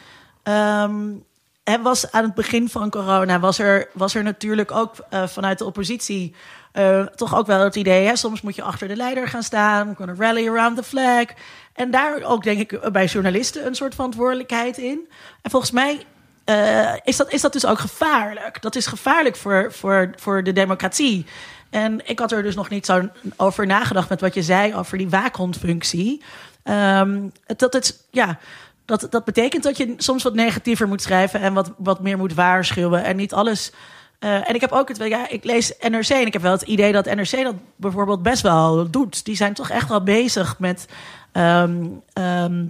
hè, 1.64 1.82
was 1.82 2.12
aan 2.12 2.24
het 2.24 2.34
begin 2.34 2.68
van 2.68 2.90
corona 2.90 3.40
was 3.40 3.58
er, 3.58 3.88
was 3.92 4.14
er 4.14 4.22
natuurlijk 4.22 4.72
ook 4.72 4.94
eh, 5.10 5.26
vanuit 5.26 5.58
de 5.58 5.64
oppositie... 5.64 6.34
eh, 6.72 7.06
toch 7.06 7.36
ook 7.36 7.46
wel 7.46 7.60
het 7.60 7.76
idee, 7.76 8.06
hè, 8.06 8.16
soms 8.16 8.40
moet 8.40 8.56
je 8.56 8.62
achter 8.62 8.88
de 8.88 8.96
leider 8.96 9.28
gaan 9.28 9.42
staan... 9.42 9.94
gonna 9.96 10.14
rally 10.18 10.48
around 10.48 10.76
the 10.76 10.82
flag. 10.82 11.24
En 11.72 11.90
daar 11.90 12.22
ook, 12.22 12.42
denk 12.42 12.60
ik, 12.60 12.92
bij 12.92 13.06
journalisten 13.06 13.66
een 13.66 13.74
soort 13.74 13.94
verantwoordelijkheid 13.94 14.78
in. 14.78 15.08
En 15.42 15.50
volgens 15.50 15.70
mij 15.72 16.04
eh, 16.44 16.94
is, 17.04 17.16
dat, 17.16 17.32
is 17.32 17.40
dat 17.40 17.52
dus 17.52 17.66
ook 17.66 17.78
gevaarlijk. 17.78 18.62
Dat 18.62 18.76
is 18.76 18.86
gevaarlijk 18.86 19.36
voor, 19.36 19.72
voor, 19.72 20.10
voor 20.16 20.42
de 20.42 20.52
democratie. 20.52 21.26
En 21.70 22.08
ik 22.08 22.18
had 22.18 22.32
er 22.32 22.42
dus 22.42 22.54
nog 22.54 22.68
niet 22.68 22.86
zo 22.86 23.08
over 23.36 23.66
nagedacht 23.66 24.08
met 24.08 24.20
wat 24.20 24.34
je 24.34 24.42
zei 24.42 24.74
over 24.74 24.98
die 24.98 25.08
waakhondfunctie. 25.08 26.22
Ehm, 26.62 27.28
dat, 27.56 27.72
het, 27.72 28.06
ja, 28.10 28.38
dat, 28.84 29.06
dat 29.10 29.24
betekent 29.24 29.62
dat 29.62 29.76
je 29.76 29.94
soms 29.96 30.22
wat 30.22 30.34
negatiever 30.34 30.88
moet 30.88 31.02
schrijven 31.02 31.40
en 31.40 31.52
wat, 31.52 31.72
wat 31.76 32.00
meer 32.00 32.18
moet 32.18 32.34
waarschuwen 32.34 33.04
en 33.04 33.16
niet 33.16 33.32
alles. 33.32 33.72
Eh, 34.20 34.48
en 34.48 34.54
ik 34.54 34.60
heb 34.60 34.72
ook 34.72 34.88
het, 34.88 34.96
ja, 34.96 35.28
ik 35.28 35.44
lees 35.44 35.72
NRC 35.80 36.08
en 36.08 36.26
ik 36.26 36.32
heb 36.32 36.42
wel 36.42 36.52
het 36.52 36.62
idee 36.62 36.92
dat 36.92 37.04
NRC 37.04 37.42
dat 37.42 37.54
bijvoorbeeld 37.76 38.22
best 38.22 38.42
wel 38.42 38.90
doet. 38.90 39.24
Die 39.24 39.36
zijn 39.36 39.54
toch 39.54 39.70
echt 39.70 39.88
wel 39.88 40.02
bezig 40.02 40.58
met 40.58 40.88
ehm, 41.32 41.86
ehm, 42.12 42.64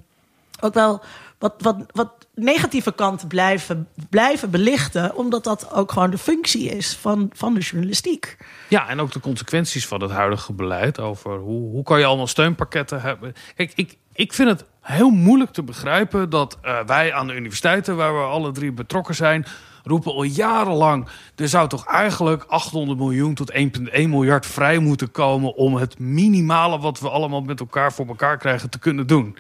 ook 0.61 0.75
wel 0.75 1.03
wat, 1.39 1.55
wat, 1.59 1.77
wat 1.93 2.13
negatieve 2.35 2.93
kanten 2.93 3.29
blijven, 3.29 3.89
blijven 4.09 4.51
belichten, 4.51 5.17
omdat 5.17 5.45
dat 5.45 5.73
ook 5.73 5.93
gewoon 5.93 6.11
de 6.11 6.19
functie 6.19 6.69
is 6.69 6.97
van, 6.97 7.31
van 7.33 7.55
de 7.55 7.61
journalistiek. 7.61 8.37
Ja, 8.69 8.89
en 8.89 9.01
ook 9.01 9.13
de 9.13 9.21
consequenties 9.21 9.87
van 9.87 10.03
het 10.03 10.11
huidige 10.11 10.53
beleid. 10.53 11.01
Over 11.01 11.39
hoe, 11.39 11.71
hoe 11.71 11.83
kan 11.83 11.99
je 11.99 12.05
allemaal 12.05 12.27
steunpakketten 12.27 13.01
hebben. 13.01 13.35
Kijk, 13.57 13.73
ik, 13.75 13.97
ik 14.13 14.33
vind 14.33 14.49
het 14.49 14.65
heel 14.81 15.11
moeilijk 15.11 15.53
te 15.53 15.63
begrijpen 15.63 16.31
dat 16.31 16.59
eh, 16.63 16.81
wij 16.87 17.15
aan 17.15 17.27
de 17.27 17.35
universiteiten, 17.35 17.97
waar 17.97 18.15
we 18.15 18.23
alle 18.25 18.53
drie 18.53 18.73
betrokken 18.73 19.15
zijn, 19.15 19.47
roepen 19.85 20.13
al 20.13 20.23
jarenlang. 20.23 21.09
Er 21.37 21.49
zou 21.49 21.69
toch 21.69 21.87
eigenlijk 21.87 22.45
800 22.49 22.99
miljoen 22.99 23.35
tot 23.35 23.53
1,1 23.53 23.59
miljard 23.93 24.47
vrij 24.47 24.79
moeten 24.79 25.11
komen 25.11 25.55
om 25.55 25.75
het 25.75 25.99
minimale 25.99 26.79
wat 26.79 27.01
we 27.01 27.09
allemaal 27.09 27.43
met 27.43 27.61
elkaar 27.61 27.93
voor 27.93 28.07
elkaar 28.07 28.39
krijgen 28.39 28.71
te 28.71 28.79
kunnen 28.79 29.07
doen. 29.07 29.37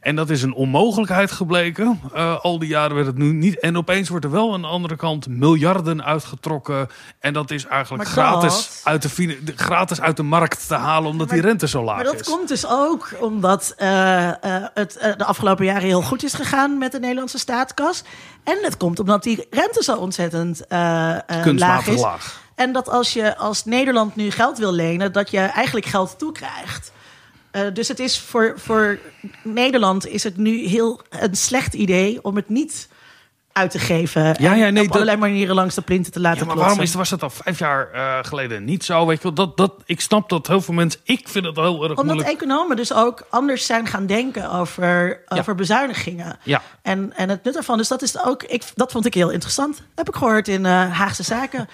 En 0.00 0.16
dat 0.16 0.30
is 0.30 0.42
een 0.42 0.54
onmogelijkheid 0.54 1.30
gebleken. 1.30 2.00
Eh, 2.14 2.40
al 2.40 2.58
die 2.58 2.68
jaren 2.68 2.94
werd 2.94 3.06
het 3.06 3.18
nu 3.18 3.32
niet. 3.32 3.60
En 3.60 3.76
opeens 3.76 4.08
wordt 4.08 4.24
er 4.24 4.30
wel 4.30 4.52
aan 4.52 4.60
de 4.60 4.66
andere 4.66 4.96
kant 4.96 5.28
miljarden 5.28 6.04
uitgetrokken. 6.04 6.88
En 7.18 7.32
dat 7.32 7.50
is 7.50 7.66
eigenlijk 7.66 8.04
Maar 8.04 8.12
gratis, 8.12 8.80
uit 8.84 9.02
de, 9.02 9.52
gratis 9.56 10.00
uit 10.00 10.16
de 10.16 10.22
markt 10.22 10.66
te 10.66 10.74
halen, 10.74 11.10
omdat 11.10 11.28
die 11.28 11.40
rente 11.40 11.68
zo 11.68 11.84
laag 11.84 11.96
Maar 11.96 12.04
dat 12.04 12.20
is. 12.20 12.26
komt 12.26 12.48
dus 12.48 12.66
ook 12.66 13.08
omdat 13.20 13.74
eh, 13.76 14.28
eh, 14.28 14.68
het 14.74 15.14
de 15.18 15.24
afgelopen 15.24 15.64
jaren 15.64 15.82
heel 15.82 16.02
goed 16.02 16.24
is 16.24 16.34
gegaan 16.34 16.78
met 16.78 16.92
de 16.92 16.98
Nederlandse 16.98 17.38
staatskas. 17.38 18.02
En 18.44 18.58
het 18.62 18.76
komt 18.76 18.98
omdat 18.98 19.22
die 19.22 19.46
rente 19.50 19.82
zo 19.82 19.96
ontzettend 19.96 20.64
laag 20.68 21.42
Kunstmatig 21.42 21.94
is. 21.94 22.00
laag. 22.00 22.40
En 22.54 22.72
dat 22.72 22.88
als 22.88 23.12
je 23.12 23.36
als 23.36 23.64
Nederland 23.64 24.16
nu 24.16 24.30
geld 24.30 24.58
wil 24.58 24.72
lenen, 24.72 25.12
dat 25.12 25.30
je 25.30 25.38
eigenlijk 25.38 25.86
geld 25.86 26.18
toekrijgt. 26.18 26.92
Eh, 27.50 27.62
dus 27.72 27.88
het 27.88 27.98
is 27.98 28.18
voor, 28.20 28.54
voor 28.56 28.98
Nederland 29.42 30.06
is 30.06 30.22
het 30.24 30.36
nu 30.36 30.66
heel 30.66 31.00
een 31.08 31.34
slecht 31.36 31.74
idee 31.74 32.18
om 32.24 32.36
het 32.36 32.48
niet 32.48 32.88
uit 33.52 33.70
te 33.70 33.78
geven. 33.78 34.22
Ja, 34.38 34.54
ja, 34.54 34.68
nee, 34.68 34.82
op 34.82 34.86
dat- 34.86 34.90
allerlei 34.90 35.16
manieren 35.16 35.54
langs 35.54 35.74
de 35.74 35.80
plinten 35.80 36.12
te 36.12 36.20
laten 36.20 36.40
Ja, 36.40 36.44
maar 36.46 36.56
waarom 36.56 36.80
is, 36.80 36.94
was 36.94 37.08
dat 37.08 37.22
al 37.22 37.30
vijf 37.30 37.58
jaar 37.58 37.90
eh, 37.92 38.18
geleden 38.22 38.64
niet 38.64 38.84
zo? 38.84 39.06
Weet 39.06 39.16
je 39.16 39.22
wel, 39.22 39.32
dat, 39.32 39.56
dat, 39.56 39.72
ik 39.84 40.00
snap 40.00 40.28
dat 40.28 40.46
heel 40.46 40.60
veel 40.60 40.74
mensen... 40.74 41.00
Ik 41.04 41.28
vind 41.28 41.44
het 41.46 41.56
heel 41.56 41.82
erg 41.82 41.90
Omdat 41.90 42.04
moeilijk. 42.04 42.28
economen 42.28 42.76
dus 42.76 42.92
ook 42.92 43.26
anders 43.30 43.66
zijn 43.66 43.86
gaan 43.86 44.06
denken 44.06 44.50
over, 44.50 45.20
over 45.28 45.54
bezuinigingen. 45.54 46.38
Ja. 46.42 46.62
En, 46.82 47.12
en 47.16 47.28
het 47.28 47.44
nut 47.44 47.56
ervan. 47.56 47.76
Dus 47.76 47.88
dat, 47.88 48.02
is 48.02 48.24
ook, 48.24 48.42
ik, 48.42 48.62
dat 48.74 48.92
vond 48.92 49.06
ik 49.06 49.14
heel 49.14 49.30
interessant. 49.30 49.82
Heb 49.94 50.08
ik 50.08 50.14
gehoord 50.14 50.48
in 50.48 50.66
eh, 50.66 50.92
Haagse 50.98 51.22
Zaken. 51.22 51.68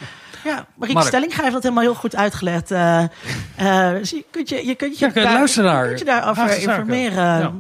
Ja, 0.45 0.67
Marieke 0.75 0.99
Mark. 0.99 1.07
Stellinga 1.07 1.41
heeft 1.41 1.53
dat 1.53 1.63
helemaal 1.63 1.85
heel 1.85 1.95
goed 1.95 2.17
uitgelegd. 2.17 2.69
Dus 2.69 4.11
je 4.11 4.25
kunt 4.31 4.49
je, 4.49 4.67
je, 4.67 4.75
kunt 4.75 4.99
je, 4.99 5.05
Ja, 5.07 5.11
kijk, 5.13 5.25
luister 5.27 5.65
naar. 5.65 5.83
je 5.83 5.87
kunt 5.89 5.99
je 5.99 6.05
daarover 6.05 6.59
informeren. 6.59 7.25
Ja. 7.25 7.53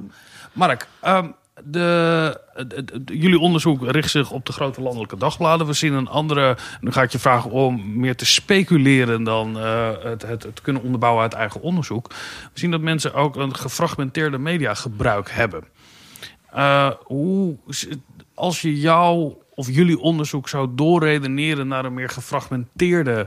Mark, 0.53 0.87
ehm, 1.01 1.29
de, 1.65 2.41
de- 2.55 2.85
de- 2.85 3.05
de- 3.05 3.19
jullie 3.19 3.39
onderzoek 3.39 3.91
richt 3.91 4.11
zich 4.11 4.31
op 4.31 4.47
de 4.47 4.53
grote 4.53 4.81
landelijke 4.83 5.17
dagbladen. 5.17 5.67
We 5.67 5.73
zien 5.73 5.93
een 5.93 6.09
andere. 6.09 6.57
Nu 6.81 6.93
ga 6.93 7.03
ik 7.03 7.11
je 7.13 7.19
vragen 7.19 7.51
om 7.51 7.99
meer 8.01 8.17
te 8.17 8.27
speculeren 8.27 9.23
dan 9.25 9.59
eh, 9.59 9.89
het, 10.03 10.23
het, 10.23 10.43
het 10.43 10.61
kunnen 10.61 10.83
onderbouwen 10.83 11.23
uit 11.23 11.33
eigen 11.33 11.61
onderzoek. 11.61 12.09
We 12.53 12.59
zien 12.59 12.71
dat 12.71 12.81
mensen 12.81 13.15
ook 13.15 13.37
een 13.37 13.57
gefragmenteerde 13.57 14.39
mediagebruik 14.39 15.31
hebben. 15.31 15.65
Hoe, 17.05 17.57
als 18.35 18.61
je 18.61 18.81
jouw 18.81 19.39
of 19.57 19.71
jullie 19.71 19.99
onderzoek 19.99 20.49
zou 20.49 20.69
doorredeneren 20.75 21.69
naar 21.69 21.85
een 21.85 21.95
meer 21.95 22.09
gefragmenteerde 22.09 23.27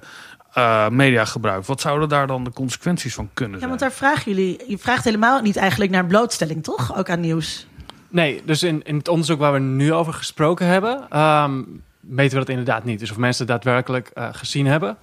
eh, 0.53 0.89
mediagebruik, 0.89 1.65
wat 1.65 1.81
zouden 1.81 2.09
daar 2.09 2.27
dan 2.27 2.43
de 2.43 2.53
consequenties 2.53 3.13
van 3.13 3.29
kunnen 3.33 3.53
Ja, 3.53 3.57
zijn? 3.57 3.69
want 3.69 3.81
daar 3.81 3.91
vragen 3.91 4.31
jullie. 4.31 4.59
Je 4.67 4.77
vraagt 4.77 5.03
helemaal 5.03 5.41
niet 5.41 5.55
eigenlijk 5.57 5.91
naar 5.91 6.05
blootstelling, 6.05 6.63
toch? 6.63 6.97
Ook 6.97 7.09
aan 7.09 7.19
nieuws. 7.19 7.67
Nee, 8.09 8.41
dus 8.45 8.63
in, 8.63 8.83
in 8.83 8.97
het 8.97 9.07
onderzoek 9.07 9.39
waar 9.39 9.53
we 9.53 9.59
nu 9.59 9.93
over 9.93 10.13
gesproken 10.13 10.65
hebben, 10.65 11.05
ehm, 11.09 11.61
meten 11.99 12.33
we 12.33 12.39
dat 12.39 12.49
inderdaad 12.49 12.83
niet. 12.83 12.99
Dus 12.99 13.11
of 13.11 13.17
mensen 13.17 13.45
het 13.45 13.53
daadwerkelijk 13.53 14.07
eh, 14.13 14.27
gezien 14.31 14.65
hebben. 14.65 14.97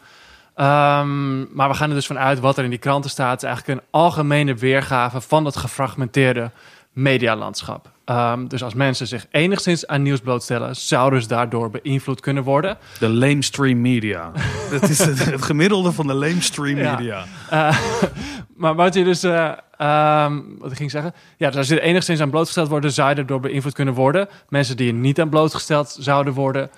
Ehm, 0.55 1.55
maar 1.55 1.69
we 1.69 1.75
gaan 1.75 1.89
er 1.89 1.95
dus 1.95 2.07
vanuit 2.07 2.41
wat 2.41 2.59
er 2.59 2.65
in 2.65 2.71
die 2.71 2.79
kranten 2.79 3.11
staat, 3.11 3.37
is 3.43 3.49
eigenlijk 3.49 3.81
een 3.81 3.87
algemene 3.91 4.55
weergave 4.55 5.21
van 5.21 5.45
dat 5.45 5.57
gefragmenteerde 5.57 6.51
medialandschap. 6.93 7.91
Ehm, 8.07 8.47
dus 8.47 8.63
als 8.63 8.75
mensen 8.75 9.07
zich 9.07 9.27
enigszins 9.31 9.87
aan 9.87 10.03
nieuws 10.03 10.21
blootstellen, 10.21 10.77
zouden 10.77 11.23
ze 11.23 11.29
daardoor 11.29 11.71
beïnvloed 11.71 12.21
kunnen 12.21 12.43
worden. 12.43 12.79
De 12.99 13.09
lamestream 13.09 13.81
media. 13.81 14.33
Dat 14.71 14.89
is 14.89 14.99
het, 14.99 15.25
het 15.25 15.43
gemiddelde 15.43 15.93
van 15.93 16.07
de 16.07 16.15
lamestream 16.15 16.79
Ja. 16.79 16.97
media. 16.97 17.25
Eh, 17.51 17.79
maar 18.63 18.75
wat 18.75 18.95
je 18.95 19.05
dus, 19.05 19.23
eh, 19.23 19.53
ehm, 19.77 20.41
wat 20.59 20.71
ik 20.71 20.77
ging 20.77 20.91
zeggen, 20.91 21.15
ja, 21.37 21.49
dus 21.49 21.57
als 21.57 21.69
je 21.69 21.81
er 21.81 21.87
enigszins 21.87 22.21
aan 22.21 22.31
blootgesteld 22.31 22.69
worden, 22.69 22.93
zou 22.93 23.11
je 23.11 23.15
erdoor 23.15 23.41
beïnvloed 23.41 23.75
kunnen 23.75 23.95
worden. 23.95 24.29
Mensen 24.49 24.77
die 24.77 24.89
er 24.89 24.99
niet 24.99 25.21
aan 25.21 25.29
blootgesteld 25.29 25.97
zouden 26.01 26.33
worden, 26.33 26.71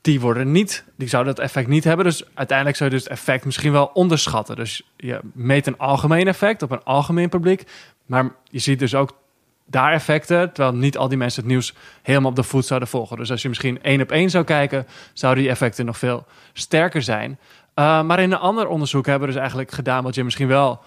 die 0.00 0.20
worden 0.20 0.52
niet, 0.52 0.84
die 0.96 1.08
zouden 1.08 1.34
dat 1.34 1.44
effect 1.44 1.68
niet 1.68 1.84
hebben. 1.84 2.04
Dus 2.04 2.24
uiteindelijk 2.34 2.76
zou 2.76 2.90
je 2.90 2.96
dus 2.96 3.04
het 3.04 3.12
effect 3.12 3.44
misschien 3.44 3.72
wel 3.72 3.90
onderschatten. 3.94 4.56
Dus 4.56 4.82
je 4.96 5.20
meet 5.32 5.66
een 5.66 5.78
algemeen 5.78 6.26
effect 6.26 6.62
op 6.62 6.70
een 6.70 6.84
algemeen 6.84 7.28
publiek. 7.28 7.64
Maar 8.06 8.30
je 8.50 8.58
ziet 8.58 8.78
dus 8.78 8.94
ook 8.94 9.24
daar 9.66 9.92
effecten, 9.92 10.52
terwijl 10.52 10.76
niet 10.76 10.98
al 10.98 11.08
die 11.08 11.18
mensen 11.18 11.42
het 11.42 11.50
nieuws 11.50 11.74
helemaal 12.02 12.30
op 12.30 12.36
de 12.36 12.42
voet 12.42 12.66
zouden 12.66 12.88
volgen. 12.88 13.16
Dus 13.16 13.30
als 13.30 13.42
je 13.42 13.48
misschien 13.48 13.82
één 13.82 14.00
op 14.00 14.10
één 14.10 14.30
zou 14.30 14.44
kijken, 14.44 14.86
zouden 15.12 15.42
die 15.42 15.52
effecten 15.52 15.86
nog 15.86 15.98
veel 15.98 16.26
sterker 16.52 17.02
zijn. 17.02 17.30
Uh, 17.30 18.02
maar 18.02 18.20
in 18.20 18.32
een 18.32 18.38
ander 18.38 18.68
onderzoek 18.68 19.06
hebben 19.06 19.26
we 19.28 19.32
dus 19.32 19.40
eigenlijk 19.40 19.70
gedaan 19.70 20.02
wat 20.02 20.14
je 20.14 20.24
misschien 20.24 20.48
wel 20.48 20.80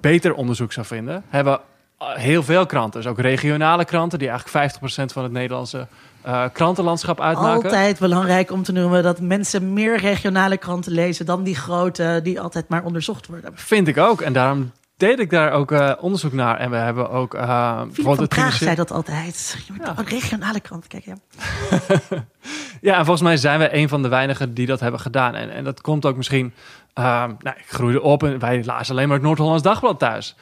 beter 0.00 0.34
onderzoek 0.34 0.72
zou 0.72 0.86
vinden. 0.86 1.24
Hebben 1.28 1.60
heel 1.98 2.42
veel 2.42 2.66
kranten, 2.66 3.00
dus 3.00 3.10
ook 3.10 3.18
regionale 3.18 3.84
kranten, 3.84 4.18
die 4.18 4.28
eigenlijk 4.28 4.74
50% 4.74 4.78
van 5.12 5.22
het 5.22 5.32
Nederlandse 5.32 5.86
uh, 6.26 6.44
krantenlandschap 6.52 7.20
uitmaken. 7.20 7.64
Altijd 7.64 7.98
belangrijk 7.98 8.50
om 8.50 8.62
te 8.62 8.72
noemen 8.72 9.02
dat 9.02 9.20
mensen 9.20 9.72
meer 9.72 9.98
regionale 9.98 10.56
kranten 10.56 10.92
lezen 10.92 11.26
dan 11.26 11.42
die 11.42 11.56
grote, 11.56 12.20
die 12.22 12.40
altijd 12.40 12.68
maar 12.68 12.84
onderzocht 12.84 13.26
worden. 13.26 13.50
Vind 13.54 13.88
ik 13.88 13.98
ook. 13.98 14.20
En 14.20 14.32
daarom 14.32 14.72
deed 14.96 15.18
ik 15.18 15.30
daar 15.30 15.52
ook 15.52 15.70
uh, 15.70 15.92
onderzoek 16.00 16.32
naar. 16.32 16.58
En 16.58 16.70
we 16.70 16.76
hebben 16.76 17.10
ook... 17.10 17.34
Uh, 17.34 17.80
Philip 17.92 18.16
van 18.16 18.28
Praag 18.28 18.56
zei 18.56 18.74
dat 18.74 18.90
altijd. 18.90 19.58
Je 19.66 19.72
moet 19.72 19.86
ja. 19.86 19.94
een 19.96 20.06
regionale 20.06 20.60
kranten 20.60 20.88
kijken. 20.88 21.20
Ja. 21.38 22.00
ja, 22.90 22.96
en 22.98 23.04
volgens 23.04 23.22
mij 23.22 23.36
zijn 23.36 23.58
we 23.58 23.76
een 23.76 23.88
van 23.88 24.02
de 24.02 24.08
weinigen 24.08 24.54
die 24.54 24.66
dat 24.66 24.80
hebben 24.80 25.00
gedaan. 25.00 25.34
En, 25.34 25.50
en 25.50 25.64
dat 25.64 25.80
komt 25.80 26.06
ook 26.06 26.16
misschien... 26.16 26.54
Uh, 26.98 27.04
nou, 27.38 27.56
ik 27.56 27.64
groeide 27.66 28.02
op 28.02 28.22
en 28.22 28.38
wij 28.38 28.64
lazen 28.64 28.94
alleen 28.94 29.08
maar 29.08 29.16
het 29.16 29.26
Noord-Hollands 29.26 29.62
Dagblad 29.62 29.98
thuis. 29.98 30.36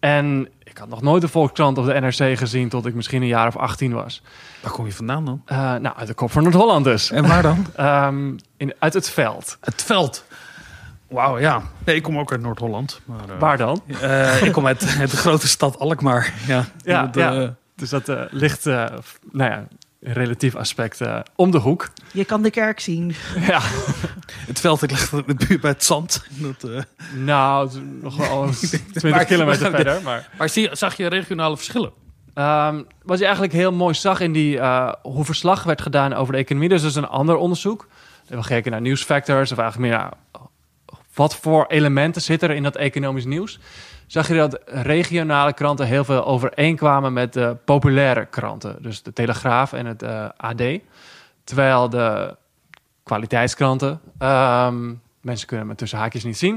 En 0.00 0.48
ik 0.62 0.78
had 0.78 0.88
nog 0.88 1.02
nooit 1.02 1.22
de 1.22 1.28
Volkskrant 1.28 1.78
of 1.78 1.86
de 1.86 2.00
NRC 2.00 2.38
gezien 2.38 2.68
tot 2.68 2.86
ik 2.86 2.94
misschien 2.94 3.22
een 3.22 3.28
jaar 3.28 3.46
of 3.46 3.56
18 3.56 3.92
was. 3.92 4.22
Waar 4.62 4.72
kom 4.72 4.86
je 4.86 4.92
vandaan 4.92 5.24
dan? 5.24 5.42
Uh, 5.46 5.58
nou, 5.58 5.96
uit 5.96 6.06
de 6.06 6.14
kop 6.14 6.30
van 6.30 6.42
Noord-Holland 6.42 6.84
dus. 6.84 7.10
En 7.10 7.26
waar 7.26 7.42
dan? 7.42 7.66
um, 7.80 8.36
in, 8.56 8.74
uit 8.78 8.94
het 8.94 9.10
veld. 9.10 9.58
Het 9.60 9.82
veld? 9.82 10.24
Wauw, 11.10 11.38
ja. 11.38 11.62
Nee, 11.84 11.96
ik 11.96 12.02
kom 12.02 12.18
ook 12.18 12.32
uit 12.32 12.40
Noord-Holland. 12.40 13.00
Uh, 13.10 13.38
Waar 13.38 13.56
dan? 13.56 13.82
Uh, 13.86 14.42
ik 14.42 14.52
kom 14.52 14.66
uit, 14.66 14.96
uit, 14.98 15.10
de 15.16 15.16
grote 15.16 15.48
stad 15.48 15.78
Alkmaar. 15.78 16.34
Ja, 16.46 16.64
ja, 16.84 17.06
dat, 17.06 17.14
ja. 17.14 17.54
dus 17.74 17.90
dat 17.90 18.12
ligt, 18.30 18.64
nou 18.64 19.00
ja, 19.32 19.66
relatief 20.00 20.54
aspect 20.54 21.00
om 21.36 21.50
de 21.50 21.58
hoek. 21.58 21.90
Je 22.12 22.24
kan 22.24 22.42
de 22.42 22.50
kerk 22.50 22.80
zien. 22.80 23.14
Ja. 23.46 23.60
het 24.46 24.60
veld 24.60 24.80
ligt 24.80 25.12
in 25.12 25.22
de 25.26 25.46
buurt 25.46 25.60
bij 25.60 25.70
het 25.70 25.84
zand. 25.84 26.24
Dat, 26.28 26.70
uh... 26.70 26.80
Nou, 27.14 27.70
nog 28.00 28.16
wel 28.16 28.48
20 28.94 29.24
kilometer 29.34 29.70
verder. 29.70 30.02
Maar, 30.02 30.28
maar 30.38 30.48
zie, 30.48 30.68
zag 30.72 30.96
je 30.96 31.06
regionale 31.06 31.56
verschillen? 31.56 31.92
Um, 32.34 32.86
wat 33.02 33.18
je 33.18 33.24
eigenlijk 33.24 33.52
heel 33.52 33.72
mooi 33.72 33.94
zag 33.94 34.20
in 34.20 34.32
die, 34.32 34.56
uh, 34.56 34.92
hoe 35.02 35.24
verslag 35.24 35.62
werd 35.62 35.82
gedaan 35.82 36.12
over 36.12 36.32
de 36.32 36.38
economie. 36.38 36.68
Dus 36.68 36.80
dat 36.80 36.90
is 36.90 36.96
een 36.96 37.08
ander 37.08 37.36
onderzoek. 37.36 37.88
We 38.26 38.42
gekeken 38.42 38.70
naar 38.70 38.80
nieuwsfactors 38.80 39.52
of 39.52 39.58
eigenlijk 39.58 39.90
meer 39.90 40.00
naar 40.00 40.12
wat 41.14 41.36
voor 41.36 41.66
elementen 41.68 42.22
zitten 42.22 42.48
er 42.48 42.54
in 42.54 42.62
dat 42.62 42.76
economisch 42.76 43.24
nieuws. 43.24 43.58
Zag 44.06 44.28
je 44.28 44.34
dat 44.34 44.60
regionale 44.64 45.52
kranten 45.52 45.86
heel 45.86 46.04
veel 46.04 46.24
overeenkwamen 46.24 47.12
met 47.12 47.32
de 47.32 47.56
populaire 47.64 48.26
kranten. 48.26 48.76
Dus 48.80 49.02
de 49.02 49.12
Telegraaf 49.12 49.72
en 49.72 49.86
het 49.86 50.02
uh, 50.02 50.28
AD. 50.36 50.62
Terwijl 51.44 51.88
de 51.88 52.36
kwaliteitskranten. 53.02 54.00
Um, 54.18 55.00
mensen 55.20 55.46
kunnen 55.46 55.66
me 55.66 55.74
tussen 55.74 55.98
haakjes 55.98 56.24
niet 56.24 56.38
zien. 56.38 56.52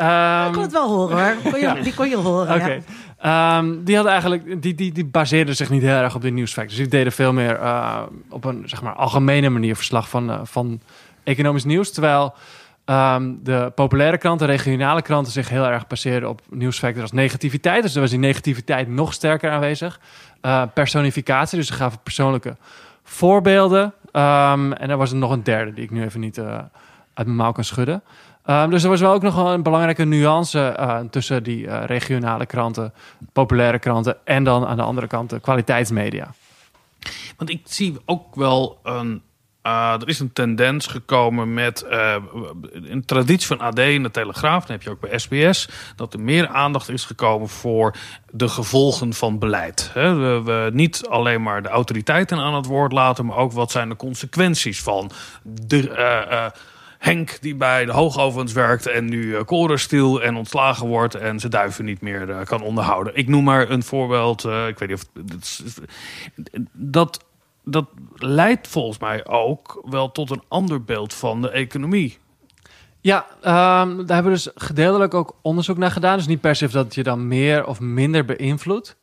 Um, 0.00 0.46
ik 0.46 0.52
kon 0.52 0.62
het 0.62 0.72
wel 0.72 0.88
horen 0.88 1.24
hoor. 1.24 1.50
Kon 1.50 1.60
je, 1.60 1.66
ja. 1.66 1.74
Die 1.74 1.94
kon 1.94 2.08
je 2.08 2.16
horen. 2.16 2.84
Um, 3.26 3.84
die 3.84 3.94
hadden 3.94 4.12
eigenlijk, 4.12 4.62
die, 4.62 4.74
die, 4.74 4.92
die 4.92 5.04
baseerden 5.04 5.56
zich 5.56 5.70
niet 5.70 5.82
heel 5.82 5.96
erg 5.96 6.14
op 6.14 6.22
de 6.22 6.30
nieuwsfactors. 6.30 6.76
Die 6.76 6.88
deden 6.88 7.12
veel 7.12 7.32
meer 7.32 7.60
uh, 7.60 8.02
op 8.28 8.44
een 8.44 8.62
zeg 8.66 8.82
maar 8.82 8.94
algemene 8.94 9.48
manier 9.48 9.76
verslag 9.76 10.08
van, 10.08 10.30
uh, 10.30 10.40
van 10.42 10.80
economisch 11.22 11.64
nieuws. 11.64 11.92
Terwijl 11.92 12.34
um, 12.86 13.40
de 13.42 13.72
populaire 13.74 14.18
kranten, 14.18 14.46
regionale 14.46 15.02
kranten 15.02 15.32
zich 15.32 15.48
heel 15.48 15.66
erg 15.66 15.86
baseerden 15.86 16.28
op 16.28 16.40
nieuwsfactors 16.50 17.02
als 17.02 17.12
negativiteit. 17.12 17.82
Dus 17.82 17.94
er 17.94 18.00
was 18.00 18.10
die 18.10 18.18
negativiteit 18.18 18.88
nog 18.88 19.12
sterker 19.12 19.50
aanwezig. 19.50 20.00
Uh, 20.42 20.62
personificatie, 20.74 21.58
dus 21.58 21.66
ze 21.66 21.72
gaven 21.72 21.98
persoonlijke 22.02 22.56
voorbeelden. 23.02 23.82
Um, 23.82 24.72
en 24.72 24.90
er 24.90 24.96
was 24.96 25.10
er 25.10 25.16
nog 25.16 25.30
een 25.30 25.42
derde 25.42 25.72
die 25.72 25.84
ik 25.84 25.90
nu 25.90 26.04
even 26.04 26.20
niet 26.20 26.38
uh, 26.38 26.46
uit 27.14 27.26
mijn 27.26 27.36
mouw 27.36 27.52
kan 27.52 27.64
schudden. 27.64 28.02
Um, 28.46 28.70
dus 28.70 28.82
er 28.82 28.88
was 28.88 29.00
wel 29.00 29.12
ook 29.12 29.22
nog 29.22 29.34
wel 29.34 29.52
een 29.52 29.62
belangrijke 29.62 30.04
nuance 30.04 30.76
uh, 30.78 31.00
tussen 31.10 31.42
die 31.42 31.84
regionale 31.86 32.46
kranten, 32.46 32.92
populaire 33.32 33.78
kranten 33.78 34.16
en 34.24 34.44
dan 34.44 34.66
aan 34.66 34.76
de 34.76 34.82
andere 34.82 35.06
kant 35.06 35.30
de 35.30 35.40
kwaliteitsmedia. 35.40 36.34
Want 37.36 37.50
ik 37.50 37.60
zie 37.64 37.96
ook 38.04 38.34
wel 38.34 38.78
een. 38.82 39.22
Uh, 39.66 39.92
er 40.00 40.08
is 40.08 40.20
een 40.20 40.32
tendens 40.32 40.86
gekomen 40.86 41.54
met 41.54 41.86
uh, 41.90 42.16
een 42.72 43.04
traditie 43.04 43.46
van 43.46 43.60
AD 43.60 43.78
en 43.78 44.02
de 44.02 44.10
Telegraaf. 44.10 44.64
Dan 44.64 44.76
heb 44.76 44.82
je 44.82 44.90
ook 44.90 45.00
bij 45.00 45.18
SBS. 45.18 45.68
Dat 45.96 46.12
er 46.12 46.20
meer 46.20 46.48
aandacht 46.48 46.88
is 46.88 47.04
gekomen 47.04 47.48
voor 47.48 47.96
de 48.30 48.48
gevolgen 48.48 49.12
van 49.12 49.38
beleid. 49.38 49.90
We, 49.94 50.70
niet 50.72 51.06
alleen 51.08 51.42
maar 51.42 51.62
de 51.62 51.68
autoriteiten 51.68 52.38
aan 52.38 52.54
het 52.54 52.66
woord 52.66 52.92
laten, 52.92 53.26
maar 53.26 53.36
ook 53.36 53.52
wat 53.52 53.70
zijn 53.70 53.88
de 53.88 53.96
consequenties 53.96 54.82
van 54.82 55.10
de. 55.42 55.88
Uh, 55.88 56.46
Henk 56.98 57.38
die 57.40 57.54
bij 57.54 57.84
de 57.84 57.92
hoogovens 57.92 58.52
werkt 58.52 58.86
en 58.86 59.04
nu 59.04 59.22
uh, 59.22 59.40
korenstiel 59.44 60.22
en 60.22 60.36
ontslagen 60.36 60.86
wordt 60.86 61.14
en 61.14 61.40
zijn 61.40 61.52
duiven 61.52 61.84
niet 61.84 62.00
meer 62.00 62.44
kan 62.44 62.62
onderhouden. 62.62 63.16
Ik 63.16 63.28
noem 63.28 63.44
maar 63.44 63.70
een 63.70 63.82
voorbeeld. 63.82 64.44
Ik 64.44 64.78
weet 64.78 64.88
niet 64.88 65.04
of 65.04 65.06
dat 66.72 67.24
dat 67.64 67.86
leidt 68.14 68.68
volgens 68.68 68.98
mij 68.98 69.26
ook 69.26 69.82
wel 69.84 70.12
tot 70.12 70.30
een 70.30 70.42
ander 70.48 70.84
beeld 70.84 71.14
van 71.14 71.42
de 71.42 71.50
economie. 71.50 72.18
Ja, 73.00 73.26
um, 73.36 74.06
daar 74.06 74.14
hebben 74.14 74.24
we 74.24 74.30
dus 74.30 74.50
gedeeltelijk 74.54 75.14
ook 75.14 75.36
onderzoek 75.42 75.76
naar 75.76 75.90
gedaan. 75.90 76.16
Dus 76.16 76.26
niet 76.26 76.40
per 76.40 76.56
se 76.56 76.68
dat 76.68 76.94
je 76.94 77.02
dan 77.02 77.28
meer 77.28 77.66
of 77.66 77.80
minder 77.80 78.24
beïnvloedt. 78.24 78.96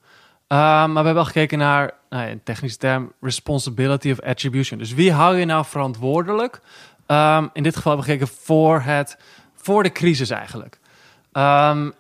Um, 0.47 0.57
maar 0.57 0.87
we 0.87 0.93
hebben 0.93 1.13
wel 1.13 1.25
gekeken 1.25 1.57
naar, 1.57 1.91
nou, 2.09 2.29
in 2.29 2.43
technische 2.43 2.77
term, 2.77 3.11
responsibility 3.19 4.11
of 4.11 4.21
attribution. 4.21 4.79
Dus 4.79 4.93
wie 4.93 5.11
hou 5.11 5.37
je 5.37 5.45
nou 5.45 5.65
verantwoordelijk? 5.65 6.61
Um, 7.07 7.49
in 7.53 7.63
dit 7.63 7.75
geval 7.75 7.91
hebben 7.91 8.09
we 8.09 8.17
gekeken 8.17 8.35
voor, 8.43 8.81
het, 8.81 9.17
voor 9.55 9.83
de 9.83 9.91
crisis 9.91 10.29
eigenlijk. 10.29 10.79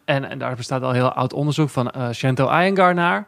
en, 0.05 0.37
daar 0.37 0.55
bestaat 0.55 0.81
al 0.81 0.91
heel 0.91 1.11
oud 1.11 1.33
onderzoek 1.33 1.69
van 1.69 1.91
uh, 1.97 2.09
Shanto 2.11 2.45
Iyengar 2.45 2.93
naar. 2.93 3.27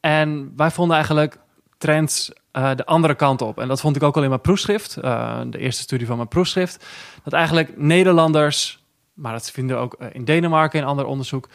en 0.00 0.52
wij 0.56 0.70
vonden 0.70 0.96
eigenlijk 0.96 1.38
trends 1.78 2.32
uh, 2.52 2.70
de 2.74 2.86
andere 2.86 3.14
kant 3.14 3.42
op. 3.42 3.58
En 3.58 3.68
dat 3.68 3.80
vond 3.80 3.96
ik 3.96 4.02
ook 4.02 4.16
al 4.16 4.22
in 4.22 4.28
mijn 4.28 4.40
proefschrift, 4.40 4.98
uh, 5.02 5.40
de 5.46 5.58
eerste 5.58 5.82
studie 5.82 6.06
van 6.06 6.16
mijn 6.16 6.28
proefschrift. 6.28 6.86
Dat 7.24 7.32
eigenlijk 7.32 7.76
Nederlanders, 7.76 8.84
maar 9.14 9.32
dat 9.32 9.50
vinden 9.50 9.76
we 9.76 9.82
ook 9.82 9.96
uh, 9.98 10.08
in 10.12 10.24
Denemarken 10.24 10.80
in 10.80 10.86
ander 10.86 11.04
onderzoek, 11.04 11.48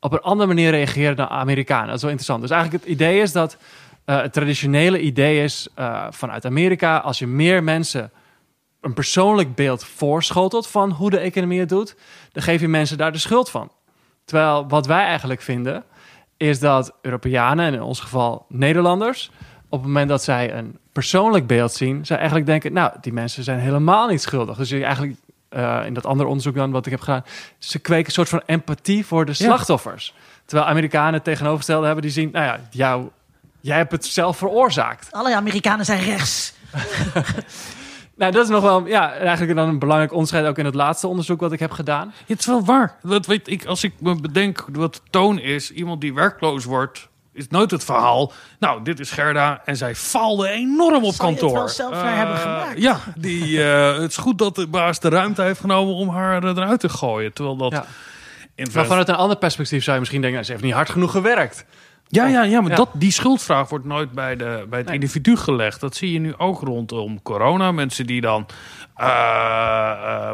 op 0.00 0.12
een 0.12 0.20
andere 0.20 0.48
manier 0.48 0.70
reageren 0.70 1.16
dan 1.16 1.28
Amerikanen. 1.28 1.86
Dat 1.86 1.94
is 1.94 2.02
wel 2.02 2.10
interessant. 2.10 2.40
Dus 2.40 2.50
eigenlijk 2.50 2.84
het 2.84 2.92
idee 2.92 3.20
is 3.20 3.32
dat 3.32 3.56
het 4.04 4.32
traditionele 4.32 5.00
idee 5.00 5.42
is 5.42 5.68
vanuit 6.10 6.44
Amerika, 6.44 6.98
als 6.98 7.18
je 7.18 7.26
meer 7.26 7.64
mensen 7.64 8.12
een 8.80 8.94
persoonlijk 8.94 9.54
beeld 9.54 9.84
voorschotelt 9.84 10.66
van 10.66 10.90
hoe 10.90 11.10
de 11.10 11.18
economie 11.18 11.60
het 11.60 11.68
doet, 11.68 11.96
dan 12.32 12.42
geef 12.42 12.60
je 12.60 12.68
mensen 12.68 12.98
daar 12.98 13.12
de 13.12 13.18
schuld 13.18 13.50
van. 13.50 13.72
Terwijl 14.24 14.68
wat 14.68 14.86
wij 14.86 15.04
eigenlijk 15.04 15.40
vinden, 15.40 15.84
is 16.36 16.60
dat 16.60 16.94
Europeanen, 17.02 17.66
en 17.66 17.74
in 17.74 17.82
ons 17.82 18.00
geval 18.00 18.44
Nederlanders, 18.48 19.30
op 19.70 19.78
het 19.78 19.86
moment 19.86 20.08
dat 20.08 20.22
zij 20.22 20.54
een 20.54 20.78
persoonlijk 20.92 21.46
beeld 21.46 21.72
zien, 21.72 22.06
zij 22.06 22.16
eigenlijk 22.16 22.46
denken, 22.46 22.72
nou, 22.72 22.92
die 23.00 23.12
mensen 23.12 23.44
zijn 23.44 23.58
helemaal 23.58 24.08
niet 24.08 24.22
schuldig. 24.22 24.56
Dus 24.56 24.68
je 24.68 24.84
eigenlijk 24.84 25.16
uh, 25.50 25.80
in 25.86 25.94
dat 25.94 26.06
andere 26.06 26.28
onderzoek 26.28 26.54
dan 26.54 26.70
wat 26.70 26.86
ik 26.86 26.92
heb 26.92 27.00
gedaan, 27.00 27.24
ze 27.58 27.78
kweken 27.78 28.06
een 28.06 28.12
soort 28.12 28.28
van 28.28 28.42
empathie 28.46 29.06
voor 29.06 29.24
de 29.24 29.32
slachtoffers. 29.32 30.12
Ja. 30.14 30.22
Terwijl 30.44 30.68
Amerikanen 30.68 31.22
tegenovergestelde 31.22 31.86
hebben, 31.86 32.02
die 32.02 32.12
zien, 32.12 32.30
nou 32.32 32.44
ja, 32.44 32.60
jou, 32.70 33.08
jij 33.60 33.76
hebt 33.76 33.92
het 33.92 34.04
zelf 34.04 34.36
veroorzaakt. 34.36 35.12
Alle 35.12 35.34
Amerikanen 35.36 35.84
zijn 35.84 36.02
rechts. 36.02 36.52
Nou, 38.20 38.32
dat 38.32 38.44
is 38.44 38.50
nog 38.50 38.62
wel 38.62 38.86
ja, 38.86 39.12
eigenlijk 39.12 39.56
dan 39.56 39.68
een 39.68 39.78
belangrijk 39.78 40.12
onderscheid 40.12 40.46
ook 40.46 40.58
in 40.58 40.64
het 40.64 40.74
laatste 40.74 41.06
onderzoek 41.06 41.40
wat 41.40 41.52
ik 41.52 41.58
heb 41.58 41.70
gedaan. 41.70 42.06
Ja, 42.06 42.24
het 42.26 42.38
is 42.38 42.46
wel 42.46 42.64
waar. 42.64 42.96
Dat 43.02 43.26
weet 43.26 43.48
ik, 43.48 43.64
als 43.64 43.84
ik 43.84 43.92
me 44.00 44.20
bedenk 44.20 44.64
wat 44.72 44.94
de 44.94 45.00
toon 45.10 45.38
is, 45.38 45.70
iemand 45.70 46.00
die 46.00 46.14
werkloos 46.14 46.64
wordt, 46.64 47.08
is 47.32 47.48
nooit 47.48 47.70
het 47.70 47.84
verhaal. 47.84 48.32
Nou, 48.58 48.82
dit 48.82 49.00
is 49.00 49.10
Gerda 49.10 49.62
en 49.64 49.76
zij 49.76 49.94
faalde 49.94 50.48
enorm 50.48 51.04
op 51.04 51.16
kantoor. 51.16 51.50
Je 51.50 51.58
het 51.58 51.76
wel 51.76 51.90
zelf 51.90 52.04
uh, 52.04 52.16
hebben 52.16 52.36
gemaakt? 52.36 52.80
Ja, 52.80 53.00
die, 53.16 53.50
uh, 53.50 53.92
het 54.00 54.10
is 54.10 54.16
goed 54.16 54.38
dat 54.38 54.54
de 54.54 54.66
baas 54.66 55.00
de 55.00 55.08
ruimte 55.08 55.42
heeft 55.42 55.60
genomen 55.60 55.94
om 55.94 56.08
haar 56.08 56.44
eruit 56.44 56.80
te 56.80 56.88
gooien. 56.88 57.32
Terwijl 57.32 57.56
dat. 57.56 57.72
Ja. 57.72 57.84
Maar 58.72 58.86
vanuit 58.86 59.08
een 59.08 59.14
ander 59.14 59.36
perspectief 59.36 59.82
zou 59.82 59.92
je 59.92 60.00
misschien 60.00 60.20
denken: 60.20 60.44
ze 60.44 60.52
heeft 60.52 60.64
niet 60.64 60.74
hard 60.74 60.90
genoeg 60.90 61.10
gewerkt. 61.10 61.64
Ja, 62.08 62.26
ja, 62.26 62.42
ja, 62.42 62.60
maar 62.60 62.76
Dat, 62.76 62.88
die 62.92 63.12
schuldvraag 63.12 63.68
wordt 63.68 63.84
nooit 63.84 64.12
bij, 64.12 64.36
de, 64.36 64.66
bij 64.68 64.78
het 64.78 64.86
nee. 64.86 64.94
individu 64.94 65.36
gelegd. 65.36 65.80
Dat 65.80 65.96
zie 65.96 66.12
je 66.12 66.18
nu 66.18 66.34
ook 66.36 66.60
rondom 66.60 67.22
corona. 67.22 67.72
Mensen 67.72 68.06
die 68.06 68.20
dan 68.20 68.46
uh, 69.00 69.06
uh, 69.06 70.30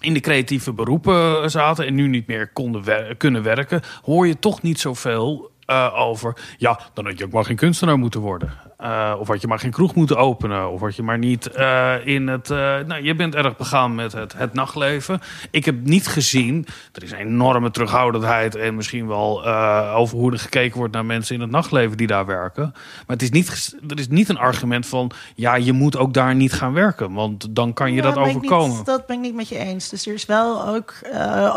in 0.00 0.14
de 0.14 0.20
creatieve 0.20 0.72
beroepen 0.72 1.50
zaten 1.50 1.86
en 1.86 1.94
nu 1.94 2.08
niet 2.08 2.26
meer 2.26 2.48
konden 2.52 2.84
wer 2.84 3.16
kunnen 3.16 3.42
werken, 3.42 3.80
hoor 4.02 4.26
je 4.26 4.38
toch 4.38 4.62
niet 4.62 4.80
zoveel 4.80 5.50
eh, 5.68 5.94
over... 5.96 6.36
ja, 6.56 6.80
dan 6.92 7.04
had 7.06 7.18
je 7.18 7.24
ook 7.24 7.32
maar 7.32 7.44
geen 7.44 7.56
kunstenaar 7.56 7.98
moeten 7.98 8.20
worden. 8.20 8.52
Uh, 8.80 9.14
of 9.18 9.28
had 9.28 9.40
je 9.40 9.46
maar 9.46 9.58
geen 9.58 9.70
kroeg 9.70 9.94
moeten 9.94 10.16
openen. 10.16 10.70
Of 10.70 10.80
had 10.80 10.96
je 10.96 11.02
maar 11.02 11.18
niet 11.18 11.50
uh, 11.56 11.94
in 12.06 12.26
het... 12.28 12.48
nou, 12.48 13.02
je 13.02 13.14
bent 13.14 13.34
erg 13.34 13.56
begaan 13.56 13.94
met 13.94 14.12
het, 14.12 14.32
het 14.32 14.54
nachtleven. 14.54 15.20
Ik 15.50 15.64
heb 15.64 15.84
niet 15.84 16.06
gezien... 16.06 16.66
Er 16.92 17.02
is 17.02 17.10
een 17.10 17.18
enorme 17.18 17.70
terughoudendheid... 17.70 18.54
en 18.54 18.74
misschien 18.74 19.06
wel 19.06 19.46
over 19.94 20.18
hoe 20.18 20.32
er 20.32 20.38
gekeken 20.38 20.78
wordt 20.78 20.92
naar 20.92 21.04
mensen 21.04 21.34
in 21.34 21.40
het 21.40 21.50
nachtleven 21.50 21.96
die 21.96 22.06
daar 22.06 22.26
werken. 22.26 22.70
Maar 23.06 23.16
het 23.16 23.22
is 23.22 23.30
niet, 23.30 23.76
er 23.88 23.98
is 23.98 24.08
niet 24.08 24.28
een 24.28 24.38
argument 24.38 24.86
van... 24.86 25.10
ja, 25.34 25.54
je 25.54 25.72
moet 25.72 25.96
ook 25.96 26.14
daar 26.14 26.34
niet 26.34 26.52
gaan 26.52 26.72
werken. 26.72 27.12
Want 27.12 27.46
dan 27.56 27.72
kan 27.72 27.90
je 27.92 27.96
Ja, 27.96 28.02
dat 28.02 28.16
overkomen. 28.16 28.76
niet- 28.76 28.86
dat 28.86 29.06
ben 29.06 29.16
ik 29.16 29.22
niet 29.22 29.34
met 29.34 29.48
je 29.48 29.58
eens. 29.58 29.88
Dus 29.88 30.06
er 30.06 30.14
is 30.14 30.26
wel 30.26 30.66
ook, 30.66 30.94
eh, 31.12 31.56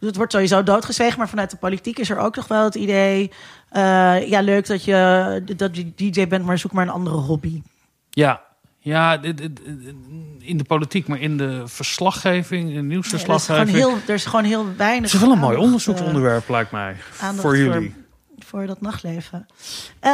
ook 0.00 0.06
het 0.08 0.16
wordt 0.16 0.32
sowieso 0.32 0.62
doodgezwegen, 0.62 1.18
maar 1.18 1.28
vanuit 1.28 1.50
de 1.50 1.56
politiek 1.56 1.98
is 1.98 2.10
er 2.10 2.18
ook 2.18 2.36
nog 2.36 2.48
wel 2.48 2.64
het 2.64 2.74
idee, 2.74 3.30
eh, 3.68 4.28
ja 4.28 4.40
leuk 4.40 4.66
dat 4.66 4.84
je 4.84 5.42
dat 5.56 5.76
je 5.76 5.92
DJ 5.94 6.26
bent, 6.26 6.44
maar 6.44 6.58
zoek 6.58 6.72
maar 6.72 6.86
een 6.86 6.92
andere 6.92 7.16
hobby. 7.16 7.62
Ja, 8.10 8.42
ja 8.78 9.22
in 10.38 10.56
de 10.56 10.64
politiek, 10.64 11.06
maar 11.06 11.20
in 11.20 11.36
de 11.36 11.62
verslaggeving, 11.64 12.62
in 12.62 12.66
de 12.66 12.72
Ja, 12.72 12.78
er, 12.78 12.84
is 12.84 12.88
nieuwsverslaggeving... 12.88 13.76
heel, 13.76 13.98
er 14.06 14.14
is 14.14 14.24
gewoon 14.24 14.44
heel 14.44 14.66
weinig. 14.76 15.12
het 15.12 15.20
is 15.20 15.26
wel 15.26 15.36
een 15.36 15.42
mooi 15.42 15.56
onderzoeksonderwerp, 15.56 16.48
lijkt 16.48 16.70
mij, 16.70 16.96
eh, 17.20 17.28
voor 17.28 17.56
jullie. 17.56 17.94
voor 18.38 18.66
dat 18.66 18.80
nachtleven. 18.80 19.46
Eh, 20.00 20.10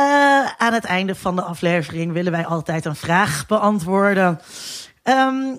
aan 0.58 0.72
het 0.72 0.84
einde 0.84 1.14
van 1.14 1.36
de 1.36 1.42
aflevering 1.42 2.12
willen 2.12 2.32
wij 2.32 2.46
altijd 2.46 2.84
een 2.84 2.96
vraag 2.96 3.46
beantwoorden. 3.46 4.40
Ehm, 5.02 5.56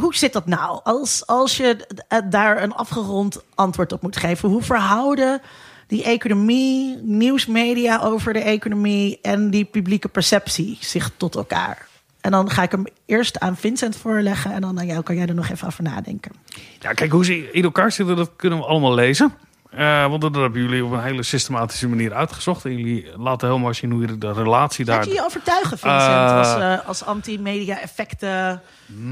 hoe 0.00 0.14
zit 0.14 0.32
dat 0.32 0.46
nou? 0.46 0.80
Als, 0.82 1.26
als 1.26 1.56
je 1.56 1.86
eh, 2.08 2.18
daar 2.30 2.62
een 2.62 2.72
afgerond 2.72 3.42
antwoord 3.54 3.92
op 3.92 4.02
moet 4.02 4.16
geven, 4.16 4.48
hoe 4.48 4.62
verhouden 4.62 5.40
die 5.86 6.04
economie, 6.04 6.96
nieuwsmedia 7.02 8.00
over 8.00 8.32
de 8.32 8.38
economie 8.38 9.18
en 9.22 9.50
die 9.50 9.64
publieke 9.64 10.08
perceptie 10.08 10.78
zich 10.80 11.10
tot 11.16 11.34
elkaar? 11.34 11.88
En 12.20 12.30
dan 12.30 12.50
ga 12.50 12.62
ik 12.62 12.70
hem 12.70 12.84
eerst 13.06 13.40
aan 13.40 13.56
Vincent 13.56 13.96
voorleggen 13.96 14.52
en 14.52 14.60
dan 14.60 14.78
aan 14.78 14.86
jou 14.86 15.02
kan 15.02 15.16
jij 15.16 15.26
er 15.26 15.34
nog 15.34 15.48
even 15.48 15.66
over 15.66 15.82
nadenken. 15.82 16.32
Ja, 16.80 16.92
kijk, 16.92 17.10
hoe 17.12 17.24
ze 17.24 17.50
in 17.50 17.64
elkaar 17.64 17.92
zitten, 17.92 18.16
dat 18.16 18.30
kunnen 18.36 18.58
we 18.58 18.64
allemaal 18.64 18.94
lezen. 18.94 19.34
Eh, 19.76 20.06
want 20.06 20.20
dat 20.20 20.34
hebben 20.34 20.60
jullie 20.60 20.84
op 20.84 20.92
een 20.92 21.02
hele 21.02 21.22
systematische 21.22 21.88
manier 21.88 22.14
uitgezocht. 22.14 22.64
En 22.64 22.76
jullie 22.76 23.06
laten 23.16 23.48
helemaal 23.48 23.74
zien 23.74 23.90
hoe 23.90 24.00
je 24.00 24.18
de 24.18 24.32
relatie 24.32 24.84
daar... 24.84 24.96
Laat 24.96 25.06
je 25.06 25.12
je 25.12 25.24
overtuigen, 25.24 25.78
Vincent, 25.78 26.30
als, 26.30 26.54
eh, 26.54 26.88
als 26.88 27.04
anti-media 27.04 27.80
effecten. 27.80 28.62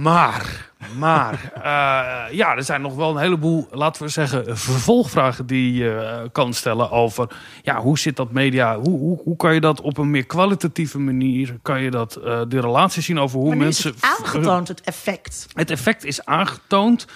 Maar, 0.01 0.71
maar, 0.99 1.53
ja, 2.41 2.57
er 2.57 2.65
zijn 2.65 2.81
nog 2.81 2.95
wel 2.95 3.11
een 3.11 3.23
heleboel, 3.23 3.69
laten 3.71 4.03
we 4.03 4.09
zeggen, 4.09 4.59
vervolgvragen 4.59 5.47
die 5.47 5.75
je 5.75 6.29
kan 6.33 6.53
stellen 6.53 6.91
over, 6.91 7.29
ja, 7.63 7.81
hoe 7.81 7.99
zit 7.99 8.17
dat 8.17 8.33
media, 8.33 8.79
hoe, 8.79 8.99
hoe, 8.99 9.21
hoe 9.25 9.37
kan 9.37 9.55
je 9.55 9.61
dat 9.61 9.81
op 9.81 9.99
een 9.99 10.11
meer 10.11 10.27
kwalitatieve 10.27 10.99
manier, 10.99 11.59
kan 11.63 11.81
je 11.81 11.91
dat, 11.91 12.13
de 12.49 12.61
relatie 12.61 13.03
zien 13.03 13.19
over 13.19 13.39
hoe 13.39 13.49
Maar 13.49 13.57
mensen... 13.57 13.95
is 13.95 14.01
het 14.01 14.19
aangetoond, 14.19 14.69
het 14.69 14.81
effect. 14.81 15.47
Het 15.55 15.71
effect 15.71 16.05
is 16.05 16.25
aangetoond 16.25 17.07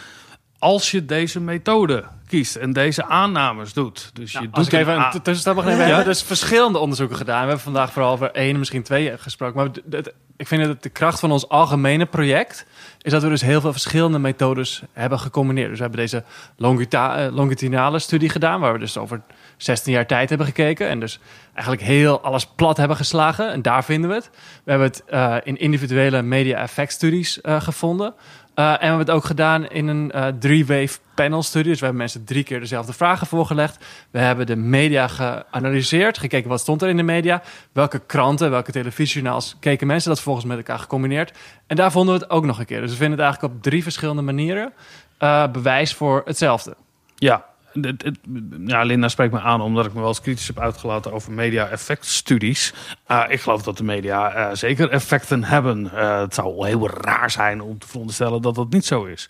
als 0.58 0.90
je 0.90 1.04
deze 1.04 1.40
methode 1.40 2.04
kiest 2.26 2.56
en 2.56 2.72
deze 2.72 3.04
aannames 3.04 3.72
doet. 3.72 4.10
Dus 4.12 4.32
je 4.32 4.38
Nou, 4.38 4.46
doet 4.46 4.58
als 4.58 4.66
ik 4.66 4.72
even 4.72 4.94
een 4.94 5.10
tussenstap 5.10 5.54
mag 5.54 5.64
nemen. 5.64 5.78
We 5.78 5.84
hebben 5.84 6.04
dus 6.04 6.22
verschillende 6.22 6.78
onderzoeken 6.78 7.16
gedaan. 7.16 7.40
We 7.40 7.46
hebben 7.46 7.64
vandaag 7.64 7.92
vooral 7.92 8.12
over 8.12 8.30
één, 8.30 8.58
misschien 8.58 8.82
twee 8.82 9.18
gesproken. 9.18 9.56
Maar 9.56 10.00
ik 10.36 10.46
vind 10.46 10.64
dat 10.64 10.82
de 10.82 10.88
kracht 10.88 11.20
van 11.20 11.30
ons 11.30 11.48
algemene 11.48 12.06
project... 12.06 12.66
is 13.02 13.12
dat 13.12 13.22
we 13.22 13.28
dus 13.28 13.40
heel 13.40 13.60
veel 13.60 13.72
verschillende 13.72 14.18
methodes 14.18 14.82
hebben 14.92 15.18
gecombineerd. 15.18 15.68
Dus 15.68 15.76
we 15.76 15.82
hebben 15.84 16.00
deze 16.00 16.24
eh, 16.56 17.26
longitudinale 17.30 17.98
studie 17.98 18.28
gedaan... 18.28 18.60
waar 18.60 18.72
we 18.72 18.78
dus 18.78 18.96
over 18.98 19.20
16 19.56 19.92
jaar 19.92 20.06
tijd 20.06 20.28
hebben 20.28 20.46
gekeken. 20.46 20.88
En 20.88 21.00
dus 21.00 21.20
eigenlijk 21.54 21.86
heel 21.86 22.20
alles 22.20 22.46
plat 22.46 22.76
hebben 22.76 22.96
geslagen. 22.96 23.52
En 23.52 23.62
daar 23.62 23.84
vinden 23.84 24.10
we 24.10 24.16
het. 24.16 24.30
We 24.64 24.70
hebben 24.70 24.88
het 24.88 25.04
eh, 25.04 25.36
in 25.42 25.58
individuele 25.58 26.22
media 26.22 26.58
effect 26.58 26.92
studies 26.92 27.40
eh, 27.40 27.60
gevonden... 27.60 28.14
Uh, 28.58 28.64
en 28.64 28.78
we 28.78 28.86
hebben 28.86 28.98
het 28.98 29.10
ook 29.10 29.24
gedaan 29.24 29.68
in 29.68 29.88
een 29.88 30.12
uh, 30.14 30.26
three-wave 30.26 30.98
panel 31.14 31.42
studie. 31.42 31.70
Dus 31.70 31.78
we 31.78 31.84
hebben 31.84 32.02
mensen 32.02 32.24
drie 32.24 32.44
keer 32.44 32.60
dezelfde 32.60 32.92
vragen 32.92 33.26
voorgelegd. 33.26 33.84
We 34.10 34.18
hebben 34.18 34.46
de 34.46 34.56
media 34.56 35.08
geanalyseerd, 35.08 36.18
gekeken 36.18 36.48
wat 36.48 36.60
stond 36.60 36.82
er 36.82 36.88
in 36.88 36.96
de 36.96 37.02
media. 37.02 37.42
Welke 37.72 37.98
kranten, 38.06 38.50
welke 38.50 38.72
televisiejournaals 38.72 39.56
keken 39.60 39.86
mensen. 39.86 40.10
Dat 40.10 40.20
volgens 40.20 40.44
met 40.44 40.56
elkaar 40.56 40.78
gecombineerd. 40.78 41.32
En 41.66 41.76
daar 41.76 41.92
vonden 41.92 42.14
we 42.14 42.20
het 42.20 42.30
ook 42.30 42.44
nog 42.44 42.58
een 42.58 42.66
keer. 42.66 42.80
Dus 42.80 42.90
we 42.90 42.96
vinden 42.96 43.18
het 43.18 43.26
eigenlijk 43.26 43.54
op 43.54 43.62
drie 43.62 43.82
verschillende 43.82 44.22
manieren 44.22 44.72
uh, 45.18 45.46
bewijs 45.48 45.94
voor 45.94 46.22
hetzelfde. 46.24 46.76
Ja, 47.16 47.44
het, 47.80 48.02
het, 48.02 48.18
ja, 48.66 48.82
Linda 48.82 49.08
spreekt 49.08 49.32
me 49.32 49.40
aan 49.40 49.60
omdat 49.60 49.86
ik 49.86 49.92
me 49.92 49.98
wel 49.98 50.08
eens 50.08 50.20
kritisch 50.20 50.46
heb 50.46 50.58
uitgelaten 50.58 51.12
over 51.12 51.32
media-effectstudies. 51.32 52.74
Uh, 53.10 53.24
ik 53.28 53.40
geloof 53.40 53.62
dat 53.62 53.76
de 53.76 53.84
media 53.84 54.36
uh, 54.36 54.54
zeker 54.54 54.90
effecten 54.90 55.44
hebben. 55.44 55.90
Uh, 55.94 56.20
het 56.20 56.34
zou 56.34 56.66
heel 56.66 56.90
raar 56.90 57.30
zijn 57.30 57.60
om 57.60 57.78
te 57.78 57.86
veronderstellen 57.86 58.42
dat 58.42 58.54
dat 58.54 58.70
niet 58.70 58.84
zo 58.84 59.04
is. 59.04 59.28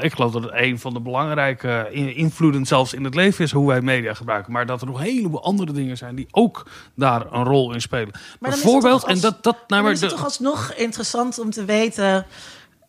Ik 0.00 0.12
geloof 0.12 0.32
dat 0.32 0.42
het 0.42 0.52
een 0.54 0.78
van 0.78 0.92
de 0.92 1.00
belangrijke 1.00 1.88
invloeden 2.14 2.66
zelfs 2.66 2.92
in 2.92 3.04
het 3.04 3.14
leven 3.14 3.44
is 3.44 3.52
hoe 3.52 3.68
wij 3.68 3.80
media 3.80 4.14
gebruiken. 4.14 4.52
Maar 4.52 4.66
dat 4.66 4.80
er 4.80 4.86
nog 4.86 4.98
een 4.98 5.04
heleboel 5.04 5.42
andere 5.42 5.72
dingen 5.72 5.96
zijn 5.96 6.14
die 6.14 6.28
ook 6.30 6.66
daar 6.94 7.32
een 7.32 7.44
rol 7.44 7.72
in 7.72 7.80
spelen. 7.80 8.10
Maar 8.40 8.50
Bijvoorbeeld, 8.50 9.04
als, 9.04 9.12
en 9.12 9.20
dat... 9.20 9.42
dat 9.42 9.56
nou, 9.66 9.82
maar 9.82 9.92
is 9.92 10.00
het 10.00 10.10
toch 10.10 10.24
alsnog 10.24 10.72
interessant 10.72 11.38
om 11.38 11.50
te 11.50 11.64
weten... 11.64 12.26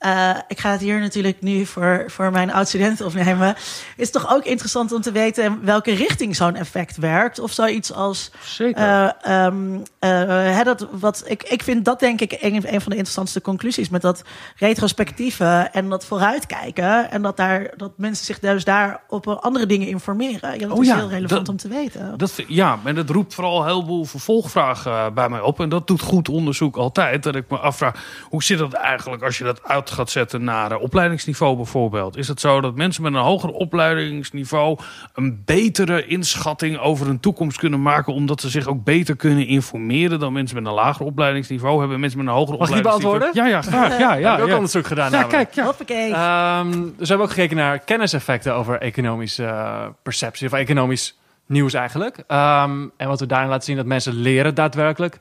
Uh, 0.05 0.29
ik 0.47 0.59
ga 0.59 0.71
het 0.71 0.81
hier 0.81 0.99
natuurlijk 0.99 1.41
nu 1.41 1.65
voor, 1.65 2.03
voor 2.07 2.31
mijn 2.31 2.53
oud-studenten 2.53 3.05
opnemen. 3.05 3.55
Is 3.55 3.83
het 3.97 4.11
toch 4.11 4.33
ook 4.33 4.43
interessant 4.43 4.91
om 4.91 5.01
te 5.01 5.11
weten 5.11 5.43
in 5.43 5.59
welke 5.63 5.93
richting 5.93 6.35
zo'n 6.35 6.55
effect 6.55 6.97
werkt? 6.97 7.39
Of 7.39 7.51
zoiets 7.51 7.93
als. 7.93 8.31
Zeker. 8.43 9.13
Uh, 9.27 9.45
um, 9.45 9.73
uh, 9.75 9.81
hè, 10.29 10.63
dat, 10.63 10.87
wat, 10.91 11.23
ik, 11.27 11.43
ik 11.43 11.63
vind 11.63 11.85
dat 11.85 11.99
denk 11.99 12.21
ik 12.21 12.37
een, 12.41 12.55
een 12.55 12.61
van 12.61 12.91
de 12.91 12.97
interessantste 12.97 13.41
conclusies. 13.41 13.89
Met 13.89 14.01
dat 14.01 14.23
retrospectieve 14.55 15.69
en 15.71 15.89
dat 15.89 16.05
vooruitkijken. 16.05 17.11
En 17.11 17.21
dat, 17.21 17.37
daar, 17.37 17.73
dat 17.77 17.91
mensen 17.97 18.25
zich 18.25 18.39
dus 18.39 18.63
daar 18.63 19.01
op 19.07 19.27
andere 19.27 19.65
dingen 19.65 19.87
informeren. 19.87 20.59
Ja, 20.59 20.67
dat 20.67 20.77
oh, 20.77 20.83
is 20.83 20.87
ja, 20.87 20.95
heel 20.95 21.09
relevant 21.09 21.45
dat, 21.45 21.49
om 21.49 21.57
te 21.57 21.67
weten. 21.67 22.17
Dat, 22.17 22.33
ja, 22.47 22.79
en 22.83 22.95
dat 22.95 23.09
roept 23.09 23.33
vooral 23.33 23.61
een 23.61 23.67
heleboel 23.67 24.05
vervolgvragen 24.05 25.13
bij 25.13 25.29
mij 25.29 25.41
op. 25.41 25.59
En 25.59 25.69
dat 25.69 25.87
doet 25.87 26.01
goed 26.01 26.29
onderzoek 26.29 26.75
altijd. 26.75 27.23
Dat 27.23 27.35
ik 27.35 27.49
me 27.49 27.57
afvraag, 27.57 28.23
hoe 28.29 28.43
zit 28.43 28.57
dat 28.57 28.73
eigenlijk 28.73 29.23
als 29.23 29.37
je 29.37 29.43
dat 29.43 29.63
uit 29.63 29.93
gaat 29.95 30.09
zetten 30.09 30.43
naar 30.43 30.71
uh, 30.71 30.81
opleidingsniveau 30.81 31.55
bijvoorbeeld? 31.55 32.17
Is 32.17 32.27
het 32.27 32.39
zo 32.39 32.61
dat 32.61 32.75
mensen 32.75 33.03
met 33.03 33.13
een 33.13 33.19
hoger 33.19 33.49
opleidingsniveau 33.49 34.79
een 35.13 35.41
betere 35.45 36.05
inschatting 36.05 36.77
over 36.77 37.05
hun 37.05 37.19
toekomst 37.19 37.57
kunnen 37.57 37.81
maken, 37.81 38.13
omdat 38.13 38.41
ze 38.41 38.49
zich 38.49 38.67
ook 38.67 38.83
beter 38.83 39.15
kunnen 39.15 39.47
informeren 39.47 40.19
dan 40.19 40.33
mensen 40.33 40.55
met 40.55 40.65
een 40.65 40.73
lager 40.73 41.05
opleidingsniveau? 41.05 41.79
Hebben 41.79 41.99
mensen 41.99 42.19
met 42.19 42.27
een 42.27 42.33
hoger 42.33 42.57
Mag 42.57 42.67
opleidingsniveau? 42.67 43.19
Mag 43.19 43.27
ik 43.27 43.33
die 43.33 43.41
beantwoorden? 43.41 43.71
Ja, 43.71 43.79
ja, 43.79 43.89
graag. 43.89 43.99
Ja, 43.99 44.13
ja, 44.13 44.29
ja, 44.29 44.37
ja. 44.37 44.43
ook 44.43 44.53
onderzoek 44.53 44.87
gedaan. 44.87 45.11
Ja, 45.11 45.17
namelijk. 45.17 45.43
kijk, 45.43 45.53
ja. 45.53 45.63
Hoppakee. 45.65 46.07
Um, 46.07 46.83
dus 46.83 46.93
we 46.97 47.05
hebben 47.07 47.25
ook 47.25 47.33
gekeken 47.33 47.55
naar 47.55 47.79
kenniseffecten 47.79 48.53
over 48.53 48.81
economische 48.81 49.43
uh, 49.43 49.85
perceptie 50.03 50.47
of 50.47 50.53
economisch 50.53 51.17
nieuws 51.45 51.73
eigenlijk. 51.73 52.17
Um, 52.17 52.91
en 52.97 53.07
wat 53.07 53.19
we 53.19 53.25
daarin 53.25 53.49
laten 53.49 53.65
zien 53.65 53.75
dat 53.75 53.85
mensen 53.85 54.13
leren 54.13 54.55
daadwerkelijk 54.55 55.17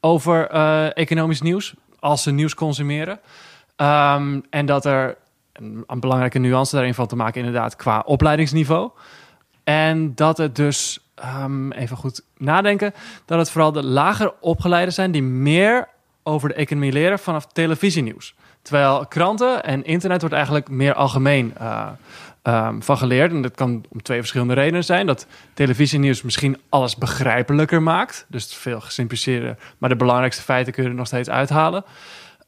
over 0.00 0.54
uh, 0.54 0.96
economisch 0.96 1.40
nieuws 1.40 1.74
als 1.98 2.22
ze 2.22 2.30
nieuws 2.30 2.54
consumeren. 2.54 3.20
Um, 3.82 4.42
en 4.50 4.66
dat 4.66 4.84
er 4.84 5.16
een, 5.52 6.00
belangrijke 6.00 6.38
nuance 6.38 6.74
daarin 6.74 6.94
van 6.94 7.06
te 7.06 7.16
maken, 7.16 7.40
inderdaad, 7.40 7.76
qua 7.76 8.02
opleidingsniveau. 8.06 8.90
En 9.64 10.14
dat 10.14 10.36
het 10.36 10.56
dus, 10.56 10.98
um, 11.42 11.72
even 11.72 11.96
goed 11.96 12.22
nadenken, 12.36 12.94
dat 13.24 13.38
het 13.38 13.50
vooral 13.50 13.72
de 13.72 13.84
lager 13.84 14.32
opgeleiden 14.40 14.94
zijn 14.94 15.10
die 15.10 15.22
meer 15.22 15.88
over 16.22 16.48
de 16.48 16.54
economie 16.54 16.92
leren 16.92 17.18
vanaf 17.18 17.46
televisienieuws. 17.46 18.34
Terwijl 18.62 19.06
kranten 19.06 19.64
en 19.64 19.84
internet 19.84 20.20
wordt 20.20 20.34
eigenlijk 20.34 20.68
meer 20.68 20.94
algemeen 20.94 21.54
uh, 21.60 21.88
um, 22.42 22.82
van 22.82 22.98
geleerd. 22.98 23.32
En 23.32 23.42
dat 23.42 23.54
kan 23.54 23.84
om 23.88 24.02
twee 24.02 24.18
verschillende 24.18 24.54
redenen 24.54 24.84
zijn. 24.84 25.06
Dat 25.06 25.26
televisienieuws 25.54 26.22
misschien 26.22 26.60
alles 26.68 26.96
begrijpelijker 26.96 27.82
maakt. 27.82 28.26
Dus 28.28 28.54
veel 28.54 28.80
gesimpliceerder. 28.80 29.56
Maar 29.78 29.88
de 29.88 29.96
belangrijkste 29.96 30.42
feiten 30.42 30.72
kun 30.72 30.82
je 30.82 30.88
er 30.88 30.94
nog 30.94 31.06
steeds 31.06 31.30
uithalen. 31.30 31.84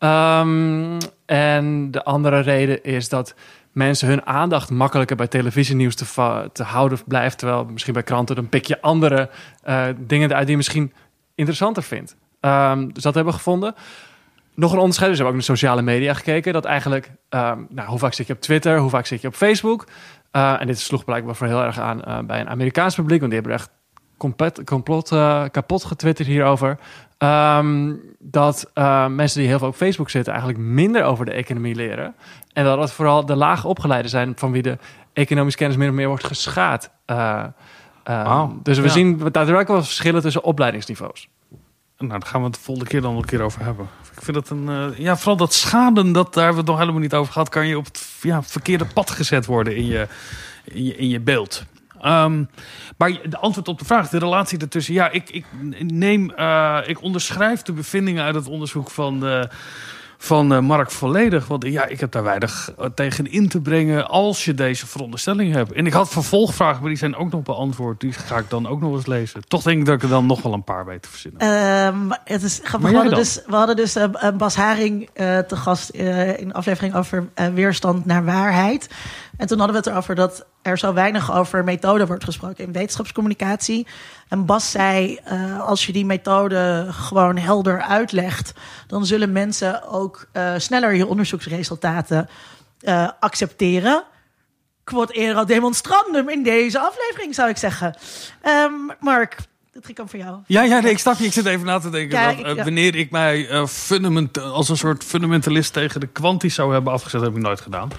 Um, 0.05 0.99
en 1.27 1.91
de 1.91 2.05
andere 2.05 2.41
reden 2.41 2.83
is 2.83 3.09
dat 3.09 3.35
mensen 3.73 4.09
hun 4.09 4.27
aandacht 4.27 4.71
makkelijker 4.71 5.17
bij 5.17 5.27
televisienieuws 5.27 5.95
te, 5.95 6.49
te 6.53 6.63
houden 6.63 6.99
blijft. 7.07 7.39
Terwijl 7.39 7.65
misschien 7.65 7.93
bij 7.93 8.03
kranten 8.03 8.37
dan 8.37 8.49
pik 8.49 8.65
je 8.65 8.81
andere 8.81 9.31
uh, 9.69 9.85
dingen 9.99 10.29
eruit 10.29 10.43
die 10.43 10.51
je 10.51 10.57
misschien 10.57 10.93
interessanter 11.35 11.83
vindt. 11.83 12.17
Um, 12.41 12.93
dus 12.93 13.03
dat 13.03 13.15
hebben 13.15 13.33
we 13.33 13.39
gevonden. 13.39 13.75
Nog 14.55 14.73
een 14.73 14.79
onderscheid, 14.79 15.11
dus 15.11 15.19
we 15.19 15.25
hebben 15.25 15.41
ook 15.41 15.49
naar 15.49 15.57
sociale 15.57 15.83
media 15.83 16.15
gekeken. 16.15 16.53
Dat 16.53 16.65
eigenlijk, 16.65 17.11
um, 17.31 17.67
nou, 17.71 17.89
hoe 17.89 17.99
vaak 17.99 18.13
zit 18.13 18.27
je 18.27 18.33
op 18.33 18.41
Twitter, 18.41 18.79
hoe 18.79 18.91
vaak 18.91 19.07
zit 19.07 19.21
je 19.21 19.29
op 19.29 19.35
Facebook? 19.35 19.87
Uh, 20.33 20.61
en 20.61 20.67
dit 20.67 20.79
sloeg 20.79 21.05
blijkbaar 21.05 21.35
voor 21.35 21.47
heel 21.47 21.63
erg 21.63 21.79
aan 21.79 22.03
uh, 22.09 22.19
bij 22.19 22.41
een 22.41 22.49
Amerikaans 22.49 22.95
publiek, 22.95 23.21
want 23.21 23.33
die 23.33 23.41
hebben 23.41 23.59
echt 23.59 23.71
complot, 24.65 25.09
kapot 25.51 25.85
getwitterd 25.85 26.29
hierover. 26.29 26.79
Um, 27.23 28.01
dat 28.19 28.71
uh, 28.75 29.07
mensen 29.07 29.39
die 29.41 29.49
heel 29.49 29.59
veel 29.59 29.69
op 29.69 29.75
Facebook 29.77 30.11
zitten 30.11 30.33
eigenlijk 30.33 30.63
minder 30.63 31.05
over 31.05 31.25
de 31.25 31.33
economie 31.33 31.75
leren. 31.75 32.15
En 32.53 32.65
dat 32.65 32.79
het 32.79 32.93
vooral 32.93 33.27
de 33.27 33.37
laag 33.37 33.65
opgeleiden 33.65 34.11
zijn 34.11 34.33
van 34.37 34.53
wie 34.53 34.63
de 34.63 34.79
economische 35.13 35.59
kennis 35.59 35.77
meer 35.77 35.89
of 35.89 35.95
meer 35.95 36.09
wordt 36.09 36.27
geschaad. 36.27 36.91
Uh, 37.07 37.45
Eh, 38.05 38.23
Wauw. 38.25 38.59
Dus 38.63 38.79
we 38.79 38.85
Ja. 38.85 38.89
zien 38.91 39.19
daadwerkelijk 39.19 39.69
wel 39.69 39.83
verschillen 39.83 40.23
tussen 40.23 40.45
opleidingsniveaus. 40.45 41.29
Nou, 41.99 42.11
daar 42.11 42.29
gaan 42.29 42.41
we 42.41 42.47
het 42.47 42.55
de 42.55 42.61
volgende 42.61 42.91
keer 42.91 43.01
dan 43.01 43.11
wel 43.11 43.21
een 43.21 43.27
keer 43.27 43.41
over 43.43 43.65
hebben. 43.65 43.87
Ik 44.17 44.23
vind 44.23 44.37
het 44.37 44.51
een... 44.51 44.69
eh, 44.69 44.99
ja, 44.99 45.17
vooral 45.17 45.37
dat 45.37 45.53
schaden, 45.53 46.13
dat, 46.13 46.35
daar 46.35 46.45
hebben 46.45 46.53
we 46.53 46.61
het 46.61 46.71
nog 46.71 46.79
helemaal 46.79 47.01
niet 47.01 47.15
over 47.15 47.33
gehad... 47.33 47.49
kan 47.49 47.67
je 47.67 47.77
op 47.77 47.85
het 47.85 48.17
ja, 48.23 48.43
verkeerde 48.43 48.85
pad 48.85 49.11
gezet 49.11 49.47
worden 49.47 49.77
in 49.77 49.87
je, 49.87 50.07
in 50.65 50.85
je, 50.85 50.97
in 50.97 51.09
je 51.09 51.21
beeld. 51.21 51.65
Ehm, 52.03 52.45
maar 52.97 53.19
de 53.29 53.39
antwoord 53.39 53.69
op 53.69 53.79
de 53.79 53.85
vraag, 53.85 54.09
de 54.09 54.19
relatie 54.19 54.59
ertussen... 54.59 54.95
Ja, 54.95 55.11
ik, 55.11 55.31
ik 55.31 55.45
neem... 55.79 56.31
eh, 56.31 56.79
ik 56.87 57.03
onderschrijf 57.03 57.63
de 57.63 57.73
bevindingen 57.73 58.25
uit 58.25 58.35
het 58.35 58.49
onderzoek 58.49 58.91
van... 58.91 59.27
eh, 59.27 59.43
van 60.19 60.53
eh, 60.53 60.59
Mark 60.59 60.91
volledig. 60.91 61.47
Want 61.47 61.65
ja, 61.65 61.87
ik 61.87 62.01
heb 62.01 62.13
daar 62.13 62.23
weinig 62.23 62.73
tegen 62.95 63.31
in 63.31 63.49
te 63.49 63.61
brengen 63.61 64.09
als 64.09 64.45
je 64.45 64.55
deze 64.55 64.87
veronderstelling 64.87 65.55
hebt. 65.55 65.73
En 65.73 65.87
ik 65.87 65.93
had 65.93 66.09
vervolgvragen, 66.09 66.81
maar 66.81 66.89
die 66.89 66.99
zijn 66.99 67.17
ook 67.17 67.31
nog 67.31 67.43
beantwoord. 67.43 68.01
Die 68.01 68.13
ga 68.13 68.39
ik 68.39 68.51
dan 68.51 68.69
ook 68.69 68.81
nog 68.81 68.95
eens 68.95 69.07
lezen. 69.07 69.49
Toch 69.49 69.63
denk 69.63 69.79
ik 69.79 69.87
dat 69.87 69.95
ik 69.95 70.03
er 70.03 70.09
dan 70.09 70.27
nog 70.27 70.43
wel 70.43 70.53
een 70.53 70.65
paar 70.65 70.85
weet 70.85 71.03
te 71.03 71.09
verzinnen. 71.09 71.41
Ehm, 71.41 72.11
het 72.25 72.43
is 72.43 72.61
grappig. 72.63 72.91
We 72.91 72.97
hadden, 72.97 73.15
dus, 73.15 73.43
we 73.47 73.55
hadden 73.55 73.77
dus 73.77 73.97
Bas 74.37 74.57
Haring 74.57 75.11
te 75.15 75.57
gast 75.57 75.91
in 75.91 76.07
een 76.39 76.53
aflevering 76.53 76.95
over 76.95 77.29
weerstand 77.55 78.05
naar 78.05 78.25
waarheid. 78.25 78.89
En 79.43 79.49
toen 79.49 79.59
hadden 79.59 79.77
we 79.77 79.83
het 79.83 79.91
erover 79.93 80.15
dat 80.15 80.47
er 80.63 80.79
zo 80.79 80.93
weinig 80.93 81.33
over 81.37 81.65
methode 81.65 82.07
wordt 82.07 82.25
gesproken 82.25 82.65
in 82.65 82.73
wetenschapscommunicatie. 82.73 83.87
En 84.29 84.47
Bas 84.47 84.71
zei, 84.71 85.19
eh, 85.25 85.61
als 85.61 85.87
je 85.87 85.93
die 85.93 86.05
methode 86.05 86.87
gewoon 86.91 87.37
helder 87.37 87.81
uitlegt, 87.83 88.53
dan 88.87 89.07
zullen 89.07 89.33
mensen 89.33 89.89
ook 89.89 90.27
eh, 90.33 90.53
sneller 90.57 90.95
je 90.95 91.07
onderzoeksresultaten 91.07 92.29
eh, 92.81 93.09
accepteren. 93.21 94.05
Quod 94.85 95.11
erat 95.13 95.49
demonstrandum 95.49 96.29
in 96.29 96.43
deze 96.43 96.79
aflevering, 96.81 97.35
zou 97.35 97.49
ik 97.49 97.57
zeggen. 97.57 97.97
Ehm, 98.43 98.73
Mark, 99.01 99.37
dat 99.73 99.85
ging 99.87 99.99
ook 99.99 100.09
voor 100.11 100.19
jou. 100.19 100.39
Ja, 100.47 100.63
ja, 100.63 100.81
nee, 100.81 100.91
ik 100.93 100.99
snap 100.99 101.19
je. 101.19 101.25
Ik 101.25 101.33
zit 101.33 101.47
even 101.47 101.67
na 101.67 101.79
te 101.79 101.91
denken. 101.91 102.19
Ja, 102.21 102.27
dat, 102.35 102.39
ik- 102.47 102.57
ja. 102.57 102.65
Wanneer 102.65 102.95
ik 102.95 103.11
mij 103.11 103.67
fundament, 103.69 104.39
als 104.39 104.69
een 104.69 104.77
soort 104.77 105.05
fundamentalist 105.05 105.73
tegen 105.73 106.01
de 106.01 106.07
kwanties 106.07 106.55
zou 106.55 106.73
hebben 106.73 106.93
afgezet, 106.93 107.21
heb 107.21 107.37
ik 107.37 107.43
nooit 107.43 107.61
gedaan. 107.61 107.91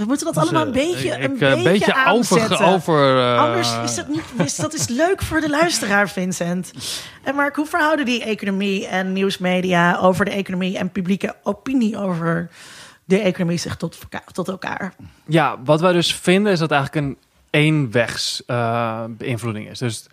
We 0.00 0.06
moeten 0.06 0.26
dat 0.26 0.34
Dus, 0.34 0.42
allemaal 0.42 0.66
een 0.66 0.74
eh, 0.74 0.86
beetje, 0.86 1.08
ik- 1.08 1.24
een 1.24 1.34
ik, 1.34 1.40
eh, 1.40 1.62
beetje, 1.62 1.90
over, 1.92 2.04
aanzetten. 2.06 2.60
over 2.60 3.18
eh, 3.18 3.38
Anders 3.42 3.72
is 3.84 3.94
dat 3.94 4.08
niet. 4.08 4.22
is- 4.44 4.56
Dat 4.56 4.74
is 4.74 4.88
leuk 4.88 5.22
voor 5.22 5.40
de 5.40 5.48
luisteraar, 5.50 6.08
Vincent. 6.08 6.72
En 7.22 7.34
Mark, 7.34 7.56
hoe 7.56 7.66
verhouden 7.66 8.04
die 8.04 8.24
economie 8.24 8.86
en 8.86 9.12
nieuwsmedia 9.12 9.96
over 9.98 10.24
de 10.24 10.30
economie 10.30 10.78
en 10.78 10.90
publieke 10.90 11.34
opinie 11.42 11.98
over 11.98 12.50
de 13.04 13.18
economie 13.18 13.58
zich 13.58 13.76
tot, 13.76 13.98
elkaar- 14.02 14.32
tot 14.32 14.48
elkaar? 14.48 14.94
Ja, 15.26 15.56
wat 15.64 15.80
wij 15.80 15.92
dus 15.92 16.14
vinden 16.14 16.52
is 16.52 16.58
dat 16.58 16.70
eigenlijk 16.70 17.06
een 17.06 17.16
eenwegs 17.50 18.42
eh, 18.46 19.04
beïnvloeding 19.08 19.70
is. 19.70 19.78
Dus 19.78 20.06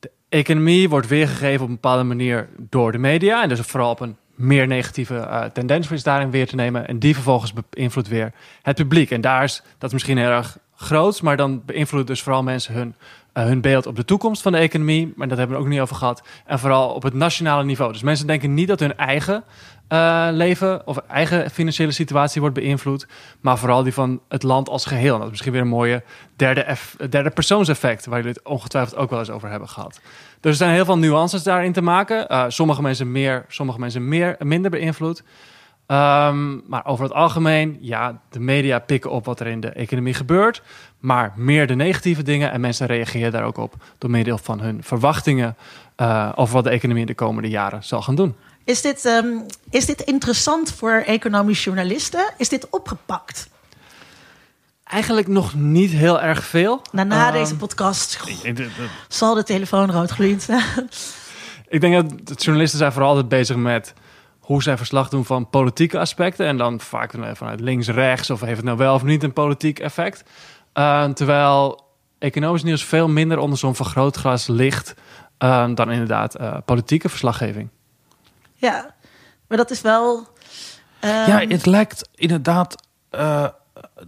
de 0.00 0.10
economie 0.28 0.88
wordt 0.88 1.06
weergegeven 1.08 1.62
op 1.62 1.68
een 1.68 1.74
bepaalde 1.74 2.02
manier 2.02 2.48
door 2.56 2.92
de 2.92 2.98
media. 2.98 3.42
En 3.42 3.48
dus 3.48 3.60
vooral 3.60 3.90
op 3.90 4.00
een 4.00 4.16
meer 4.38 4.66
negatieve 4.66 5.16
eh, 5.16 5.44
tendens 5.44 6.02
daarin 6.02 6.30
weer 6.30 6.46
te 6.46 6.54
nemen. 6.54 6.88
En 6.88 6.98
die 6.98 7.14
vervolgens 7.14 7.52
beïnvloedt 7.70 8.08
weer 8.08 8.32
het 8.62 8.76
publiek. 8.76 9.10
En 9.10 9.20
daar 9.20 9.44
is 9.44 9.62
dat 9.78 9.88
is 9.88 9.92
misschien 9.92 10.18
heel 10.18 10.30
erg 10.30 10.58
groot, 10.76 11.22
maar 11.22 11.36
dan 11.36 11.62
beïnvloedt 11.64 12.06
dus 12.06 12.22
vooral 12.22 12.42
mensen 12.42 12.74
hun, 12.74 12.94
eh, 13.32 13.44
hun 13.44 13.60
beeld 13.60 13.86
op 13.86 13.96
de 13.96 14.04
toekomst 14.04 14.42
van 14.42 14.52
de 14.52 14.58
economie. 14.58 15.12
Maar 15.16 15.28
dat 15.28 15.38
hebben 15.38 15.56
we 15.56 15.62
ook 15.62 15.68
niet 15.68 15.80
over 15.80 15.96
gehad. 15.96 16.22
En 16.46 16.58
vooral 16.58 16.90
op 16.90 17.02
het 17.02 17.14
nationale 17.14 17.64
niveau. 17.64 17.92
Dus 17.92 18.02
mensen 18.02 18.26
denken 18.26 18.54
niet 18.54 18.68
dat 18.68 18.80
hun 18.80 18.96
eigen 18.96 19.44
eh, 19.88 20.28
leven 20.30 20.86
of 20.86 20.96
eigen 20.96 21.50
financiële 21.50 21.92
situatie 21.92 22.40
wordt 22.40 22.56
beïnvloed, 22.56 23.06
maar 23.40 23.58
vooral 23.58 23.82
die 23.82 23.92
van 23.92 24.20
het 24.28 24.42
land 24.42 24.68
als 24.68 24.84
geheel. 24.84 25.12
En 25.12 25.18
dat 25.18 25.24
is 25.24 25.30
misschien 25.30 25.52
weer 25.52 25.60
een 25.60 25.68
mooie 25.68 26.02
derde, 26.36 26.76
derde 27.10 27.30
persoonseffect, 27.30 28.06
waar 28.06 28.18
jullie 28.18 28.34
het 28.34 28.44
ongetwijfeld 28.44 28.96
ook 28.96 29.10
wel 29.10 29.18
eens 29.18 29.30
over 29.30 29.50
hebben 29.50 29.68
gehad. 29.68 30.00
Dus 30.40 30.50
er 30.50 30.56
zijn 30.56 30.74
heel 30.74 30.84
veel 30.84 30.98
nuances 30.98 31.42
daarin 31.42 31.72
te 31.72 31.82
maken. 31.82 32.28
Eh, 32.28 32.44
sommige 32.48 32.82
mensen 32.82 33.12
meer, 33.12 33.44
sommige 33.48 33.78
mensen 33.78 34.08
meer, 34.08 34.36
minder 34.38 34.70
beïnvloed. 34.70 35.22
Ehm, 35.86 36.68
maar 36.68 36.86
over 36.86 37.04
het 37.04 37.14
algemeen, 37.14 37.78
ja, 37.80 38.20
de 38.30 38.40
media 38.40 38.78
pikken 38.78 39.10
op 39.10 39.24
wat 39.24 39.40
er 39.40 39.46
in 39.46 39.60
de 39.60 39.68
economie 39.68 40.14
gebeurt, 40.14 40.62
maar 40.98 41.32
meer 41.36 41.66
de 41.66 41.74
negatieve 41.74 42.22
dingen 42.22 42.50
en 42.50 42.60
mensen 42.60 42.86
reageren 42.86 43.32
daar 43.32 43.44
ook 43.44 43.56
op 43.56 43.74
door 43.98 44.10
middel 44.10 44.38
van 44.38 44.60
hun 44.60 44.82
verwachtingen 44.82 45.56
eh, 45.96 46.32
over 46.34 46.54
wat 46.54 46.64
de 46.64 46.70
economie 46.70 47.00
in 47.00 47.06
de 47.06 47.14
komende 47.14 47.48
jaren 47.48 47.84
zal 47.84 48.02
gaan 48.02 48.14
doen. 48.14 48.34
Is 48.64 48.82
dit, 48.82 49.04
ehm, 49.04 49.26
is 49.70 49.86
dit 49.86 50.00
interessant 50.00 50.72
voor 50.72 51.02
economisch 51.06 51.64
journalisten? 51.64 52.32
Is 52.36 52.48
dit 52.48 52.70
opgepakt? 52.70 53.48
Eigenlijk 54.88 55.26
nog 55.28 55.54
niet 55.54 55.90
heel 55.90 56.20
erg 56.20 56.44
veel. 56.44 56.82
Na, 56.92 57.02
na 57.04 57.24
Ehm, 57.26 57.32
deze 57.38 57.56
podcast 57.56 58.20
ik- 58.26 58.42
ik- 58.42 58.58
ik- 58.58 58.70
zal 59.08 59.34
de 59.34 59.42
telefoon 59.42 59.90
rood 59.90 60.10
gloeien. 60.10 60.40
Ik 61.70 61.80
denk 61.80 61.94
dat 61.94 62.26
de 62.26 62.34
journalisten 62.34 62.78
zijn 62.78 62.92
vooral 62.92 63.10
altijd 63.10 63.28
bezig 63.28 63.56
met 63.56 63.94
hoe 64.40 64.62
zij 64.62 64.76
verslag 64.76 65.08
doen 65.08 65.24
van 65.24 65.50
politieke 65.50 65.98
aspecten. 65.98 66.46
En 66.46 66.56
dan 66.56 66.80
vaak 66.80 67.12
vanuit 67.34 67.60
links-rechts 67.60 68.30
of 68.30 68.40
heeft 68.40 68.56
het 68.56 68.64
nou 68.64 68.76
wel 68.78 68.94
of 68.94 69.02
niet 69.02 69.22
een 69.22 69.32
politiek 69.32 69.78
effect. 69.78 70.22
Eh, 70.72 71.04
terwijl 71.04 71.84
economisch 72.18 72.62
nieuws 72.62 72.84
veel 72.84 73.08
minder 73.08 73.38
onder 73.38 73.58
zo'n 73.58 73.74
vergrootglas 73.74 74.46
ligt 74.46 74.94
eh, 75.38 75.68
dan 75.74 75.90
inderdaad 75.90 76.34
eh, 76.34 76.56
politieke 76.64 77.08
verslaggeving. 77.08 77.68
ja, 78.54 78.94
maar 79.48 79.58
dat 79.58 79.70
is 79.70 79.80
wel. 79.80 80.28
ehm, 81.00 81.12
ja, 81.30 81.38
het 81.48 81.66
lijkt 81.66 82.08
inderdaad 82.14 82.82
eh, 83.10 83.46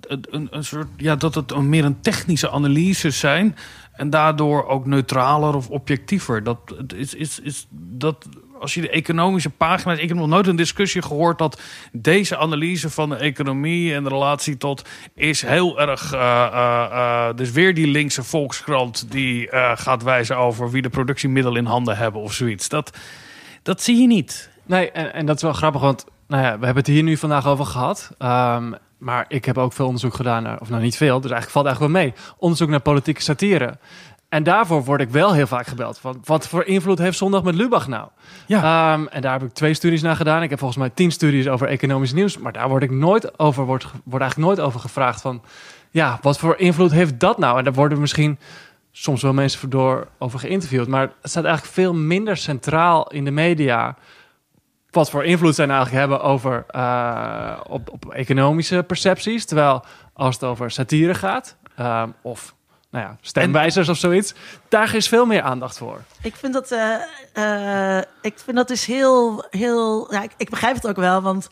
een, 0.01 0.49
een, 0.51 0.65
soort, 0.65 0.89
ja, 0.97 1.17
dat 1.17 1.35
het 1.35 1.53
een, 1.53 1.69
meer 1.69 1.85
een 1.85 2.01
technische 2.01 2.51
analyses 2.51 3.19
zijn. 3.19 3.57
En 3.93 4.11
daardoor 4.11 4.67
ook 4.67 4.87
neutraler 4.87 5.55
of 5.55 5.69
objectiever. 5.69 6.43
Dat 6.43 6.59
is, 6.95 7.15
is, 7.15 7.41
is 7.41 7.67
dat 7.71 8.27
als 8.61 8.75
je 8.75 8.81
de 8.81 8.91
economische 8.91 9.51
pagina's. 9.51 9.99
Ik 9.99 10.09
heb 10.09 10.17
nog 10.17 10.27
nooit 10.27 10.47
een 10.47 10.57
discussie 10.57 11.03
gehoord 11.03 11.39
dat 11.39 11.61
deze 11.93 12.37
analyse 12.37 12.91
van 12.91 13.09
de 13.09 13.17
economie 13.17 13.95
en 13.95 14.03
de 14.03 14.09
relatie 14.09 14.57
tot. 14.57 14.89
is 15.15 15.43
heel 15.43 15.81
erg. 15.81 16.13
eh, 16.13 16.47
eh, 16.47 17.29
eh, 17.29 17.37
dus 17.37 17.51
weer 17.51 17.75
die 17.75 17.87
linkse 17.87 18.23
volkskrant 18.23 19.13
die 19.13 19.49
gaat 19.75 20.03
wijzen 20.03 20.37
over 20.37 20.71
wie 20.71 20.83
de 20.83 20.89
productiemiddelen 20.89 21.59
in 21.59 21.71
handen 21.71 21.97
hebben 21.97 22.21
of 22.21 22.33
zoiets. 22.33 22.69
Dat, 22.69 22.99
dat 23.63 23.83
zie 23.83 24.01
je 24.01 24.07
niet. 24.07 24.51
Nee, 24.67 24.91
en, 24.91 25.13
en 25.13 25.27
dat 25.27 25.37
is 25.37 25.43
wel 25.43 25.53
grappig, 25.53 25.81
want 25.81 26.05
nou 26.29 26.43
ja, 26.43 26.59
we 26.59 26.65
hebben 26.65 26.83
het 26.85 26.93
hier 26.93 27.03
nu 27.03 27.17
vandaag 27.17 27.47
over 27.47 27.67
gehad. 27.67 28.11
Ehm, 28.19 28.73
maar 29.01 29.25
ik 29.29 29.45
heb 29.45 29.59
ook 29.59 29.73
veel 29.73 29.87
onderzoek 29.87 30.15
gedaan 30.15 30.43
naar, 30.43 30.61
of 30.61 30.69
nou 30.69 30.83
niet 30.83 30.97
veel, 30.97 31.21
dus 31.21 31.31
eigenlijk 31.31 31.53
valt 31.53 31.67
eigenlijk 31.67 31.95
wel 31.95 32.03
mee. 32.03 32.15
Onderzoek 32.37 32.69
naar 32.69 32.81
politieke 32.81 33.23
satire. 33.23 33.79
En 34.29 34.43
daarvoor 34.43 34.85
word 34.85 35.01
ik 35.01 35.11
wel 35.11 35.33
heel 35.33 35.47
vaak 35.47 35.67
gebeld. 35.67 35.99
Van, 35.99 36.21
wat 36.25 36.49
voor 36.49 36.65
invloed 36.65 36.99
heeft 36.99 37.19
Zondag 37.19 37.43
met 37.43 37.55
Lubach 37.55 37.89
nou? 37.89 38.09
Ja. 38.47 38.93
Ehm, 38.93 39.07
en 39.07 39.21
daar 39.21 39.33
heb 39.33 39.43
ik 39.43 39.55
twee 39.55 39.75
studies 39.75 40.03
naar 40.03 40.17
gedaan. 40.17 40.43
Ik 40.43 40.51
heb 40.51 40.59
volgens 40.59 40.79
mij 40.79 40.91
tien 40.91 41.11
studies 41.11 41.49
over 41.49 41.67
economisch 41.67 42.13
nieuws. 42.13 42.39
Maar 42.39 42.53
daar 42.53 42.69
word 42.69 42.83
ik 42.83 42.91
nooit 42.91 43.39
over, 43.39 43.65
wordt, 43.65 43.85
wordt 43.85 44.25
eigenlijk 44.25 44.37
nooit 44.37 44.69
over 44.69 44.81
gevraagd 44.81 45.21
van... 45.21 45.43
Ja, 45.91 46.19
wat 46.23 46.39
voor 46.39 46.59
invloed 46.59 46.91
heeft 46.91 47.21
dat 47.21 47.39
nou? 47.39 47.59
En 47.59 47.65
daar 47.65 47.73
worden 47.73 48.01
misschien 48.01 48.39
soms 48.93 49.23
wel 49.23 49.33
mensen 49.33 49.71
door 49.71 50.09
over 50.19 50.39
geïnterviewd. 50.39 50.89
Maar 50.89 51.13
het 51.23 51.31
staat 51.31 51.45
eigenlijk 51.45 51.75
veel 51.75 51.95
minder 51.95 52.37
centraal 52.37 53.11
in 53.11 53.25
de 53.25 53.31
media 53.31 53.97
wat 54.91 55.11
voor 55.11 55.25
invloed 55.25 55.55
zij 55.55 55.67
nou 55.67 55.79
eigenlijk 55.79 56.09
hebben 56.09 56.29
over 56.29 56.65
eh, 56.69 57.61
op, 57.69 57.91
op 57.91 58.13
economische 58.13 58.85
percepties. 58.87 59.45
Terwijl 59.45 59.85
als 60.13 60.35
het 60.35 60.45
over 60.45 60.71
satire 60.71 61.15
gaat, 61.15 61.57
ehm, 61.77 62.09
of 62.23 62.55
nou 62.91 63.05
ja, 63.05 63.17
stemwijzers 63.21 63.89
of 63.89 63.97
zoiets, 63.97 64.35
daar 64.69 64.95
is 64.95 65.09
veel 65.09 65.27
meer 65.27 65.43
aandacht 65.43 65.79
voor. 65.79 66.01
Ik 66.23 66.37
vind 66.37 66.53
dat, 66.53 66.71
eh, 66.71 67.97
eh, 67.99 68.05
ik 68.23 68.35
vind 68.45 68.57
dat 68.57 68.69
dus 68.69 68.87
heel, 68.87 69.45
heel. 69.51 70.13
Ja, 70.13 70.23
ik, 70.23 70.31
ik 70.37 70.51
begrijp 70.51 70.75
het 70.75 70.87
ook 70.87 70.97
wel, 70.97 71.23
want 71.23 71.49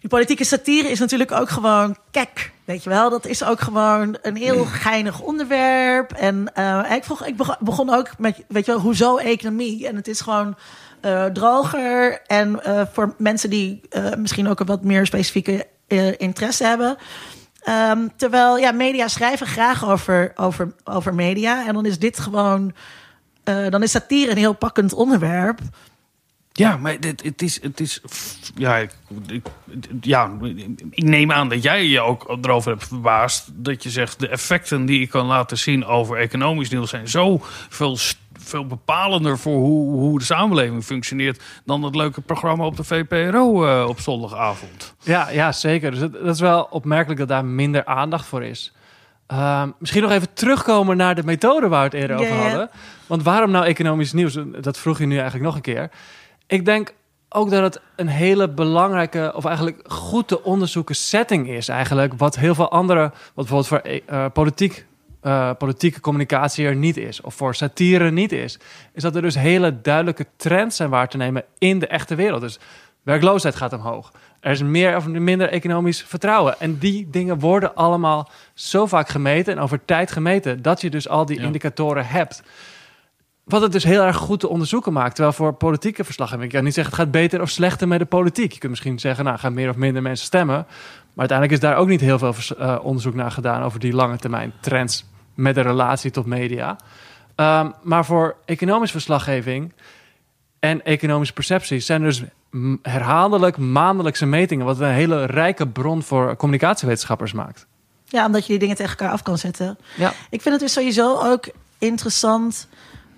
die 0.00 0.10
politieke 0.10 0.44
satire 0.44 0.88
is 0.88 0.98
natuurlijk 0.98 1.32
ook 1.32 1.48
gewoon 1.48 1.96
kek. 2.10 2.52
Weet 2.64 2.82
je 2.82 2.90
wel, 2.90 3.10
dat 3.10 3.26
is 3.26 3.44
ook 3.44 3.60
gewoon 3.60 4.18
een 4.22 4.36
heel 4.36 4.64
geinig 4.64 5.20
onderwerp. 5.20 6.12
En 6.12 6.52
ik, 6.90 7.04
vroeg, 7.04 7.24
ik 7.26 7.36
beg- 7.36 7.58
begon 7.60 7.94
ook 7.94 8.18
met, 8.18 8.44
weet 8.48 8.66
je 8.66 8.72
wel, 8.72 8.80
hoezo 8.80 9.16
economie? 9.16 9.86
En 9.88 9.96
het 9.96 10.08
is 10.08 10.20
gewoon 10.20 10.56
eh, 11.00 11.24
droger. 11.24 12.20
En 12.26 12.64
eh, 12.64 12.82
voor 12.92 13.14
mensen 13.18 13.50
die 13.50 13.80
eh, 13.90 14.14
misschien 14.18 14.48
ook 14.48 14.60
een 14.60 14.66
wat 14.66 14.84
meer 14.84 15.06
specifieke 15.06 15.66
interesse 16.16 16.64
hebben. 16.64 16.96
Ehm, 17.62 18.08
terwijl 18.16 18.58
ja, 18.58 18.72
media 18.72 19.08
schrijven 19.08 19.46
graag 19.46 19.88
over, 19.88 20.32
over, 20.36 20.74
over 20.84 21.14
media. 21.14 21.66
En 21.66 21.74
dan 21.74 21.86
is 21.86 21.98
dit 21.98 22.18
gewoon. 22.18 22.74
dan 23.44 23.82
is 23.82 23.90
satire 23.90 24.30
een 24.30 24.36
heel 24.36 24.54
pakkend 24.54 24.92
onderwerp. 24.92 25.60
Ja, 26.56 26.76
maar 26.76 27.00
dit, 27.00 27.22
het 27.22 27.42
is. 27.42 27.62
Het 27.62 27.80
is 27.80 28.00
ja, 28.54 28.76
ik, 28.76 28.92
ja, 30.00 30.30
ik 30.90 31.04
neem 31.04 31.32
aan 31.32 31.48
dat 31.48 31.62
jij 31.62 31.84
je 31.84 32.00
ook 32.00 32.36
erover 32.40 32.70
hebt 32.70 32.86
verbaasd. 32.86 33.48
Dat 33.52 33.82
je 33.82 33.90
zegt: 33.90 34.20
de 34.20 34.28
effecten 34.28 34.86
die 34.86 35.00
ik 35.00 35.10
kan 35.10 35.26
laten 35.26 35.58
zien 35.58 35.84
over 35.84 36.16
economisch 36.16 36.70
nieuws 36.70 36.90
zijn 36.90 37.08
zo 37.08 37.40
veel, 37.68 37.98
veel 38.46 38.66
bepalender 38.66 39.38
voor 39.38 39.56
hoe, 39.58 39.92
hoe 39.98 40.18
de 40.18 40.24
samenleving 40.24 40.84
functioneert. 40.84 41.42
dan 41.64 41.80
dat 41.82 41.94
leuke 41.94 42.20
programma 42.20 42.64
op 42.64 42.76
de 42.76 42.84
VPRO 42.84 43.66
eh, 43.66 43.88
op 43.88 44.00
zondagavond. 44.00 44.94
Ja, 45.02 45.30
ja 45.30 45.52
zeker. 45.52 45.90
Dus 45.90 46.00
het- 46.00 46.12
dat 46.12 46.34
is 46.34 46.40
wel 46.40 46.66
opmerkelijk 46.70 47.18
dat 47.18 47.28
daar 47.28 47.44
minder 47.44 47.84
aandacht 47.84 48.26
voor 48.26 48.42
is. 48.42 48.72
Ehm, 49.26 49.70
misschien 49.78 50.02
nog 50.02 50.10
even 50.10 50.32
terugkomen 50.32 50.96
naar 50.96 51.14
de 51.14 51.24
methode 51.24 51.68
waar 51.68 51.78
we 51.90 51.96
het 51.96 52.02
eerder 52.08 52.16
over 52.16 52.34
hadden. 52.42 52.70
Want 53.06 53.22
waarom 53.22 53.50
nou 53.50 53.64
economisch 53.64 54.12
nieuws? 54.12 54.38
Dat 54.60 54.78
vroeg 54.78 54.98
je 54.98 55.06
nu 55.06 55.14
eigenlijk 55.14 55.44
nog 55.44 55.54
een 55.54 55.60
keer. 55.60 55.90
Ik 56.46 56.64
denk 56.64 56.94
ook 57.28 57.50
dat 57.50 57.62
het 57.62 57.80
een 57.96 58.08
hele 58.08 58.48
belangrijke, 58.50 59.32
of 59.34 59.44
eigenlijk 59.44 59.80
goed 59.92 60.28
te 60.28 60.42
onderzoeken 60.44 60.94
setting 60.94 61.48
is 61.48 61.68
eigenlijk. 61.68 62.12
Wat 62.16 62.36
heel 62.36 62.54
veel 62.54 62.70
andere, 62.70 63.00
wat 63.34 63.46
bijvoorbeeld 63.48 63.66
voor 63.66 63.78
eh, 63.78 64.24
politiek, 64.32 64.86
eh, 65.26 65.50
politieke 65.58 66.00
communicatie 66.00 66.66
er 66.66 66.76
niet 66.76 66.96
is. 66.96 67.20
Of 67.20 67.34
voor 67.34 67.54
satire 67.54 68.10
niet 68.10 68.32
is. 68.32 68.58
Is 68.92 69.02
dat 69.02 69.16
er 69.16 69.22
dus 69.22 69.34
hele 69.34 69.80
duidelijke 69.80 70.26
trends 70.36 70.76
zijn 70.76 70.90
waar 70.90 71.08
te 71.08 71.16
nemen 71.16 71.44
in 71.58 71.78
de 71.78 71.86
echte 71.86 72.14
wereld. 72.14 72.40
Dus 72.40 72.58
werkloosheid 73.02 73.54
gaat 73.56 73.72
omhoog. 73.72 74.12
Er 74.40 74.50
is 74.50 74.62
meer 74.62 74.96
of 74.96 75.06
minder 75.06 75.48
economisch 75.48 76.02
vertrouwen. 76.02 76.60
En 76.60 76.78
die 76.78 77.10
dingen 77.10 77.38
worden 77.38 77.74
allemaal 77.74 78.30
zo 78.54 78.86
vaak 78.86 79.08
gemeten 79.08 79.52
en 79.56 79.62
over 79.62 79.84
tijd 79.84 80.10
gemeten, 80.12 80.62
dat 80.62 80.80
je 80.80 80.90
dus 80.90 81.08
al 81.08 81.26
die 81.26 81.38
Ja. 81.40 81.46
indicatoren 81.46 82.06
hebt. 82.06 82.42
Wat 83.44 83.62
het 83.62 83.72
dus 83.72 83.84
heel 83.84 84.02
erg 84.02 84.16
goed 84.16 84.40
te 84.40 84.48
onderzoeken 84.48 84.92
maakt. 84.92 85.14
Terwijl 85.14 85.34
voor 85.34 85.52
politieke 85.52 86.04
verslaggeving, 86.04 86.44
ik 86.46 86.52
kan 86.54 86.64
niet 86.64 86.74
zeggen 86.74 86.92
het 86.94 87.02
gaat 87.02 87.12
beter 87.12 87.40
of 87.40 87.50
slechter 87.50 87.88
met 87.88 87.98
de 87.98 88.04
politiek. 88.04 88.52
Je 88.52 88.58
kunt 88.58 88.70
misschien 88.70 88.98
zeggen, 88.98 89.24
nou 89.24 89.38
gaan 89.38 89.54
meer 89.54 89.68
of 89.68 89.76
minder 89.76 90.02
mensen 90.02 90.26
stemmen. 90.26 90.56
Maar 90.56 91.28
uiteindelijk 91.28 91.62
is 91.62 91.68
daar 91.68 91.76
ook 91.76 91.88
niet 91.88 92.00
heel 92.00 92.18
veel 92.18 92.34
eh, 92.58 92.78
onderzoek 92.82 93.14
naar 93.14 93.30
gedaan 93.30 93.62
over 93.62 93.80
die 93.80 93.92
lange 93.92 94.16
termijn 94.16 94.52
trends 94.60 95.04
met 95.36 95.54
de 95.54 95.60
relatie 95.60 96.10
tot 96.10 96.26
media. 96.26 96.76
Ehm, 97.34 97.70
maar 97.82 98.04
voor 98.04 98.36
economische 98.44 98.96
verslaggeving 98.96 99.72
en 100.58 100.84
economische 100.84 101.34
percepties 101.34 101.86
zijn 101.86 102.02
er 102.02 102.08
dus 102.08 102.22
herhaaldelijk 102.82 103.56
maandelijkse 103.56 104.26
metingen, 104.26 104.66
wat 104.66 104.80
een 104.80 104.86
hele 104.88 105.24
rijke 105.24 105.68
bron 105.68 106.02
voor 106.02 106.36
communicatiewetenschappers 106.36 107.32
maakt. 107.32 107.66
Ja, 108.04 108.26
omdat 108.26 108.42
je 108.42 108.48
die 108.48 108.58
dingen 108.58 108.76
tegen 108.76 108.90
elkaar 108.90 109.12
af 109.12 109.22
kan 109.22 109.38
zetten. 109.38 109.78
Ja. 109.96 110.12
Ik 110.30 110.42
vind 110.42 110.54
het 110.54 110.62
dus 110.62 110.72
sowieso 110.72 111.18
ook 111.32 111.48
interessant, 111.78 112.68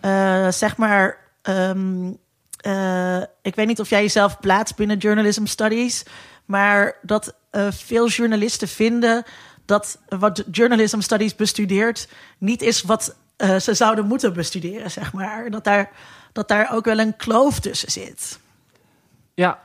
eh, 0.00 0.48
zeg 0.48 0.76
maar. 0.76 1.26
ehm, 1.42 2.12
eh, 2.60 3.22
ik 3.42 3.54
weet 3.54 3.66
niet 3.66 3.80
of 3.80 3.90
jij 3.90 4.02
jezelf 4.02 4.40
plaatst 4.40 4.76
binnen 4.76 4.96
journalism 4.96 5.44
studies, 5.44 6.04
maar 6.44 6.96
dat 7.02 7.34
eh, 7.50 7.66
veel 7.70 8.08
journalisten 8.08 8.68
vinden 8.68 9.24
dat 9.68 9.98
wat 10.08 10.44
journalism 10.50 11.00
studies 11.00 11.34
bestudeert 11.34 12.08
niet 12.38 12.62
is 12.62 12.82
wat 12.82 13.14
eh, 13.36 13.56
ze 13.56 13.74
zouden 13.74 14.06
moeten 14.06 14.32
bestuderen, 14.32 14.90
zeg 14.90 15.12
maar. 15.12 15.50
Dat 15.50 15.64
daar, 15.64 15.90
dat 16.32 16.48
daar 16.48 16.72
ook 16.72 16.84
wel 16.84 16.98
een 16.98 17.16
kloof 17.16 17.60
tussen 17.60 17.90
zit. 17.90 18.38
Ja, 19.34 19.58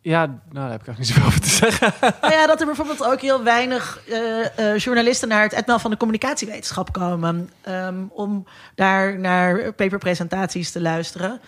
ja 0.00 0.26
nou, 0.26 0.38
daar 0.52 0.70
heb 0.70 0.80
ik 0.80 0.86
eigenlijk 0.86 0.98
niet 0.98 1.06
zoveel 1.06 1.26
over 1.26 1.40
te 1.40 1.48
zeggen. 1.48 1.92
Nou 2.20 2.32
ja, 2.40 2.46
dat 2.46 2.60
er 2.60 2.66
bijvoorbeeld 2.66 3.04
ook 3.04 3.20
heel 3.20 3.42
weinig 3.42 4.00
eh, 4.08 4.58
eh, 4.58 4.78
journalisten 4.78 5.28
naar 5.28 5.42
het 5.42 5.52
etmaal 5.52 5.78
van 5.78 5.90
de 5.90 5.96
communicatiewetenschap 5.96 6.92
komen. 6.92 7.50
ehm, 7.60 8.04
om 8.08 8.46
daar 8.74 9.18
naar 9.18 9.72
paperpresentaties 9.72 10.70
te 10.70 10.80
luisteren. 10.80 11.40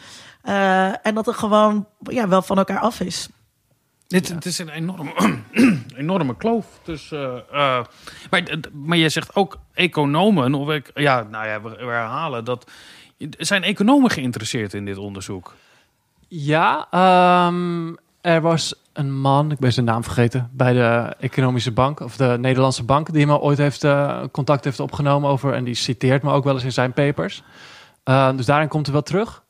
En 1.03 1.15
dat 1.15 1.27
er 1.27 1.35
gewoon 1.35 1.87
ja, 1.99 2.29
wel 2.29 2.43
van 2.43 2.59
elkaar 2.59 2.81
af 2.81 3.01
is. 3.01 3.29
Dit, 4.13 4.29
Het 4.29 4.47
is 4.47 4.59
een 4.59 4.69
enorme, 4.69 5.13
enorme 5.97 6.37
kloof. 6.37 6.67
Dus, 6.85 7.13
eh, 7.13 7.37
eh, 7.37 7.85
maar, 8.31 8.43
maar 8.73 8.99
jij 8.99 9.09
zegt 9.09 9.35
ook 9.35 9.59
economen, 9.73 10.55
of 10.55 10.71
ik, 10.71 10.91
ja, 10.95 11.23
nou 11.23 11.47
ja, 11.47 11.63
we, 11.63 11.69
we 11.69 11.77
herhalen 11.77 12.45
dat. 12.45 12.71
Zijn 13.39 13.63
economen 13.63 14.11
geïnteresseerd 14.11 14.75
in 14.75 14.85
dit 14.85 14.97
onderzoek? 14.97 15.55
Ja, 16.29 16.87
ehm, 16.91 17.95
er 18.21 18.41
was 18.41 18.75
een 18.93 19.21
man, 19.21 19.51
ik 19.51 19.59
ben 19.59 19.73
zijn 19.73 19.87
naam 19.87 20.05
vergeten, 20.05 20.51
bij 20.53 20.73
de 20.73 21.15
Economische 21.21 21.73
Bank, 21.73 22.01
of 22.01 22.17
de 22.17 22.37
Nederlandse 22.41 22.85
Bank, 22.85 23.13
die 23.13 23.27
me 23.27 23.39
ooit 23.39 23.59
heeft, 23.59 23.85
eh, 23.85 24.23
contact 24.33 24.65
heeft 24.65 24.81
opgenomen 24.81 25.31
over, 25.31 25.53
en 25.53 25.65
die 25.65 25.75
citeert 25.75 26.23
me 26.23 26.33
ook 26.33 26.45
wel 26.45 26.55
eens 26.55 26.65
in 26.65 26.73
zijn 26.73 26.93
papers. 26.93 27.43
Eh, 28.05 28.37
dus 28.37 28.47
daarin 28.47 28.69
komt 28.69 28.87
er 28.87 28.93
wel 28.93 29.03
terug. 29.03 29.42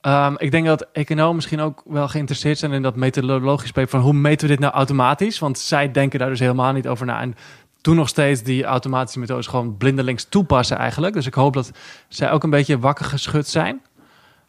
Ehm, 0.00 0.34
ik 0.36 0.50
denk 0.50 0.66
dat 0.66 0.86
economen 0.92 1.34
misschien 1.34 1.60
ook 1.60 1.82
wel 1.84 2.08
geïnteresseerd 2.08 2.58
zijn 2.58 2.72
in 2.72 2.82
dat 2.82 2.96
methodologisch 2.96 3.72
paper 3.72 3.90
van 3.90 4.00
hoe 4.00 4.12
meten 4.12 4.46
we 4.46 4.52
dit 4.52 4.62
nou 4.62 4.74
automatisch? 4.74 5.38
Want 5.38 5.58
zij 5.58 5.90
denken 5.90 6.18
daar 6.18 6.28
dus 6.28 6.38
helemaal 6.38 6.72
niet 6.72 6.88
over 6.88 7.06
na. 7.06 7.20
En 7.20 7.36
doen 7.80 7.96
nog 7.96 8.08
steeds 8.08 8.42
die 8.42 8.64
automatische 8.64 9.18
methodes 9.18 9.46
gewoon 9.46 9.76
blindelings 9.76 10.24
toepassen 10.24 10.76
eigenlijk. 10.76 11.14
Dus 11.14 11.26
ik 11.26 11.34
hoop 11.34 11.54
dat 11.54 11.70
zij 12.08 12.30
ook 12.30 12.42
een 12.42 12.50
beetje 12.50 12.78
wakker 12.78 13.04
geschud 13.04 13.46
zijn. 13.46 13.82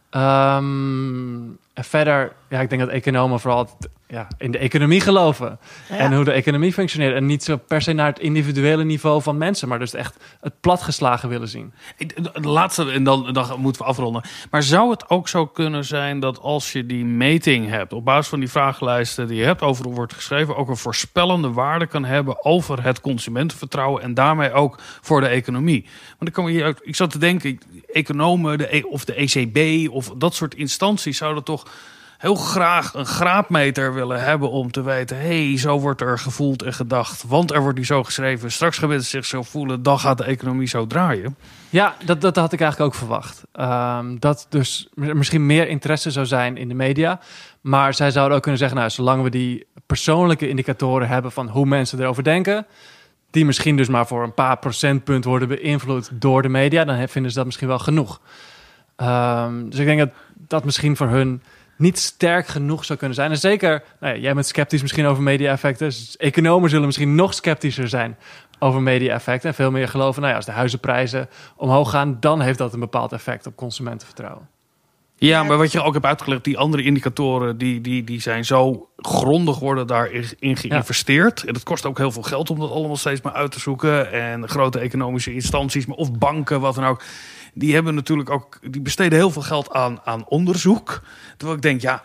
Ehm, 0.09 1.47
en 1.80 1.85
verder, 1.85 2.31
ja, 2.49 2.60
ik 2.60 2.69
denk 2.69 2.81
dat 2.81 2.91
economen 2.91 3.39
vooral 3.39 3.69
ja, 4.07 4.27
in 4.38 4.51
de 4.51 4.57
economie 4.57 5.01
geloven. 5.01 5.60
Ja. 5.89 5.95
En 5.95 6.14
hoe 6.14 6.23
de 6.23 6.31
economie 6.31 6.73
functioneert. 6.73 7.15
En 7.15 7.26
niet 7.26 7.43
zo 7.43 7.57
per 7.57 7.81
se 7.81 7.93
naar 7.93 8.07
het 8.07 8.19
individuele 8.19 8.84
niveau 8.84 9.22
van 9.22 9.38
mensen, 9.38 9.68
maar 9.68 9.80
dus 9.80 9.93
echt 9.93 10.18
het 10.41 10.60
platgeslagen 10.60 11.30
willen 11.30 11.47
zien. 11.47 11.73
De 12.34 12.47
laatste, 12.47 12.91
en 12.91 13.03
dan, 13.03 13.34
dan 13.34 13.60
moeten 13.60 13.81
we 13.81 13.88
afronden. 13.88 14.22
Maar 14.49 14.64
zou 14.64 14.89
het 14.89 15.10
ook 15.10 15.27
zo 15.27 15.45
kunnen 15.45 15.85
zijn 15.85 16.19
dat 16.19 16.39
als 16.39 16.72
je 16.72 16.85
die 16.85 17.06
meting 17.06 17.69
hebt, 17.69 17.93
op 17.93 18.06
basis 18.06 18.27
van 18.27 18.39
die 18.39 18.49
vragenlijsten 18.49 19.27
die 19.27 19.38
je 19.38 19.43
hebt, 19.43 19.61
over 19.61 19.89
wordt 19.89 20.14
geschreven, 20.14 20.56
ook 20.56 20.69
een 20.69 20.77
voorspellende 20.77 21.51
waarde 21.51 21.88
kan 21.88 22.06
hebben 22.06 22.45
over 22.45 22.84
het 22.84 23.01
consumentenvertrouwen 23.01 24.01
en 24.01 24.14
daarmee 24.14 24.51
ook 24.51 24.80
voor 25.01 25.22
de 25.22 25.27
economie? 25.27 25.85
Want 26.07 26.30
ik, 26.30 26.34
kan 26.34 26.47
hier, 26.47 26.77
ik 26.81 26.95
zat 26.95 27.11
te 27.11 27.18
denken, 27.18 27.60
economen 27.91 28.57
de, 28.57 28.76
E- 28.76 28.84
of 28.84 29.06
de 29.06 29.14
ECB 29.14 29.89
of 29.91 30.14
dat 30.18 30.35
soort 30.35 30.56
instanties 30.56 31.18
zouden 31.18 31.43
toch 31.43 31.68
heel 32.19 32.35
graag 32.35 32.93
een 32.93 33.05
graadmeter 33.05 33.93
willen 33.93 34.23
hebben 34.23 34.49
om 34.49 34.71
te 34.71 34.81
weten: 34.81 35.17
hé, 35.17 35.47
hey, 35.47 35.57
zo 35.57 35.79
wordt 35.79 36.01
er 36.01 36.19
gevoeld 36.19 36.61
en 36.61 36.73
gedacht. 36.73 37.23
Want 37.27 37.51
er 37.51 37.61
wordt 37.61 37.77
nu 37.77 37.85
zo 37.85 38.03
geschreven. 38.03 38.51
Straks 38.51 38.77
gaan 38.77 38.89
mensen 38.89 39.09
zich 39.09 39.25
zo 39.25 39.43
voelen, 39.43 39.83
dan 39.83 39.99
gaat 39.99 40.17
de 40.17 40.23
economie 40.23 40.67
zo 40.67 40.87
draaien. 40.87 41.35
Ja, 41.69 41.95
dat, 42.05 42.21
dat 42.21 42.35
had 42.35 42.53
ik 42.53 42.61
eigenlijk 42.61 42.91
ook 42.91 42.99
verwacht. 42.99 43.43
Ehm, 43.51 44.15
dat 44.19 44.45
dus 44.49 44.89
misschien 44.93 45.45
meer 45.45 45.67
interesse 45.67 46.11
zou 46.11 46.25
zijn 46.25 46.57
in 46.57 46.67
de 46.67 46.73
media. 46.73 47.19
Maar 47.61 47.93
zij 47.93 48.11
zouden 48.11 48.35
ook 48.35 48.41
kunnen 48.41 48.59
zeggen, 48.59 48.77
nou, 48.77 48.89
zolang 48.89 49.23
we 49.23 49.29
die 49.29 49.65
persoonlijke 49.85 50.49
indicatoren 50.49 51.07
hebben 51.07 51.31
van 51.31 51.47
hoe 51.47 51.65
mensen 51.65 51.99
erover 51.99 52.23
denken, 52.23 52.65
die 53.31 53.45
misschien 53.45 53.77
dus 53.77 53.87
maar 53.87 54.07
voor 54.07 54.23
een 54.23 54.33
paar 54.33 54.57
procentpunt 54.57 55.25
worden 55.25 55.47
beïnvloed 55.47 56.09
door 56.13 56.41
de 56.41 56.49
media, 56.49 56.85
dan 56.85 57.07
vinden 57.07 57.31
ze 57.31 57.37
dat 57.37 57.45
misschien 57.45 57.67
wel 57.67 57.79
genoeg. 57.79 58.19
Ehm, 58.95 59.69
dus 59.69 59.79
ik 59.79 59.85
denk 59.85 59.99
dat 59.99 60.09
dat 60.35 60.65
misschien 60.65 60.95
voor 60.95 61.07
hun 61.07 61.41
niet 61.80 61.99
sterk 61.99 62.47
genoeg 62.47 62.85
zou 62.85 62.99
kunnen 62.99 63.18
zijn. 63.18 63.31
En 63.31 63.38
zeker, 63.38 63.84
nou 63.99 64.15
ja, 64.15 64.22
jij 64.22 64.34
bent 64.34 64.45
sceptisch 64.45 64.81
misschien 64.81 65.06
over 65.06 65.23
media-effecten. 65.23 65.88
Dus 65.88 66.18
economen 66.18 66.69
zullen 66.69 66.85
misschien 66.85 67.15
nog 67.15 67.34
sceptischer 67.34 67.88
zijn 67.88 68.18
over 68.60 68.81
media-effecten. 68.81 69.49
En 69.49 69.56
veel 69.56 69.72
meer 69.72 69.88
geloven, 69.88 70.19
nou 70.22 70.31
ja, 70.31 70.38
als 70.38 70.45
de 70.45 70.51
huizenprijzen 70.51 71.30
omhoog 71.56 71.89
gaan, 71.89 72.18
dan 72.19 72.41
heeft 72.41 72.57
dat 72.57 72.73
een 72.73 72.80
bepaald 72.80 73.11
effect 73.11 73.47
op 73.47 73.56
consumentenvertrouwen. 73.56 74.47
Ja, 75.15 75.43
maar 75.43 75.57
wat 75.57 75.72
je 75.72 75.81
ook 75.81 75.93
hebt 75.93 76.06
uitgelegd, 76.06 76.43
die 76.43 76.57
andere 76.57 76.84
indicatoren, 76.84 77.57
die, 77.57 77.81
die, 77.81 78.03
die 78.03 78.22
zijn 78.22 78.45
zo 78.45 78.89
grondig 78.97 79.60
worden 79.60 79.88
daarin 79.88 80.26
in 80.39 80.57
geïnvesteerd. 80.57 81.43
En 81.43 81.53
het 81.53 81.64
kost 81.64 81.85
ook 81.85 81.97
heel 81.97 82.11
veel 82.11 82.22
geld 82.22 82.49
om 82.49 82.60
dat 82.60 82.72
allemaal 82.72 82.97
steeds 82.97 83.22
maar 83.22 83.34
uit 83.34 83.51
te 83.51 83.60
zoeken. 83.60 84.11
En 84.11 84.49
grote 84.49 84.80
economische 84.80 85.34
instanties, 85.34 85.85
maar 85.85 85.97
of 85.97 86.11
banken, 86.11 86.60
wat 86.60 86.76
dan 86.76 86.85
ook. 86.85 87.03
Die 87.53 87.73
hebben 87.73 87.95
natuurlijk 87.95 88.30
ook, 88.30 88.59
die 88.71 88.81
besteden 88.81 89.17
heel 89.17 89.31
veel 89.31 89.41
geld 89.41 89.71
aan, 89.71 89.99
aan 90.03 90.26
onderzoek. 90.27 91.01
Terwijl 91.38 91.57
ik 91.57 91.63
denk, 91.63 91.81
ja, 91.81 92.01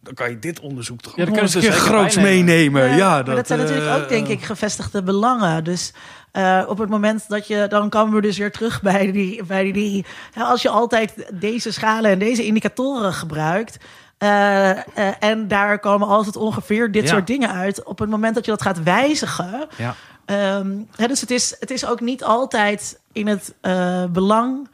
dan 0.00 0.14
kan 0.14 0.30
je 0.30 0.38
dit 0.38 0.60
onderzoek 0.60 1.00
toch 1.00 1.16
Ja, 1.16 1.20
ook 1.20 1.24
dan 1.24 1.32
kunnen 1.34 1.52
ze 1.52 1.58
keer 1.58 1.72
zeker 1.72 1.86
groots 1.86 2.16
meenemen. 2.16 2.44
meenemen. 2.44 2.96
Ja, 2.96 3.22
maar 3.26 3.34
dat 3.36 3.46
zijn 3.46 3.58
natuurlijk 3.58 3.86
eh, 3.88 3.94
ook, 3.96 4.08
denk 4.08 4.28
ik, 4.28 4.42
gevestigde 4.42 5.02
belangen. 5.02 5.64
Dus 5.64 5.92
eh, 6.32 6.62
op 6.66 6.78
het 6.78 6.88
moment 6.88 7.28
dat 7.28 7.46
je, 7.46 7.66
dan 7.68 7.88
komen 7.88 8.14
we 8.14 8.20
dus 8.20 8.38
weer 8.38 8.52
terug 8.52 8.82
bij 8.82 9.12
die, 9.12 9.44
bij 9.44 9.72
die, 9.72 10.04
als 10.38 10.62
je 10.62 10.68
altijd 10.68 11.30
deze 11.34 11.72
schalen 11.72 12.10
en 12.10 12.18
deze 12.18 12.44
indicatoren 12.44 13.12
gebruikt. 13.12 13.76
eh, 14.18 14.70
eh, 14.70 14.76
en 15.18 15.48
daar 15.48 15.78
komen 15.78 16.08
altijd 16.08 16.36
ongeveer 16.36 16.92
dit 16.92 17.02
Ja. 17.02 17.08
soort 17.08 17.26
dingen 17.26 17.50
uit. 17.50 17.84
Op 17.84 17.98
het 17.98 18.10
moment 18.10 18.34
dat 18.34 18.44
je 18.44 18.50
dat 18.50 18.62
gaat 18.62 18.82
wijzigen. 18.82 19.66
Ja. 19.76 19.94
Ehm, 20.24 20.70
hè, 20.96 21.06
dus 21.06 21.20
het 21.20 21.30
is, 21.30 21.56
het 21.60 21.70
is 21.70 21.86
ook 21.86 22.00
niet 22.00 22.24
altijd 22.24 23.00
in 23.12 23.26
het 23.26 23.54
eh, 23.60 24.04
belang 24.04 24.68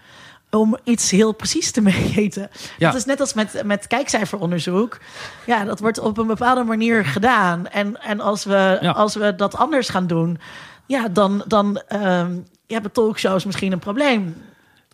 om 0.50 0.76
iets 0.84 1.10
heel 1.10 1.32
precies 1.32 1.70
te 1.70 1.80
meten. 2.14 2.50
Ja. 2.78 2.86
Dat 2.90 2.98
is 3.00 3.04
net 3.04 3.20
als 3.20 3.34
met, 3.34 3.62
met 3.64 3.86
kijkcijferonderzoek. 3.86 4.98
Ja, 5.46 5.64
dat 5.64 5.80
wordt 5.80 5.98
op 5.98 6.18
een 6.18 6.26
bepaalde 6.26 6.62
manier 6.64 7.04
gedaan. 7.16 7.66
En, 7.66 8.02
en 8.02 8.20
als, 8.20 8.44
we, 8.44 8.78
Ja. 8.80 8.90
als 8.90 9.14
we 9.14 9.34
dat 9.34 9.56
anders 9.56 9.88
gaan 9.88 10.06
doen... 10.06 10.38
ja, 10.86 11.08
dan, 11.08 11.44
dan 11.46 11.82
ehm, 11.88 12.36
hebben 12.66 12.92
talkshows 12.92 13.44
misschien 13.44 13.72
een 13.72 13.78
probleem. 13.78 14.42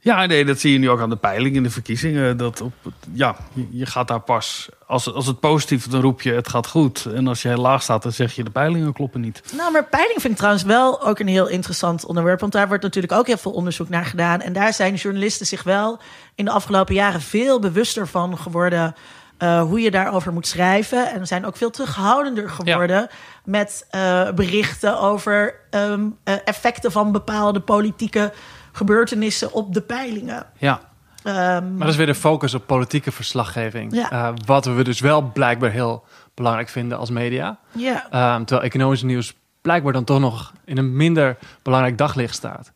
Ja, 0.05 0.27
nee, 0.27 0.45
dat 0.45 0.61
zie 0.61 0.73
je 0.73 0.79
nu 0.79 0.91
ook 0.91 1.01
aan 1.01 1.11
de 1.11 1.17
peiling 1.17 1.57
in 1.57 1.63
de 1.63 1.71
verkiezingen. 1.71 2.37
Dat 2.37 2.61
op, 2.61 2.73
ja, 3.13 3.37
je- 3.53 3.67
je 3.71 3.87
gaat 3.87 4.09
daar 4.09 4.21
pas. 4.21 4.69
Als, 4.87 5.13
als 5.13 5.27
het 5.27 5.41
positief 5.41 5.85
is, 5.85 5.91
dan 5.93 6.01
roep 6.01 6.23
je 6.23 6.33
het 6.33 6.49
gaat 6.49 6.67
goed. 6.67 7.05
En 7.15 7.27
als 7.27 7.43
je 7.43 7.49
heel 7.49 7.61
laag 7.61 7.83
staat, 7.83 8.03
dan 8.03 8.13
zeg 8.13 8.35
je 8.35 8.45
de 8.45 8.51
peilingen 8.51 8.93
kloppen 8.93 9.21
niet. 9.21 9.43
Nou, 9.57 9.73
maar 9.73 9.85
peiling 9.85 10.21
vind 10.21 10.33
ik 10.33 10.37
trouwens 10.39 10.65
wel 10.65 11.07
ook 11.07 11.19
een 11.19 11.29
heel 11.29 11.49
interessant 11.49 12.05
onderwerp. 12.05 12.41
Want 12.41 12.53
daar 12.53 12.69
wordt 12.69 12.83
natuurlijk 12.83 13.13
ook 13.13 13.27
heel 13.27 13.37
veel 13.37 13.53
onderzoek 13.53 13.89
naar 13.89 14.05
gedaan. 14.05 14.41
En 14.41 14.53
daar 14.53 14.73
zijn 14.75 14.95
journalisten 14.95 15.47
zich 15.47 15.63
wel 15.63 15.99
in 16.35 16.45
de 16.45 16.51
afgelopen 16.51 16.95
jaren 16.95 17.21
veel 17.21 17.59
bewuster 17.61 18.07
van 18.09 18.39
geworden. 18.39 18.95
eh, 19.39 19.63
hoe 19.63 19.81
je 19.81 19.91
daarover 19.91 20.33
moet 20.33 20.47
schrijven. 20.47 21.13
En 21.13 21.19
we 21.21 21.27
zijn 21.27 21.47
ook 21.47 21.57
veel 21.57 21.71
terughoudender 21.71 22.51
geworden 22.51 23.09
met 23.45 23.87
eh, 23.91 24.31
berichten 24.31 24.99
over 25.01 25.55
ehm, 25.71 26.07
eh, 26.25 26.35
effecten 26.45 26.93
van 26.93 27.13
bepaalde 27.13 27.61
politieke 27.61 28.33
gebeurtenissen 28.75 29.53
op 29.53 29.75
de 29.75 29.81
peilingen. 29.81 30.47
Ja. 30.59 30.81
Ehm, 31.23 31.37
Maar 31.71 31.79
dat 31.79 31.89
is 31.89 31.97
weer 31.97 32.07
de 32.07 32.15
focus 32.15 32.55
op 32.55 32.67
politieke 32.67 33.13
verslaggeving. 33.13 33.95
Ja. 33.95 34.11
Eh, 34.11 34.33
wat 34.47 34.65
we 34.65 34.85
dus 34.85 35.01
wel 35.01 35.23
blijkbaar 35.23 35.71
heel 35.71 36.05
belangrijk 36.35 36.69
vinden 36.69 36.99
als 36.99 37.11
media. 37.11 37.59
ja. 37.73 38.07
Ehm, 38.11 38.45
terwijl 38.45 38.67
economisch 38.67 39.03
nieuws 39.03 39.35
blijkbaar 39.63 39.93
dan 39.93 40.05
toch 40.05 40.21
nog 40.21 40.53
in 40.65 40.79
een 40.79 40.97
minder 40.97 41.37
belangrijk 41.63 41.99
daglicht 41.99 42.35
staat. 42.35 42.73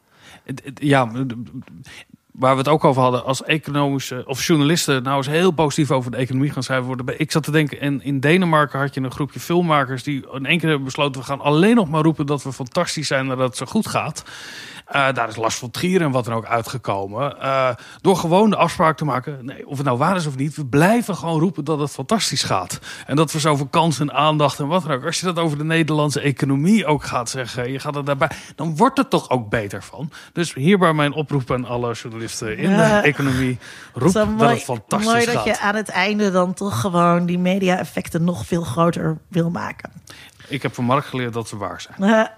Ja, 0.74 1.10
waar 2.32 2.52
we 2.52 2.58
het 2.58 2.68
ook 2.68 2.84
over 2.84 3.02
hadden, 3.02 3.24
als 3.24 3.44
economische 3.44 4.22
of 4.26 4.46
journalisten 4.46 5.02
nou 5.02 5.16
eens 5.16 5.26
heel 5.26 5.50
positief 5.50 5.90
over 5.90 6.10
de 6.10 6.16
economie 6.16 6.50
gaan 6.50 6.62
schrijven 6.62 6.86
worden. 6.86 7.20
Ik 7.20 7.32
zat 7.32 7.42
te 7.42 7.50
denken, 7.50 7.80
en 7.80 8.02
in 8.02 8.20
Denemarken 8.20 8.78
had 8.78 8.94
je 8.94 9.00
een 9.00 9.10
groepje 9.10 9.40
filmmakers 9.40 10.02
die 10.02 10.26
in 10.32 10.46
één 10.46 10.58
keer 10.58 10.68
hebben 10.68 10.84
besloten: 10.84 11.20
we 11.20 11.26
gaan 11.26 11.40
alleen 11.40 11.74
nog 11.74 11.88
maar 11.88 12.02
roepen 12.02 12.26
dat 12.26 12.42
we 12.42 12.52
fantastisch 12.52 13.06
zijn 13.06 13.30
en 13.30 13.36
dat 13.36 13.48
het 13.48 13.56
zo 13.56 13.66
goed 13.66 13.86
gaat. 13.86 14.24
Eh, 14.88 15.12
daar 15.12 15.28
is 15.28 15.36
Lars 15.36 15.54
van 15.54 15.70
Trier 15.70 16.00
en 16.02 16.10
wat 16.10 16.24
dan 16.24 16.34
ook 16.34 16.46
uitgekomen. 16.46 17.40
Eh, 17.40 17.68
door 18.00 18.16
gewoon 18.16 18.50
de 18.50 18.56
afspraak 18.56 18.96
te 18.96 19.04
maken, 19.04 19.44
nee, 19.44 19.66
of 19.68 19.76
het 19.76 19.86
nou 19.86 19.98
waar 19.98 20.16
is 20.16 20.26
of 20.26 20.36
niet, 20.36 20.56
we 20.56 20.66
blijven 20.66 21.16
gewoon 21.16 21.40
roepen 21.40 21.64
dat 21.64 21.78
het 21.78 21.90
fantastisch 21.90 22.42
gaat. 22.42 22.78
En 23.06 23.16
dat 23.16 23.32
we 23.32 23.38
zoveel 23.38 23.66
kansen 23.66 24.08
en 24.08 24.16
aandacht 24.16 24.58
en 24.58 24.66
wat 24.66 24.82
dan 24.82 24.92
ook. 24.92 25.04
Als 25.04 25.20
je 25.20 25.26
dat 25.26 25.38
over 25.38 25.58
de 25.58 25.64
Nederlandse 25.64 26.20
economie 26.20 26.86
ook 26.86 27.04
gaat 27.04 27.30
zeggen, 27.30 27.72
je 27.72 27.78
gaat 27.78 27.94
het 27.94 28.06
daarbij, 28.06 28.30
dan 28.56 28.76
wordt 28.76 28.98
het 28.98 29.10
toch 29.10 29.30
ook 29.30 29.48
beter 29.48 29.82
van. 29.82 30.10
Dus 30.32 30.54
hierbij 30.54 30.92
mijn 30.92 31.12
oproep 31.12 31.50
aan 31.50 31.64
alle 31.64 31.92
journalisten 31.92 32.56
in 32.58 32.70
Ja. 32.70 33.00
de 33.00 33.06
economie. 33.06 33.58
Roep 33.94 34.12
dat 34.12 34.28
mooi, 34.28 34.50
het 34.50 34.62
fantastisch 34.62 35.08
mooi 35.12 35.24
gaat. 35.24 35.34
dat 35.34 35.44
je 35.44 35.60
aan 35.60 35.74
het 35.74 35.88
einde 35.88 36.30
dan 36.30 36.54
toch 36.54 36.80
gewoon 36.80 37.26
die 37.26 37.38
media-effecten 37.38 38.24
nog 38.24 38.46
veel 38.46 38.62
groter 38.62 39.18
wil 39.28 39.50
maken. 39.50 39.90
Ik 40.48 40.62
heb 40.62 40.74
van 40.74 40.84
Mark 40.84 41.04
geleerd 41.04 41.32
dat 41.32 41.48
ze 41.48 41.56
waar 41.56 41.80
zijn. 41.80 42.28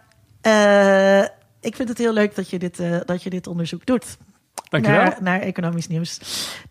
Eh, 0.41 1.29
ik 1.61 1.77
vind 1.77 1.89
het 1.89 1.99
heel 1.99 2.13
leuk 2.13 2.35
dat 2.35 2.51
je 2.51 2.59
dit, 2.59 2.79
eh, 2.79 2.97
dat 3.05 3.23
je 3.23 3.31
dit 3.31 3.47
onderzoek 3.47 3.87
doet. 3.87 4.17
Dankjewel. 4.69 5.03
Naar, 5.03 5.17
naar 5.21 5.41
economisch 5.41 5.89
nieuws. 5.89 6.21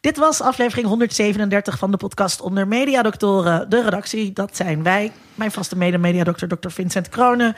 Dit 0.01 0.17
was 0.17 0.41
aflevering 0.41 0.87
137 0.87 1.77
van 1.77 1.91
de 1.91 1.97
podcast 1.97 2.41
onder 2.41 2.67
Mediadoktoren. 2.67 3.69
De 3.69 3.83
redactie, 3.83 4.33
dat 4.33 4.55
zijn 4.55 4.83
wij. 4.83 5.11
Mijn 5.35 5.51
vaste 5.51 5.77
mede-mediadokter, 5.77 6.47
Dr. 6.47 6.69
Vincent 6.69 7.09
Kronen. 7.09 7.55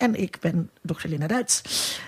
En 0.00 0.14
ik 0.14 0.36
ben 0.40 0.70
Dr. 0.82 1.08
Linda 1.08 1.26
Duits. 1.26 1.62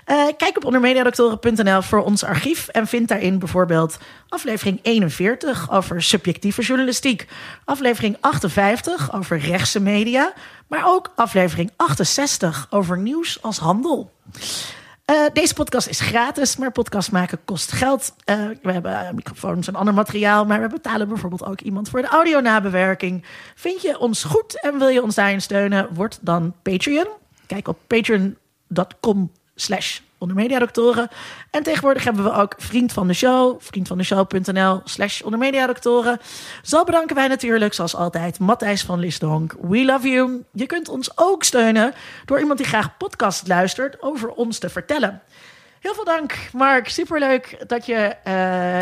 Eh, 0.04 0.26
kijk 0.36 0.56
op 0.56 0.64
ondermediadoktoren.nl 0.64 1.82
voor 1.82 2.02
ons 2.02 2.24
archief. 2.24 2.68
En 2.68 2.86
vind 2.86 3.08
daarin 3.08 3.38
bijvoorbeeld 3.38 3.98
aflevering 4.28 4.78
41 4.82 5.70
over 5.70 6.02
subjectieve 6.02 6.62
journalistiek. 6.62 7.26
Aflevering 7.64 8.16
58 8.20 9.14
over 9.14 9.38
rechtse 9.38 9.80
media. 9.80 10.32
Maar 10.66 10.82
ook 10.86 11.12
aflevering 11.14 11.70
68 11.76 12.66
over 12.70 12.98
nieuws 12.98 13.42
als 13.42 13.58
handel. 13.58 14.10
Eh, 15.04 15.16
deze 15.32 15.54
podcast 15.54 15.88
is 15.88 16.00
gratis, 16.00 16.56
maar 16.56 16.72
podcast 16.72 17.12
maken 17.12 17.38
kost 17.44 17.72
geld. 17.72 18.14
Eh, 18.24 18.36
we 18.62 18.72
hebben 18.72 19.14
microfoons 19.14 19.68
en 19.68 19.74
ander 19.74 19.94
materiaal, 19.94 20.44
maar 20.44 20.60
we 20.60 20.68
betalen 20.68 21.08
bijvoorbeeld 21.08 21.44
ook 21.44 21.60
iemand 21.60 21.88
voor 21.88 22.02
de 22.02 22.08
audio-nabewerking. 22.08 23.24
Vind 23.54 23.82
je 23.82 23.98
ons 23.98 24.24
goed 24.24 24.60
en 24.60 24.78
wil 24.78 24.88
je 24.88 25.02
ons 25.02 25.14
daarin 25.14 25.42
steunen? 25.42 25.94
Word 25.94 26.18
dan 26.20 26.54
Patreon. 26.62 27.20
Kijk 27.52 27.68
op 27.68 27.78
patreon.com 27.86 29.32
slash. 29.54 30.00
En 31.50 31.62
tegenwoordig 31.62 32.04
hebben 32.04 32.24
we 32.24 32.32
ook 32.32 32.54
Vriend 32.56 32.92
van 32.92 33.06
de 33.06 33.12
Show. 33.12 33.60
Vriendvandeshow.nl 33.60 34.80
slash 34.84 35.20
ondermediadoktoren. 35.20 36.20
Zo 36.62 36.84
bedanken 36.84 37.16
wij 37.16 37.28
natuurlijk, 37.28 37.74
zoals 37.74 37.94
altijd, 37.94 38.38
Matthijs 38.38 38.82
van 38.82 38.98
Lisdonk. 38.98 39.56
We 39.60 39.84
love 39.84 40.08
you. 40.08 40.44
Je 40.52 40.66
kunt 40.66 40.88
ons 40.88 41.18
ook 41.18 41.44
steunen 41.44 41.94
door 42.24 42.40
iemand 42.40 42.58
die 42.58 42.66
graag 42.66 42.96
podcast 42.96 43.48
luistert 43.48 44.02
over 44.02 44.30
ons 44.30 44.58
te 44.58 44.68
vertellen. 44.68 45.22
Heel 45.82 45.94
veel 45.94 46.04
dank, 46.04 46.38
Mark. 46.52 46.88
Superleuk 46.88 47.56
dat 47.66 47.86
je 47.86 47.94
eh 47.94 48.32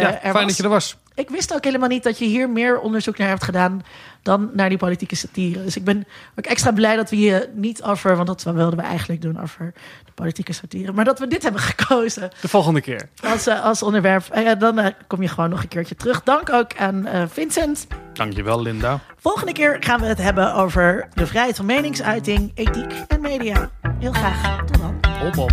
Ja, 0.00 0.12
er 0.14 0.20
fijn 0.20 0.32
was. 0.32 0.44
dat 0.46 0.56
je 0.56 0.62
er 0.62 0.68
was. 0.68 0.96
Ik 1.14 1.30
wist 1.30 1.54
ook 1.54 1.64
helemaal 1.64 1.88
niet 1.88 2.02
dat 2.02 2.18
je 2.18 2.24
hier 2.24 2.50
meer 2.50 2.80
onderzoek 2.80 3.18
naar 3.18 3.28
hebt 3.28 3.44
gedaan 3.44 3.82
dan 4.22 4.50
naar 4.52 4.68
die 4.68 4.78
politieke 4.78 5.16
satire. 5.16 5.64
Dus 5.64 5.76
ik 5.76 5.84
ben 5.84 6.06
ook 6.38 6.44
extra 6.44 6.72
blij 6.72 6.96
dat 6.96 7.10
we 7.10 7.16
hier 7.16 7.48
niet 7.54 7.82
over, 7.82 8.16
want 8.16 8.26
dat 8.26 8.42
wilden 8.42 8.76
we 8.76 8.82
eigenlijk 8.84 9.22
doen 9.22 9.40
over 9.42 9.72
de 10.04 10.12
politieke 10.14 10.52
satire, 10.52 10.92
maar 10.92 11.04
dat 11.04 11.18
we 11.18 11.26
dit 11.26 11.42
hebben 11.42 11.60
gekozen 11.60 12.30
De 12.40 12.48
volgende 12.48 12.80
keer. 12.80 13.08
als, 13.24 13.46
eh, 13.46 13.64
als 13.64 13.82
onderwerp. 13.82 14.26
En 14.30 14.42
ja, 14.42 14.54
dan 14.54 14.78
eh, 14.78 14.92
kom 15.06 15.22
je 15.22 15.28
gewoon 15.28 15.50
nog 15.50 15.62
een 15.62 15.68
keertje 15.68 15.94
terug. 15.96 16.22
Dank 16.22 16.52
ook 16.52 16.76
aan 16.76 17.06
eh, 17.06 17.22
Vincent. 17.30 17.86
Dankjewel, 18.12 18.62
Linda. 18.62 19.00
Volgende 19.18 19.52
keer 19.52 19.76
gaan 19.80 20.00
we 20.00 20.06
het 20.06 20.18
hebben 20.18 20.54
over 20.54 21.08
de 21.14 21.26
vrijheid 21.26 21.56
van 21.56 21.66
meningsuiting, 21.66 22.52
ethiek 22.54 22.92
en 23.08 23.20
media. 23.20 23.70
Heel 23.98 24.12
graag. 24.12 24.58
Tot 24.64 24.78
dan. 24.80 25.00
Hop, 25.20 25.34
hop. 25.34 25.52